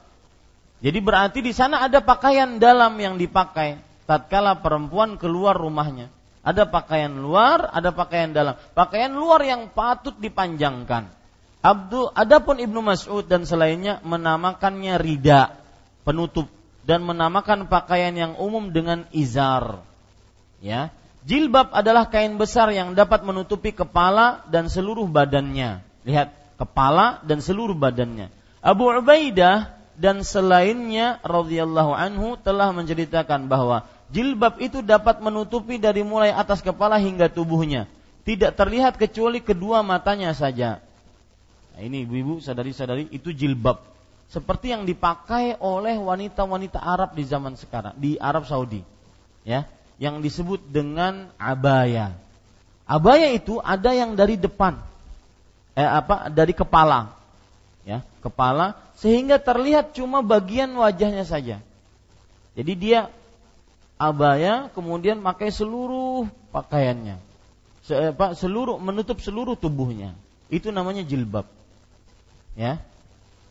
Jadi 0.79 0.99
berarti 1.03 1.43
di 1.43 1.51
sana 1.51 1.83
ada 1.83 1.99
pakaian 1.99 2.63
dalam 2.63 2.95
yang 3.03 3.19
dipakai 3.19 3.83
tatkala 4.07 4.63
perempuan 4.63 5.19
keluar 5.19 5.59
rumahnya. 5.59 6.09
Ada 6.47 6.71
pakaian 6.71 7.13
luar, 7.13 7.69
ada 7.75 7.91
pakaian 7.91 8.31
dalam. 8.31 8.55
Pakaian 8.73 9.13
luar 9.13 9.43
yang 9.43 9.69
patut 9.75 10.15
dipanjangkan. 10.17 11.11
Abdul 11.59 12.15
adapun 12.15 12.63
Ibnu 12.63 12.81
Mas'ud 12.81 13.27
dan 13.27 13.43
selainnya 13.43 13.99
menamakannya 14.07 14.95
rida, 15.03 15.59
penutup 16.07 16.47
dan 16.87 17.03
menamakan 17.03 17.67
pakaian 17.67 18.15
yang 18.15 18.33
umum 18.39 18.71
dengan 18.71 19.05
izar. 19.11 19.83
Ya. 20.63 20.95
Jilbab 21.27 21.75
adalah 21.75 22.07
kain 22.07 22.39
besar 22.39 22.71
yang 22.71 22.95
dapat 22.95 23.27
menutupi 23.27 23.75
kepala 23.75 24.47
dan 24.49 24.71
seluruh 24.71 25.05
badannya. 25.11 25.83
Lihat, 26.07 26.29
kepala 26.59 27.23
dan 27.27 27.43
seluruh 27.43 27.75
badannya. 27.75 28.31
Abu 28.59 28.91
Ubaidah 28.91 29.79
dan 29.99 30.23
selainnya 30.23 31.19
radhiyallahu 31.27 31.91
anhu 31.91 32.39
telah 32.39 32.71
menceritakan 32.71 33.51
bahwa 33.51 33.87
jilbab 34.15 34.63
itu 34.63 34.79
dapat 34.83 35.19
menutupi 35.19 35.79
dari 35.79 36.07
mulai 36.07 36.31
atas 36.31 36.63
kepala 36.63 36.99
hingga 37.03 37.27
tubuhnya. 37.27 37.91
Tidak 38.23 38.55
terlihat 38.55 39.01
kecuali 39.01 39.43
kedua 39.43 39.81
matanya 39.83 40.37
saja. 40.37 40.85
Nah, 41.75 41.81
ini 41.81 42.05
ibu-ibu, 42.05 42.43
sadari-sadari, 42.43 43.09
itu 43.15 43.33
jilbab. 43.33 43.81
Seperti 44.29 44.77
yang 44.77 44.85
dipakai 44.85 45.57
oleh 45.57 45.97
wanita-wanita 45.97 46.77
Arab 46.77 47.17
di 47.17 47.25
zaman 47.25 47.57
sekarang, 47.57 47.97
di 47.97 48.21
Arab 48.21 48.45
Saudi. 48.45 48.85
Ya, 49.47 49.65
yang 49.99 50.23
disebut 50.23 50.63
dengan 50.71 51.31
abaya. 51.37 52.15
Abaya 52.89 53.29
itu 53.35 53.61
ada 53.61 53.93
yang 53.93 54.17
dari 54.17 54.39
depan, 54.41 54.79
eh, 55.77 55.85
apa? 55.85 56.33
Dari 56.33 56.57
kepala. 56.57 57.15
Ya 57.85 58.05
kepala 58.21 58.77
sehingga 58.99 59.41
terlihat 59.41 59.97
cuma 59.97 60.21
bagian 60.21 60.69
wajahnya 60.77 61.25
saja. 61.25 61.63
Jadi 62.53 62.73
dia 62.75 63.09
abaya 63.97 64.69
kemudian 64.75 65.23
pakai 65.23 65.49
seluruh 65.49 66.29
pakaiannya. 66.53 67.17
Seluruh 68.37 68.77
menutup 68.77 69.23
seluruh 69.25 69.57
tubuhnya. 69.57 70.13
Itu 70.53 70.69
namanya 70.69 71.01
jilbab. 71.07 71.49
Ya 72.59 72.83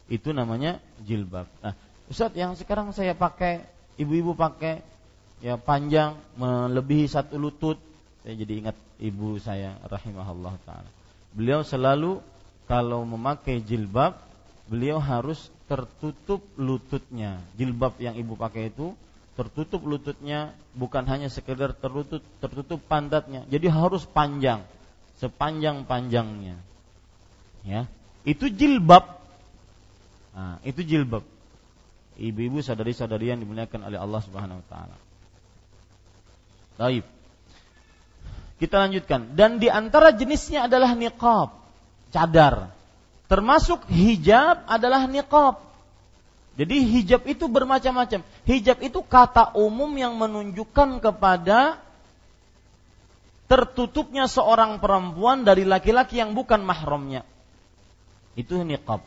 itu 0.07 0.31
namanya 0.31 0.79
jilbab. 1.03 1.49
Nah 1.63 1.73
Ustaz 2.07 2.31
yang 2.37 2.55
sekarang 2.55 2.93
saya 2.95 3.11
pakai 3.17 3.65
ibu-ibu 3.99 4.37
pakai 4.37 4.85
ya 5.43 5.55
panjang 5.57 6.17
melebihi 6.39 7.05
satu 7.05 7.37
lutut 7.37 7.77
saya 8.25 8.33
jadi 8.37 8.53
ingat 8.65 8.77
ibu 8.97 9.37
saya 9.37 9.77
rahimahullah 9.85 10.55
taala 10.65 10.89
beliau 11.33 11.61
selalu 11.61 12.19
kalau 12.67 13.07
memakai 13.07 13.63
jilbab 13.63 14.27
beliau 14.67 14.99
harus 14.99 15.47
tertutup 15.67 16.43
lututnya. 16.59 17.43
Jilbab 17.55 17.99
yang 17.99 18.15
ibu 18.15 18.35
pakai 18.35 18.71
itu 18.71 18.95
tertutup 19.35 19.85
lututnya 19.85 20.55
bukan 20.73 21.05
hanya 21.07 21.29
sekedar 21.31 21.75
tertutup 21.75 22.23
tertutup 22.43 22.79
pantatnya. 22.87 23.47
Jadi 23.47 23.67
harus 23.71 24.03
panjang, 24.07 24.63
sepanjang-panjangnya. 25.23 26.59
Ya. 27.63 27.87
Itu 28.27 28.51
jilbab. 28.51 29.23
Nah, 30.35 30.59
itu 30.67 30.83
jilbab. 30.83 31.23
Ibu-ibu 32.17 32.59
sadari-sadari 32.59 33.31
yang 33.31 33.39
dimuliakan 33.39 33.87
oleh 33.87 33.99
Allah 33.99 34.21
Subhanahu 34.23 34.59
wa 34.59 34.67
taala. 34.67 34.97
Baik. 36.77 37.03
Kita 38.57 38.81
lanjutkan. 38.81 39.37
Dan 39.37 39.61
di 39.61 39.69
antara 39.69 40.13
jenisnya 40.13 40.65
adalah 40.65 40.93
niqab 40.97 41.53
cadar. 42.09 42.73
Termasuk 43.27 43.85
hijab 43.91 44.63
adalah 44.65 45.05
niqab. 45.05 45.61
Jadi 46.57 46.77
hijab 46.89 47.21
itu 47.29 47.45
bermacam-macam. 47.45 48.25
Hijab 48.49 48.81
itu 48.81 48.99
kata 49.05 49.53
umum 49.53 49.93
yang 49.93 50.17
menunjukkan 50.17 50.97
kepada 51.03 51.77
tertutupnya 53.45 54.25
seorang 54.25 54.81
perempuan 54.81 55.45
dari 55.45 55.69
laki-laki 55.69 56.17
yang 56.17 56.33
bukan 56.33 56.65
mahramnya. 56.65 57.21
Itu 58.33 58.57
niqab. 58.65 59.05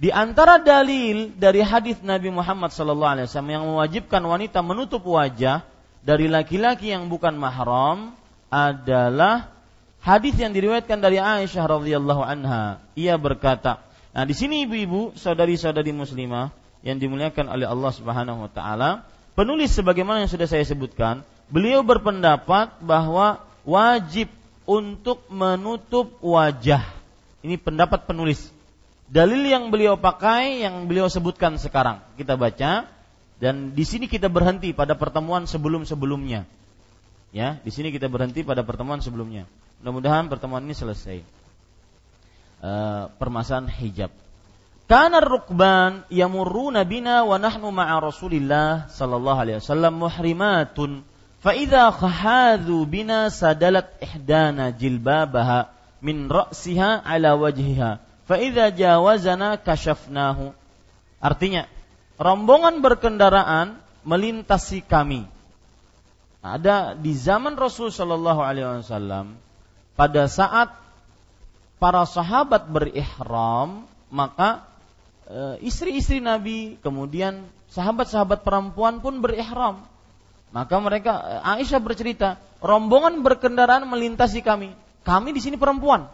Di 0.00 0.08
antara 0.10 0.58
dalil 0.58 1.36
dari 1.36 1.60
hadis 1.60 2.00
Nabi 2.00 2.32
Muhammad 2.32 2.72
SAW 2.72 3.20
yang 3.28 3.68
mewajibkan 3.68 4.24
wanita 4.24 4.64
menutup 4.64 5.04
wajah 5.04 5.60
dari 6.00 6.26
laki-laki 6.32 6.92
yang 6.92 7.12
bukan 7.12 7.36
mahram 7.36 8.16
adalah 8.48 9.52
hadis 10.00 10.34
yang 10.40 10.50
diriwayatkan 10.56 10.98
dari 10.98 11.20
Aisyah 11.20 11.64
radhiyallahu 11.64 12.22
anha. 12.24 12.80
Ia 12.96 13.20
berkata, 13.20 13.84
nah 14.16 14.24
di 14.24 14.32
sini 14.32 14.64
ibu-ibu, 14.64 15.12
saudari-saudari 15.14 15.92
muslimah 15.92 16.50
yang 16.80 16.96
dimuliakan 16.96 17.52
oleh 17.52 17.68
Allah 17.68 17.92
Subhanahu 17.92 18.48
wa 18.48 18.50
taala, 18.50 19.04
penulis 19.36 19.76
sebagaimana 19.76 20.24
yang 20.24 20.32
sudah 20.32 20.48
saya 20.48 20.64
sebutkan, 20.64 21.20
beliau 21.52 21.84
berpendapat 21.84 22.80
bahwa 22.80 23.44
wajib 23.68 24.32
untuk 24.64 25.26
menutup 25.28 26.16
wajah. 26.24 26.84
Ini 27.40 27.56
pendapat 27.60 28.08
penulis. 28.08 28.52
Dalil 29.10 29.42
yang 29.42 29.74
beliau 29.74 29.98
pakai 29.98 30.62
yang 30.62 30.86
beliau 30.86 31.10
sebutkan 31.10 31.58
sekarang. 31.58 31.98
Kita 32.14 32.38
baca 32.38 32.86
dan 33.40 33.72
di 33.72 33.88
sini 33.88 34.04
kita 34.04 34.28
berhenti 34.28 34.76
pada 34.76 34.92
pertemuan 34.92 35.48
sebelum-sebelumnya. 35.48 36.44
Ya, 37.32 37.56
di 37.64 37.72
sini 37.72 37.88
kita 37.88 38.12
berhenti 38.12 38.44
pada 38.44 38.60
pertemuan 38.60 39.00
sebelumnya. 39.00 39.48
Mudah-mudahan 39.80 40.28
pertemuan 40.28 40.60
ini 40.60 40.76
selesai. 40.76 41.24
Uh, 42.60 43.08
permasalahan 43.16 43.72
hijab. 43.72 44.12
Kana 44.84 45.24
rukban 45.24 46.04
yamurruna 46.12 46.84
bina 46.84 47.24
wa 47.24 47.40
nahnu 47.40 47.72
ma'a 47.72 47.96
Rasulillah 48.04 48.92
sallallahu 48.92 49.38
alaihi 49.40 49.56
wasallam 49.62 49.96
muhrimatun 49.96 50.90
fa 51.40 51.56
idza 51.56 51.88
khahadhu 51.94 52.84
bina 52.84 53.32
sadalat 53.32 53.88
ihdana 54.04 54.74
jilbabaha 54.74 55.72
min 56.04 56.28
ra'siha 56.28 57.06
ala 57.06 57.38
wajhiha 57.38 58.02
fa 58.28 58.36
idza 58.36 58.74
jawazana 58.74 59.56
kashafnahu 59.62 60.52
artinya 61.22 61.70
rombongan 62.20 62.84
berkendaraan 62.84 63.80
melintasi 64.04 64.84
kami. 64.84 65.24
Ada 66.44 66.92
di 66.92 67.16
zaman 67.16 67.56
Rasul 67.56 67.88
sallallahu 67.88 68.40
alaihi 68.44 68.84
wasallam 68.84 69.36
pada 69.96 70.28
saat 70.28 70.72
para 71.80 72.04
sahabat 72.04 72.68
berihram 72.68 73.88
maka 74.12 74.64
e, 75.28 75.64
istri-istri 75.64 76.20
Nabi 76.20 76.80
kemudian 76.80 77.44
sahabat-sahabat 77.72 78.44
perempuan 78.44 79.00
pun 79.00 79.20
berihram. 79.24 79.84
Maka 80.52 80.76
mereka 80.80 81.12
e, 81.20 81.32
Aisyah 81.60 81.80
bercerita 81.80 82.40
rombongan 82.60 83.20
berkendaraan 83.20 83.84
melintasi 83.88 84.40
kami. 84.40 84.72
Kami 85.04 85.32
di 85.32 85.40
sini 85.40 85.56
perempuan. 85.60 86.08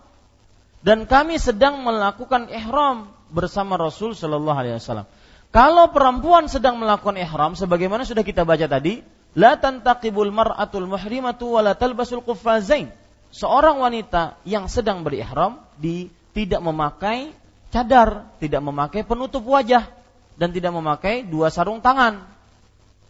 Dan 0.82 1.06
kami 1.06 1.38
sedang 1.38 1.82
melakukan 1.82 2.46
ihram 2.50 3.10
bersama 3.30 3.74
Rasul 3.74 4.14
Shallallahu 4.14 4.54
Alaihi 4.54 4.78
Wasallam 4.78 5.06
kalau 5.54 5.90
perempuan 5.94 6.50
sedang 6.50 6.76
melakukan 6.80 7.16
ihram 7.16 7.52
sebagaimana 7.54 8.04
sudah 8.04 8.22
kita 8.22 8.42
baca 8.46 8.66
tadi 8.66 9.00
la 9.36 9.56
tantaqibul 9.56 10.32
mar'atul 10.32 10.88
muhrimatu 10.88 11.56
wa 11.56 11.60
la 11.64 11.72
talbasul 11.76 12.24
quffazain 12.24 12.92
seorang 13.34 13.80
wanita 13.82 14.40
yang 14.48 14.70
sedang 14.70 15.04
berihram 15.04 15.60
di 15.76 16.08
tidak 16.36 16.60
memakai 16.60 17.32
cadar, 17.72 18.28
tidak 18.40 18.64
memakai 18.64 19.04
penutup 19.04 19.44
wajah 19.44 19.88
dan 20.36 20.52
tidak 20.52 20.72
memakai 20.72 21.24
dua 21.24 21.52
sarung 21.52 21.80
tangan. 21.80 22.24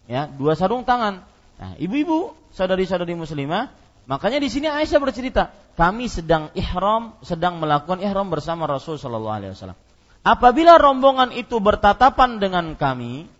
Ya, 0.07 0.27
dua 0.27 0.55
sarung 0.55 0.87
tangan. 0.87 1.23
Nah, 1.57 1.73
ibu-ibu, 1.79 2.31
saudari-saudari 2.55 3.15
muslimah, 3.15 3.71
makanya 4.07 4.39
di 4.39 4.47
sini 4.47 4.71
Aisyah 4.71 4.99
bercerita, 5.03 5.51
kami 5.75 6.07
sedang 6.07 6.51
ihram, 6.55 7.15
sedang 7.23 7.59
melakukan 7.59 7.99
ihram 7.99 8.31
bersama 8.31 8.67
Rasul 8.67 8.95
sallallahu 8.95 9.35
alaihi 9.35 9.51
wasallam. 9.55 9.79
Apabila 10.27 10.75
rombongan 10.75 11.31
itu 11.31 11.55
bertatapan 11.63 12.35
dengan 12.35 12.75
kami, 12.75 13.31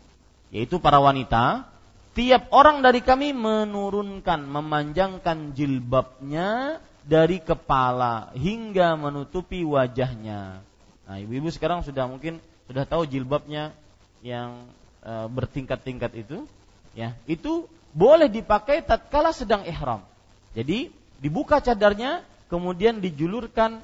yaitu 0.56 0.80
para 0.80 1.04
wanita, 1.04 1.68
tiap 2.16 2.48
orang 2.56 2.80
dari 2.80 3.04
kami 3.04 3.36
menurunkan, 3.36 4.48
memanjangkan 4.48 5.52
jilbabnya 5.52 6.80
dari 7.04 7.44
kepala 7.44 8.32
hingga 8.40 8.96
menutupi 8.96 9.68
wajahnya. 9.68 10.64
Nah, 11.04 11.18
ibu-ibu 11.20 11.52
sekarang 11.52 11.84
sudah 11.84 12.08
mungkin 12.08 12.40
sudah 12.72 12.88
tahu 12.88 13.04
jilbabnya 13.04 13.76
yang 14.24 14.72
e, 15.04 15.28
bertingkat-tingkat 15.28 16.16
itu, 16.24 16.48
ya, 16.96 17.20
itu 17.28 17.68
boleh 17.92 18.32
dipakai 18.32 18.80
tatkala 18.80 19.36
sedang 19.36 19.68
ihram. 19.68 20.08
Jadi 20.56 20.88
dibuka 21.20 21.60
cadarnya, 21.60 22.24
kemudian 22.48 23.04
dijulurkan 23.04 23.84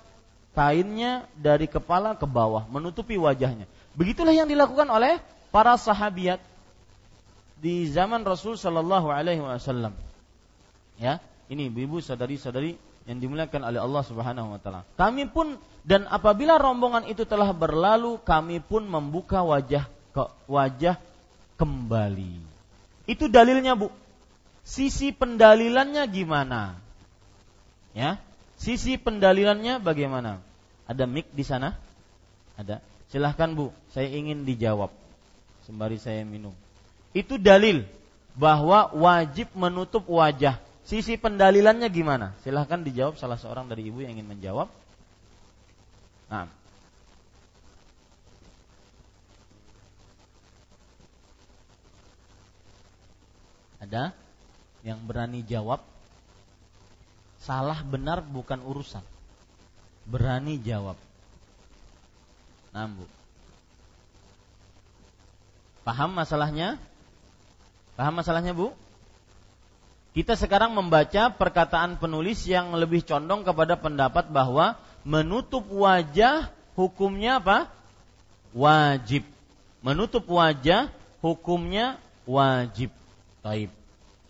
kainnya 0.53 1.25
dari 1.37 1.65
kepala 1.65 2.13
ke 2.17 2.25
bawah, 2.29 2.65
menutupi 2.69 3.17
wajahnya. 3.17 3.65
Begitulah 3.93 4.33
yang 4.33 4.49
dilakukan 4.49 4.89
oleh 4.89 5.21
para 5.53 5.77
sahabiat 5.77 6.41
di 7.61 7.85
zaman 7.89 8.25
Rasul 8.25 8.57
Shallallahu 8.57 9.09
Alaihi 9.09 9.41
Wasallam. 9.41 9.93
Ya, 10.97 11.21
ini 11.49 11.69
ibu-ibu 11.69 12.01
sadari-sadari 12.01 12.77
yang 13.09 13.17
dimuliakan 13.19 13.61
oleh 13.67 13.79
Allah 13.81 14.03
Subhanahu 14.05 14.57
Wa 14.57 14.59
Taala. 14.61 14.81
Kami 14.95 15.27
pun 15.29 15.57
dan 15.83 16.07
apabila 16.07 16.55
rombongan 16.55 17.03
itu 17.11 17.27
telah 17.27 17.51
berlalu, 17.51 18.15
kami 18.23 18.63
pun 18.63 18.87
membuka 18.87 19.43
wajah 19.43 19.83
ke 20.15 20.23
wajah 20.47 20.95
kembali. 21.59 22.39
Itu 23.03 23.27
dalilnya 23.27 23.75
bu. 23.75 23.91
Sisi 24.63 25.11
pendalilannya 25.11 26.07
gimana? 26.07 26.79
Ya, 27.91 28.15
sisi 28.63 28.95
pendalilannya 28.95 29.83
bagaimana? 29.83 30.39
Ada 30.87 31.03
mic 31.03 31.27
di 31.35 31.43
sana? 31.43 31.75
Ada. 32.55 32.79
Silahkan 33.11 33.51
bu, 33.51 33.75
saya 33.91 34.07
ingin 34.07 34.47
dijawab 34.47 34.89
sembari 35.67 35.99
saya 35.99 36.23
minum. 36.27 36.51
Itu 37.15 37.39
dalil 37.39 37.87
bahwa 38.35 38.91
wajib 38.95 39.51
menutup 39.53 40.07
wajah. 40.07 40.59
Sisi 40.83 41.15
pendalilannya 41.15 41.87
gimana? 41.87 42.35
Silahkan 42.43 42.83
dijawab 42.83 43.15
salah 43.15 43.39
seorang 43.39 43.71
dari 43.71 43.87
ibu 43.87 44.03
yang 44.03 44.19
ingin 44.19 44.27
menjawab. 44.27 44.67
Nah. 46.27 46.49
Ada 53.79 54.11
yang 54.83 54.99
berani 55.03 55.43
jawab? 55.43 55.92
Salah 57.43 57.83
benar 57.83 58.23
bukan 58.23 58.63
urusan. 58.63 59.03
Berani 60.07 60.59
jawab. 60.63 60.95
Nah, 62.71 62.87
Bu. 62.87 63.03
Paham 65.83 66.15
masalahnya? 66.15 66.79
Paham 67.99 68.15
masalahnya, 68.15 68.55
Bu? 68.55 68.71
Kita 70.15 70.39
sekarang 70.39 70.71
membaca 70.71 71.33
perkataan 71.35 71.99
penulis 71.99 72.47
yang 72.47 72.71
lebih 72.79 73.03
condong 73.03 73.43
kepada 73.43 73.75
pendapat 73.75 74.31
bahwa 74.31 74.79
menutup 75.03 75.67
wajah 75.67 76.47
hukumnya 76.79 77.43
apa? 77.43 77.67
Wajib. 78.55 79.27
Menutup 79.83 80.23
wajah 80.31 80.87
hukumnya 81.19 81.99
wajib. 82.23 82.93
Taib. 83.43 83.73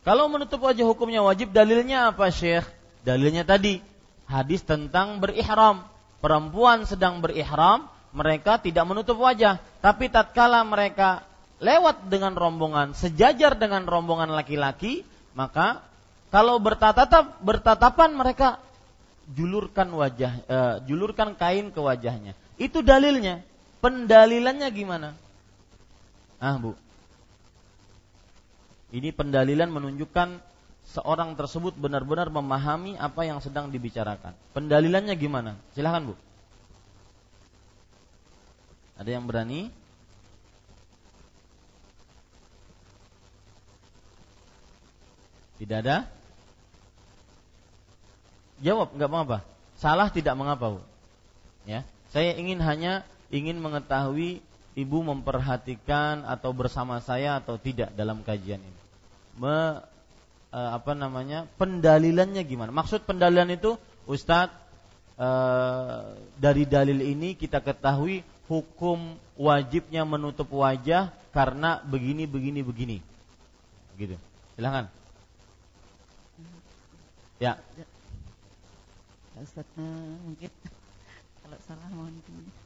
Kalau 0.02 0.26
menutup 0.28 0.66
wajah 0.66 0.84
hukumnya 0.88 1.22
wajib, 1.22 1.54
dalilnya 1.54 2.10
apa, 2.10 2.28
Syekh? 2.34 2.66
Dalilnya 3.04 3.44
tadi 3.44 3.84
hadis 4.28 4.64
tentang 4.64 5.20
berihram. 5.20 5.84
Perempuan 6.24 6.88
sedang 6.88 7.20
berihram, 7.20 7.92
mereka 8.16 8.56
tidak 8.56 8.88
menutup 8.88 9.20
wajah, 9.20 9.60
tapi 9.84 10.08
tatkala 10.08 10.64
mereka 10.64 11.28
lewat 11.60 12.08
dengan 12.08 12.32
rombongan 12.32 12.96
sejajar 12.96 13.60
dengan 13.60 13.84
rombongan 13.84 14.32
laki-laki, 14.32 15.04
maka 15.36 15.84
kalau 16.32 16.64
bertatap 16.64 17.44
bertatapan 17.44 18.16
mereka 18.16 18.64
julurkan 19.36 19.92
wajah 19.92 20.34
e, 20.48 20.58
julurkan 20.88 21.36
kain 21.36 21.76
ke 21.76 21.80
wajahnya. 21.84 22.40
Itu 22.56 22.80
dalilnya. 22.80 23.44
Pendalilannya 23.84 24.68
gimana? 24.72 25.10
Ah, 26.40 26.56
Bu. 26.56 26.76
Ini 28.96 29.12
pendalilan 29.12 29.68
menunjukkan 29.68 30.53
seorang 30.94 31.34
tersebut 31.34 31.74
benar-benar 31.74 32.30
memahami 32.30 32.94
apa 33.02 33.26
yang 33.26 33.42
sedang 33.42 33.74
dibicarakan. 33.74 34.38
Pendalilannya 34.54 35.18
gimana? 35.18 35.58
Silahkan 35.74 36.14
Bu. 36.14 36.16
Ada 39.02 39.10
yang 39.10 39.26
berani? 39.26 39.74
Tidak 45.58 45.78
ada? 45.82 46.06
Jawab, 48.62 48.94
nggak 48.94 49.10
mengapa. 49.10 49.38
Salah 49.82 50.14
tidak 50.14 50.38
mengapa, 50.38 50.78
Bu. 50.78 50.82
Ya, 51.66 51.82
saya 52.14 52.38
ingin 52.38 52.62
hanya 52.62 53.02
ingin 53.34 53.58
mengetahui 53.58 54.46
ibu 54.78 54.98
memperhatikan 55.02 56.22
atau 56.30 56.54
bersama 56.54 57.02
saya 57.02 57.42
atau 57.42 57.58
tidak 57.58 57.90
dalam 57.98 58.22
kajian 58.22 58.62
ini. 58.62 58.82
Uh, 60.54 60.78
apa 60.78 60.94
namanya 60.94 61.50
pendalilannya 61.58 62.46
gimana? 62.46 62.70
Maksud 62.70 63.10
pendalilan 63.10 63.50
itu, 63.50 63.76
Ustadz 64.06 64.54
uh, 65.18 66.14
dari 66.38 66.70
dalil 66.70 67.02
ini 67.02 67.34
kita 67.34 67.60
ketahui 67.60 68.22
hukum 68.46 69.18
wajibnya 69.34 70.06
menutup 70.06 70.54
wajah 70.54 71.10
karena 71.34 71.82
begini 71.82 72.30
begini 72.30 72.62
begini. 72.62 72.98
Gitu. 73.98 74.16
Silakan. 74.54 74.86
Ya. 77.42 77.58
Ustaz, 79.42 79.66
uh, 79.76 80.16
mungkin 80.22 80.54
kalau 81.42 81.58
salah 81.66 81.90
mohon. 81.92 82.14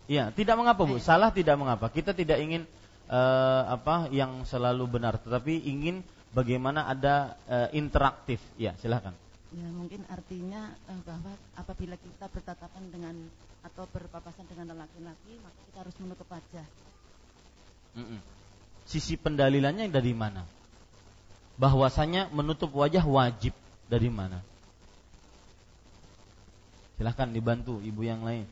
Iya, 0.07 0.29
tidak 0.35 0.55
mengapa 0.59 0.83
Bu. 0.83 0.99
Salah 0.99 1.31
tidak 1.31 1.55
mengapa. 1.55 1.87
Kita 1.87 2.11
tidak 2.11 2.39
ingin 2.43 2.67
uh, 3.07 3.63
apa 3.71 4.11
yang 4.11 4.43
selalu 4.43 4.99
benar, 4.99 5.19
tetapi 5.19 5.63
ingin 5.63 6.03
bagaimana 6.35 6.87
ada 6.87 7.35
uh, 7.47 7.69
interaktif. 7.75 8.41
Ya, 8.55 8.75
silahkan. 8.79 9.15
Ya, 9.53 9.67
mungkin 9.71 10.03
artinya 10.11 10.75
uh, 10.91 11.01
bahwa 11.07 11.33
apabila 11.55 11.95
kita 11.95 12.27
bertatapan 12.27 12.83
dengan 12.91 13.15
atau 13.63 13.83
berpapasan 13.91 14.47
dengan 14.47 14.75
laki-laki, 14.79 15.39
maka 15.43 15.59
kita 15.67 15.77
harus 15.83 15.95
menutup 15.99 16.27
wajah. 16.31 16.67
Mm-mm. 17.97 18.19
Sisi 18.87 19.19
pendalilannya 19.19 19.91
dari 19.91 20.15
mana? 20.15 20.47
Bahwasanya 21.59 22.31
menutup 22.31 22.71
wajah 22.71 23.03
wajib 23.03 23.51
dari 23.91 24.07
mana? 24.07 24.39
Silahkan 26.95 27.29
dibantu 27.29 27.83
ibu 27.83 28.01
yang 28.05 28.23
lain. 28.23 28.47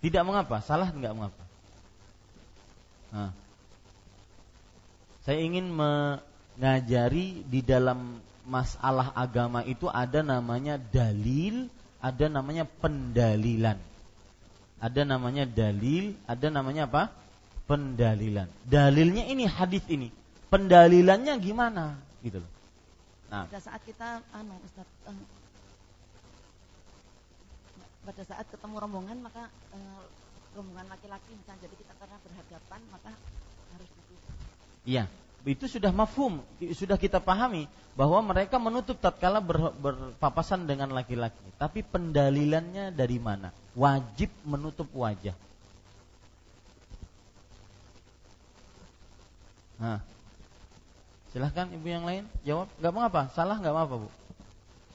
Tidak 0.00 0.22
mengapa, 0.24 0.64
salah 0.64 0.88
tidak 0.88 1.12
mengapa. 1.12 1.44
Nah, 3.12 3.30
saya 5.20 5.38
ingin 5.44 5.68
mengajari 5.68 7.44
di 7.44 7.60
dalam 7.60 8.24
masalah 8.48 9.12
agama 9.12 9.60
itu 9.68 9.86
ada 9.86 10.24
namanya 10.24 10.80
dalil, 10.80 11.68
ada 12.00 12.26
namanya 12.32 12.64
pendalilan. 12.64 13.76
Ada 14.80 15.04
namanya 15.04 15.44
dalil, 15.44 16.16
ada 16.24 16.46
namanya 16.48 16.88
apa? 16.88 17.12
Pendalilan. 17.68 18.48
Dalilnya 18.64 19.28
ini 19.28 19.44
hadis 19.44 19.84
ini. 19.92 20.08
Pendalilannya 20.48 21.36
gimana? 21.36 22.00
Gitu 22.24 22.40
loh. 22.40 22.50
Nah, 23.30 23.46
pada 23.46 23.60
saat 23.62 23.78
kita 23.86 24.24
anu 24.34 24.58
Ustaz, 24.66 24.88
uh, 25.06 25.14
pada 28.02 28.22
saat 28.26 28.42
ketemu 28.50 28.74
rombongan 28.82 29.22
maka 29.22 29.46
uh, 29.70 30.02
rombongan 30.58 30.90
laki-laki 30.90 31.30
misalnya 31.38 31.62
jadi 31.68 31.76
kita 31.78 31.92
karena 31.94 32.16
berhadapan 32.26 32.80
maka. 32.90 33.12
Iya, 34.84 35.04
itu 35.44 35.64
sudah 35.68 35.92
mafhum, 35.92 36.40
sudah 36.76 36.96
kita 37.00 37.20
pahami 37.20 37.64
bahwa 37.96 38.20
mereka 38.32 38.56
menutup 38.56 38.96
tatkala 38.96 39.40
ber, 39.40 39.72
berpapasan 39.76 40.64
dengan 40.64 40.92
laki-laki. 40.92 41.40
Tapi 41.60 41.84
pendalilannya 41.84 42.92
dari 42.92 43.20
mana? 43.20 43.52
Wajib 43.76 44.32
menutup 44.44 44.88
wajah. 44.96 45.36
Nah, 49.80 50.00
silahkan 51.32 51.68
ibu 51.72 51.88
yang 51.88 52.04
lain 52.04 52.24
jawab. 52.44 52.68
Gak 52.80 52.92
mengapa, 52.92 53.32
salah 53.32 53.56
gak 53.56 53.72
mengapa 53.72 53.94
bu. 53.96 54.08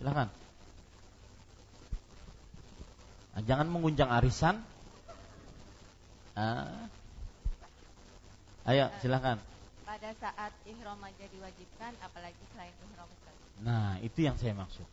Silahkan. 0.01 0.27
Nah, 3.33 3.41
jangan 3.45 3.67
mengguncang 3.69 4.09
arisan. 4.13 4.61
Ah. 6.37 6.89
Ayo, 8.65 8.89
silahkan 9.01 9.37
pada 9.85 10.09
saat 10.17 10.51
ihram 10.65 10.97
aja 11.05 11.25
diwajibkan 11.29 11.93
apalagi 12.01 12.41
selain 12.51 12.73
ihram. 12.89 13.09
Nah, 13.63 13.95
itu 14.03 14.25
yang 14.25 14.35
saya 14.35 14.51
maksud. 14.57 14.83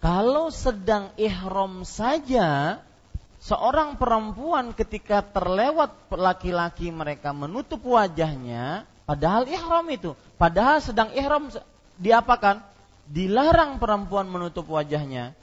Kalau 0.00 0.50
sedang 0.50 1.14
ihram 1.20 1.84
saja 1.86 2.80
seorang 3.38 4.00
perempuan 4.00 4.72
ketika 4.72 5.20
terlewat 5.20 5.92
laki-laki 6.12 6.88
mereka 6.88 7.36
menutup 7.36 7.84
wajahnya 7.84 8.88
padahal 9.04 9.44
ihram 9.48 9.86
itu, 9.92 10.16
padahal 10.40 10.80
sedang 10.80 11.12
ihram 11.12 11.52
diapakan? 12.00 12.64
Dilarang 13.04 13.76
perempuan 13.76 14.24
menutup 14.24 14.64
wajahnya. 14.72 15.36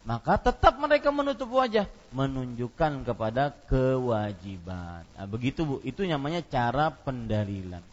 maka 0.00 0.40
tetap 0.40 0.80
mereka 0.80 1.12
menutup 1.12 1.52
wajah 1.52 1.84
menunjukkan 2.16 3.04
kepada 3.04 3.52
kewajiban. 3.68 5.04
Nah, 5.04 5.26
begitu 5.28 5.60
Bu, 5.68 5.76
itu 5.84 6.08
namanya 6.08 6.40
cara 6.40 6.88
pendalilan. 6.88 7.84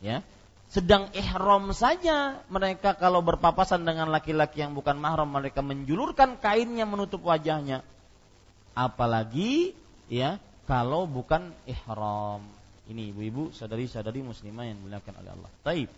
Ya. 0.00 0.24
Sedang 0.70 1.10
ihram 1.12 1.74
saja 1.74 2.40
mereka 2.46 2.94
kalau 2.94 3.20
berpapasan 3.26 3.82
dengan 3.82 4.06
laki-laki 4.08 4.62
yang 4.62 4.72
bukan 4.72 4.94
mahram 4.96 5.26
mereka 5.26 5.60
menjulurkan 5.66 6.38
kainnya 6.38 6.86
menutup 6.86 7.26
wajahnya. 7.26 7.82
Apalagi 8.72 9.74
ya 10.06 10.38
kalau 10.70 11.10
bukan 11.10 11.50
ihram. 11.66 12.46
Ini 12.90 13.14
ibu-ibu, 13.14 13.54
sadari-sadari 13.54 14.22
muslimah 14.22 14.66
yang 14.66 14.82
dimuliakan 14.82 15.14
oleh 15.22 15.30
Allah. 15.30 15.50
Taib. 15.62 15.90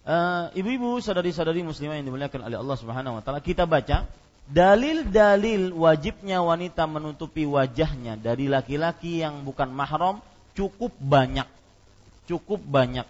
Uh, 0.00 0.48
ibu-ibu, 0.56 0.96
sadari-sadari 1.04 1.60
muslimah 1.60 2.00
yang 2.00 2.08
dimuliakan 2.08 2.48
oleh 2.48 2.56
Allah 2.56 2.76
Subhanahu 2.80 3.20
wa 3.20 3.22
taala, 3.24 3.44
kita 3.44 3.68
baca 3.68 4.08
dalil-dalil 4.48 5.76
wajibnya 5.76 6.40
wanita 6.40 6.88
menutupi 6.88 7.44
wajahnya 7.44 8.16
dari 8.16 8.48
laki-laki 8.48 9.20
yang 9.20 9.44
bukan 9.44 9.68
mahram 9.68 10.24
cukup 10.56 10.96
banyak. 10.96 11.59
Cukup 12.30 12.62
banyak. 12.62 13.02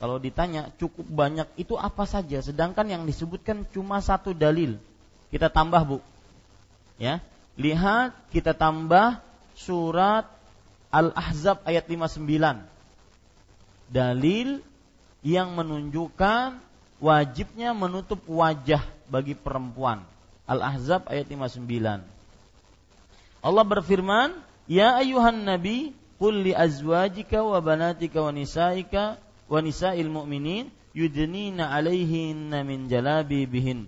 Kalau 0.00 0.16
ditanya 0.16 0.72
cukup 0.80 1.04
banyak 1.04 1.44
itu 1.60 1.76
apa 1.76 2.08
saja? 2.08 2.40
Sedangkan 2.40 2.88
yang 2.88 3.04
disebutkan 3.04 3.68
cuma 3.68 4.00
satu 4.00 4.32
dalil. 4.32 4.80
Kita 5.28 5.52
tambah, 5.52 5.84
Bu. 5.84 5.98
Ya. 6.96 7.20
Lihat 7.60 8.16
kita 8.32 8.56
tambah 8.56 9.20
surat 9.56 10.24
Al-Ahzab 10.88 11.64
ayat 11.68 11.84
59. 11.84 12.64
Dalil 13.92 14.64
yang 15.20 15.52
menunjukkan 15.52 16.60
wajibnya 17.00 17.76
menutup 17.76 18.24
wajah 18.24 18.80
bagi 19.08 19.36
perempuan. 19.36 20.00
Al-Ahzab 20.48 21.08
ayat 21.12 21.28
59. 21.28 22.04
Allah 23.44 23.64
berfirman, 23.66 24.36
"Ya 24.70 24.96
ayuhan 24.96 25.44
nabi, 25.44 25.92
qul 26.16 26.44
li 26.44 26.52
azwajika 26.52 27.44
wa 27.44 27.60
banatika 27.60 28.24
wa 28.24 28.32
nisaika 28.32 29.20
wa 29.46 29.58
nisa'il 29.62 30.08
mu'minin 30.10 30.68
yudnina 30.96 31.70
'alaihinna 31.70 32.64
min 32.66 32.88
jalabibihin." 32.88 33.86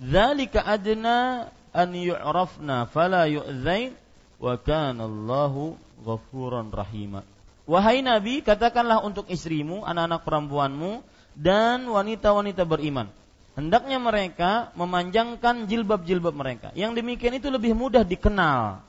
Dzalika 0.00 0.64
adna 0.64 1.50
an 1.76 1.90
yu'rafna 1.92 2.88
fala 2.88 3.28
yu'dzain 3.28 3.94
wa 4.40 4.56
kana 4.56 5.04
Allahu 5.04 5.76
ghafuran 6.00 6.72
rahima. 6.72 7.22
Wahai 7.68 8.02
Nabi, 8.02 8.42
katakanlah 8.42 9.04
untuk 9.04 9.30
istrimu, 9.30 9.86
anak-anak 9.86 10.26
perempuanmu 10.26 11.06
dan 11.38 11.86
wanita-wanita 11.86 12.66
beriman. 12.66 13.06
Hendaknya 13.54 14.00
mereka 14.00 14.72
memanjangkan 14.74 15.68
jilbab-jilbab 15.68 16.34
mereka. 16.34 16.68
Yang 16.74 17.02
demikian 17.02 17.36
itu 17.38 17.46
lebih 17.52 17.76
mudah 17.76 18.02
dikenal 18.02 18.82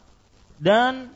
dan 0.58 1.14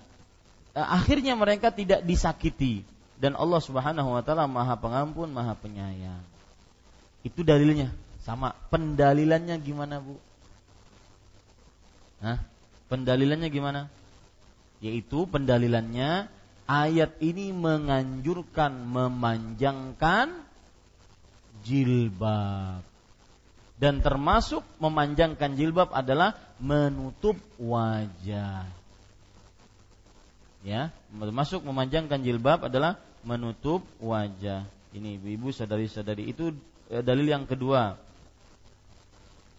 akhirnya 0.76 1.40
mereka 1.40 1.72
tidak 1.72 2.04
disakiti 2.04 2.84
dan 3.16 3.40
Allah 3.40 3.64
Subhanahu 3.64 4.12
wa 4.12 4.22
taala 4.22 4.44
Maha 4.46 4.76
Pengampun, 4.76 5.32
Maha 5.32 5.56
Penyayang. 5.56 6.22
Itu 7.24 7.42
dalilnya. 7.48 7.96
Sama. 8.22 8.54
Pendalilannya 8.74 9.56
gimana, 9.64 10.04
Bu? 10.04 10.20
Hah? 12.20 12.44
Pendalilannya 12.92 13.50
gimana? 13.50 13.88
yaitu 14.84 15.26
pendalilannya 15.26 16.28
ayat 16.70 17.18
ini 17.18 17.50
menganjurkan 17.56 18.86
memanjangkan 18.86 20.46
jilbab 21.66 22.86
dan 23.76 24.00
termasuk 24.00 24.62
memanjangkan 24.80 25.58
jilbab 25.58 25.90
adalah 25.90 26.38
menutup 26.62 27.36
wajah 27.60 28.70
ya 30.66 30.90
termasuk 31.14 31.62
memanjangkan 31.62 32.26
jilbab 32.26 32.66
adalah 32.66 32.98
menutup 33.22 33.86
wajah. 34.02 34.66
Ini 34.92 35.22
ibu-ibu 35.22 35.54
sadari-sadari 35.54 36.34
itu 36.34 36.50
eh, 36.90 37.06
dalil 37.06 37.30
yang 37.30 37.46
kedua. 37.46 38.02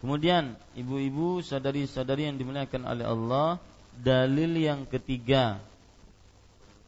Kemudian 0.03 0.53
ibu-ibu 0.77 1.41
sadari-sadari 1.41 2.29
yang 2.29 2.37
dimuliakan 2.37 2.83
oleh 2.85 3.05
Allah 3.07 3.57
dalil 3.97 4.53
yang 4.53 4.85
ketiga 4.85 5.57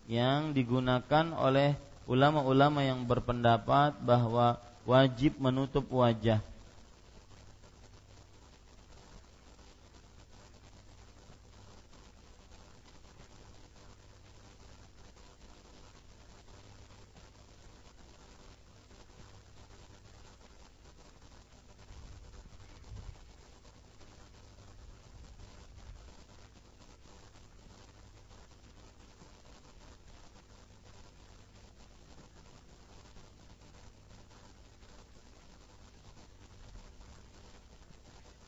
yang 0.06 0.54
digunakan 0.54 1.34
oleh 1.38 1.74
ulama-ulama 2.06 2.82
yang 2.86 3.06
berpendapat 3.06 3.98
bahwa 4.02 4.62
wajib 4.86 5.38
menutup 5.38 5.86
wajah 5.90 6.42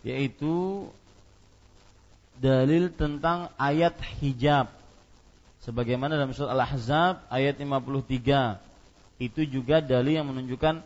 yaitu 0.02 0.88
dalil 2.42 2.90
tentang 2.90 3.54
ayat 3.56 3.94
hijab. 4.22 4.70
Sebagaimana 5.62 6.18
dalam 6.18 6.34
surat 6.34 6.58
Al-Ahzab 6.58 7.22
ayat 7.30 7.62
53 7.62 8.58
itu 9.22 9.42
juga 9.46 9.78
dalil 9.78 10.18
yang 10.18 10.26
menunjukkan 10.26 10.82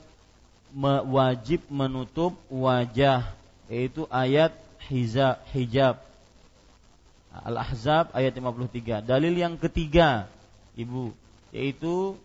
wajib 1.08 1.64
menutup 1.72 2.36
wajah 2.52 3.32
yaitu 3.72 4.04
ayat 4.12 4.52
hijab. 5.56 6.04
Al-Ahzab 7.32 8.12
ayat 8.12 8.36
53 8.36 9.04
dalil 9.08 9.34
yang 9.36 9.56
ketiga 9.56 10.28
Ibu 10.76 11.16
yaitu 11.56 12.20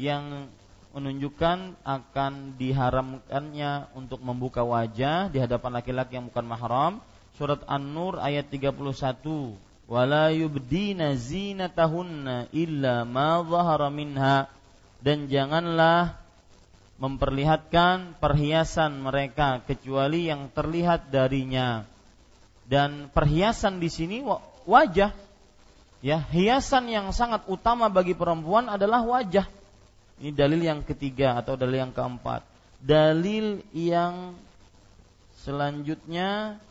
yang 0.00 0.48
menunjukkan 0.92 1.80
akan 1.82 2.60
diharamkannya 2.60 3.96
untuk 3.96 4.20
membuka 4.20 4.60
wajah 4.60 5.32
di 5.32 5.40
hadapan 5.40 5.80
laki-laki 5.80 6.20
yang 6.20 6.28
bukan 6.28 6.44
mahram. 6.44 6.92
Surat 7.40 7.64
An-Nur 7.64 8.20
ayat 8.20 8.52
31. 8.52 9.56
Wala 9.88 10.28
yubdina 10.30 11.16
zinatahunna 11.16 12.52
illa 12.52 13.08
ma 13.08 13.40
zahara 13.40 13.88
minha 13.88 14.48
dan 15.00 15.26
janganlah 15.32 16.20
memperlihatkan 17.00 18.20
perhiasan 18.20 19.00
mereka 19.02 19.64
kecuali 19.64 20.28
yang 20.28 20.52
terlihat 20.52 21.08
darinya. 21.08 21.88
Dan 22.68 23.08
perhiasan 23.10 23.80
di 23.80 23.88
sini 23.88 24.22
wajah. 24.68 25.10
Ya, 26.02 26.18
hiasan 26.18 26.90
yang 26.90 27.10
sangat 27.14 27.46
utama 27.46 27.86
bagi 27.88 28.12
perempuan 28.12 28.66
adalah 28.66 29.02
wajah 29.06 29.46
ini 30.22 30.30
dalil 30.30 30.62
yang 30.62 30.86
ketiga 30.86 31.34
atau 31.34 31.58
dalil 31.58 31.82
yang 31.82 31.90
keempat. 31.90 32.46
Dalil 32.78 33.58
yang 33.74 34.38
selanjutnya 35.42 36.62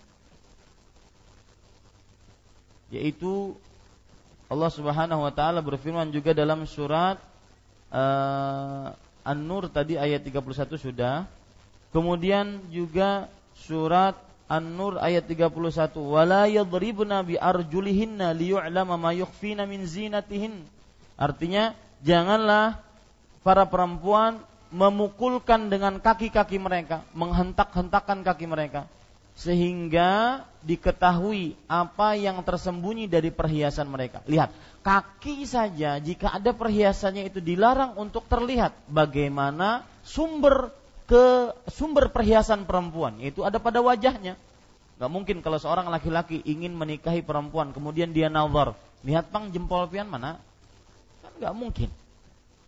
yaitu 2.95 3.59
Allah 4.47 4.71
Subhanahu 4.71 5.27
wa 5.27 5.31
taala 5.35 5.59
berfirman 5.59 6.11
juga 6.15 6.31
dalam 6.31 6.63
surat 6.63 7.19
uh, 7.91 8.95
An-Nur 9.27 9.67
tadi 9.67 9.99
ayat 9.99 10.23
31 10.23 10.47
sudah. 10.79 11.27
Kemudian 11.91 12.71
juga 12.71 13.27
surat 13.67 14.15
An-Nur 14.47 14.95
ayat 14.99 15.27
31 15.27 15.51
wala 15.99 16.47
yadribna 16.47 17.19
bi 17.23 17.35
arjulihinna 17.35 18.31
liyu'lama 18.31 18.95
ma 18.95 19.11
yukhfina 19.11 19.67
min 19.67 19.83
zinatihin. 19.83 20.63
Artinya 21.19 21.75
janganlah 22.03 22.79
para 23.41 23.65
perempuan 23.67 24.41
memukulkan 24.71 25.67
dengan 25.67 25.99
kaki-kaki 25.99 26.55
mereka, 26.55 27.03
menghentak-hentakkan 27.11 28.23
kaki 28.23 28.47
mereka 28.47 28.87
sehingga 29.31 30.43
diketahui 30.61 31.57
apa 31.65 32.19
yang 32.19 32.43
tersembunyi 32.43 33.07
dari 33.07 33.31
perhiasan 33.31 33.87
mereka. 33.89 34.21
Lihat, 34.27 34.51
kaki 34.85 35.47
saja 35.47 35.97
jika 35.97 36.35
ada 36.35 36.51
perhiasannya 36.53 37.31
itu 37.31 37.39
dilarang 37.41 37.97
untuk 37.97 38.27
terlihat 38.27 38.75
bagaimana 38.91 39.87
sumber 40.05 40.69
ke 41.09 41.51
sumber 41.67 42.13
perhiasan 42.13 42.63
perempuan 42.69 43.19
yaitu 43.19 43.41
ada 43.41 43.57
pada 43.57 43.81
wajahnya. 43.81 44.37
Gak 45.01 45.09
mungkin 45.09 45.41
kalau 45.41 45.57
seorang 45.57 45.89
laki-laki 45.89 46.45
ingin 46.45 46.77
menikahi 46.77 47.25
perempuan 47.25 47.73
kemudian 47.73 48.13
dia 48.13 48.29
nazar, 48.29 48.77
lihat 49.01 49.33
pang 49.33 49.49
jempol 49.49 49.89
pian 49.89 50.05
mana? 50.05 50.37
Kan 51.25 51.33
gak 51.41 51.55
mungkin. 51.57 51.89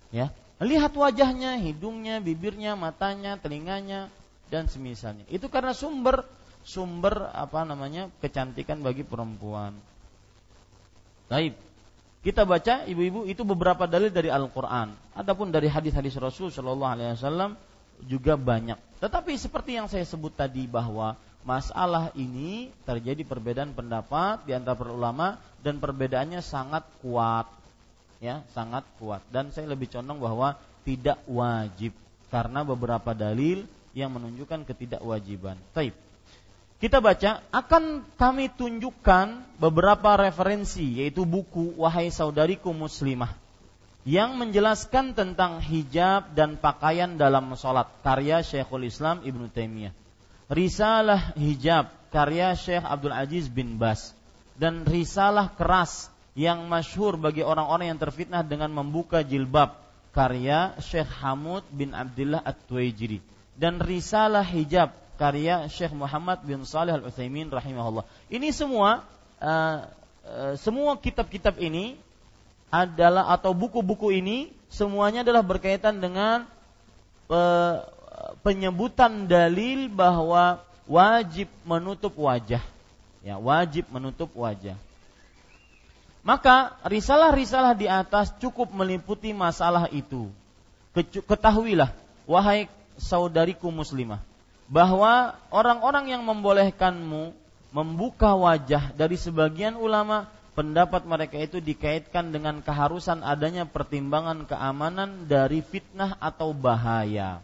Ya, 0.09 0.33
Lihat 0.61 0.93
wajahnya, 0.93 1.57
hidungnya, 1.57 2.21
bibirnya, 2.21 2.77
matanya, 2.77 3.39
telinganya, 3.41 4.13
dan 4.53 4.69
semisalnya. 4.69 5.25
Itu 5.31 5.49
karena 5.49 5.73
sumber 5.73 6.25
sumber 6.63 7.27
apa 7.35 7.67
namanya 7.67 8.07
kecantikan 8.23 8.80
bagi 8.80 9.03
perempuan. 9.03 9.75
Baik. 11.27 11.57
Kita 12.23 12.47
baca 12.47 12.88
ibu-ibu 12.88 13.27
itu 13.27 13.43
beberapa 13.43 13.84
dalil 13.84 14.07
dari 14.07 14.31
Al-Qur'an. 14.31 14.95
Adapun 15.11 15.51
dari 15.51 15.67
hadis-hadis 15.67 16.15
Rasul 16.15 16.55
Shallallahu 16.55 16.93
alaihi 16.95 17.19
wasallam 17.19 17.59
juga 18.07 18.39
banyak. 18.39 18.80
Tetapi 19.03 19.35
seperti 19.35 19.75
yang 19.75 19.91
saya 19.91 20.07
sebut 20.07 20.31
tadi 20.31 20.63
bahwa 20.63 21.19
masalah 21.43 22.15
ini 22.15 22.71
terjadi 22.88 23.27
perbedaan 23.27 23.75
pendapat 23.75 24.47
di 24.47 24.55
antara 24.55 24.80
para 24.80 24.95
ulama 24.95 25.35
dan 25.59 25.84
perbedaannya 25.84 26.39
sangat 26.39 26.88
kuat. 27.03 27.51
Ya, 28.23 28.39
sangat 28.55 28.87
kuat. 29.03 29.19
Dan 29.27 29.51
saya 29.51 29.67
lebih 29.67 29.91
condong 29.91 30.23
bahwa 30.23 30.55
tidak 30.87 31.19
wajib 31.27 31.91
karena 32.31 32.63
beberapa 32.63 33.11
dalil 33.11 33.67
yang 33.91 34.15
menunjukkan 34.15 34.63
ketidakwajiban. 34.63 35.59
Taib. 35.75 35.91
Kita 36.79 36.99
baca, 37.03 37.43
akan 37.51 38.03
kami 38.15 38.51
tunjukkan 38.51 39.55
beberapa 39.59 40.19
referensi, 40.19 41.03
yaitu 41.03 41.23
buku 41.23 41.75
Wahai 41.79 42.11
Saudariku 42.11 42.75
Muslimah, 42.75 43.31
yang 44.03 44.35
menjelaskan 44.35 45.15
tentang 45.15 45.63
hijab 45.63 46.35
dan 46.35 46.59
pakaian 46.59 47.15
dalam 47.15 47.55
sholat, 47.55 47.87
karya 48.03 48.43
Syekhul 48.43 48.87
Islam 48.87 49.23
Ibnu 49.23 49.47
Taimiyah. 49.51 49.95
Risalah 50.51 51.31
Hijab, 51.39 51.87
karya 52.11 52.51
Syekh 52.53 52.83
Abdul 52.83 53.15
Aziz 53.15 53.47
bin 53.47 53.79
Bas. 53.79 54.11
Dan 54.53 54.85
risalah 54.85 55.55
keras 55.55 56.12
yang 56.34 56.65
masyhur 56.65 57.18
bagi 57.18 57.45
orang-orang 57.45 57.93
yang 57.93 57.99
terfitnah 58.01 58.41
dengan 58.41 58.73
membuka 58.73 59.22
jilbab, 59.22 59.77
karya 60.14 60.77
Syekh 60.81 61.10
Hamud 61.22 61.65
bin 61.69 61.93
Abdullah 61.93 62.41
At-Tuwaijiri. 62.41 63.22
Dan 63.53 63.77
risalah 63.77 64.41
hijab 64.41 64.93
karya 65.18 65.69
Syekh 65.69 65.93
Muhammad 65.93 66.41
bin 66.41 66.65
Saleh 66.65 66.93
Al 66.97 67.05
Utsaimin 67.05 67.49
rahimahullah. 67.53 68.05
Ini 68.34 68.49
semua 68.49 69.05
uh, 69.38 69.77
uh, 70.26 70.53
semua 70.57 70.97
kitab-kitab 70.97 71.61
ini 71.61 71.97
adalah 72.73 73.30
atau 73.30 73.53
buku-buku 73.53 74.10
ini 74.10 74.49
semuanya 74.73 75.22
adalah 75.22 75.45
berkaitan 75.45 76.01
dengan 76.01 76.49
uh, 77.30 77.85
penyebutan 78.41 79.30
dalil 79.30 79.85
bahwa 79.93 80.65
wajib 80.89 81.45
menutup 81.61 82.18
wajah. 82.18 82.61
Ya, 83.22 83.38
wajib 83.38 83.88
menutup 83.93 84.34
wajah. 84.34 84.76
Maka 86.23 86.79
risalah-risalah 86.87 87.75
di 87.75 87.91
atas 87.91 88.31
cukup 88.39 88.71
meliputi 88.71 89.35
masalah 89.35 89.91
itu. 89.91 90.31
Ketahuilah, 91.27 91.91
wahai 92.23 92.71
saudariku 92.95 93.67
muslimah, 93.67 94.23
bahwa 94.71 95.35
orang-orang 95.51 96.15
yang 96.15 96.23
membolehkanmu 96.23 97.35
membuka 97.75 98.31
wajah 98.39 98.95
dari 98.95 99.19
sebagian 99.19 99.75
ulama 99.75 100.29
pendapat 100.53 101.03
mereka 101.03 101.41
itu 101.41 101.57
dikaitkan 101.57 102.29
dengan 102.29 102.61
keharusan 102.61 103.25
adanya 103.25 103.65
pertimbangan 103.65 104.45
keamanan 104.45 105.25
dari 105.25 105.59
fitnah 105.59 106.15
atau 106.21 106.53
bahaya. 106.53 107.41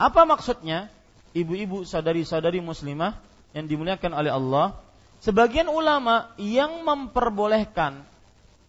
Apa 0.00 0.24
maksudnya? 0.24 0.90
Ibu-ibu, 1.36 1.84
saudari-saudari 1.84 2.58
muslimah 2.64 3.14
yang 3.52 3.68
dimuliakan 3.68 4.16
oleh 4.16 4.32
Allah, 4.32 4.80
sebagian 5.22 5.66
ulama 5.70 6.32
yang 6.38 6.82
memperbolehkan 6.86 8.06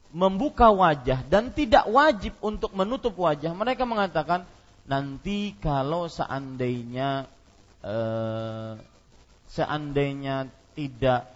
membuka 0.09 0.73
wajah 0.73 1.21
dan 1.29 1.53
tidak 1.53 1.85
wajib 1.85 2.33
untuk 2.41 2.73
menutup 2.73 3.13
wajah, 3.13 3.53
mereka 3.53 3.85
mengatakan 3.85 4.45
nanti 4.89 5.53
kalau 5.61 6.09
seandainya 6.09 7.29
eh, 7.85 8.73
seandainya 9.49 10.49
tidak 10.73 11.29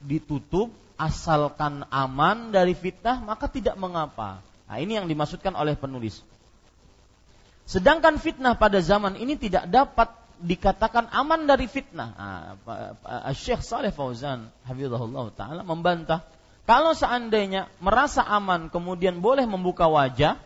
ditutup 0.00 0.72
asalkan 0.96 1.84
aman 1.92 2.54
dari 2.54 2.72
fitnah 2.72 3.20
maka 3.20 3.50
tidak 3.50 3.76
mengapa. 3.76 4.40
Nah, 4.70 4.80
ini 4.80 4.96
yang 4.96 5.04
dimaksudkan 5.04 5.52
oleh 5.52 5.76
penulis. 5.76 6.24
Sedangkan 7.68 8.16
fitnah 8.16 8.56
pada 8.56 8.80
zaman 8.80 9.20
ini 9.20 9.36
tidak 9.36 9.68
dapat 9.68 10.08
dikatakan 10.42 11.08
aman 11.14 11.46
dari 11.46 11.70
fitnah. 11.70 12.10
Nah, 12.12 13.32
Syekh 13.32 13.62
Saleh 13.62 13.94
Fauzan 13.94 14.50
hafizahullah 14.66 15.30
taala 15.32 15.62
membantah 15.62 16.26
kalau 16.66 16.92
seandainya 16.92 17.70
merasa 17.78 18.26
aman 18.26 18.66
kemudian 18.66 19.22
boleh 19.22 19.46
membuka 19.46 19.86
wajah 19.86 20.36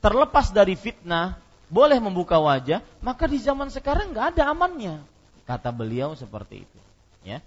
terlepas 0.00 0.54
dari 0.54 0.78
fitnah 0.78 1.36
boleh 1.70 2.02
membuka 2.02 2.36
wajah, 2.42 2.82
maka 2.98 3.30
di 3.30 3.38
zaman 3.38 3.70
sekarang 3.70 4.10
nggak 4.10 4.34
ada 4.36 4.50
amannya. 4.50 4.98
Kata 5.46 5.70
beliau 5.70 6.18
seperti 6.18 6.66
itu. 6.66 6.78
Ya. 7.22 7.38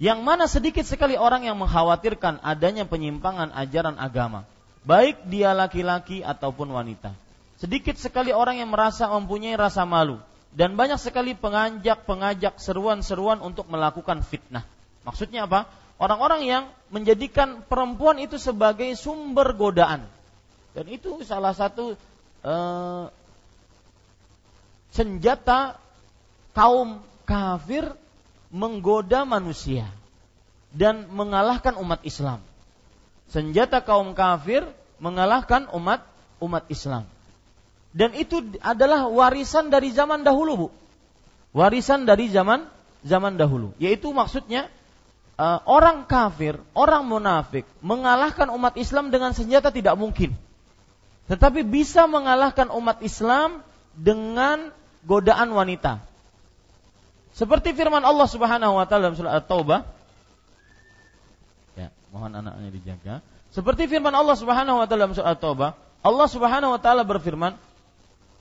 Yang 0.00 0.18
mana 0.24 0.48
sedikit 0.48 0.88
sekali 0.88 1.20
orang 1.20 1.44
yang 1.44 1.60
mengkhawatirkan 1.60 2.40
adanya 2.40 2.88
penyimpangan 2.88 3.52
ajaran 3.52 4.00
agama, 4.00 4.48
baik 4.88 5.28
dia 5.28 5.52
laki-laki 5.52 6.24
ataupun 6.24 6.72
wanita. 6.72 7.12
Sedikit 7.60 8.00
sekali 8.00 8.32
orang 8.32 8.64
yang 8.64 8.72
merasa 8.72 9.12
mempunyai 9.12 9.52
rasa 9.60 9.84
malu 9.84 10.16
dan 10.50 10.74
banyak 10.74 10.98
sekali 10.98 11.38
pengajak-pengajak 11.38 12.58
seruan-seruan 12.58 13.38
untuk 13.38 13.70
melakukan 13.70 14.22
fitnah. 14.26 14.66
Maksudnya 15.06 15.46
apa? 15.46 15.70
Orang-orang 16.00 16.42
yang 16.48 16.64
menjadikan 16.90 17.62
perempuan 17.62 18.18
itu 18.18 18.40
sebagai 18.40 18.88
sumber 18.98 19.54
godaan. 19.54 20.08
Dan 20.74 20.86
itu 20.90 21.22
salah 21.22 21.54
satu 21.54 21.94
eh, 22.42 23.04
senjata 24.90 25.78
kaum 26.56 26.98
kafir 27.22 27.86
menggoda 28.50 29.22
manusia 29.22 29.86
dan 30.74 31.06
mengalahkan 31.14 31.78
umat 31.78 32.02
Islam. 32.02 32.42
Senjata 33.30 33.78
kaum 33.78 34.10
kafir 34.18 34.66
mengalahkan 34.98 35.70
umat 35.70 36.02
umat 36.42 36.66
Islam. 36.66 37.06
Dan 37.90 38.14
itu 38.14 38.54
adalah 38.62 39.10
warisan 39.10 39.68
dari 39.68 39.90
zaman 39.90 40.22
dahulu, 40.22 40.52
Bu. 40.54 40.68
Warisan 41.50 42.06
dari 42.06 42.30
zaman 42.30 42.70
zaman 43.02 43.34
dahulu, 43.40 43.72
yaitu 43.80 44.12
maksudnya 44.12 44.68
uh, 45.40 45.58
orang 45.64 46.04
kafir, 46.04 46.60
orang 46.76 47.08
munafik 47.08 47.64
mengalahkan 47.80 48.52
umat 48.52 48.76
Islam 48.76 49.08
dengan 49.08 49.32
senjata 49.32 49.72
tidak 49.72 49.96
mungkin. 49.96 50.36
Tetapi 51.26 51.64
bisa 51.64 52.04
mengalahkan 52.10 52.68
umat 52.74 53.00
Islam 53.00 53.64
dengan 53.94 54.74
godaan 55.06 55.50
wanita. 55.54 56.02
Seperti 57.30 57.72
firman 57.72 58.02
Allah 58.02 58.26
Subhanahu 58.26 58.76
wa 58.76 58.84
taala 58.84 59.10
dalam 59.10 59.16
surah 59.16 59.38
At-Taubah. 59.38 59.80
Ya, 61.78 61.88
mohon 62.10 62.34
anaknya 62.34 62.70
dijaga. 62.74 63.14
Seperti 63.54 63.86
firman 63.86 64.12
Allah 64.12 64.34
Subhanahu 64.34 64.82
wa 64.82 64.86
taala 64.90 65.08
dalam 65.08 65.14
surah 65.14 65.32
At-Taubah, 65.38 65.70
Allah 66.02 66.28
Subhanahu 66.28 66.74
wa 66.76 66.80
taala 66.82 67.06
berfirman, 67.06 67.54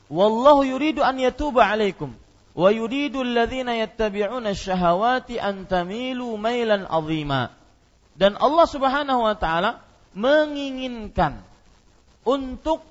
"Wallahu 0.09 0.65
yuridu 0.65 1.05
an 1.05 1.21
yatuba 1.21 1.69
'alaikum 1.69 2.17
wa 2.57 2.69
yuridu 2.73 3.21
alladhina 3.21 3.77
yattabi'una 3.77 4.51
asy-syahawati 4.51 5.37
an 5.37 5.69
tamilu 5.69 6.35
mailan 6.35 6.89
'azima." 6.89 7.53
Dan 8.17 8.35
Allah 8.35 8.67
Subhanahu 8.67 9.21
wa 9.23 9.35
taala 9.37 9.79
menginginkan 10.17 11.39
untuk 12.27 12.83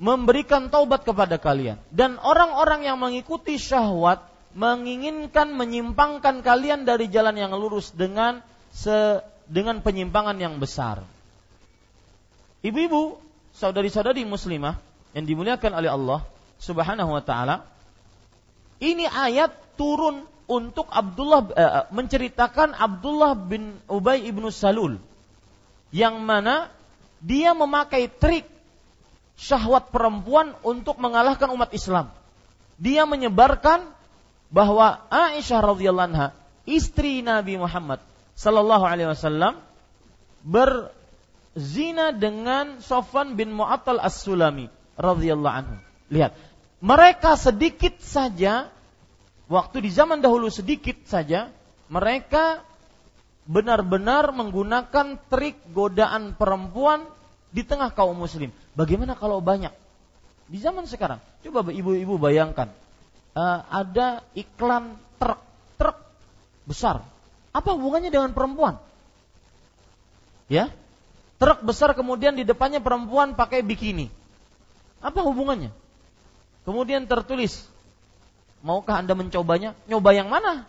memberikan 0.00 0.72
taubat 0.72 1.06
kepada 1.06 1.38
kalian 1.38 1.78
dan 1.94 2.18
orang-orang 2.18 2.82
yang 2.82 2.98
mengikuti 2.98 3.60
syahwat 3.60 4.26
menginginkan 4.54 5.54
menyimpangkan 5.54 6.42
kalian 6.42 6.86
dari 6.86 7.10
jalan 7.10 7.38
yang 7.38 7.54
lurus 7.54 7.90
dengan 7.94 8.42
se, 8.70 9.22
dengan 9.50 9.82
penyimpangan 9.82 10.38
yang 10.38 10.58
besar. 10.58 11.02
Ibu-ibu, 12.64 13.18
saudari-saudari 13.54 14.24
muslimah 14.24 14.78
yang 15.14 15.24
dimuliakan 15.24 15.72
oleh 15.78 15.90
Allah 15.90 16.20
Subhanahu 16.58 17.14
wa 17.14 17.22
taala, 17.22 17.62
ini 18.82 19.06
ayat 19.06 19.54
turun 19.78 20.26
untuk 20.44 20.90
Abdullah 20.90 21.40
eh, 21.54 21.82
menceritakan 21.94 22.76
Abdullah 22.76 23.32
bin 23.38 23.78
Ubay 23.88 24.26
ibnu 24.28 24.52
Salul 24.52 25.00
yang 25.94 26.20
mana 26.20 26.68
dia 27.22 27.56
memakai 27.56 28.10
trik 28.10 28.44
syahwat 29.38 29.88
perempuan 29.94 30.52
untuk 30.66 31.00
mengalahkan 31.00 31.48
umat 31.54 31.70
Islam. 31.72 32.10
Dia 32.76 33.06
menyebarkan 33.06 33.86
bahwa 34.50 35.06
Aisyah 35.08 35.62
radhiyallahu 35.62 36.08
anha, 36.10 36.28
istri 36.66 37.22
Nabi 37.22 37.56
Muhammad 37.56 38.02
sallallahu 38.34 38.84
alaihi 38.84 39.10
wasallam 39.14 39.62
berzina 40.42 42.10
dengan 42.12 42.82
Sofwan 42.82 43.38
bin 43.38 43.54
Mu'attal 43.54 44.02
As-Sulami 44.02 44.68
radhiyallahu 44.98 45.54
anhu. 45.54 45.76
Lihat, 46.12 46.36
mereka 46.84 47.34
sedikit 47.40 47.96
saja 48.04 48.68
waktu 49.48 49.84
di 49.84 49.90
zaman 49.92 50.20
dahulu 50.24 50.48
sedikit 50.48 50.96
saja 51.04 51.52
mereka 51.88 52.64
benar-benar 53.44 54.32
menggunakan 54.32 55.20
trik 55.28 55.60
godaan 55.76 56.32
perempuan 56.32 57.04
di 57.52 57.62
tengah 57.62 57.92
kaum 57.92 58.16
muslim. 58.16 58.50
Bagaimana 58.72 59.14
kalau 59.14 59.38
banyak? 59.44 59.70
Di 60.48 60.58
zaman 60.60 60.84
sekarang, 60.84 61.20
coba 61.44 61.72
ibu-ibu 61.72 62.20
bayangkan, 62.20 62.72
uh, 63.36 63.60
ada 63.68 64.24
iklan 64.36 64.96
truk, 65.16 65.40
truk 65.80 65.96
besar. 66.68 67.04
Apa 67.54 67.76
hubungannya 67.76 68.12
dengan 68.12 68.34
perempuan? 68.36 68.76
Ya, 70.50 70.68
truk 71.40 71.64
besar 71.64 71.96
kemudian 71.96 72.36
di 72.36 72.44
depannya 72.44 72.82
perempuan 72.82 73.32
pakai 73.38 73.64
bikini. 73.64 74.12
Apa 75.04 75.20
hubungannya? 75.20 75.68
Kemudian 76.64 77.04
tertulis, 77.04 77.68
maukah 78.64 79.04
anda 79.04 79.12
mencobanya? 79.12 79.76
Nyoba 79.84 80.16
yang 80.16 80.32
mana? 80.32 80.64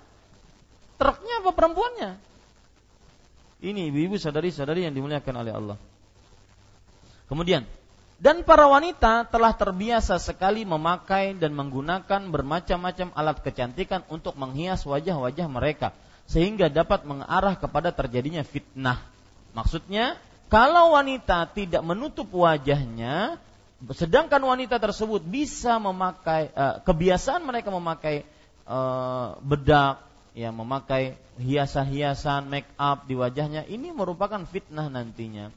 Truknya 1.00 1.40
apa 1.40 1.56
perempuannya? 1.56 2.20
Ini 3.64 3.88
ibu-ibu 3.88 4.20
sadari-sadari 4.20 4.84
yang 4.84 4.92
dimuliakan 4.92 5.36
oleh 5.40 5.54
Allah. 5.56 5.78
Kemudian, 7.32 7.64
dan 8.20 8.44
para 8.44 8.68
wanita 8.68 9.28
telah 9.28 9.56
terbiasa 9.56 10.20
sekali 10.20 10.68
memakai 10.68 11.36
dan 11.36 11.56
menggunakan 11.56 12.32
bermacam-macam 12.32 13.12
alat 13.16 13.40
kecantikan 13.40 14.04
untuk 14.12 14.36
menghias 14.36 14.84
wajah-wajah 14.84 15.48
mereka 15.52 15.92
sehingga 16.28 16.72
dapat 16.72 17.04
mengarah 17.08 17.56
kepada 17.60 17.92
terjadinya 17.92 18.44
fitnah. 18.44 19.04
Maksudnya, 19.52 20.20
kalau 20.52 20.96
wanita 20.96 21.48
tidak 21.52 21.84
menutup 21.84 22.32
wajahnya, 22.32 23.40
sedangkan 23.92 24.42
wanita 24.42 24.82
tersebut 24.82 25.22
bisa 25.22 25.78
memakai 25.78 26.50
uh, 26.56 26.82
kebiasaan 26.82 27.44
mereka 27.46 27.70
memakai 27.70 28.26
uh, 28.66 29.38
bedak, 29.44 30.02
ya 30.34 30.50
memakai 30.50 31.20
hiasan-hiasan 31.38 32.48
make 32.48 32.70
up 32.80 33.06
di 33.06 33.14
wajahnya, 33.14 33.68
ini 33.68 33.92
merupakan 33.92 34.42
fitnah 34.48 34.88
nantinya. 34.88 35.52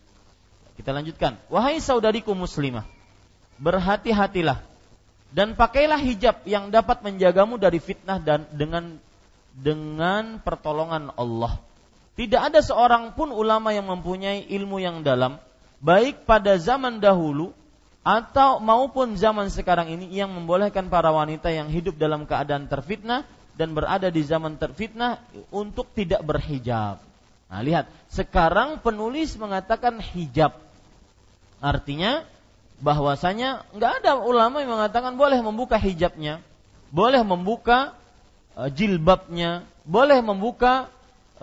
Kita 0.75 0.95
lanjutkan. 0.95 1.39
Wahai 1.51 1.83
saudariku 1.83 2.35
muslimah, 2.35 2.87
berhati-hatilah 3.59 4.63
dan 5.35 5.59
pakailah 5.59 6.01
hijab 6.01 6.47
yang 6.49 6.71
dapat 6.73 7.05
menjagamu 7.05 7.61
dari 7.61 7.83
fitnah 7.83 8.19
dan 8.23 8.47
dengan 8.55 8.97
dengan 9.53 10.39
pertolongan 10.39 11.11
Allah. 11.19 11.59
Tidak 12.19 12.39
ada 12.39 12.59
seorang 12.59 13.15
pun 13.15 13.31
ulama 13.31 13.71
yang 13.71 13.87
mempunyai 13.87 14.47
ilmu 14.51 14.83
yang 14.83 15.07
dalam, 15.07 15.39
baik 15.79 16.27
pada 16.27 16.59
zaman 16.59 16.99
dahulu 16.99 17.55
atau 18.07 18.63
maupun 18.63 19.19
zaman 19.19 19.51
sekarang 19.53 19.91
ini 19.93 20.09
yang 20.15 20.33
membolehkan 20.33 20.89
para 20.89 21.13
wanita 21.13 21.51
yang 21.53 21.69
hidup 21.69 21.99
dalam 21.99 22.25
keadaan 22.25 22.71
terfitnah 22.71 23.27
dan 23.59 23.75
berada 23.75 24.09
di 24.09 24.23
zaman 24.23 24.55
terfitnah 24.55 25.19
untuk 25.51 25.91
tidak 25.93 26.23
berhijab. 26.23 27.03
Nah, 27.49 27.61
lihat, 27.65 27.91
sekarang 28.13 28.79
penulis 28.79 29.35
mengatakan 29.35 29.99
hijab. 29.99 30.55
Artinya 31.59 32.23
bahwasanya 32.79 33.67
nggak 33.75 33.93
ada 34.05 34.23
ulama 34.23 34.63
yang 34.63 34.79
mengatakan 34.79 35.19
boleh 35.19 35.43
membuka 35.43 35.75
hijabnya, 35.75 36.39
boleh 36.95 37.27
membuka 37.27 37.99
uh, 38.55 38.71
jilbabnya, 38.71 39.67
boleh 39.83 40.23
membuka 40.23 40.87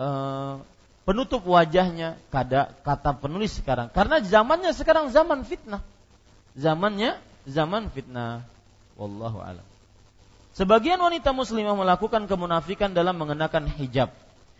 uh, 0.00 0.64
penutup 1.06 1.46
wajahnya 1.46 2.18
kata 2.32 3.10
penulis 3.22 3.54
sekarang 3.62 3.86
karena 3.94 4.18
zamannya 4.18 4.74
sekarang 4.74 5.14
zaman 5.14 5.46
fitnah 5.46 5.78
zamannya 6.56 7.20
zaman 7.46 7.92
fitnah. 7.92 8.42
Wallahu 8.96 9.38
alam. 9.44 9.64
Sebagian 10.56 10.96
wanita 10.96 11.36
muslimah 11.36 11.76
melakukan 11.76 12.24
kemunafikan 12.24 12.96
dalam 12.96 13.20
mengenakan 13.20 13.68
hijab. 13.76 14.08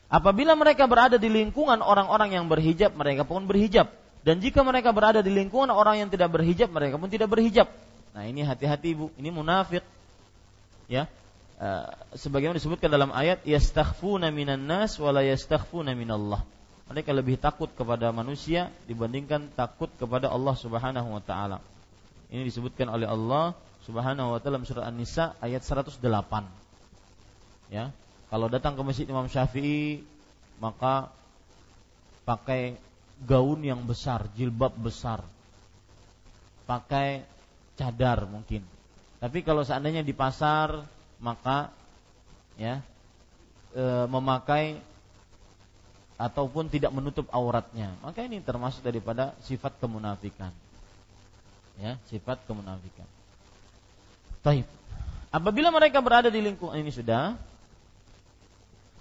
Apabila 0.07 0.55
mereka 0.55 0.87
berada 0.87 1.17
di 1.17 1.27
lingkungan 1.27 1.83
orang-orang 1.83 2.37
yang 2.37 2.47
berhijab 2.47 2.95
mereka 2.95 3.25
pun 3.25 3.49
berhijab. 3.49 3.91
Dan 4.23 4.45
jika 4.45 4.61
mereka 4.61 4.93
berada 4.93 5.25
di 5.25 5.33
lingkungan 5.33 5.73
orang 5.73 6.05
yang 6.05 6.09
tidak 6.13 6.31
berhijab 6.31 6.69
mereka 6.71 7.01
pun 7.01 7.09
tidak 7.09 7.33
berhijab. 7.33 7.67
Nah 8.13 8.29
ini 8.29 8.45
hati-hati 8.45 8.93
ibu. 8.93 9.09
Ini 9.17 9.33
munafik. 9.33 9.83
Ya. 10.87 11.09
Uh, 11.57 11.89
sebagaimana 12.13 12.61
disebutkan 12.61 12.93
dalam 12.93 13.09
ayat 13.17 13.41
yastakhfuna 13.49 14.29
minan 14.29 14.69
nas 14.69 15.01
wala 15.01 15.25
yastakhfuna 15.25 15.97
minallah. 15.97 16.45
Mereka 16.93 17.11
lebih 17.17 17.41
takut 17.41 17.73
kepada 17.73 18.13
manusia 18.13 18.69
dibandingkan 18.85 19.49
takut 19.57 19.89
kepada 19.97 20.29
Allah 20.29 20.55
Subhanahu 20.55 21.09
wa 21.17 21.23
taala. 21.25 21.59
Ini 22.31 22.43
disebutkan 22.43 22.91
oleh 22.91 23.07
Allah 23.07 23.55
Subhanahu 23.87 24.35
wa 24.35 24.39
taala 24.43 24.59
surah 24.67 24.91
An-Nisa 24.91 25.39
ayat 25.39 25.63
108. 25.63 26.03
Ya. 27.71 27.95
Kalau 28.27 28.51
datang 28.51 28.75
ke 28.75 28.83
masjid 28.83 29.07
Imam 29.07 29.31
Syafi'i 29.31 30.03
maka 30.59 31.15
pakai 32.27 32.75
gaun 33.23 33.63
yang 33.63 33.87
besar, 33.87 34.27
jilbab 34.35 34.75
besar. 34.75 35.23
Pakai 36.67 37.23
cadar 37.79 38.27
mungkin. 38.27 38.67
Tapi 39.23 39.47
kalau 39.47 39.63
seandainya 39.63 40.03
di 40.03 40.11
pasar 40.11 40.83
maka 41.23 41.71
ya 42.61 42.83
e, 43.73 43.85
memakai 44.11 44.77
ataupun 46.17 46.73
tidak 46.73 46.93
menutup 46.93 47.29
auratnya 47.29 47.93
maka 48.01 48.25
ini 48.25 48.41
termasuk 48.41 48.85
daripada 48.85 49.37
sifat 49.45 49.77
kemunafikan 49.81 50.53
ya 51.81 52.01
sifat 52.09 52.41
kemunafikan. 52.49 53.07
Taib. 54.45 54.67
apabila 55.35 55.75
mereka 55.75 55.99
berada 56.01 56.31
di 56.31 56.41
lingkungan 56.41 56.79
ini 56.79 56.93
sudah. 56.95 57.37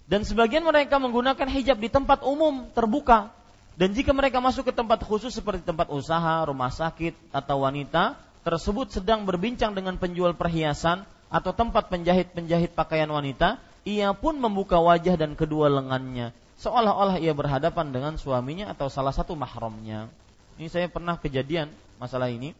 Dan 0.05 0.21
sebagian 0.21 0.61
mereka 0.61 1.01
menggunakan 1.01 1.49
hijab 1.49 1.81
di 1.81 1.89
tempat 1.89 2.21
umum 2.21 2.69
terbuka. 2.77 3.33
Dan 3.73 3.97
jika 3.97 4.13
mereka 4.13 4.37
masuk 4.37 4.69
ke 4.69 4.73
tempat 4.73 5.01
khusus 5.01 5.33
seperti 5.33 5.65
tempat 5.65 5.89
usaha, 5.89 6.45
rumah 6.45 6.69
sakit 6.69 7.17
atau 7.33 7.65
wanita 7.65 8.15
tersebut 8.45 8.93
sedang 8.93 9.25
berbincang 9.25 9.73
dengan 9.73 9.97
penjual 9.97 10.37
perhiasan 10.37 11.03
atau 11.33 11.51
tempat 11.51 11.89
penjahit-penjahit 11.89 12.77
pakaian 12.77 13.09
wanita, 13.09 13.57
ia 13.81 14.13
pun 14.13 14.37
membuka 14.37 14.77
wajah 14.77 15.17
dan 15.17 15.33
kedua 15.33 15.67
lengannya, 15.67 16.29
seolah-olah 16.61 17.17
ia 17.17 17.33
berhadapan 17.33 17.89
dengan 17.89 18.13
suaminya 18.21 18.69
atau 18.71 18.87
salah 18.87 19.11
satu 19.11 19.33
mahramnya. 19.33 20.07
Ini 20.55 20.69
saya 20.69 20.87
pernah 20.87 21.17
kejadian 21.17 21.73
masalah 22.01 22.31
ini, 22.31 22.51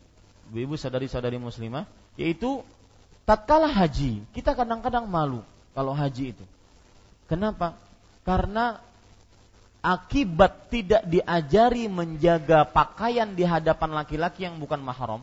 ibu-ibu 0.51 0.77
sadari-sadari 0.79 1.39
muslimah, 1.41 1.87
yaitu 2.15 2.61
tatkala 3.25 3.67
haji, 3.67 4.23
kita 4.31 4.53
kadang-kadang 4.53 5.09
malu 5.09 5.41
kalau 5.73 5.91
haji 5.91 6.37
itu. 6.37 6.45
Kenapa? 7.25 7.73
Karena 8.21 8.79
akibat 9.85 10.73
tidak 10.73 11.05
diajari 11.05 11.85
menjaga 11.85 12.65
pakaian 12.65 13.33
di 13.37 13.45
hadapan 13.45 13.93
laki-laki 13.93 14.45
yang 14.45 14.57
bukan 14.57 14.81
mahram, 14.81 15.21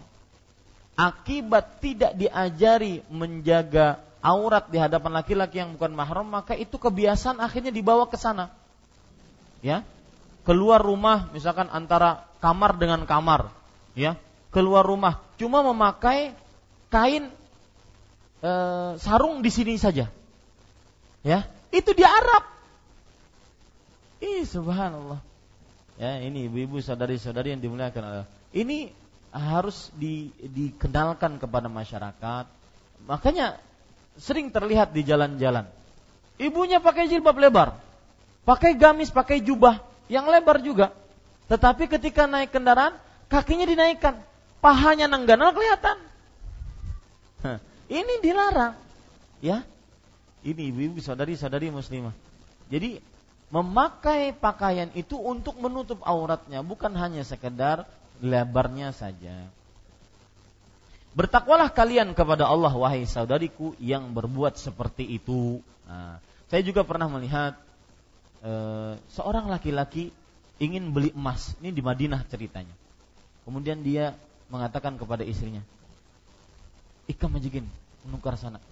akibat 0.95 1.83
tidak 1.83 2.15
diajari 2.15 3.03
menjaga 3.11 3.99
aurat 4.23 4.71
di 4.71 4.79
hadapan 4.79 5.19
laki-laki 5.19 5.59
yang 5.59 5.75
bukan 5.75 5.91
mahram, 5.95 6.27
maka 6.31 6.55
itu 6.55 6.79
kebiasaan 6.79 7.43
akhirnya 7.43 7.75
dibawa 7.75 8.07
ke 8.07 8.15
sana. 8.15 8.55
Ya. 9.63 9.83
Keluar 10.43 10.83
rumah 10.83 11.31
misalkan 11.31 11.71
antara 11.71 12.27
kamar 12.43 12.75
dengan 12.75 13.07
kamar, 13.07 13.51
ya. 13.97 14.19
Keluar 14.53 14.85
rumah 14.85 15.25
cuma 15.41 15.65
memakai 15.65 16.37
kain 16.93 17.33
e, 18.45 18.53
sarung 19.01 19.41
di 19.41 19.49
sini 19.49 19.81
saja. 19.81 20.13
Ya, 21.25 21.49
itu 21.73 21.97
di 21.97 22.05
Arab. 22.05 22.45
Ih, 24.21 24.45
subhanallah. 24.45 25.23
Ya, 25.97 26.21
ini 26.21 26.51
ibu-ibu 26.51 26.83
saudari-saudari 26.85 27.57
yang 27.57 27.63
dimuliakan 27.65 28.03
Allah. 28.05 28.29
Ini 28.53 28.93
harus 29.33 29.89
di, 29.97 30.29
dikenalkan 30.37 31.41
kepada 31.41 31.73
masyarakat. 31.73 32.45
Makanya 33.09 33.57
sering 34.21 34.53
terlihat 34.53 34.93
di 34.93 35.03
jalan-jalan. 35.03 35.65
Ibunya 36.37 36.83
pakai 36.83 37.09
jilbab 37.09 37.39
lebar, 37.41 37.79
pakai 38.45 38.77
gamis, 38.77 39.09
pakai 39.09 39.41
jubah 39.41 39.81
yang 40.13 40.29
lebar 40.29 40.61
juga. 40.61 40.93
Tetapi 41.49 41.89
ketika 41.89 42.29
naik 42.29 42.53
kendaraan, 42.53 42.97
kakinya 43.33 43.65
dinaikkan, 43.65 44.21
pahanya 44.61 45.09
nengganal 45.09 45.57
kelihatan. 45.57 45.97
ini 47.89 48.15
dilarang, 48.21 48.77
ya. 49.41 49.65
Ini 50.45 50.69
ibu-ibu 50.69 51.01
saudari-saudari 51.01 51.73
muslimah. 51.73 52.13
Jadi 52.69 53.01
memakai 53.49 54.37
pakaian 54.37 54.93
itu 54.93 55.17
untuk 55.17 55.57
menutup 55.57 56.05
auratnya, 56.05 56.61
bukan 56.61 56.93
hanya 56.99 57.25
sekedar 57.25 57.89
lebarnya 58.21 58.93
saja. 58.93 59.49
Bertakwalah 61.13 61.69
kalian 61.69 62.17
kepada 62.17 62.49
Allah 62.49 62.73
wahai 62.73 63.05
saudariku 63.05 63.77
yang 63.77 64.17
berbuat 64.17 64.57
seperti 64.57 65.05
itu. 65.05 65.61
Nah, 65.85 66.17
saya 66.49 66.65
juga 66.65 66.89
pernah 66.89 67.05
melihat 67.13 67.61
e, 68.41 68.53
seorang 69.13 69.53
laki-laki 69.53 70.09
ingin 70.57 70.89
beli 70.89 71.13
emas. 71.13 71.53
Ini 71.61 71.69
di 71.69 71.85
Madinah 71.85 72.25
ceritanya. 72.25 72.73
Kemudian 73.43 73.83
dia 73.83 74.15
mengatakan 74.49 74.95
kepada 74.97 75.27
istrinya, 75.27 75.61
"Ika 77.11 77.27
majigin, 77.27 77.67
menukar 78.07 78.39
sana." 78.39 78.63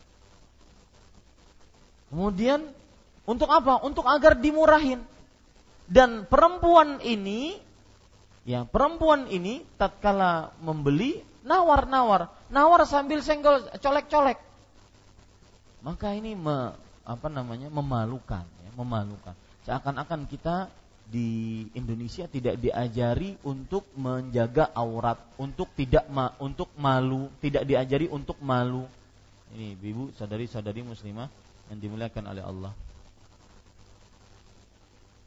Kemudian 2.10 2.70
untuk 3.26 3.50
apa? 3.50 3.82
Untuk 3.86 4.06
agar 4.06 4.38
dimurahin. 4.38 5.02
Dan 5.90 6.22
perempuan 6.30 7.02
ini 7.02 7.58
Ya, 8.48 8.64
perempuan 8.64 9.28
ini 9.28 9.60
tatkala 9.76 10.56
membeli 10.64 11.20
nawar-nawar, 11.44 12.32
nawar 12.48 12.88
sambil 12.88 13.20
senggol 13.20 13.68
colek-colek. 13.78 14.40
Maka 15.84 16.16
ini 16.16 16.32
me, 16.32 16.72
apa 17.04 17.28
namanya? 17.28 17.68
memalukan 17.68 18.44
ya, 18.44 18.70
memalukan. 18.76 19.36
Seakan-akan 19.68 20.24
kita 20.24 20.72
di 21.10 21.66
Indonesia 21.74 22.30
tidak 22.30 22.62
diajari 22.62 23.34
untuk 23.42 23.82
menjaga 23.98 24.70
aurat, 24.78 25.18
untuk 25.42 25.66
tidak 25.74 26.06
ma, 26.06 26.38
untuk 26.38 26.70
malu, 26.78 27.26
tidak 27.42 27.66
diajari 27.66 28.06
untuk 28.06 28.38
malu. 28.38 28.86
Ini 29.50 29.74
ibu, 29.74 30.14
saudari-saudari 30.14 30.86
muslimah 30.86 31.26
yang 31.74 31.78
dimuliakan 31.82 32.24
oleh 32.30 32.46
Allah. 32.46 32.72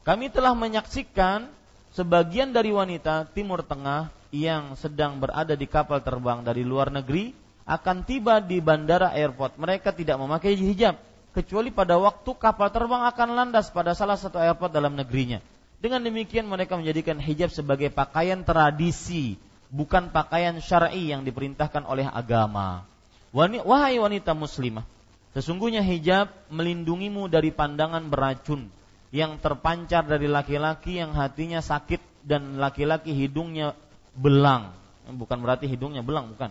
Kami 0.08 0.32
telah 0.32 0.56
menyaksikan 0.56 1.52
sebagian 1.92 2.56
dari 2.56 2.72
wanita 2.72 3.28
Timur 3.36 3.60
Tengah 3.60 4.08
yang 4.32 4.72
sedang 4.80 5.20
berada 5.20 5.52
di 5.52 5.68
kapal 5.68 6.00
terbang 6.00 6.40
dari 6.40 6.64
luar 6.64 6.88
negeri 6.88 7.36
akan 7.68 8.08
tiba 8.08 8.40
di 8.40 8.60
bandara 8.64 9.12
airport. 9.12 9.60
Mereka 9.60 9.92
tidak 9.92 10.16
memakai 10.16 10.56
hijab 10.56 10.96
kecuali 11.36 11.68
pada 11.68 12.00
waktu 12.00 12.30
kapal 12.36 12.72
terbang 12.72 13.04
akan 13.08 13.28
landas 13.36 13.68
pada 13.68 13.92
salah 13.92 14.16
satu 14.16 14.40
airport 14.40 14.72
dalam 14.72 14.96
negerinya. 14.96 15.44
Dengan 15.84 16.00
demikian 16.00 16.48
mereka 16.48 16.80
menjadikan 16.80 17.20
hijab 17.20 17.52
sebagai 17.52 17.92
pakaian 17.92 18.40
tradisi, 18.40 19.36
bukan 19.68 20.08
pakaian 20.08 20.56
syar'i 20.56 21.12
yang 21.12 21.28
diperintahkan 21.28 21.84
oleh 21.84 22.08
agama. 22.08 22.88
Wahai 23.36 24.00
wanita 24.00 24.32
muslimah, 24.32 24.88
sesungguhnya 25.36 25.84
hijab 25.84 26.32
melindungimu 26.48 27.28
dari 27.28 27.52
pandangan 27.52 28.00
beracun 28.08 28.72
yang 29.12 29.36
terpancar 29.36 30.08
dari 30.08 30.24
laki-laki 30.24 31.04
yang 31.04 31.12
hatinya 31.12 31.60
sakit 31.60 32.00
dan 32.24 32.56
laki-laki 32.56 33.12
hidungnya 33.12 33.76
belang. 34.16 34.72
Bukan 35.04 35.36
berarti 35.44 35.68
hidungnya 35.68 36.00
belang, 36.00 36.32
bukan. 36.32 36.48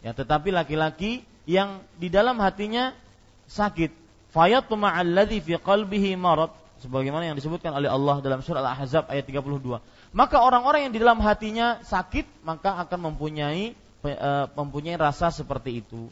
Ya, 0.00 0.16
tetapi 0.16 0.56
laki-laki 0.56 1.20
yang 1.44 1.84
di 2.00 2.08
dalam 2.08 2.40
hatinya 2.40 2.96
sakit. 3.44 3.92
Fayatma 4.32 4.96
alladhi 4.96 5.44
fi 5.44 5.60
qalbihi 5.60 6.16
marad 6.16 6.48
sebagaimana 6.82 7.26
yang 7.26 7.36
disebutkan 7.38 7.74
oleh 7.74 7.90
Allah 7.90 8.22
dalam 8.22 8.40
surah 8.42 8.62
Al-Ahzab 8.62 9.10
ayat 9.10 9.26
32. 9.26 9.78
Maka 10.14 10.36
orang-orang 10.40 10.88
yang 10.88 10.92
di 10.94 11.00
dalam 11.02 11.18
hatinya 11.20 11.82
sakit 11.82 12.46
maka 12.46 12.78
akan 12.86 13.12
mempunyai 13.12 13.74
e, 14.06 14.30
mempunyai 14.54 14.96
rasa 14.96 15.28
seperti 15.34 15.82
itu. 15.84 16.08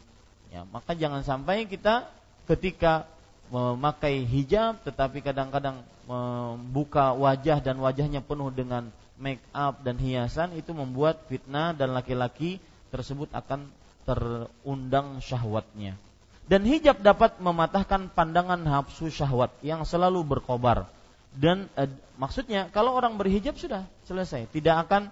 Ya, 0.51 0.63
maka 0.67 0.95
jangan 0.95 1.23
sampai 1.23 1.67
kita 1.67 2.07
ketika 2.47 3.07
memakai 3.47 4.27
hijab 4.27 4.83
tetapi 4.83 5.23
kadang-kadang 5.23 5.83
membuka 6.07 7.15
wajah 7.15 7.59
dan 7.63 7.79
wajahnya 7.79 8.23
penuh 8.23 8.51
dengan 8.51 8.91
make 9.19 9.43
up 9.51 9.83
dan 9.83 9.99
hiasan 9.99 10.55
itu 10.55 10.71
membuat 10.71 11.25
fitnah 11.27 11.75
dan 11.75 11.91
laki-laki 11.91 12.61
tersebut 12.91 13.27
akan 13.35 13.67
terundang 14.07 15.19
syahwatnya. 15.19 15.99
Dan 16.47 16.63
hijab 16.63 17.03
dapat 17.03 17.43
mematahkan 17.43 18.07
pandangan 18.15 18.55
nafsu 18.55 19.11
syahwat 19.11 19.51
yang 19.59 19.83
selalu 19.83 20.23
berkobar. 20.23 20.87
Dan 21.35 21.67
eh, 21.75 21.91
maksudnya 22.15 22.71
kalau 22.71 22.95
orang 22.95 23.19
berhijab 23.19 23.59
sudah 23.59 23.83
selesai, 24.07 24.47
tidak 24.55 24.87
akan 24.87 25.11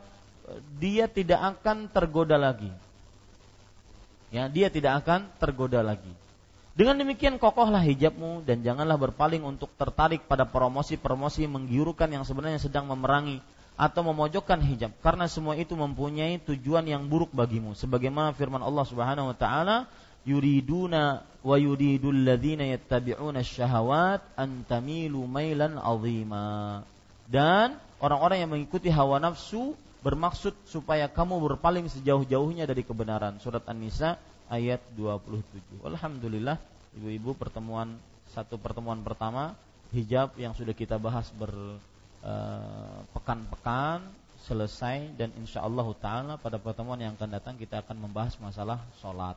dia 0.78 1.10
tidak 1.10 1.60
akan 1.60 1.90
tergoda 1.91 2.38
lagi. 2.38 2.70
Ya, 4.34 4.52
dia 4.52 4.68
tidak 4.68 5.06
akan 5.06 5.32
tergoda 5.40 5.80
lagi. 5.80 6.12
Dengan 6.76 6.99
demikian 6.99 7.40
kokohlah 7.40 7.80
hijabmu 7.80 8.44
dan 8.44 8.60
janganlah 8.60 8.99
berpaling 8.99 9.40
untuk 9.48 9.72
tertarik 9.80 10.28
pada 10.28 10.44
promosi-promosi 10.44 11.48
menggiurkan 11.48 12.12
yang 12.12 12.28
sebenarnya 12.28 12.60
sedang 12.60 12.91
memerangi 12.91 13.40
atau 13.80 14.03
memojokkan 14.03 14.60
hijab 14.60 14.91
karena 14.99 15.28
semua 15.32 15.56
itu 15.56 15.72
mempunyai 15.76 16.40
tujuan 16.44 16.84
yang 16.84 17.07
buruk 17.07 17.32
bagimu 17.32 17.76
sebagaimana 17.76 18.32
firman 18.32 18.64
Allah 18.64 18.88
Subhanahu 18.88 19.32
wa 19.32 19.38
taala 19.40 19.88
yuriduna 20.26 21.22
wa 21.45 21.56
yuridul 21.61 22.26
ladzina 22.26 22.65
yattabi'una 22.65 23.45
syahawat 23.45 24.26
an 24.34 24.65
tamilu 24.65 25.30
mailan 25.30 25.77
azima 25.77 26.81
dan 27.30 27.77
orang-orang 28.02 28.41
yang 28.41 28.49
mengikuti 28.49 28.89
hawa 28.89 29.22
nafsu 29.22 29.77
bermaksud 30.06 30.53
supaya 30.69 31.10
kamu 31.10 31.41
berpaling 31.41 31.89
sejauh-jauhnya 31.89 32.69
dari 32.69 32.85
kebenaran 32.85 33.41
surat 33.41 33.65
An-Nisa 33.65 34.22
ayat 34.53 34.77
27. 34.93 35.81
Alhamdulillah 35.81 36.61
ibu-ibu 36.93 37.34
pertemuan 37.34 37.97
satu 38.30 38.61
pertemuan 38.61 39.02
pertama 39.02 39.57
hijab 39.89 40.38
yang 40.38 40.53
sudah 40.53 40.77
kita 40.77 41.02
bahas 41.02 41.26
berpekan-pekan 41.34 44.06
eh, 44.06 44.14
selesai 44.45 45.10
dan 45.18 45.34
insya 45.41 45.65
Allah 45.65 45.89
taala 45.97 46.38
pada 46.38 46.61
pertemuan 46.61 47.02
yang 47.02 47.18
akan 47.18 47.34
datang 47.34 47.57
kita 47.57 47.81
akan 47.81 47.97
membahas 47.97 48.38
masalah 48.38 48.77
sholat. 49.02 49.34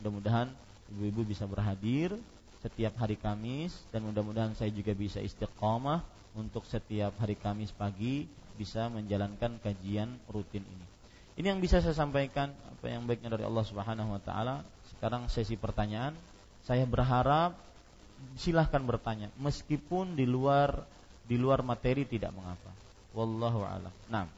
Mudah-mudahan 0.00 0.48
ibu-ibu 0.96 1.28
bisa 1.28 1.44
berhadir 1.44 2.16
setiap 2.64 2.96
hari 2.96 3.20
Kamis 3.20 3.76
dan 3.92 4.04
mudah-mudahan 4.08 4.56
saya 4.56 4.72
juga 4.72 4.96
bisa 4.96 5.20
istiqomah 5.20 6.00
untuk 6.32 6.64
setiap 6.64 7.12
hari 7.20 7.36
Kamis 7.36 7.72
pagi 7.72 8.24
bisa 8.56 8.88
menjalankan 8.88 9.60
kajian 9.60 10.16
rutin 10.28 10.64
ini. 10.64 10.86
Ini 11.40 11.56
yang 11.56 11.60
bisa 11.60 11.80
saya 11.80 11.96
sampaikan 11.96 12.52
apa 12.52 12.86
yang 12.88 13.08
baiknya 13.08 13.32
dari 13.32 13.44
Allah 13.48 13.64
Subhanahu 13.64 14.12
wa 14.12 14.20
taala. 14.20 14.60
Sekarang 14.92 15.28
sesi 15.32 15.56
pertanyaan. 15.56 16.12
Saya 16.60 16.84
berharap 16.84 17.56
silahkan 18.36 18.84
bertanya 18.84 19.32
meskipun 19.40 20.12
di 20.12 20.28
luar 20.28 20.84
di 21.24 21.40
luar 21.40 21.64
materi 21.64 22.04
tidak 22.04 22.36
mengapa. 22.36 22.68
Wallahu 23.16 23.64
a'lam. 23.64 23.94
Nah. 24.12 24.28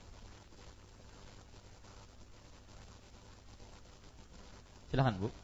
Silahkan 4.94 5.18
Bu. 5.18 5.41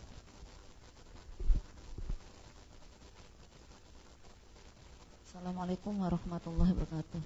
Assalamualaikum 5.49 6.05
warahmatullahi 6.05 6.70
wabarakatuh. 6.77 7.20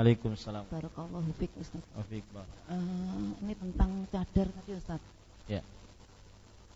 Waalaikumsalam. 0.00 0.64
Barakallahu 0.72 1.28
fiik 1.36 1.52
Ustaz. 1.60 1.84
Wafik, 1.92 2.24
uh, 2.32 3.36
ini 3.44 3.52
tentang 3.52 4.08
cadar 4.08 4.48
tadi 4.48 4.72
Ustaz. 4.80 4.96
Ya. 5.44 5.60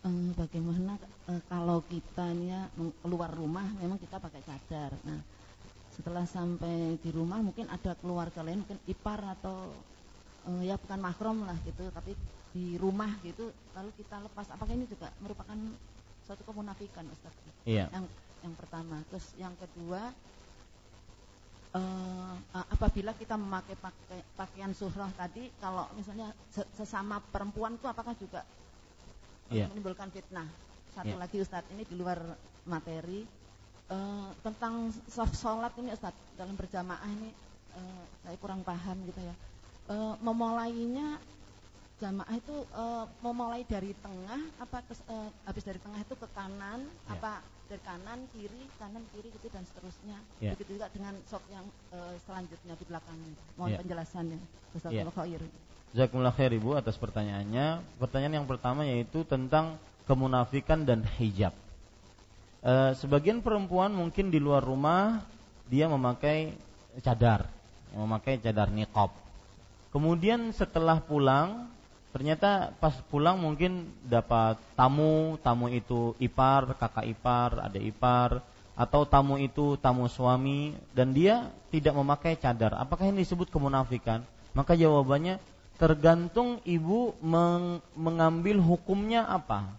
Uh, 0.05 0.29
bagaimana 0.37 1.01
uh, 1.25 1.41
kalau 1.49 1.81
kita 1.89 2.29
ini 2.37 2.53
ya, 2.53 2.69
keluar 3.01 3.33
rumah 3.33 3.65
memang 3.81 3.97
kita 3.97 4.21
pakai 4.21 4.45
cadar. 4.45 4.93
Nah, 5.01 5.17
setelah 5.89 6.21
sampai 6.29 7.01
di 7.01 7.09
rumah 7.09 7.41
mungkin 7.41 7.65
ada 7.73 7.97
keluarga 7.97 8.45
lain 8.45 8.61
mungkin 8.61 8.77
ipar 8.85 9.25
atau 9.41 9.73
uh, 10.45 10.61
ya 10.61 10.77
bukan 10.77 11.01
mahram 11.01 11.49
lah 11.49 11.57
gitu, 11.65 11.81
tapi 11.89 12.13
di 12.53 12.77
rumah 12.77 13.09
gitu 13.25 13.49
lalu 13.73 13.89
kita 13.97 14.21
lepas 14.21 14.53
apakah 14.53 14.77
ini 14.77 14.85
juga 14.85 15.09
merupakan 15.17 15.57
suatu 16.29 16.45
kemunafikan 16.45 17.09
Ustaz? 17.09 17.33
Iya. 17.65 17.89
Yang 17.89 18.05
yang 18.45 18.53
pertama, 18.53 19.01
terus 19.09 19.33
yang 19.41 19.57
kedua 19.57 20.13
uh, 21.75 22.35
apabila 22.71 23.15
kita 23.15 23.39
memakai 23.39 23.75
pakai, 23.79 24.19
pakaian 24.35 24.71
surah 24.75 25.11
tadi 25.15 25.47
kalau 25.59 25.87
misalnya 25.95 26.35
sesama 26.75 27.23
perempuan 27.31 27.79
itu 27.79 27.87
apakah 27.87 28.15
juga 28.19 28.43
yeah. 29.51 29.67
menimbulkan 29.71 30.11
fitnah 30.11 30.47
satu 30.91 31.15
yeah. 31.15 31.21
lagi 31.21 31.37
Ustadz 31.39 31.71
ini 31.71 31.83
di 31.87 31.95
luar 31.95 32.19
materi 32.67 33.23
uh, 33.91 34.29
tentang 34.43 34.91
sholat 35.11 35.71
ini 35.79 35.95
Ustadz 35.95 36.35
dalam 36.35 36.55
berjamaah 36.55 37.07
ini 37.07 37.29
uh, 37.75 38.03
saya 38.23 38.37
kurang 38.39 38.63
paham 38.67 38.99
gitu 39.07 39.21
ya 39.23 39.35
uh, 39.91 40.15
memulainya 40.19 41.19
jamaah 42.01 42.33
itu 42.33 42.65
uh, 42.73 43.05
memulai 43.21 43.61
dari 43.69 43.93
tengah 44.01 44.41
apa 44.57 44.81
ke, 44.89 44.97
uh, 45.05 45.29
habis 45.45 45.61
dari 45.61 45.77
tengah 45.77 46.01
itu 46.01 46.17
ke 46.17 46.27
kanan 46.33 46.89
yeah. 46.89 47.13
apa 47.13 47.45
dari 47.69 47.81
kanan 47.85 48.25
kiri 48.33 48.61
kanan 48.81 49.05
kiri 49.13 49.29
gitu 49.29 49.47
dan 49.53 49.61
seterusnya 49.69 50.17
yeah. 50.41 50.57
begitu 50.57 50.81
juga 50.81 50.89
dengan 50.89 51.13
sok 51.29 51.45
yang 51.53 51.61
uh, 51.93 52.17
selanjutnya 52.25 52.73
di 52.73 52.85
belakangnya 52.89 53.37
mohon 53.53 53.77
yeah. 53.77 53.79
penjelasannya 53.85 54.39
Jazakumullah 54.73 55.13
yeah. 55.13 55.21
khair 55.21 55.41
Jazakumullah 55.93 56.33
khair 56.33 56.51
Ibu 56.57 56.69
atas 56.73 56.97
pertanyaannya 56.97 57.65
pertanyaan 58.01 58.35
yang 58.41 58.47
pertama 58.49 58.81
yaitu 58.81 59.21
tentang 59.21 59.77
kemunafikan 60.09 60.81
dan 60.81 61.05
hijab 61.21 61.53
uh, 62.65 62.97
sebagian 62.97 63.45
perempuan 63.45 63.93
mungkin 63.93 64.33
di 64.33 64.41
luar 64.41 64.65
rumah 64.65 65.21
dia 65.69 65.85
memakai 65.85 66.57
cadar 67.05 67.45
memakai 67.93 68.41
cadar 68.41 68.73
niqab 68.73 69.13
kemudian 69.93 70.49
setelah 70.49 70.97
pulang 70.97 71.69
Ternyata 72.11 72.75
pas 72.75 72.91
pulang 73.07 73.39
mungkin 73.39 73.87
dapat 74.03 74.59
tamu, 74.75 75.39
tamu 75.39 75.71
itu 75.71 76.11
ipar, 76.19 76.75
kakak 76.75 77.07
ipar, 77.07 77.63
adik 77.63 77.95
ipar, 77.95 78.43
atau 78.75 79.07
tamu 79.07 79.39
itu 79.39 79.79
tamu 79.79 80.11
suami 80.11 80.75
dan 80.91 81.15
dia 81.15 81.47
tidak 81.71 81.95
memakai 81.95 82.35
cadar. 82.35 82.75
Apakah 82.75 83.07
ini 83.07 83.23
disebut 83.23 83.47
kemunafikan? 83.47 84.27
Maka 84.51 84.75
jawabannya 84.75 85.39
tergantung 85.79 86.59
ibu 86.67 87.15
meng 87.23 87.79
mengambil 87.95 88.59
hukumnya 88.59 89.23
apa. 89.25 89.71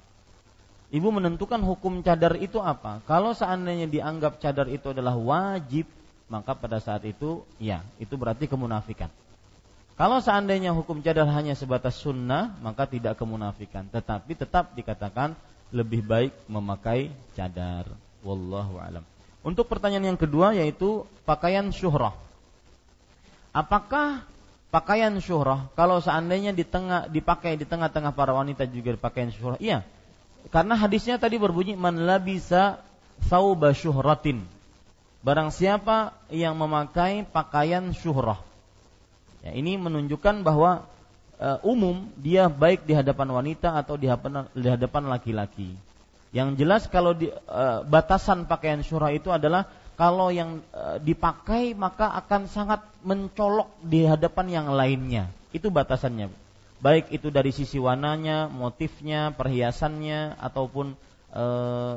Ibu 0.92 1.08
menentukan 1.08 1.60
hukum 1.60 2.04
cadar 2.04 2.36
itu 2.36 2.60
apa. 2.60 3.00
Kalau 3.08 3.32
seandainya 3.32 3.88
dianggap 3.88 4.40
cadar 4.40 4.68
itu 4.68 4.92
adalah 4.92 5.16
wajib, 5.16 5.88
maka 6.28 6.52
pada 6.52 6.80
saat 6.80 7.04
itu 7.08 7.44
ya, 7.56 7.80
itu 7.96 8.12
berarti 8.16 8.44
kemunafikan. 8.44 9.08
Kalau 10.02 10.18
seandainya 10.18 10.74
hukum 10.74 10.98
cadar 10.98 11.30
hanya 11.30 11.54
sebatas 11.54 11.94
sunnah, 11.94 12.58
maka 12.58 12.90
tidak 12.90 13.14
kemunafikan. 13.14 13.86
Tetapi 13.86 14.34
tetap 14.34 14.74
dikatakan 14.74 15.38
lebih 15.70 16.02
baik 16.02 16.34
memakai 16.50 17.14
cadar. 17.38 17.86
Wallahu 18.26 18.82
alam. 18.82 19.06
Untuk 19.46 19.70
pertanyaan 19.70 20.10
yang 20.10 20.18
kedua 20.18 20.58
yaitu 20.58 21.06
pakaian 21.22 21.70
syuhrah. 21.70 22.18
Apakah 23.54 24.26
pakaian 24.74 25.14
syuhrah 25.22 25.70
kalau 25.78 26.02
seandainya 26.02 26.50
di 26.50 26.66
tengah 26.66 27.06
dipakai 27.06 27.54
di 27.54 27.62
tengah-tengah 27.62 28.10
para 28.10 28.34
wanita 28.34 28.66
juga 28.66 28.98
pakaian 28.98 29.30
syuhrah? 29.30 29.62
Iya. 29.62 29.86
Karena 30.50 30.74
hadisnya 30.74 31.14
tadi 31.22 31.38
berbunyi 31.38 31.78
man 31.78 32.10
labisa 32.10 32.82
thawba 33.30 33.70
syuhratin. 33.70 34.42
Barang 35.22 35.54
siapa 35.54 36.10
yang 36.26 36.58
memakai 36.58 37.22
pakaian 37.22 37.94
syuhrah. 37.94 38.50
Ya, 39.42 39.50
ini 39.52 39.74
menunjukkan 39.74 40.46
bahwa 40.46 40.86
uh, 41.42 41.58
umum 41.66 42.06
dia 42.18 42.46
baik 42.46 42.86
di 42.86 42.94
hadapan 42.94 43.28
wanita 43.42 43.74
atau 43.74 43.98
di 43.98 44.06
hadapan 44.68 45.04
laki-laki. 45.10 45.74
Yang 46.32 46.48
jelas 46.64 46.82
kalau 46.88 47.12
di, 47.12 47.28
uh, 47.28 47.82
batasan 47.84 48.46
pakaian 48.48 48.80
syuhrah 48.80 49.12
itu 49.12 49.28
adalah 49.28 49.68
kalau 50.02 50.32
yang 50.32 50.64
e, 50.72 50.98
dipakai 51.04 51.76
maka 51.76 52.10
akan 52.16 52.48
sangat 52.48 52.82
mencolok 53.04 53.70
di 53.84 54.08
hadapan 54.08 54.46
yang 54.48 54.66
lainnya. 54.72 55.28
Itu 55.52 55.68
batasannya. 55.68 56.32
Baik 56.82 57.14
itu 57.14 57.30
dari 57.30 57.54
sisi 57.54 57.78
warnanya, 57.78 58.50
motifnya, 58.50 59.30
perhiasannya 59.36 60.40
ataupun 60.40 60.96
e, 61.30 61.44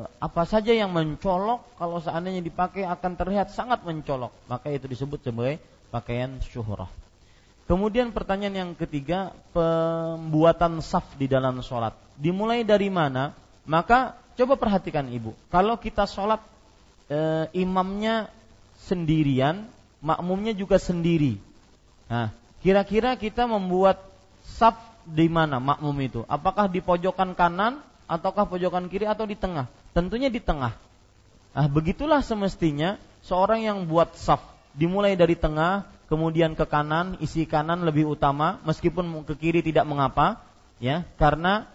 apa 0.05 0.43
saja 0.45 0.75
yang 0.75 0.93
mencolok 0.93 1.79
kalau 1.79 1.97
seandainya 2.03 2.43
dipakai 2.43 2.85
akan 2.85 3.17
terlihat 3.17 3.49
sangat 3.49 3.81
mencolok. 3.81 4.29
Maka 4.51 4.69
itu 4.69 4.85
disebut 4.85 5.23
sebagai 5.23 5.57
pakaian 5.89 6.37
syuhrah. 6.43 7.04
Kemudian 7.65 8.13
pertanyaan 8.13 8.55
yang 8.55 8.71
ketiga, 8.77 9.33
pembuatan 9.49 10.85
saf 10.85 11.05
di 11.17 11.25
dalam 11.25 11.65
sholat. 11.65 11.97
Dimulai 12.13 12.61
dari 12.61 12.93
mana? 12.93 13.33
Maka 13.65 14.13
coba 14.37 14.53
perhatikan 14.53 15.09
ibu. 15.09 15.33
Kalau 15.49 15.73
kita 15.81 16.05
sholat 16.05 16.45
e, 17.09 17.49
imamnya 17.57 18.29
sendirian, 18.85 19.65
makmumnya 19.97 20.53
juga 20.53 20.77
sendiri. 20.77 21.41
Nah, 22.05 22.29
kira-kira 22.61 23.17
kita 23.17 23.49
membuat 23.49 23.97
saf 24.45 24.77
di 25.01 25.25
mana 25.25 25.57
makmum 25.57 25.97
itu? 26.05 26.21
Apakah 26.29 26.69
di 26.69 26.85
pojokan 26.85 27.33
kanan 27.33 27.81
ataukah 28.05 28.45
pojokan 28.45 28.85
kiri 28.93 29.09
atau 29.09 29.25
di 29.25 29.33
tengah? 29.33 29.65
Tentunya 29.97 30.29
di 30.29 30.37
tengah. 30.37 30.77
Nah, 31.57 31.65
begitulah 31.65 32.21
semestinya 32.21 33.01
seorang 33.25 33.65
yang 33.65 33.89
buat 33.89 34.13
saf 34.13 34.54
dimulai 34.75 35.15
dari 35.15 35.39
tengah, 35.39 35.87
kemudian 36.11 36.53
ke 36.53 36.67
kanan, 36.67 37.17
isi 37.23 37.47
kanan 37.47 37.87
lebih 37.87 38.05
utama 38.05 38.59
meskipun 38.67 39.25
ke 39.25 39.33
kiri 39.39 39.63
tidak 39.63 39.87
mengapa, 39.87 40.43
ya, 40.77 41.07
karena 41.15 41.71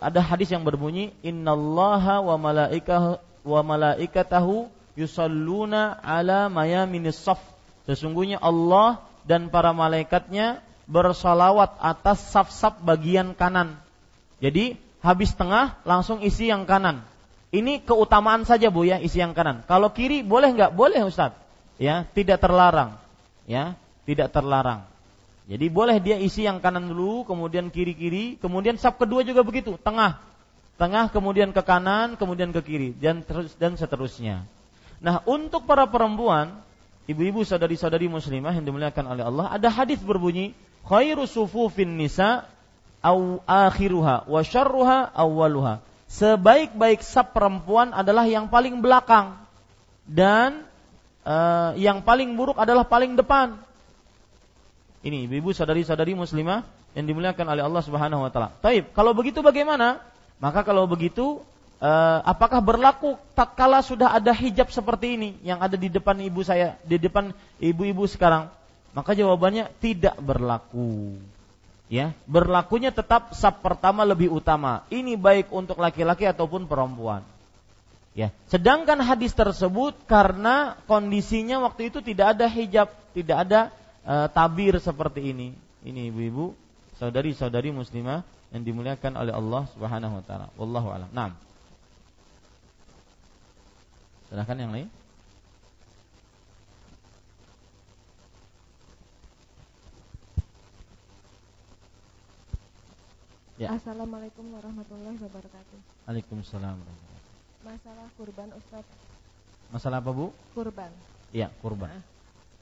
ada 0.00 0.20
hadis 0.20 0.52
yang 0.52 0.64
berbunyi 0.66 1.16
innallaha 1.24 2.20
wa 2.20 2.36
malaikatahu 2.36 3.20
wa 3.42 3.60
malaikatahu 3.64 4.70
yusalluna 4.94 5.96
ala 6.00 6.46
mayaminis 6.52 7.18
saf. 7.18 7.40
Sesungguhnya 7.88 8.38
Allah 8.38 9.02
dan 9.26 9.50
para 9.50 9.74
malaikatnya 9.74 10.62
bersalawat 10.86 11.78
atas 11.82 12.22
saf-saf 12.30 12.78
bagian 12.82 13.34
kanan. 13.34 13.78
Jadi 14.38 14.78
habis 15.02 15.34
tengah 15.34 15.78
langsung 15.82 16.22
isi 16.22 16.50
yang 16.50 16.66
kanan. 16.66 17.02
Ini 17.52 17.84
keutamaan 17.84 18.46
saja 18.48 18.72
bu 18.72 18.86
ya 18.86 19.02
isi 19.02 19.20
yang 19.20 19.34
kanan. 19.34 19.66
Kalau 19.66 19.90
kiri 19.92 20.22
boleh 20.22 20.54
nggak? 20.54 20.72
Boleh 20.72 21.02
Ustaz. 21.04 21.34
Ya 21.80 22.08
tidak 22.12 22.42
terlarang. 22.42 22.98
Ya 23.48 23.76
tidak 24.04 24.34
terlarang. 24.34 24.84
Jadi 25.50 25.66
boleh 25.68 25.98
dia 25.98 26.16
isi 26.16 26.46
yang 26.46 26.62
kanan 26.62 26.86
dulu, 26.86 27.26
kemudian 27.26 27.68
kiri-kiri, 27.68 28.38
kemudian 28.38 28.78
saf 28.78 28.96
kedua 28.96 29.26
juga 29.26 29.42
begitu, 29.42 29.74
tengah 29.80 30.22
tengah 30.80 31.10
kemudian 31.12 31.54
ke 31.54 31.62
kanan, 31.62 32.18
kemudian 32.18 32.50
ke 32.50 32.60
kiri 32.64 32.90
dan 32.96 33.22
terus 33.22 33.54
dan 33.58 33.78
seterusnya. 33.78 34.46
Nah, 35.02 35.22
untuk 35.26 35.66
para 35.66 35.86
perempuan, 35.90 36.62
ibu-ibu 37.10 37.42
saudari-saudari 37.42 38.06
muslimah 38.06 38.54
yang 38.54 38.66
dimuliakan 38.66 39.04
oleh 39.14 39.24
Allah, 39.26 39.46
ada 39.50 39.68
hadis 39.70 39.98
berbunyi, 39.98 40.54
khairu 40.86 41.26
sufufin 41.26 41.98
nisa 41.98 42.46
au 43.02 43.42
akhiruha 43.46 44.30
wa 44.30 44.40
syarruha 44.46 45.10
awwaluha. 45.10 45.82
Sebaik-baik 46.06 47.02
sap 47.02 47.34
perempuan 47.34 47.90
adalah 47.90 48.28
yang 48.28 48.46
paling 48.46 48.78
belakang 48.84 49.38
dan 50.06 50.66
uh, 51.26 51.72
yang 51.78 52.02
paling 52.02 52.34
buruk 52.34 52.58
adalah 52.58 52.86
paling 52.86 53.14
depan. 53.18 53.58
Ini 55.02 55.26
ibu-ibu 55.26 55.50
saudari-saudari 55.50 56.14
muslimah 56.14 56.62
yang 56.94 57.04
dimuliakan 57.08 57.46
oleh 57.48 57.62
Allah 57.66 57.82
Subhanahu 57.82 58.22
wa 58.22 58.30
taala. 58.30 58.54
Taib, 58.62 58.94
kalau 58.94 59.16
begitu 59.16 59.42
bagaimana? 59.42 59.98
Maka 60.38 60.62
kalau 60.62 60.86
begitu 60.86 61.42
eh, 61.82 62.18
apakah 62.22 62.62
berlaku 62.62 63.18
tatkala 63.34 63.82
sudah 63.82 64.14
ada 64.14 64.30
hijab 64.30 64.70
seperti 64.70 65.18
ini 65.18 65.30
yang 65.42 65.58
ada 65.58 65.74
di 65.74 65.90
depan 65.90 66.14
ibu 66.22 66.46
saya, 66.46 66.78
di 66.86 67.02
depan 67.02 67.34
ibu-ibu 67.58 68.06
sekarang? 68.06 68.46
Maka 68.92 69.16
jawabannya 69.16 69.72
tidak 69.80 70.14
berlaku. 70.20 71.16
Ya, 71.92 72.16
berlakunya 72.24 72.88
tetap 72.88 73.36
sab 73.36 73.60
pertama 73.60 74.06
lebih 74.06 74.32
utama. 74.32 74.84
Ini 74.88 75.18
baik 75.18 75.52
untuk 75.52 75.76
laki-laki 75.76 76.24
ataupun 76.24 76.64
perempuan. 76.64 77.20
Ya, 78.12 78.28
sedangkan 78.52 79.00
hadis 79.00 79.32
tersebut 79.32 79.96
karena 80.04 80.76
kondisinya 80.84 81.64
waktu 81.64 81.88
itu 81.88 82.04
tidak 82.04 82.36
ada 82.36 82.44
hijab, 82.44 82.92
tidak 83.16 83.36
ada 83.48 83.60
uh, 84.04 84.28
tabir 84.28 84.76
seperti 84.76 85.32
ini. 85.32 85.56
Ini 85.80 86.12
ibu-ibu, 86.12 86.52
saudari-saudari 87.00 87.72
muslimah 87.72 88.20
yang 88.52 88.62
dimuliakan 88.68 89.16
oleh 89.16 89.32
Allah 89.32 89.64
Subhanahu 89.72 90.20
wa 90.20 90.24
taala. 90.28 90.46
Wallahu 90.60 90.88
a'lam. 90.92 91.08
Naam. 91.16 91.32
Silakan 94.28 94.58
yang 94.60 94.72
lain. 94.76 94.88
Ya. 103.56 103.72
Assalamualaikum 103.72 104.52
warahmatullahi 104.52 105.16
wabarakatuh. 105.16 105.78
Waalaikumsalam 106.08 106.76
Masalah 107.62 108.06
kurban 108.18 108.50
Ustaz. 108.58 108.86
Masalah 109.70 109.98
apa 110.02 110.10
Bu? 110.10 110.34
Kurban. 110.52 110.90
Iya, 111.30 111.48
kurban. 111.62 111.88
Nah, 111.88 112.02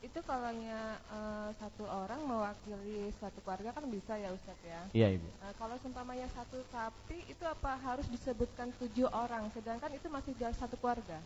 itu 0.00 0.20
kalau 0.24 0.52
uh, 0.52 1.50
satu 1.60 1.84
orang 1.84 2.20
mewakili 2.24 3.12
satu 3.20 3.40
keluarga 3.44 3.72
kan 3.76 3.84
bisa 3.88 4.16
ya 4.16 4.32
Ustadz 4.32 4.64
ya? 4.64 4.80
Iya 4.96 5.06
Ibu. 5.20 5.28
Uh, 5.40 5.54
kalau 5.60 5.76
seumpamanya 5.80 6.28
satu 6.32 6.60
sapi 6.72 7.20
itu 7.28 7.44
apa 7.44 7.76
harus 7.80 8.08
disebutkan 8.08 8.72
tujuh 8.80 9.08
orang, 9.12 9.48
sedangkan 9.52 9.92
itu 9.92 10.08
masih 10.08 10.32
satu 10.56 10.76
keluarga? 10.80 11.20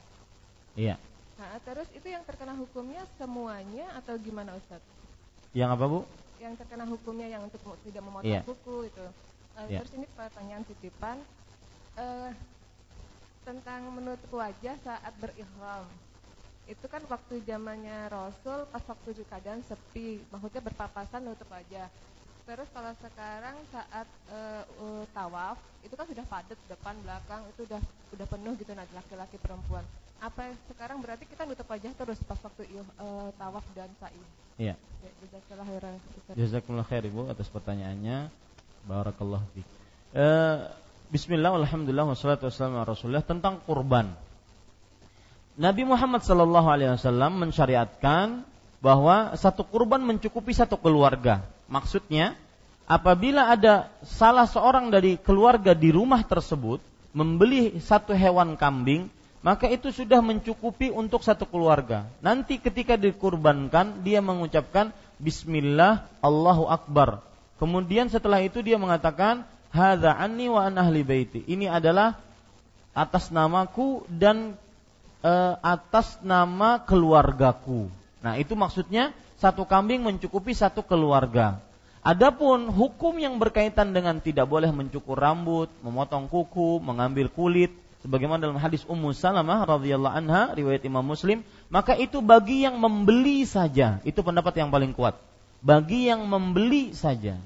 Iya. 0.79 0.99
Nah 1.35 1.59
terus 1.67 1.91
itu 1.95 2.07
yang 2.07 2.23
terkena 2.23 2.55
hukumnya 2.55 3.03
semuanya 3.19 3.91
atau 3.99 4.15
gimana 4.19 4.55
Ustadz? 4.59 4.87
Yang 5.55 5.71
apa 5.75 5.85
Bu? 5.87 6.01
Yang 6.43 6.55
terkena 6.63 6.85
hukumnya 6.87 7.27
yang 7.31 7.43
untuk 7.47 7.63
tidak 7.87 8.03
memotong 8.03 8.31
iya. 8.31 8.43
kuku 8.43 8.91
itu. 8.91 9.07
Uh, 9.55 9.67
iya. 9.71 9.79
Terus 9.83 9.93
ini 10.03 10.07
pertanyaan 10.19 10.63
titipan 10.67 11.23
uh, 11.95 12.31
tentang 13.45 13.87
menutup 13.93 14.41
wajah 14.41 14.77
saat 14.83 15.13
berihram 15.21 15.85
itu 16.65 16.87
kan 16.89 17.05
waktu 17.13 17.45
zamannya 17.45 18.09
Rasul 18.09 18.65
pas 18.73 18.81
waktu 18.89 19.21
di 19.21 19.25
keadaan 19.29 19.61
sepi 19.69 20.25
maksudnya 20.33 20.65
berpapasan 20.65 21.21
nutup 21.21 21.49
aja 21.53 21.93
terus 22.45 22.69
kalau 22.73 22.93
sekarang 23.01 23.57
saat 23.73 24.09
uh, 24.33 24.65
uh, 24.81 25.05
tawaf 25.13 25.57
itu 25.85 25.93
kan 25.97 26.09
sudah 26.09 26.25
padat 26.29 26.59
depan 26.69 26.97
belakang 27.05 27.41
itu 27.53 27.69
udah 27.69 27.81
udah 28.17 28.27
penuh 28.29 28.53
gitu 28.61 28.73
nah 28.77 28.85
laki-laki 28.93 29.41
perempuan. 29.41 29.85
Apa 30.21 30.53
sekarang 30.69 31.01
berarti 31.01 31.25
kita 31.25 31.49
nutup 31.49 31.69
aja 31.73 31.89
terus 31.93 32.21
pas 32.25 32.37
waktu 32.37 32.69
uh, 33.01 33.33
tawaf 33.41 33.65
dan 33.73 33.89
sa'i? 33.97 34.21
Iya. 34.61 34.77
Ya, 34.77 35.11
jazakallah 35.25 35.67
khairan. 35.69 35.95
Jazakallah 36.37 36.85
khair 36.85 37.05
ibu 37.09 37.29
atas 37.33 37.49
pertanyaannya. 37.49 38.29
Barakallahu 38.85 39.45
fiik 39.57 39.69
uh, 40.15 40.71
Bismillah, 41.13 41.53
Alhamdulillah, 41.53 42.09
wassalatu 42.09 42.49
wassalamu 42.49 42.81
Rasulullah 42.85 43.25
tentang 43.25 43.61
kurban. 43.69 44.09
Nabi 45.55 45.87
Muhammad 45.87 46.25
Sallallahu 46.25 46.67
Alaihi 46.67 46.97
Wasallam 46.97 47.39
mensyariatkan 47.45 48.43
bahwa 48.81 49.37
satu 49.37 49.63
kurban 49.69 50.03
mencukupi 50.03 50.57
satu 50.57 50.81
keluarga. 50.81 51.45
Maksudnya, 51.69 52.35
apabila 52.89 53.53
ada 53.53 53.93
salah 54.03 54.49
seorang 54.49 54.89
dari 54.89 55.21
keluarga 55.21 55.77
di 55.77 55.93
rumah 55.95 56.25
tersebut 56.25 56.83
membeli 57.15 57.79
satu 57.79 58.17
hewan 58.17 58.59
kambing, 58.59 59.07
maka 59.45 59.69
itu 59.69 59.93
sudah 59.93 60.25
mencukupi 60.25 60.89
untuk 60.89 61.21
satu 61.21 61.45
keluarga. 61.45 62.09
Nanti 62.25 62.57
ketika 62.57 62.97
dikurbankan, 62.97 64.01
dia 64.01 64.25
mengucapkan 64.25 64.91
Bismillah, 65.21 66.09
Allahu 66.19 66.67
Akbar. 66.67 67.23
Kemudian 67.63 68.11
setelah 68.11 68.43
itu 68.43 68.59
dia 68.65 68.81
mengatakan, 68.81 69.47
Hadza 69.75 70.15
anni 70.15 70.47
wa 70.47 70.63
an 70.71 70.79
ahli 70.79 71.03
baiti. 71.03 71.43
Ini 71.43 71.67
adalah 71.67 72.15
atas 72.95 73.35
namaku 73.35 74.07
dan 74.07 74.55
uh, 75.27 75.59
atas 75.59 76.23
nama 76.23 76.79
keluargaku. 76.79 77.91
Nah, 78.23 78.39
itu 78.39 78.55
maksudnya 78.55 79.11
satu 79.35 79.67
kambing 79.67 80.07
mencukupi 80.07 80.55
satu 80.55 80.87
keluarga. 80.87 81.59
Adapun 82.07 82.71
hukum 82.71 83.19
yang 83.19 83.41
berkaitan 83.41 83.91
dengan 83.91 84.23
tidak 84.23 84.47
boleh 84.47 84.71
mencukur 84.71 85.19
rambut, 85.19 85.73
memotong 85.83 86.31
kuku, 86.31 86.79
mengambil 86.79 87.33
kulit, 87.33 87.73
sebagaimana 88.05 88.45
dalam 88.45 88.61
hadis 88.61 88.85
Ummu 88.85 89.17
Salamah 89.17 89.65
radhiyallahu 89.65 90.13
anha 90.13 90.53
riwayat 90.53 90.85
Imam 90.85 91.01
Muslim, 91.01 91.41
maka 91.73 91.97
itu 91.97 92.21
bagi 92.21 92.63
yang 92.63 92.77
membeli 92.77 93.49
saja. 93.49 94.05
Itu 94.05 94.21
pendapat 94.21 94.53
yang 94.61 94.69
paling 94.69 94.93
kuat. 94.93 95.17
Bagi 95.65 96.13
yang 96.13 96.29
membeli 96.29 96.93
saja. 96.93 97.41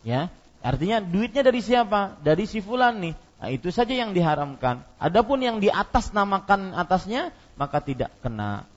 Ya, 0.00 0.32
artinya 0.60 1.00
duitnya 1.00 1.42
dari 1.44 1.60
siapa? 1.64 2.20
Dari 2.20 2.44
si 2.44 2.60
fulan 2.60 3.00
nih. 3.00 3.14
Nah, 3.40 3.48
itu 3.48 3.72
saja 3.72 3.96
yang 3.96 4.12
diharamkan. 4.12 4.84
Adapun 5.00 5.40
yang 5.40 5.58
di 5.58 5.72
atas 5.72 6.12
namakan 6.12 6.76
atasnya 6.76 7.32
maka 7.56 7.80
tidak 7.80 8.12
kena. 8.20 8.68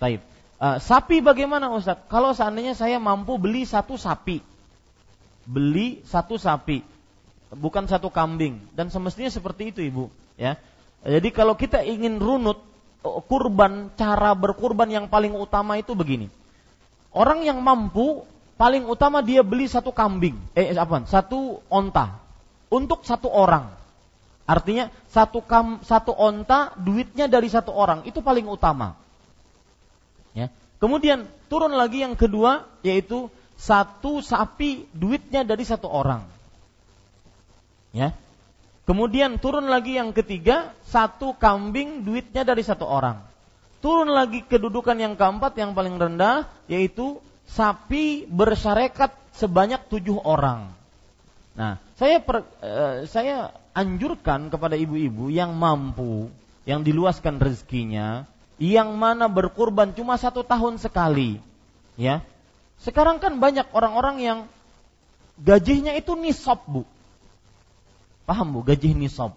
Taib. 0.00 0.24
Uh, 0.58 0.80
sapi 0.82 1.22
bagaimana 1.22 1.70
Ustaz? 1.70 2.00
Kalau 2.10 2.34
seandainya 2.34 2.74
saya 2.74 2.98
mampu 2.98 3.38
beli 3.38 3.62
satu 3.62 3.94
sapi, 3.94 4.42
beli 5.46 6.02
satu 6.02 6.34
sapi, 6.34 6.82
bukan 7.54 7.88
satu 7.88 8.12
kambing 8.12 8.60
dan 8.76 8.92
semestinya 8.92 9.32
seperti 9.32 9.72
itu 9.72 9.80
ibu 9.80 10.12
ya 10.36 10.60
jadi 11.00 11.28
kalau 11.32 11.56
kita 11.56 11.80
ingin 11.80 12.20
runut 12.20 12.60
oh, 13.00 13.24
kurban 13.24 13.88
cara 13.96 14.36
berkurban 14.36 14.88
yang 14.92 15.06
paling 15.08 15.32
utama 15.32 15.80
itu 15.80 15.96
begini 15.96 16.28
orang 17.16 17.44
yang 17.48 17.58
mampu 17.64 18.28
paling 18.58 18.84
utama 18.84 19.22
dia 19.22 19.46
beli 19.46 19.70
satu 19.70 19.94
kambing. 19.94 20.36
Eh 20.52 20.74
apa 20.74 21.06
satu 21.06 21.62
onta. 21.70 22.18
Untuk 22.68 23.06
satu 23.06 23.32
orang. 23.32 23.72
Artinya 24.44 24.92
satu 25.08 25.40
kam 25.40 25.80
satu 25.86 26.12
onta 26.12 26.74
duitnya 26.76 27.30
dari 27.30 27.48
satu 27.48 27.72
orang. 27.72 28.04
Itu 28.04 28.20
paling 28.20 28.44
utama. 28.44 28.98
Ya. 30.36 30.52
Kemudian 30.82 31.30
turun 31.48 31.72
lagi 31.72 32.04
yang 32.04 32.18
kedua 32.18 32.68
yaitu 32.84 33.32
satu 33.56 34.20
sapi 34.20 34.84
duitnya 34.92 35.46
dari 35.46 35.64
satu 35.64 35.88
orang. 35.88 36.26
Ya. 37.96 38.12
Kemudian 38.88 39.36
turun 39.36 39.68
lagi 39.68 40.00
yang 40.00 40.16
ketiga, 40.16 40.72
satu 40.88 41.36
kambing 41.36 42.08
duitnya 42.08 42.40
dari 42.40 42.64
satu 42.64 42.88
orang. 42.88 43.20
Turun 43.84 44.08
lagi 44.08 44.40
kedudukan 44.48 44.96
yang 44.96 45.12
keempat 45.12 45.60
yang 45.60 45.76
paling 45.76 46.00
rendah, 46.00 46.48
yaitu 46.72 47.20
sapi 47.48 48.28
bersyarekat 48.28 49.16
sebanyak 49.34 49.88
tujuh 49.88 50.20
orang. 50.20 50.70
Nah, 51.58 51.82
saya 51.98 52.22
per, 52.22 52.46
eh, 52.62 53.08
saya 53.10 53.50
anjurkan 53.74 54.52
kepada 54.52 54.78
ibu-ibu 54.78 55.32
yang 55.32 55.56
mampu, 55.58 56.30
yang 56.68 56.86
diluaskan 56.86 57.42
rezekinya, 57.42 58.28
yang 58.62 58.94
mana 58.94 59.26
berkurban 59.26 59.90
cuma 59.96 60.14
satu 60.20 60.46
tahun 60.46 60.78
sekali, 60.78 61.42
ya. 61.98 62.22
Sekarang 62.78 63.18
kan 63.18 63.42
banyak 63.42 63.66
orang-orang 63.74 64.16
yang 64.22 64.38
gajinya 65.42 65.90
itu 65.98 66.14
nisab 66.14 66.62
bu, 66.70 66.86
Paham 68.28 68.52
Bu, 68.52 68.60
gaji 68.60 68.92
nisab. 68.92 69.32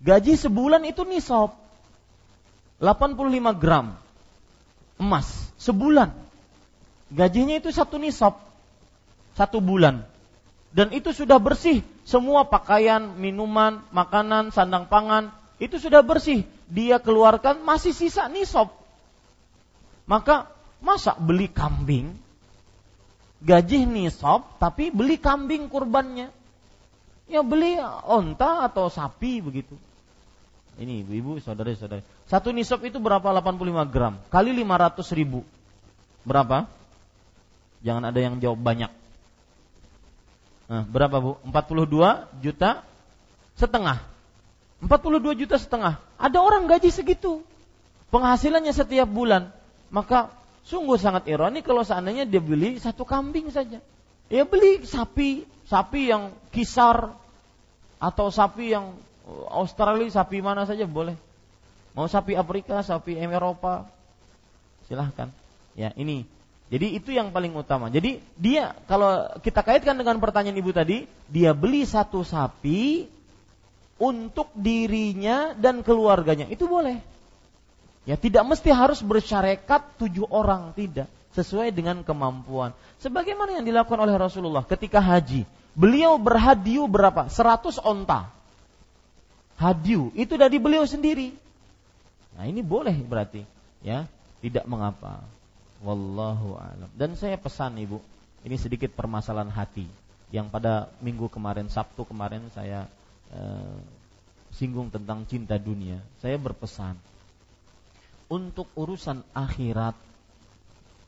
Gaji 0.00 0.40
sebulan 0.40 0.88
itu 0.88 1.04
nisab. 1.04 1.52
85 2.80 3.60
gram 3.60 4.00
emas 4.96 5.28
sebulan. 5.60 6.16
Gajinya 7.12 7.60
itu 7.60 7.74
satu 7.74 8.00
nisab. 8.00 8.40
Satu 9.34 9.58
bulan. 9.58 10.06
Dan 10.72 10.94
itu 10.94 11.10
sudah 11.10 11.42
bersih. 11.42 11.84
Semua 12.04 12.46
pakaian, 12.46 13.16
minuman, 13.18 13.82
makanan, 13.90 14.54
sandang 14.54 14.86
pangan. 14.88 15.34
Itu 15.58 15.76
sudah 15.76 16.00
bersih. 16.00 16.46
Dia 16.70 17.02
keluarkan 17.02 17.62
masih 17.62 17.92
sisa 17.92 18.30
nisab. 18.30 18.72
Maka 20.04 20.48
masa 20.84 21.16
beli 21.16 21.48
kambing 21.48 22.12
gaji 23.40 23.88
nisab 23.88 24.44
tapi 24.60 24.92
beli 24.92 25.16
kambing 25.16 25.72
kurbannya 25.72 26.28
Ya 27.24 27.40
beli 27.40 27.80
onta 28.04 28.68
atau 28.68 28.92
sapi 28.92 29.40
begitu. 29.40 29.80
Ini 30.74 31.06
ibu-ibu, 31.06 31.38
saudara-saudara. 31.38 32.02
Satu 32.26 32.50
nisab 32.50 32.82
itu 32.82 32.98
berapa? 32.98 33.24
85 33.30 33.86
gram. 33.88 34.18
Kali 34.28 34.50
500 34.52 35.06
ribu. 35.14 35.40
Berapa? 36.26 36.66
Jangan 37.84 38.08
ada 38.08 38.18
yang 38.18 38.40
jawab 38.40 38.64
banyak. 38.64 38.88
Nah, 40.72 40.82
berapa 40.88 41.20
bu? 41.20 41.36
42 41.44 42.40
juta 42.40 42.80
setengah. 43.60 44.00
42 44.80 45.40
juta 45.44 45.56
setengah. 45.60 46.00
Ada 46.16 46.40
orang 46.40 46.64
gaji 46.64 46.88
segitu. 46.88 47.44
Penghasilannya 48.08 48.72
setiap 48.72 49.04
bulan. 49.04 49.52
Maka 49.92 50.32
sungguh 50.64 50.96
sangat 50.96 51.28
ironi 51.28 51.60
kalau 51.60 51.84
seandainya 51.84 52.24
dia 52.24 52.40
beli 52.40 52.80
satu 52.80 53.04
kambing 53.04 53.52
saja. 53.52 53.84
Ya 54.32 54.48
beli 54.48 54.80
sapi, 54.88 55.44
sapi 55.68 56.08
yang 56.08 56.32
kisar 56.48 57.12
atau 58.00 58.32
sapi 58.32 58.72
yang 58.72 58.96
uh, 59.28 59.60
Australia, 59.60 60.08
sapi 60.08 60.40
mana 60.40 60.64
saja 60.64 60.88
boleh. 60.88 61.16
Mau 61.92 62.08
sapi 62.08 62.34
Afrika, 62.34 62.80
sapi 62.80 63.20
Eropa, 63.20 63.86
silahkan. 64.88 65.30
Ya 65.76 65.92
ini. 65.94 66.26
Jadi 66.74 66.98
itu 66.98 67.14
yang 67.14 67.30
paling 67.30 67.54
utama. 67.54 67.86
Jadi 67.86 68.18
dia 68.34 68.74
kalau 68.90 69.30
kita 69.38 69.62
kaitkan 69.62 69.94
dengan 69.94 70.18
pertanyaan 70.18 70.58
ibu 70.58 70.74
tadi, 70.74 71.06
dia 71.30 71.54
beli 71.54 71.86
satu 71.86 72.26
sapi 72.26 73.06
untuk 74.02 74.50
dirinya 74.58 75.54
dan 75.54 75.86
keluarganya 75.86 76.50
itu 76.50 76.66
boleh. 76.66 76.98
Ya 78.10 78.18
tidak 78.18 78.42
mesti 78.42 78.74
harus 78.74 78.98
bersyarekat 79.06 80.02
tujuh 80.02 80.26
orang 80.26 80.74
tidak 80.74 81.06
sesuai 81.38 81.70
dengan 81.70 82.02
kemampuan. 82.02 82.74
Sebagaimana 82.98 83.62
yang 83.62 83.66
dilakukan 83.70 84.02
oleh 84.02 84.18
Rasulullah 84.18 84.66
ketika 84.66 84.98
haji. 84.98 85.46
Beliau 85.78 86.18
berhadiu 86.18 86.90
berapa? 86.90 87.30
100 87.30 87.78
onta. 87.86 88.34
Hadiu 89.54 90.10
itu 90.18 90.34
dari 90.34 90.58
beliau 90.58 90.82
sendiri. 90.86 91.34
Nah, 92.34 92.50
ini 92.50 92.66
boleh 92.66 92.94
berarti, 92.98 93.46
ya. 93.82 94.10
Tidak 94.42 94.66
mengapa. 94.66 95.22
Wallahu 95.84 96.56
alam. 96.56 96.88
Dan 96.96 97.12
saya 97.14 97.36
pesan 97.36 97.76
Ibu, 97.76 98.00
ini 98.48 98.56
sedikit 98.56 98.96
permasalahan 98.96 99.52
hati 99.52 99.84
yang 100.32 100.48
pada 100.48 100.88
minggu 101.04 101.28
kemarin, 101.28 101.68
Sabtu 101.68 102.08
kemarin 102.08 102.48
saya 102.56 102.88
eh, 103.30 103.76
singgung 104.56 104.88
tentang 104.88 105.28
cinta 105.28 105.60
dunia. 105.60 106.00
Saya 106.24 106.40
berpesan 106.40 106.96
untuk 108.32 108.66
urusan 108.74 109.20
akhirat 109.36 109.92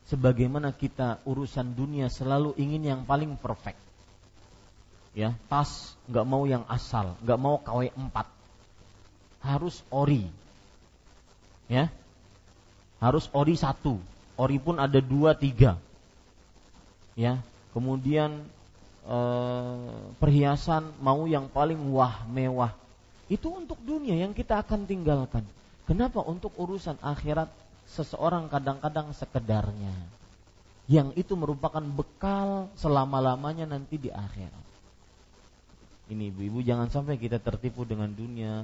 sebagaimana 0.07 0.71
kita 0.71 1.19
urusan 1.25 1.73
dunia 1.75 2.13
selalu 2.13 2.55
ingin 2.61 2.85
yang 2.85 3.03
paling 3.03 3.35
perfect. 3.41 3.81
Ya, 5.17 5.33
tas 5.49 5.97
nggak 6.05 6.27
mau 6.29 6.45
yang 6.45 6.69
asal, 6.69 7.17
nggak 7.25 7.41
mau 7.41 7.57
KW 7.65 7.89
4 7.89 8.37
harus 9.41 9.81
ori. 9.89 10.29
Ya, 11.67 11.91
harus 13.01 13.27
ori 13.33 13.57
satu, 13.59 13.99
ori 14.37 14.61
pun 14.61 14.77
ada 14.81 15.01
dua 15.01 15.33
tiga. 15.37 15.81
Ya, 17.17 17.41
kemudian 17.73 18.45
eh, 19.09 20.01
perhiasan 20.21 20.93
mau 21.01 21.25
yang 21.25 21.49
paling 21.49 21.81
wah 21.93 22.25
mewah. 22.29 22.77
Itu 23.27 23.51
untuk 23.51 23.81
dunia 23.83 24.15
yang 24.15 24.37
kita 24.37 24.63
akan 24.63 24.87
tinggalkan. 24.87 25.43
Kenapa 25.89 26.23
untuk 26.23 26.55
urusan 26.55 27.01
akhirat 27.03 27.51
seseorang 27.87 28.51
kadang-kadang 28.51 29.15
sekedarnya 29.15 29.95
yang 30.87 31.11
itu 31.19 31.35
merupakan 31.35 31.83
bekal 31.83 32.71
selama-lamanya 32.79 33.67
nanti 33.67 33.99
di 33.99 34.11
akhirat. 34.11 34.67
Ini 36.07 36.31
ibu-ibu 36.31 36.63
jangan 36.63 36.87
sampai 36.87 37.19
kita 37.19 37.43
tertipu 37.43 37.83
dengan 37.83 38.07
dunia 38.15 38.63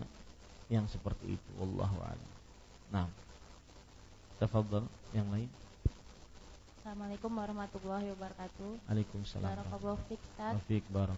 yang 0.70 0.86
seperti 0.86 1.34
itu. 1.34 1.50
Wallahu 1.58 1.98
a'lam. 1.98 2.30
Nah. 2.94 3.08
Tafadhal 4.38 4.86
yang 5.14 5.26
lain. 5.30 5.50
Assalamualaikum 6.82 7.30
warahmatullahi 7.38 8.10
wabarakatuh. 8.10 8.90
Waalaikumsalam. 8.90 9.54
Barakallahu 9.54 10.02
fiik, 10.10 10.18
Fiik 10.66 10.82
barak. 10.90 11.14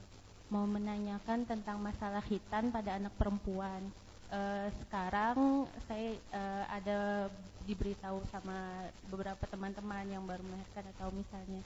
Mau 0.53 0.69
menanyakan 0.69 1.49
tentang 1.49 1.81
masalah 1.81 2.21
hitan 2.29 2.69
pada 2.69 3.01
anak 3.01 3.17
perempuan. 3.17 3.81
E, 4.29 4.69
sekarang 4.85 5.65
saya 5.89 6.21
e, 6.21 6.43
ada 6.69 7.33
diberitahu 7.65 8.21
sama 8.29 8.93
beberapa 9.09 9.41
teman-teman 9.49 10.05
yang 10.05 10.29
baru 10.29 10.45
melahirkan 10.45 10.85
atau 11.01 11.09
misalnya 11.17 11.65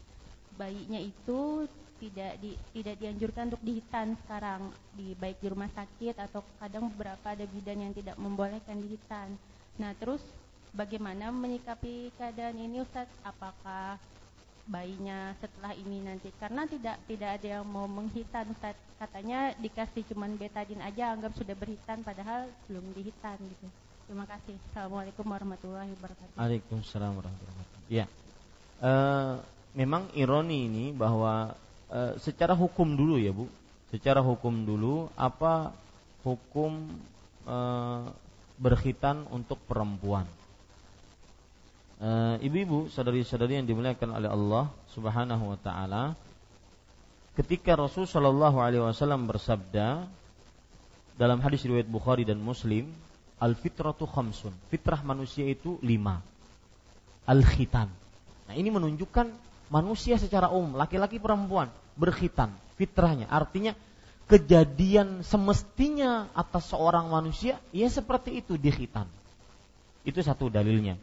bayinya 0.54 1.02
itu 1.02 1.66
tidak 1.98 2.38
di, 2.38 2.54
tidak 2.78 3.02
dianjurkan 3.02 3.50
untuk 3.50 3.66
dihitan 3.66 4.14
sekarang 4.22 4.70
di 4.94 5.18
baik 5.18 5.42
di 5.42 5.50
rumah 5.50 5.74
sakit 5.74 6.22
atau 6.22 6.46
kadang 6.62 6.86
beberapa 6.94 7.34
ada 7.34 7.42
bidan 7.50 7.90
yang 7.90 7.92
tidak 7.98 8.14
membolehkan 8.14 8.78
dihitan. 8.78 9.34
Nah, 9.74 9.90
terus 9.98 10.22
bagaimana 10.78 11.34
menyikapi 11.34 12.14
keadaan 12.14 12.54
ini 12.62 12.86
Ustaz? 12.86 13.10
Apakah 13.26 13.98
bayinya 14.70 15.34
setelah 15.42 15.74
ini 15.74 16.04
nanti 16.04 16.30
karena 16.38 16.68
tidak 16.68 17.02
tidak 17.10 17.40
ada 17.40 17.48
yang 17.58 17.66
mau 17.66 17.90
menghitan 17.90 18.46
Ustaz. 18.54 18.78
Katanya 19.02 19.58
dikasih 19.58 20.06
cuman 20.14 20.38
betadin 20.38 20.78
aja 20.78 21.10
anggap 21.10 21.34
sudah 21.34 21.58
berhitan 21.58 22.06
padahal 22.06 22.46
belum 22.70 22.94
dihitan 22.94 23.42
gitu. 23.42 23.66
Terima 24.06 24.24
kasih. 24.30 24.54
Assalamualaikum 24.70 25.26
warahmatullahi 25.26 25.90
wabarakatuh. 25.98 26.34
Waalaikumsalam 26.38 27.12
warahmatullahi 27.18 27.56
wabarakatuh. 27.58 27.90
Ya. 27.90 28.06
Uh, 28.78 29.42
memang 29.74 30.06
ironi 30.14 30.70
ini 30.70 30.86
bahwa 30.94 31.58
uh, 31.90 32.14
secara 32.22 32.54
hukum 32.54 32.94
dulu 32.94 33.18
ya 33.18 33.34
Bu. 33.34 33.50
Secara 33.88 34.20
hukum 34.20 34.68
dulu 34.68 35.08
apa 35.16 35.72
hukum 36.20 36.92
e, 37.48 37.56
berkhitan 38.60 39.24
untuk 39.32 39.56
perempuan. 39.64 40.28
E, 41.98 42.08
ibu-ibu, 42.46 42.86
saudari-saudari 42.94 43.58
yang 43.58 43.66
dimuliakan 43.66 44.14
oleh 44.14 44.30
Allah 44.30 44.64
Subhanahu 44.94 45.50
wa 45.50 45.58
taala, 45.58 46.14
ketika 47.34 47.74
Rasul 47.74 48.06
Shallallahu 48.06 48.62
alaihi 48.62 48.82
wasallam 48.82 49.26
bersabda 49.26 50.06
dalam 51.18 51.38
hadis 51.42 51.66
riwayat 51.66 51.90
Bukhari 51.90 52.22
dan 52.22 52.38
Muslim, 52.38 52.86
al 53.42 53.58
fitratu 53.58 54.06
khamsun. 54.06 54.54
Fitrah 54.70 55.02
manusia 55.02 55.46
itu 55.46 55.78
lima. 55.82 56.22
Al 57.26 57.42
khitan. 57.42 57.90
Nah, 58.46 58.54
ini 58.54 58.70
menunjukkan 58.70 59.26
manusia 59.68 60.16
secara 60.16 60.48
umum, 60.48 60.78
laki-laki 60.78 61.18
perempuan 61.18 61.68
berkhitan, 61.98 62.54
fitrahnya. 62.78 63.26
Artinya 63.26 63.74
kejadian 64.30 65.26
semestinya 65.26 66.30
atas 66.32 66.70
seorang 66.70 67.10
manusia 67.10 67.58
ya 67.74 67.90
seperti 67.90 68.38
itu 68.38 68.54
di 68.54 68.70
khitan. 68.70 69.10
Itu 70.06 70.22
satu 70.22 70.48
dalilnya. 70.48 70.96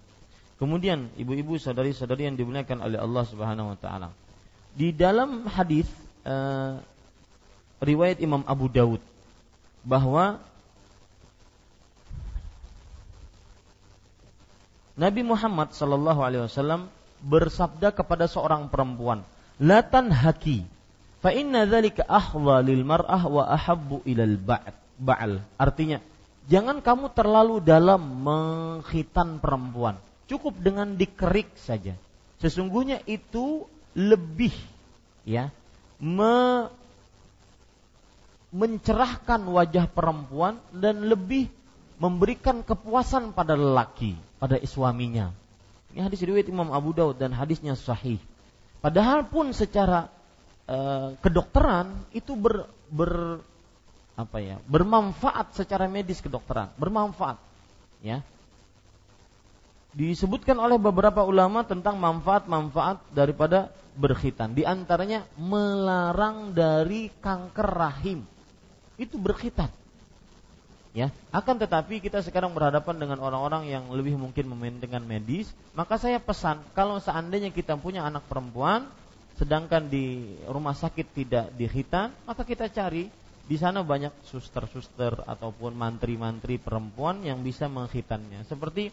Kemudian 0.55 1.11
ibu-ibu 1.19 1.59
saudari-saudari 1.59 2.31
yang 2.31 2.39
dimuliakan 2.39 2.79
oleh 2.79 2.99
Allah 2.99 3.23
Subhanahu 3.27 3.75
wa 3.75 3.77
taala. 3.79 4.09
Di 4.75 4.95
dalam 4.95 5.47
hadis 5.51 5.87
uh, 6.23 6.79
riwayat 7.83 8.23
Imam 8.23 8.43
Abu 8.47 8.71
Dawud 8.71 9.03
bahwa 9.83 10.39
Nabi 14.95 15.27
Muhammad 15.27 15.75
Shallallahu 15.75 16.23
Alaihi 16.23 16.47
Wasallam 16.47 16.87
bersabda 17.19 17.91
kepada 17.91 18.31
seorang 18.31 18.71
perempuan, 18.71 19.27
"Latan 19.59 20.07
haki 20.07 20.63
Fa 21.25 21.33
inna 21.33 21.65
dzalika 21.65 22.05
ahwa 22.05 22.61
lil 22.61 22.85
mar'ah 22.85 23.25
wa 23.25 23.49
ahabbu 23.49 24.05
ilal 24.05 24.37
ba'al. 25.01 25.41
Artinya, 25.57 25.97
jangan 26.45 26.85
kamu 26.85 27.17
terlalu 27.17 27.65
dalam 27.65 27.97
menghitan 28.21 29.41
perempuan. 29.41 29.97
Cukup 30.25 30.57
dengan 30.57 30.97
dikerik 30.97 31.53
saja. 31.59 31.93
Sesungguhnya 32.41 33.01
itu 33.05 33.69
lebih 33.95 34.51
ya 35.23 35.53
me, 36.01 36.67
mencerahkan 38.51 39.41
wajah 39.45 39.87
perempuan 39.87 40.59
dan 40.75 41.05
lebih 41.05 41.47
memberikan 42.01 42.65
kepuasan 42.65 43.31
pada 43.31 43.55
lelaki, 43.55 44.17
pada 44.41 44.59
suaminya. 44.65 45.31
Ini 45.95 46.03
hadis 46.03 46.25
riwayat 46.25 46.51
Imam 46.51 46.75
Abu 46.75 46.91
Daud 46.91 47.15
dan 47.21 47.31
hadisnya 47.31 47.79
sahih. 47.79 48.19
Padahal 48.83 49.25
pun 49.31 49.55
secara 49.55 50.11
Eh, 50.65 51.09
kedokteran 51.21 51.93
itu 52.09 52.33
ber, 52.33 52.65
ber 52.89 53.37
apa 54.17 54.41
ya 54.41 54.57
bermanfaat 54.65 55.53
secara 55.53 55.85
medis 55.85 56.25
kedokteran 56.25 56.73
bermanfaat 56.81 57.37
ya 58.01 58.25
disebutkan 59.95 60.59
oleh 60.59 60.75
beberapa 60.75 61.23
ulama 61.23 61.63
tentang 61.63 61.95
manfaat-manfaat 61.95 62.99
daripada 63.15 63.71
berkhitan. 63.95 64.51
Di 64.51 64.67
antaranya 64.67 65.23
melarang 65.39 66.51
dari 66.51 67.07
kanker 67.23 67.69
rahim. 67.71 68.27
Itu 68.99 69.15
berkhitan. 69.15 69.71
Ya 70.95 71.11
akan 71.35 71.59
tetapi 71.59 71.99
kita 71.99 72.23
sekarang 72.23 72.55
berhadapan 72.55 72.95
dengan 72.95 73.19
orang-orang 73.19 73.67
yang 73.67 73.91
lebih 73.91 74.15
mungkin 74.15 74.47
mementingkan 74.51 75.03
medis. 75.03 75.51
Maka 75.75 75.99
saya 75.99 76.19
pesan 76.19 76.63
kalau 76.71 76.99
seandainya 77.03 77.51
kita 77.51 77.75
punya 77.75 78.03
anak 78.07 78.23
perempuan 78.27 78.87
sedangkan 79.35 79.91
di 79.91 80.31
rumah 80.47 80.71
sakit 80.71 81.07
tidak 81.11 81.51
dihitan, 81.59 82.15
maka 82.23 82.47
kita 82.47 82.71
cari 82.71 83.11
di 83.45 83.57
sana 83.59 83.83
banyak 83.83 84.23
suster-suster 84.23 85.27
ataupun 85.27 85.75
mantri-mantri 85.75 86.55
perempuan 86.57 87.19
yang 87.27 87.43
bisa 87.43 87.67
menghitannya. 87.67 88.47
Seperti 88.47 88.89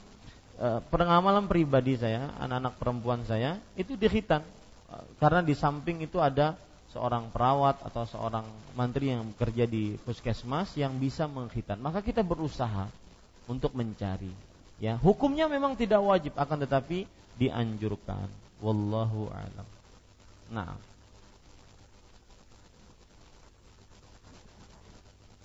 pengamalan 0.90 1.51
pribadi 1.51 1.98
saya, 1.98 2.30
anak-anak 2.39 2.74
perempuan 2.78 3.20
saya 3.26 3.59
itu 3.74 3.98
dihitan 3.98 4.47
e, 4.86 4.94
karena 5.18 5.43
di 5.43 5.59
samping 5.59 6.06
itu 6.06 6.22
ada 6.22 6.55
seorang 6.94 7.32
perawat 7.32 7.82
atau 7.82 8.05
seorang 8.05 8.47
mantri 8.76 9.10
yang 9.10 9.26
bekerja 9.34 9.64
di 9.64 9.97
puskesmas 10.06 10.76
yang 10.78 10.94
bisa 11.01 11.24
menghitan. 11.26 11.80
Maka 11.80 12.05
kita 12.05 12.20
berusaha 12.20 12.86
untuk 13.48 13.72
mencari. 13.74 14.30
Ya, 14.78 14.98
hukumnya 15.01 15.48
memang 15.48 15.74
tidak 15.74 16.05
wajib 16.05 16.36
akan 16.36 16.62
tetapi 16.68 17.09
dianjurkan. 17.40 18.28
Wallahu 18.62 19.32
a'lam. 19.32 19.68
Nah. 20.52 20.76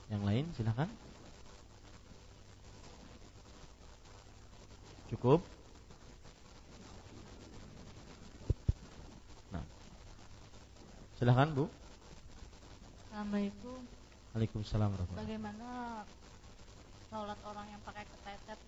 Yang 0.07 0.23
lain 0.23 0.45
silahkan. 0.53 0.89
Cukup. 5.07 5.39
Nah. 9.55 9.63
Silahkan 11.15 11.47
Bu. 11.55 11.65
Assalamualaikum. 13.07 13.79
Waalaikumsalam 14.35 14.93
Bagaimana 15.17 16.03
sholat 17.09 17.39
orang 17.47 17.65
yang 17.71 17.81
pakai 17.87 18.05
keteter? 18.05 18.59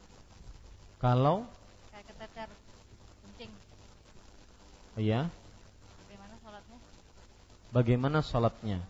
Kalau? 1.04 1.46
Pakai 1.92 2.04
keteter 2.08 2.50
kencing. 3.22 3.52
Iya. 4.98 5.30
Bagaimana 7.70 8.26
sholatnya? 8.26 8.82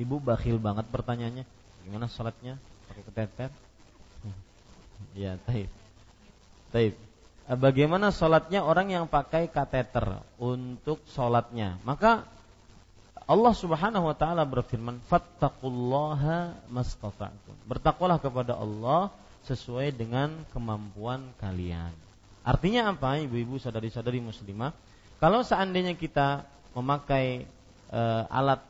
Ibu 0.00 0.16
bakhil 0.24 0.56
banget 0.56 0.88
pertanyaannya. 0.88 1.44
Gimana 1.84 2.08
sholatnya? 2.08 2.56
Pakai 2.88 3.02
keteter? 3.04 3.50
ya, 5.20 5.36
taib. 5.44 5.68
Taib. 6.74 6.98
Eh, 7.46 7.54
bagaimana 7.54 8.10
sholatnya 8.10 8.66
orang 8.66 8.90
yang 8.90 9.06
pakai 9.06 9.46
kateter 9.46 10.18
untuk 10.42 10.98
sholatnya? 11.06 11.78
Maka 11.86 12.26
Allah 13.30 13.54
Subhanahu 13.54 14.10
wa 14.10 14.16
taala 14.18 14.42
berfirman, 14.42 14.98
"Fattaqullaha 15.06 16.66
mastata'tum." 16.66 17.54
Bertakwalah 17.70 18.18
kepada 18.18 18.58
Allah 18.58 19.14
sesuai 19.46 19.94
dengan 19.94 20.34
kemampuan 20.50 21.30
kalian. 21.38 21.94
Artinya 22.42 22.90
apa, 22.92 23.22
ibu-ibu, 23.22 23.56
saudari-saudari 23.56 24.20
muslimah? 24.20 24.74
Kalau 25.16 25.40
seandainya 25.40 25.96
kita 25.96 26.44
memakai 26.76 27.48
e, 27.88 28.00
alat 28.28 28.60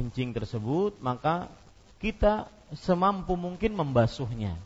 kencing 0.00 0.32
tersebut, 0.32 0.96
maka 1.04 1.52
kita 2.00 2.48
semampu 2.72 3.36
mungkin 3.36 3.76
membasuhnya. 3.76 4.56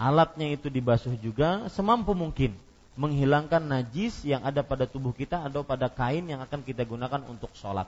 Alatnya 0.00 0.48
itu 0.56 0.72
dibasuh 0.72 1.12
juga 1.20 1.68
semampu 1.68 2.16
mungkin 2.16 2.56
menghilangkan 2.96 3.60
najis 3.60 4.24
yang 4.24 4.40
ada 4.40 4.64
pada 4.64 4.88
tubuh 4.88 5.12
kita 5.12 5.44
atau 5.44 5.60
pada 5.60 5.92
kain 5.92 6.24
yang 6.24 6.40
akan 6.40 6.64
kita 6.64 6.88
gunakan 6.88 7.20
untuk 7.28 7.52
sholat. 7.52 7.84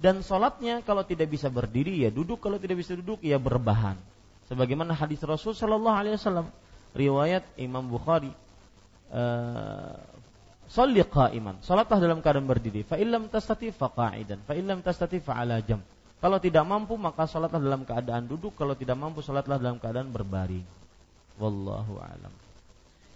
Dan 0.00 0.24
sholatnya 0.24 0.80
kalau 0.80 1.04
tidak 1.04 1.28
bisa 1.28 1.52
berdiri 1.52 2.08
ya 2.08 2.10
duduk, 2.10 2.40
kalau 2.40 2.56
tidak 2.56 2.80
bisa 2.80 2.96
duduk 2.96 3.20
ya 3.20 3.36
berbahan. 3.36 4.00
Sebagaimana 4.48 4.96
hadis 4.96 5.20
Rasul 5.20 5.52
Shallallahu 5.52 5.96
Alaihi 5.96 6.16
Wasallam 6.16 6.48
riwayat 6.96 7.44
Imam 7.60 7.84
Bukhari 7.84 8.32
eh, 9.12 9.94
Salli 10.72 11.04
qa'iman. 11.04 11.60
Salatlah 11.60 12.00
dalam 12.00 12.24
keadaan 12.24 12.48
berdiri. 12.48 12.80
Fa 12.80 12.96
illam 12.96 13.28
tastati 13.28 13.68
fa 13.68 13.92
qa'idan. 13.92 14.40
Fa 14.40 14.56
illam 14.56 14.80
tastati 14.80 15.20
fa 15.20 15.36
ala 15.36 15.60
jam. 15.60 15.84
Kalau 16.16 16.40
tidak 16.40 16.64
mampu 16.64 16.96
maka 16.96 17.28
salatlah 17.28 17.60
dalam 17.60 17.84
keadaan 17.84 18.24
duduk, 18.24 18.56
kalau 18.56 18.72
tidak 18.72 18.96
mampu 18.96 19.20
salatlah 19.20 19.60
dalam 19.60 19.76
keadaan 19.76 20.08
berbaring. 20.08 20.81
Wallahu 21.42 21.98
alam. 21.98 22.30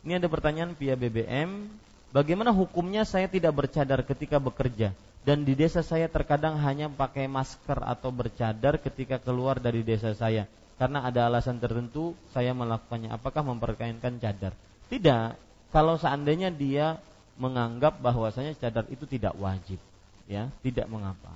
Ini 0.03 0.19
ada 0.19 0.27
pertanyaan 0.27 0.75
via 0.75 0.99
BBM, 0.99 1.71
bagaimana 2.11 2.51
hukumnya 2.51 3.07
saya 3.07 3.31
tidak 3.31 3.55
bercadar 3.55 4.03
ketika 4.03 4.43
bekerja 4.43 4.91
dan 5.23 5.47
di 5.47 5.55
desa 5.55 5.83
saya 5.83 6.07
terkadang 6.11 6.59
hanya 6.59 6.91
pakai 6.91 7.27
masker 7.31 7.83
atau 7.83 8.11
bercadar 8.11 8.79
ketika 8.83 9.23
keluar 9.23 9.59
dari 9.63 9.83
desa 9.87 10.15
saya 10.15 10.47
karena 10.79 11.03
ada 11.03 11.27
alasan 11.27 11.59
tertentu 11.59 12.15
saya 12.31 12.55
melakukannya. 12.55 13.11
Apakah 13.11 13.43
memperkainkan 13.43 14.23
cadar? 14.23 14.55
Tidak. 14.87 15.35
Kalau 15.75 15.99
seandainya 15.99 16.55
dia 16.55 16.99
menganggap 17.37 17.99
bahwasanya 17.99 18.55
cadar 18.57 18.87
itu 18.89 19.05
tidak 19.05 19.35
wajib, 19.37 19.83
ya 20.31 20.49
tidak 20.63 20.87
mengapa. 20.89 21.35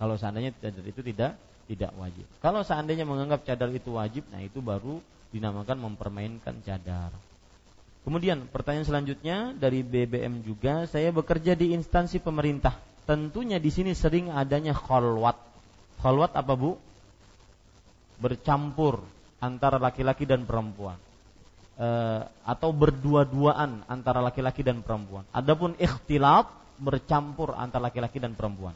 Kalau 0.00 0.16
seandainya 0.16 0.50
cadar 0.56 0.84
itu 0.88 1.00
tidak 1.04 1.36
tidak 1.68 1.92
wajib. 1.94 2.26
Kalau 2.42 2.64
seandainya 2.64 3.06
menganggap 3.06 3.44
cadar 3.44 3.70
itu 3.70 3.94
wajib, 3.94 4.24
nah 4.32 4.40
itu 4.40 4.58
baru 4.58 4.98
dinamakan 5.32 5.80
mempermainkan 5.80 6.60
cadar. 6.62 7.10
Kemudian 8.02 8.46
pertanyaan 8.50 8.86
selanjutnya 8.86 9.56
dari 9.56 9.80
BBM 9.80 10.44
juga, 10.44 10.84
saya 10.86 11.10
bekerja 11.10 11.56
di 11.56 11.72
instansi 11.72 12.20
pemerintah. 12.20 12.76
Tentunya 13.08 13.58
di 13.58 13.70
sini 13.72 13.96
sering 13.96 14.30
adanya 14.30 14.76
kholwat. 14.76 15.38
Kholwat 16.02 16.36
apa 16.36 16.52
bu? 16.54 16.78
Bercampur 18.22 19.02
antara 19.42 19.80
laki-laki 19.82 20.22
dan 20.22 20.46
perempuan 20.46 20.98
uh, 21.78 22.20
atau 22.44 22.70
berdua-duaan 22.74 23.86
antara 23.88 24.20
laki-laki 24.20 24.62
dan 24.62 24.84
perempuan. 24.84 25.24
Adapun 25.32 25.78
ikhtilat 25.78 26.48
bercampur 26.78 27.54
antara 27.54 27.88
laki-laki 27.88 28.18
dan 28.18 28.34
perempuan. 28.34 28.74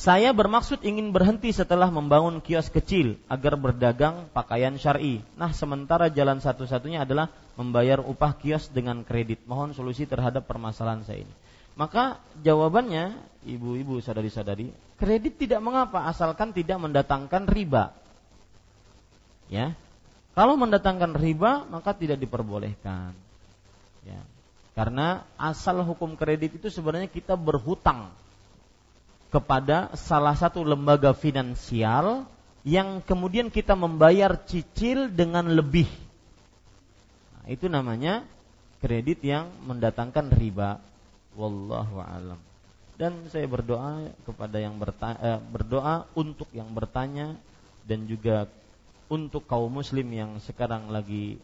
Saya 0.00 0.32
bermaksud 0.32 0.80
ingin 0.80 1.12
berhenti 1.12 1.52
setelah 1.52 1.92
membangun 1.92 2.40
kios 2.40 2.72
kecil 2.72 3.20
agar 3.28 3.52
berdagang 3.60 4.32
pakaian 4.32 4.72
syar'i. 4.80 5.20
Nah, 5.36 5.52
sementara 5.52 6.08
jalan 6.08 6.40
satu-satunya 6.40 7.04
adalah 7.04 7.28
membayar 7.60 8.00
upah 8.00 8.32
kios 8.40 8.72
dengan 8.72 9.04
kredit. 9.04 9.44
Mohon 9.44 9.76
solusi 9.76 10.08
terhadap 10.08 10.48
permasalahan 10.48 11.04
saya 11.04 11.28
ini. 11.28 11.34
Maka 11.76 12.16
jawabannya, 12.40 13.12
ibu-ibu, 13.44 14.00
sadari-sadari, 14.00 14.72
kredit 14.96 15.36
tidak 15.36 15.60
mengapa 15.60 16.08
asalkan 16.08 16.56
tidak 16.56 16.80
mendatangkan 16.80 17.44
riba. 17.44 17.92
Ya. 19.52 19.76
Kalau 20.32 20.56
mendatangkan 20.56 21.12
riba, 21.12 21.68
maka 21.68 21.92
tidak 21.92 22.16
diperbolehkan. 22.16 23.12
Ya. 24.08 24.24
Karena 24.72 25.28
asal 25.36 25.84
hukum 25.84 26.16
kredit 26.16 26.56
itu 26.56 26.72
sebenarnya 26.72 27.12
kita 27.12 27.36
berhutang 27.36 28.08
kepada 29.30 29.94
salah 29.94 30.34
satu 30.34 30.66
lembaga 30.66 31.14
finansial 31.14 32.26
yang 32.66 33.00
kemudian 33.00 33.48
kita 33.48 33.72
membayar 33.78 34.36
cicil 34.36 35.08
dengan 35.08 35.48
lebih. 35.48 35.88
Nah, 37.40 37.46
itu 37.48 37.70
namanya 37.70 38.26
kredit 38.82 39.22
yang 39.24 39.48
mendatangkan 39.64 40.28
riba. 40.34 40.82
Wallahu 41.38 42.02
alam. 42.02 42.40
Dan 43.00 43.30
saya 43.32 43.48
berdoa 43.48 44.12
kepada 44.28 44.60
yang 44.60 44.76
bertanya, 44.76 45.18
eh, 45.24 45.40
berdoa 45.40 46.04
untuk 46.12 46.50
yang 46.52 46.68
bertanya 46.68 47.32
dan 47.88 48.04
juga 48.04 48.44
untuk 49.08 49.48
kaum 49.48 49.72
muslim 49.72 50.04
yang 50.12 50.36
sekarang 50.42 50.92
lagi 50.92 51.40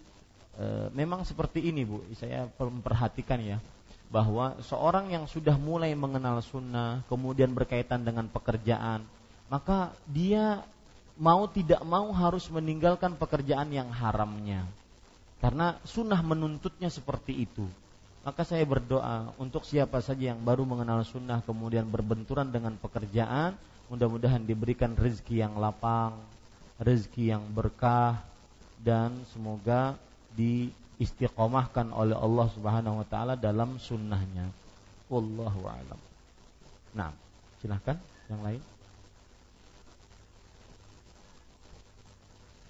eh, 0.61 0.89
memang 0.93 1.25
seperti 1.25 1.65
ini 1.65 1.87
Bu. 1.87 2.05
Saya 2.13 2.45
memperhatikan 2.61 3.41
ya 3.41 3.57
bahwa 4.17 4.57
seorang 4.65 5.13
yang 5.13 5.29
sudah 5.29 5.61
mulai 5.61 5.93
mengenal 5.93 6.41
sunnah 6.41 7.05
kemudian 7.05 7.53
berkaitan 7.53 8.01
dengan 8.01 8.25
pekerjaan 8.33 9.05
maka 9.53 9.93
dia 10.09 10.65
mau 11.21 11.45
tidak 11.53 11.85
mau 11.85 12.09
harus 12.17 12.49
meninggalkan 12.49 13.13
pekerjaan 13.21 13.69
yang 13.69 13.93
haramnya. 13.93 14.65
Karena 15.37 15.77
sunnah 15.85 16.21
menuntutnya 16.25 16.89
seperti 16.89 17.45
itu. 17.45 17.69
Maka 18.25 18.43
saya 18.43 18.65
berdoa 18.65 19.37
untuk 19.37 19.63
siapa 19.69 20.01
saja 20.01 20.33
yang 20.33 20.41
baru 20.41 20.65
mengenal 20.65 21.05
sunnah 21.05 21.45
kemudian 21.45 21.87
berbenturan 21.87 22.49
dengan 22.49 22.75
pekerjaan 22.81 23.55
mudah-mudahan 23.87 24.43
diberikan 24.43 24.99
rezeki 24.99 25.47
yang 25.47 25.55
lapang 25.63 26.19
rezeki 26.83 27.31
yang 27.31 27.45
berkah 27.55 28.19
dan 28.83 29.15
semoga 29.31 29.95
di 30.35 30.75
istiqomahkan 30.97 31.93
oleh 31.93 32.16
Allah 32.16 32.47
Subhanahu 32.56 33.05
wa 33.05 33.06
taala 33.06 33.35
dalam 33.36 33.77
sunnahnya. 33.77 34.48
Wallahu 35.12 35.68
a'lam. 35.68 36.01
Nah, 36.97 37.12
silahkan 37.60 38.01
yang 38.27 38.40
lain. 38.43 38.62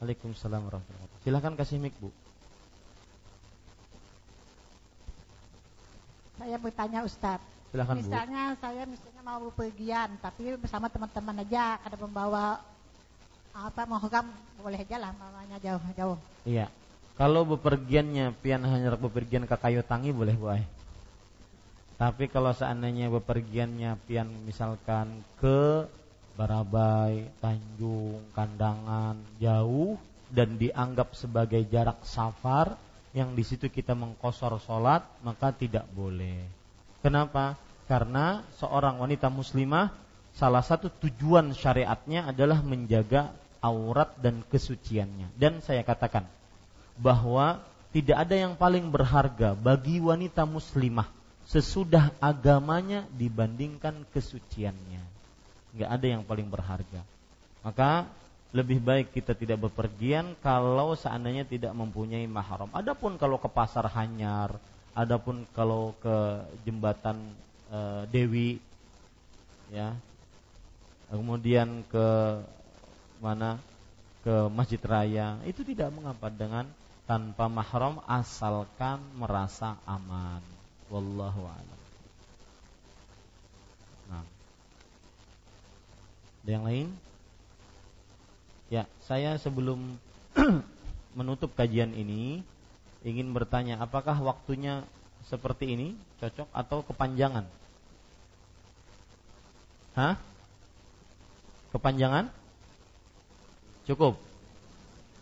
Waalaikumsalam 0.02 0.60
warahmatullahi 0.60 1.00
wabarakatuh. 1.00 1.24
Silahkan 1.24 1.52
kasih 1.56 1.78
mic, 1.80 1.94
Bu. 1.96 2.12
Saya 6.36 6.56
bertanya 6.60 7.00
Ustaz. 7.08 7.40
Silahkan, 7.72 7.96
misalnya 7.96 8.42
Bu. 8.52 8.60
saya 8.60 8.82
misalnya 8.84 9.22
mau 9.24 9.40
bepergian 9.48 10.08
tapi 10.20 10.54
bersama 10.60 10.92
teman-teman 10.92 11.42
aja 11.42 11.80
ada 11.80 11.96
membawa 11.96 12.60
apa 13.56 13.82
mau 13.88 13.96
boleh 14.60 14.80
aja 14.84 14.96
lah 15.00 15.16
mamanya 15.16 15.56
jauh-jauh. 15.64 16.20
Iya. 16.44 16.68
Kalau 17.16 17.48
bepergiannya 17.48 18.36
pian 18.44 18.60
hanya 18.68 18.92
bepergian 18.92 19.48
ke 19.48 19.56
kayu 19.56 19.80
tangi 19.80 20.12
boleh 20.12 20.36
boleh. 20.36 20.64
Tapi 21.96 22.28
kalau 22.28 22.52
seandainya 22.52 23.08
bepergiannya 23.08 23.96
pian 24.04 24.28
misalkan 24.44 25.24
ke 25.40 25.88
Barabai, 26.36 27.32
Tanjung, 27.40 28.20
Kandangan, 28.36 29.16
jauh 29.40 29.96
dan 30.28 30.60
dianggap 30.60 31.16
sebagai 31.16 31.64
jarak 31.72 32.04
safar 32.04 32.76
yang 33.16 33.32
di 33.32 33.40
situ 33.40 33.72
kita 33.72 33.96
mengkosor 33.96 34.60
sholat 34.60 35.00
maka 35.24 35.56
tidak 35.56 35.88
boleh. 35.96 36.44
Kenapa? 37.00 37.56
Karena 37.88 38.44
seorang 38.60 39.00
wanita 39.00 39.32
muslimah 39.32 39.88
salah 40.36 40.60
satu 40.60 40.92
tujuan 41.00 41.56
syariatnya 41.56 42.28
adalah 42.28 42.60
menjaga 42.60 43.32
aurat 43.64 44.12
dan 44.20 44.44
kesuciannya. 44.44 45.32
Dan 45.32 45.64
saya 45.64 45.80
katakan 45.80 46.28
bahwa 46.96 47.60
tidak 47.96 48.28
ada 48.28 48.36
yang 48.36 48.52
paling 48.56 48.88
berharga 48.92 49.56
bagi 49.56 50.00
wanita 50.02 50.44
muslimah 50.44 51.08
sesudah 51.46 52.10
agamanya 52.18 53.06
dibandingkan 53.14 54.04
kesuciannya. 54.10 55.02
Enggak 55.72 55.90
ada 55.92 56.06
yang 56.06 56.22
paling 56.26 56.48
berharga. 56.50 57.00
Maka 57.62 58.10
lebih 58.54 58.82
baik 58.82 59.12
kita 59.12 59.36
tidak 59.36 59.68
bepergian 59.70 60.32
kalau 60.42 60.96
seandainya 60.96 61.46
tidak 61.46 61.72
mempunyai 61.76 62.24
mahram. 62.24 62.70
Adapun 62.74 63.20
kalau 63.20 63.36
ke 63.36 63.48
pasar 63.50 63.86
Hanyar, 63.90 64.56
adapun 64.96 65.44
kalau 65.52 65.92
ke 66.00 66.46
jembatan 66.64 67.36
e, 67.68 67.78
Dewi 68.10 68.50
ya. 69.70 69.94
Kemudian 71.06 71.86
ke 71.86 72.08
mana? 73.22 73.62
Ke 74.26 74.50
Masjid 74.50 74.82
Raya, 74.82 75.38
itu 75.46 75.62
tidak 75.62 75.94
mengapa 75.94 76.26
dengan 76.26 76.66
tanpa 77.06 77.46
mahram 77.46 78.02
asalkan 78.10 78.98
merasa 79.14 79.78
aman. 79.86 80.42
Wallahu 80.90 81.46
a'lam. 81.46 81.80
Nah. 84.10 84.26
Ada 86.42 86.50
yang 86.50 86.66
lain? 86.66 86.88
Ya, 88.66 88.90
saya 89.06 89.38
sebelum 89.38 89.98
menutup 91.18 91.54
kajian 91.54 91.94
ini 91.94 92.42
ingin 93.06 93.30
bertanya 93.30 93.78
apakah 93.78 94.18
waktunya 94.18 94.82
seperti 95.30 95.78
ini 95.78 95.88
cocok 96.18 96.50
atau 96.50 96.82
kepanjangan? 96.82 97.46
Hah? 99.94 100.18
Kepanjangan? 101.70 102.30
Cukup. 103.86 104.18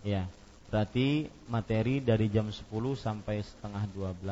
Ya. 0.00 0.28
Berarti 0.74 1.30
materi 1.46 2.02
dari 2.02 2.26
jam 2.26 2.50
10 2.50 2.66
sampai 2.98 3.38
setengah 3.46 3.86
12 3.94 4.26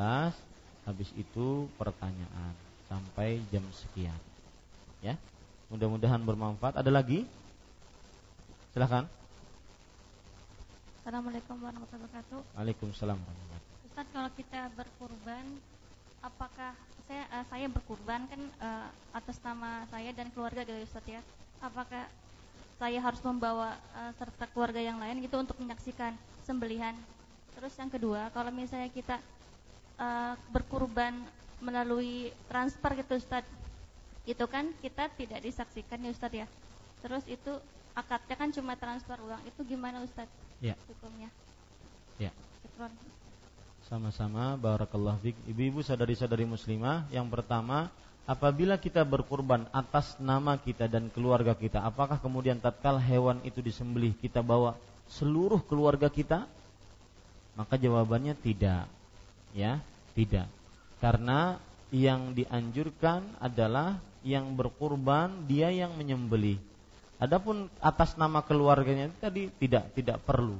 Habis 0.83 1.15
itu 1.15 1.71
pertanyaan 1.79 2.51
Sampai 2.91 3.39
jam 3.47 3.63
sekian. 3.71 4.19
Ya 4.99 5.15
Mudah-mudahan 5.71 6.19
bermanfaat. 6.19 6.83
Ada 6.83 6.91
lagi? 6.91 7.23
Silahkan 8.75 9.07
Assalamualaikum 10.99 11.55
warahmatullahi 11.63 12.11
wabarakatuh. 12.11 12.39
Waalaikumsalam 12.59 13.23
Ustaz 13.87 14.07
kalau 14.11 14.27
kita 14.35 14.67
berkurban 14.75 15.47
Apakah 16.19 16.75
saya, 17.07 17.23
uh, 17.39 17.45
saya 17.47 17.71
berkurban 17.71 18.27
kan 18.27 18.41
uh, 18.59 18.91
atas 19.15 19.39
nama 19.47 19.87
saya 19.87 20.11
dan 20.11 20.27
keluarga 20.35 20.67
gitu 20.67 20.83
Ustaz 20.83 21.07
ya? 21.07 21.23
Apakah 21.63 22.11
saya 22.77 22.99
harus 22.99 23.21
membawa 23.21 23.77
uh, 23.95 24.11
serta 24.17 24.49
keluarga 24.51 24.81
yang 24.81 24.97
lain 24.99 25.21
gitu 25.23 25.39
untuk 25.39 25.57
menyaksikan 25.61 26.13
sembelihan. 26.43 26.97
Terus 27.53 27.73
yang 27.77 27.91
kedua, 27.91 28.33
kalau 28.33 28.49
misalnya 28.49 28.89
kita 28.89 29.21
uh, 29.97 30.33
berkurban 30.49 31.15
melalui 31.63 32.35
transfer 32.51 32.91
gitu 32.99 33.15
Ustaz. 33.17 33.47
Itu 34.27 34.47
kan 34.47 34.71
kita 34.83 35.07
tidak 35.15 35.39
disaksikan 35.43 35.99
ya 36.03 36.11
Ustaz 36.11 36.31
ya. 36.35 36.47
Terus 36.99 37.23
itu 37.27 37.51
akadnya 37.95 38.35
kan 38.35 38.49
cuma 38.51 38.75
transfer 38.75 39.15
uang. 39.19 39.41
Itu 39.47 39.63
gimana 39.63 40.03
Ustaz? 40.03 40.27
Ya. 40.59 40.75
Hukumnya. 40.91 41.31
Ya. 42.19 42.31
Sama-sama 43.87 44.55
barakallahu 44.59 45.19
fik. 45.23 45.35
Ibu-ibu 45.47 45.83
sadari-sadari 45.83 46.47
muslimah, 46.47 47.07
yang 47.11 47.27
pertama 47.27 47.91
apabila 48.23 48.79
kita 48.79 49.03
berkurban 49.03 49.67
atas 49.75 50.15
nama 50.19 50.55
kita 50.59 50.87
dan 50.87 51.11
keluarga 51.11 51.55
kita, 51.55 51.83
apakah 51.83 52.19
kemudian 52.19 52.59
tatkala 52.59 52.99
hewan 52.99 53.43
itu 53.43 53.59
disembelih 53.59 54.15
kita 54.19 54.39
bawa 54.39 54.79
seluruh 55.11 55.59
keluarga 55.67 56.07
kita? 56.07 56.47
Maka 57.53 57.77
jawabannya 57.77 58.33
tidak. 58.39 58.89
Ya, 59.53 59.77
tidak. 60.17 60.49
Karena 60.97 61.61
yang 61.93 62.33
dianjurkan 62.33 63.37
adalah 63.37 64.01
yang 64.25 64.55
berkurban 64.57 65.45
dia 65.45 65.69
yang 65.69 65.93
menyembelih. 65.93 66.57
Adapun 67.21 67.69
atas 67.77 68.17
nama 68.17 68.41
keluarganya 68.41 69.13
tadi 69.21 69.51
tidak 69.61 69.93
tidak 69.93 70.17
perlu. 70.25 70.57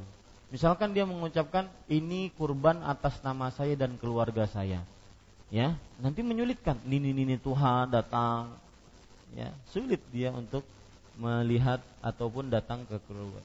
Misalkan 0.53 0.93
dia 0.93 1.01
mengucapkan 1.09 1.65
ini 1.89 2.29
kurban 2.37 2.85
atas 2.85 3.17
nama 3.25 3.49
saya 3.49 3.73
dan 3.73 3.97
keluarga 3.97 4.45
saya. 4.45 4.85
Ya, 5.53 5.77
nanti 6.01 6.25
menyulitkan. 6.25 6.81
Nini-nini 6.81 7.37
Tuhan 7.37 7.93
datang. 7.93 8.57
Ya, 9.37 9.53
sulit 9.69 10.01
dia 10.09 10.33
untuk 10.33 10.65
melihat 11.13 11.77
ataupun 12.01 12.49
datang 12.49 12.89
ke 12.89 12.97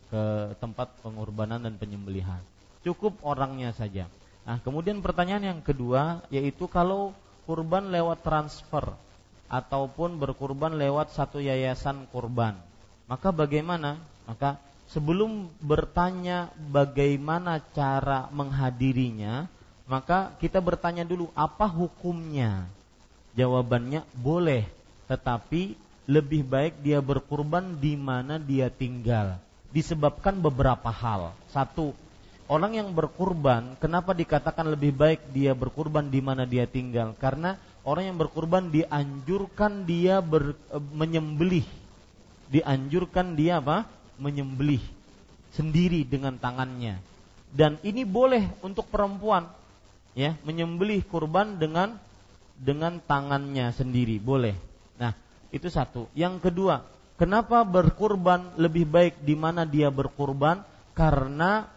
ke 0.08 0.22
tempat 0.56 0.88
pengorbanan 1.04 1.60
dan 1.60 1.76
penyembelihan. 1.76 2.40
Cukup 2.80 3.20
orangnya 3.20 3.76
saja. 3.76 4.08
Nah, 4.48 4.56
kemudian 4.64 5.04
pertanyaan 5.04 5.52
yang 5.52 5.60
kedua 5.60 6.24
yaitu 6.32 6.64
kalau 6.64 7.12
kurban 7.44 7.92
lewat 7.92 8.24
transfer. 8.24 8.96
ataupun 9.48 10.20
berkurban 10.20 10.76
lewat 10.76 11.16
satu 11.16 11.40
yayasan 11.40 12.04
kurban. 12.12 12.52
Maka 13.08 13.32
bagaimana? 13.32 13.96
Maka 14.28 14.60
sebelum 14.92 15.48
bertanya 15.64 16.52
bagaimana 16.68 17.64
cara 17.72 18.28
menghadirinya, 18.28 19.48
maka 19.88 20.36
kita 20.36 20.60
bertanya 20.60 21.02
dulu 21.02 21.32
apa 21.32 21.64
hukumnya. 21.64 22.68
Jawabannya 23.32 24.04
boleh, 24.12 24.68
tetapi 25.08 25.74
lebih 26.04 26.44
baik 26.44 26.84
dia 26.84 27.00
berkurban 27.00 27.80
di 27.80 27.96
mana 27.96 28.36
dia 28.36 28.68
tinggal. 28.68 29.40
Disebabkan 29.72 30.36
beberapa 30.40 30.92
hal. 30.92 31.32
Satu, 31.48 31.96
orang 32.52 32.76
yang 32.76 32.88
berkurban, 32.92 33.80
kenapa 33.80 34.12
dikatakan 34.12 34.68
lebih 34.68 34.92
baik 34.92 35.20
dia 35.32 35.56
berkurban 35.56 36.08
di 36.08 36.20
mana 36.20 36.44
dia 36.44 36.68
tinggal? 36.68 37.16
Karena 37.16 37.56
orang 37.88 38.12
yang 38.12 38.18
berkurban 38.20 38.68
dianjurkan 38.68 39.88
dia 39.88 40.20
ber, 40.20 40.52
e, 40.68 40.78
menyembelih 40.92 41.64
dianjurkan 42.48 43.36
dia 43.36 43.60
apa 43.60 43.84
menyembelih 44.16 44.80
sendiri 45.52 46.04
dengan 46.04 46.36
tangannya 46.40 47.00
dan 47.52 47.76
ini 47.84 48.04
boleh 48.04 48.48
untuk 48.64 48.88
perempuan 48.88 49.48
ya 50.18 50.34
menyembelih 50.42 51.06
kurban 51.06 51.62
dengan 51.62 51.94
dengan 52.58 52.98
tangannya 52.98 53.70
sendiri. 53.70 54.18
Boleh. 54.18 54.58
Nah 54.98 55.14
itu 55.54 55.70
satu. 55.70 56.10
Yang 56.18 56.50
kedua 56.50 56.82
kenapa 57.14 57.62
berkurban 57.62 58.58
lebih 58.58 58.90
baik 58.90 59.22
di 59.22 59.38
mana 59.38 59.62
dia 59.62 59.94
berkurban? 59.94 60.66
Karena 60.98 61.70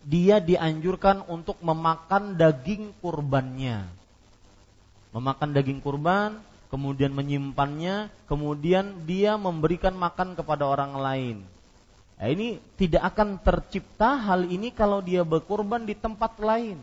dia 0.00 0.40
dianjurkan 0.40 1.28
untuk 1.28 1.60
memakan 1.60 2.32
daging 2.32 2.96
kurbannya. 3.04 3.84
Memakan 5.12 5.52
daging 5.52 5.84
kurban, 5.84 6.40
kemudian 6.72 7.12
menyimpannya, 7.12 8.08
kemudian 8.24 9.04
dia 9.04 9.36
memberikan 9.36 9.92
makan 9.92 10.32
kepada 10.32 10.64
orang 10.64 10.96
lain. 10.96 11.36
Nah, 12.16 12.28
ini 12.32 12.56
tidak 12.80 13.12
akan 13.12 13.44
tercipta 13.44 14.16
hal 14.16 14.48
ini 14.48 14.72
kalau 14.72 15.04
dia 15.04 15.20
berkurban 15.20 15.84
di 15.84 15.92
tempat 15.92 16.40
lain 16.40 16.80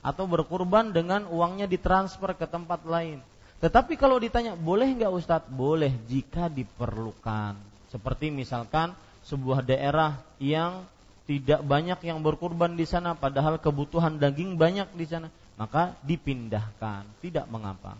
atau 0.00 0.24
berkurban 0.30 0.94
dengan 0.94 1.26
uangnya 1.26 1.66
ditransfer 1.66 2.34
ke 2.38 2.46
tempat 2.46 2.86
lain. 2.86 3.18
Tetapi 3.58 3.98
kalau 3.98 4.22
ditanya 4.22 4.54
boleh 4.54 4.86
nggak 4.94 5.10
Ustadz? 5.10 5.50
Boleh 5.50 5.90
jika 6.06 6.46
diperlukan. 6.46 7.58
Seperti 7.90 8.30
misalkan 8.30 8.94
sebuah 9.26 9.66
daerah 9.66 10.22
yang 10.38 10.86
tidak 11.26 11.60
banyak 11.66 11.98
yang 12.06 12.22
berkurban 12.22 12.78
di 12.78 12.86
sana, 12.88 13.18
padahal 13.18 13.60
kebutuhan 13.60 14.16
daging 14.16 14.56
banyak 14.56 14.88
di 14.96 15.04
sana 15.04 15.28
maka 15.58 15.98
dipindahkan, 16.06 17.02
tidak 17.18 17.50
mengapa. 17.50 17.98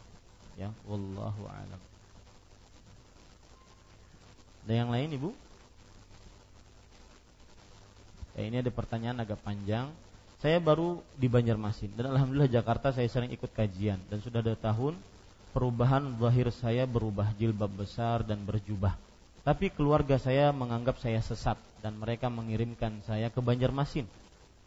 Ya, 0.54 0.70
wallahu 0.86 1.42
alam. 1.50 1.82
Ada 4.62 4.72
yang 4.78 4.94
lain, 4.94 5.10
Ibu? 5.18 5.30
Ya, 8.38 8.42
ini 8.46 8.56
ada 8.62 8.70
pertanyaan 8.70 9.18
agak 9.26 9.42
panjang. 9.42 9.90
Saya 10.38 10.62
baru 10.62 11.02
di 11.18 11.26
Banjarmasin 11.26 11.98
dan 11.98 12.14
alhamdulillah 12.14 12.46
Jakarta 12.46 12.94
saya 12.94 13.10
sering 13.10 13.34
ikut 13.34 13.50
kajian 13.50 13.98
dan 14.06 14.22
sudah 14.22 14.38
ada 14.38 14.54
tahun 14.54 14.94
perubahan 15.50 16.14
zahir 16.14 16.54
saya 16.54 16.86
berubah 16.86 17.34
jilbab 17.34 17.66
besar 17.74 18.22
dan 18.22 18.46
berjubah. 18.46 18.94
Tapi 19.42 19.74
keluarga 19.74 20.14
saya 20.14 20.54
menganggap 20.54 21.02
saya 21.02 21.18
sesat 21.18 21.58
dan 21.82 21.98
mereka 21.98 22.30
mengirimkan 22.30 23.02
saya 23.02 23.34
ke 23.34 23.42
Banjarmasin 23.42 24.06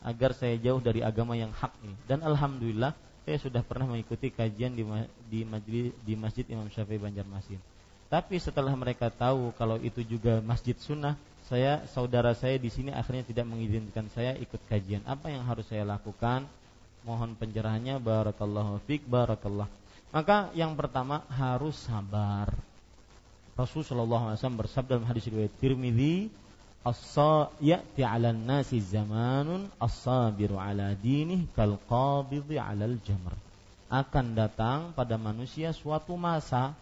agar 0.03 0.35
saya 0.35 0.60
jauh 0.60 0.84
dari 0.84 1.07
agama 1.07 1.39
yang 1.39 1.56
hak 1.56 1.72
ini. 1.88 1.95
Dan 2.03 2.19
alhamdulillah 2.19 2.91
saya 3.23 3.38
sudah 3.39 3.64
pernah 3.64 3.95
mengikuti 3.95 4.27
kajian 4.27 4.76
di 4.76 4.84
di 5.31 5.48
majlis 5.48 5.95
di 6.03 6.14
Masjid 6.19 6.43
Imam 6.52 6.68
Syafi'i 6.68 6.99
Banjarmasin. 6.99 7.64
Tapi 8.11 8.43
setelah 8.43 8.76
mereka 8.76 9.07
tahu 9.07 9.56
kalau 9.56 9.80
itu 9.80 10.03
juga 10.03 10.43
masjid 10.43 10.76
sunnah, 10.76 11.15
saya 11.52 11.84
saudara 11.91 12.32
saya 12.32 12.56
di 12.56 12.72
sini 12.72 12.95
akhirnya 12.95 13.28
tidak 13.28 13.44
mengizinkan 13.44 14.07
saya 14.15 14.40
ikut 14.40 14.64
kajian. 14.72 15.03
Apa 15.03 15.28
yang 15.28 15.44
harus 15.44 15.68
saya 15.68 15.84
lakukan? 15.84 16.48
Mohon 17.03 17.36
pencerahannya 17.36 17.99
barakallahu 17.99 18.80
fiik 18.88 19.03
barakallah. 19.03 19.68
Maka 20.15 20.48
yang 20.56 20.80
pertama 20.80 21.28
harus 21.28 21.76
sabar. 21.76 22.56
Rasulullah 23.60 24.32
SAW 24.40 24.64
bersabda 24.64 24.95
dalam 24.95 25.11
hadis 25.11 25.28
riwayat 25.28 25.52
Tirmidzi 25.60 26.32
Asa 26.82 27.52
ya'ti 27.61 28.02
'alan 28.02 28.41
nasi 28.41 28.82
zamanun 28.82 29.69
as-sabiru 29.78 30.57
'ala 30.57 30.98
dinih 30.98 31.45
kal 31.53 31.78
qabidhi 31.86 32.57
'alal 32.57 32.95
jamr. 33.03 33.36
Akan 33.91 34.34
datang 34.34 34.95
pada 34.95 35.19
manusia 35.19 35.76
suatu 35.76 36.15
masa 36.15 36.73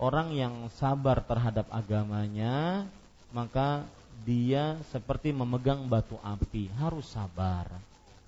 orang 0.00 0.32
yang 0.32 0.66
sabar 0.74 1.20
terhadap 1.20 1.68
agamanya 1.68 2.88
maka 3.30 3.86
dia 4.24 4.80
seperti 4.88 5.34
memegang 5.34 5.84
batu 5.90 6.16
api, 6.24 6.72
harus 6.78 7.10
sabar. 7.12 7.68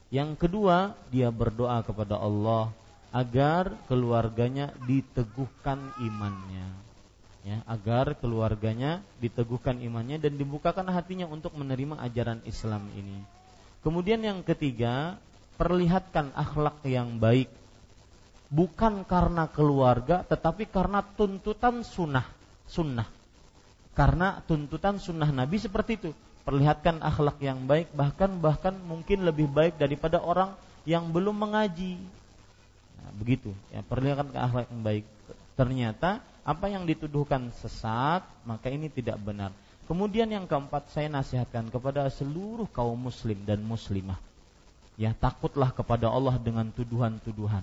Yang 0.08 0.46
kedua, 0.46 0.96
dia 1.12 1.28
berdoa 1.32 1.80
kepada 1.84 2.16
Allah 2.16 2.72
agar 3.12 3.72
keluarganya 3.88 4.72
diteguhkan 4.84 5.80
imannya. 6.00 6.68
Ya 7.46 7.64
agar 7.64 8.12
keluarganya 8.18 9.00
diteguhkan 9.22 9.80
imannya 9.80 10.20
dan 10.20 10.36
dibukakan 10.36 10.92
hatinya 10.92 11.24
untuk 11.24 11.56
menerima 11.56 11.96
ajaran 12.04 12.44
Islam 12.44 12.84
ini. 12.92 13.24
Kemudian 13.80 14.20
yang 14.20 14.44
ketiga, 14.44 15.16
perlihatkan 15.56 16.34
akhlak 16.36 16.84
yang 16.84 17.16
baik. 17.16 17.48
Bukan 18.48 19.04
karena 19.04 19.48
keluarga 19.48 20.24
tetapi 20.24 20.68
karena 20.68 21.04
tuntutan 21.04 21.84
sunnah. 21.84 22.24
Sunnah 22.68 23.17
karena 23.98 24.38
tuntutan 24.46 25.02
sunnah 25.02 25.34
Nabi 25.34 25.58
seperti 25.58 25.98
itu 25.98 26.10
perlihatkan 26.46 27.02
akhlak 27.02 27.42
yang 27.42 27.66
baik 27.66 27.90
bahkan 27.98 28.30
bahkan 28.38 28.78
mungkin 28.78 29.26
lebih 29.26 29.50
baik 29.50 29.74
daripada 29.74 30.22
orang 30.22 30.54
yang 30.86 31.10
belum 31.10 31.34
mengaji 31.34 31.98
nah, 33.02 33.10
begitu 33.18 33.50
ya 33.74 33.82
perlihatkan 33.82 34.30
akhlak 34.30 34.70
yang 34.70 34.82
baik 34.86 35.04
ternyata 35.58 36.22
apa 36.48 36.72
yang 36.72 36.88
dituduhkan 36.88 37.52
sesat, 37.60 38.24
maka 38.48 38.72
ini 38.72 38.88
tidak 38.88 39.20
benar. 39.20 39.52
Kemudian 39.84 40.32
yang 40.32 40.48
keempat 40.48 40.88
saya 40.88 41.12
nasihatkan 41.12 41.68
kepada 41.68 42.08
seluruh 42.08 42.64
kaum 42.72 42.96
muslim 42.96 43.36
dan 43.44 43.60
muslimah. 43.60 44.16
Ya, 44.96 45.12
takutlah 45.12 45.68
kepada 45.76 46.08
Allah 46.08 46.40
dengan 46.40 46.72
tuduhan-tuduhan. 46.72 47.60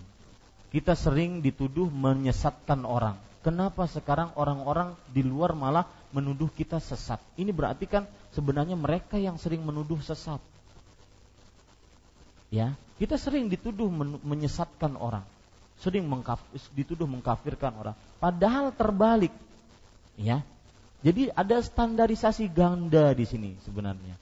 Kita 0.70 0.94
sering 0.94 1.42
dituduh 1.42 1.90
menyesatkan 1.90 2.86
orang. 2.86 3.18
Kenapa 3.42 3.90
sekarang 3.90 4.38
orang-orang 4.38 4.94
di 5.10 5.26
luar 5.26 5.58
malah 5.58 5.90
menuduh 6.16 6.48
kita 6.48 6.80
sesat? 6.80 7.20
Ini 7.36 7.52
berarti 7.52 7.84
kan 7.92 8.08
sebenarnya 8.32 8.80
mereka 8.80 9.20
yang 9.20 9.36
sering 9.36 9.60
menuduh 9.60 10.00
sesat. 10.00 10.40
Ya, 12.48 12.72
kita 12.96 13.20
sering 13.20 13.52
dituduh 13.52 13.92
menyesatkan 14.24 14.96
orang 14.96 15.28
sering 15.80 16.08
mengkaf, 16.08 16.40
dituduh 16.72 17.08
mengkafirkan 17.10 17.76
orang. 17.76 17.96
Padahal 18.22 18.72
terbalik. 18.72 19.34
Ya. 20.16 20.44
Jadi 21.04 21.30
ada 21.36 21.62
standarisasi 21.62 22.50
ganda 22.50 23.12
di 23.14 23.28
sini 23.28 23.52
sebenarnya. 23.62 24.16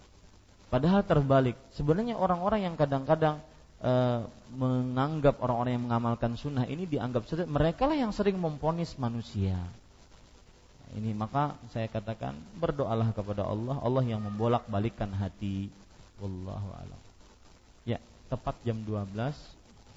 Padahal 0.67 1.05
terbalik. 1.05 1.55
Sebenarnya 1.77 2.17
orang-orang 2.17 2.65
yang 2.67 2.75
kadang-kadang 2.75 3.39
e, 3.79 3.91
menganggap 4.57 5.39
orang-orang 5.39 5.79
yang 5.79 5.85
mengamalkan 5.85 6.33
sunnah 6.35 6.65
ini 6.65 6.89
dianggap 6.89 7.29
mereka 7.47 7.87
lah 7.87 7.95
yang 7.95 8.11
sering 8.11 8.35
memponis 8.35 8.97
manusia. 8.97 9.55
Ini 10.93 11.11
maka 11.17 11.57
saya 11.73 11.89
katakan 11.89 12.37
berdoalah 12.61 13.09
kepada 13.17 13.41
Allah, 13.41 13.81
Allah 13.81 14.03
yang 14.05 14.21
membolak-balikkan 14.21 15.09
hati. 15.17 15.73
Wallahu 16.21 16.69
a'lam. 16.77 17.01
Ya, 17.83 17.97
tepat 18.29 18.55
jam 18.61 18.77
12 18.85 19.09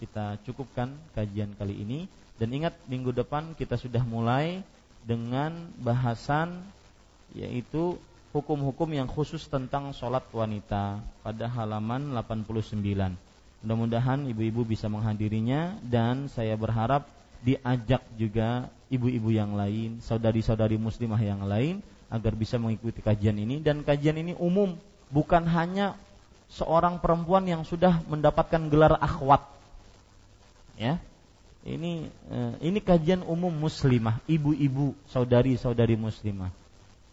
kita 0.01 0.41
cukupkan 0.45 0.93
kajian 1.13 1.53
kali 1.57 1.77
ini 1.77 2.01
dan 2.37 2.53
ingat 2.53 2.77
minggu 2.89 3.13
depan 3.13 3.57
kita 3.57 3.81
sudah 3.81 4.05
mulai 4.05 4.61
dengan 5.05 5.73
bahasan 5.81 6.65
yaitu 7.33 7.97
hukum-hukum 8.37 8.93
yang 8.93 9.09
khusus 9.09 9.49
tentang 9.49 9.93
sholat 9.97 10.25
wanita 10.33 11.01
pada 11.25 11.49
halaman 11.49 12.13
89. 12.13 13.17
Mudah-mudahan 13.65 14.29
ibu-ibu 14.29 14.69
bisa 14.69 14.93
menghadirinya 14.93 15.81
dan 15.81 16.29
saya 16.29 16.53
berharap 16.61 17.09
diajak 17.45 18.03
juga 18.17 18.71
ibu-ibu 18.89 19.33
yang 19.35 19.57
lain, 19.57 19.99
saudari-saudari 20.05 20.79
muslimah 20.79 21.21
yang 21.21 21.43
lain 21.45 21.83
agar 22.09 22.33
bisa 22.39 22.57
mengikuti 22.57 23.03
kajian 23.03 23.37
ini. 23.37 23.59
Dan 23.59 23.83
kajian 23.83 24.17
ini 24.17 24.33
umum, 24.39 24.79
bukan 25.11 25.43
hanya 25.51 25.99
seorang 26.53 27.03
perempuan 27.03 27.45
yang 27.45 27.67
sudah 27.67 28.01
mendapatkan 28.07 28.71
gelar 28.71 28.95
akhwat. 29.03 29.43
Ya 30.77 31.01
ini 31.67 32.07
eh, 32.31 32.53
ini 32.63 32.79
kajian 32.79 33.27
umum 33.27 33.51
muslimah 33.51 34.23
ibu-ibu 34.31 34.95
saudari-saudari 35.11 35.99
muslimah. 35.99 36.53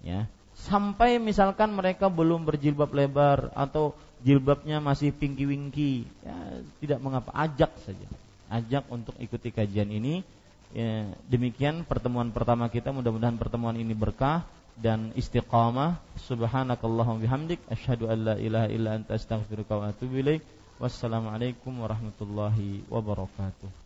Ya 0.03 0.29
sampai 0.53 1.17
misalkan 1.17 1.73
mereka 1.73 2.07
belum 2.07 2.45
berjilbab 2.45 2.93
lebar 2.93 3.49
atau 3.57 3.97
jilbabnya 4.21 4.79
masih 4.79 5.11
pinky 5.11 5.49
winky 5.49 6.05
ya 6.23 6.37
tidak 6.79 6.99
mengapa 7.01 7.33
ajak 7.35 7.73
saja 7.83 8.07
ajak 8.53 8.85
untuk 8.93 9.17
ikuti 9.17 9.49
kajian 9.49 9.89
ini. 9.89 10.21
Ya, 10.73 11.09
demikian 11.29 11.85
pertemuan 11.85 12.29
pertama 12.29 12.69
kita. 12.69 12.93
Mudah-mudahan 12.93 13.37
pertemuan 13.37 13.73
ini 13.73 13.93
berkah 13.97 14.45
dan 14.77 15.13
istiqamah. 15.17 16.01
Subhanakallahumma 16.29 17.21
bihamdik. 17.21 17.61
Asyhadu 17.69 18.09
an 18.09 18.17
la 18.33 18.35
ilaha 18.37 18.67
illa 18.69 18.89
anta 18.97 19.17
astaghfiruka 19.17 19.73
wa 19.77 19.89
atubu 19.89 20.21
wassalamualaikum 20.81 21.71
warahmatullahi 21.79 22.83
wabarakatuh 22.89 23.82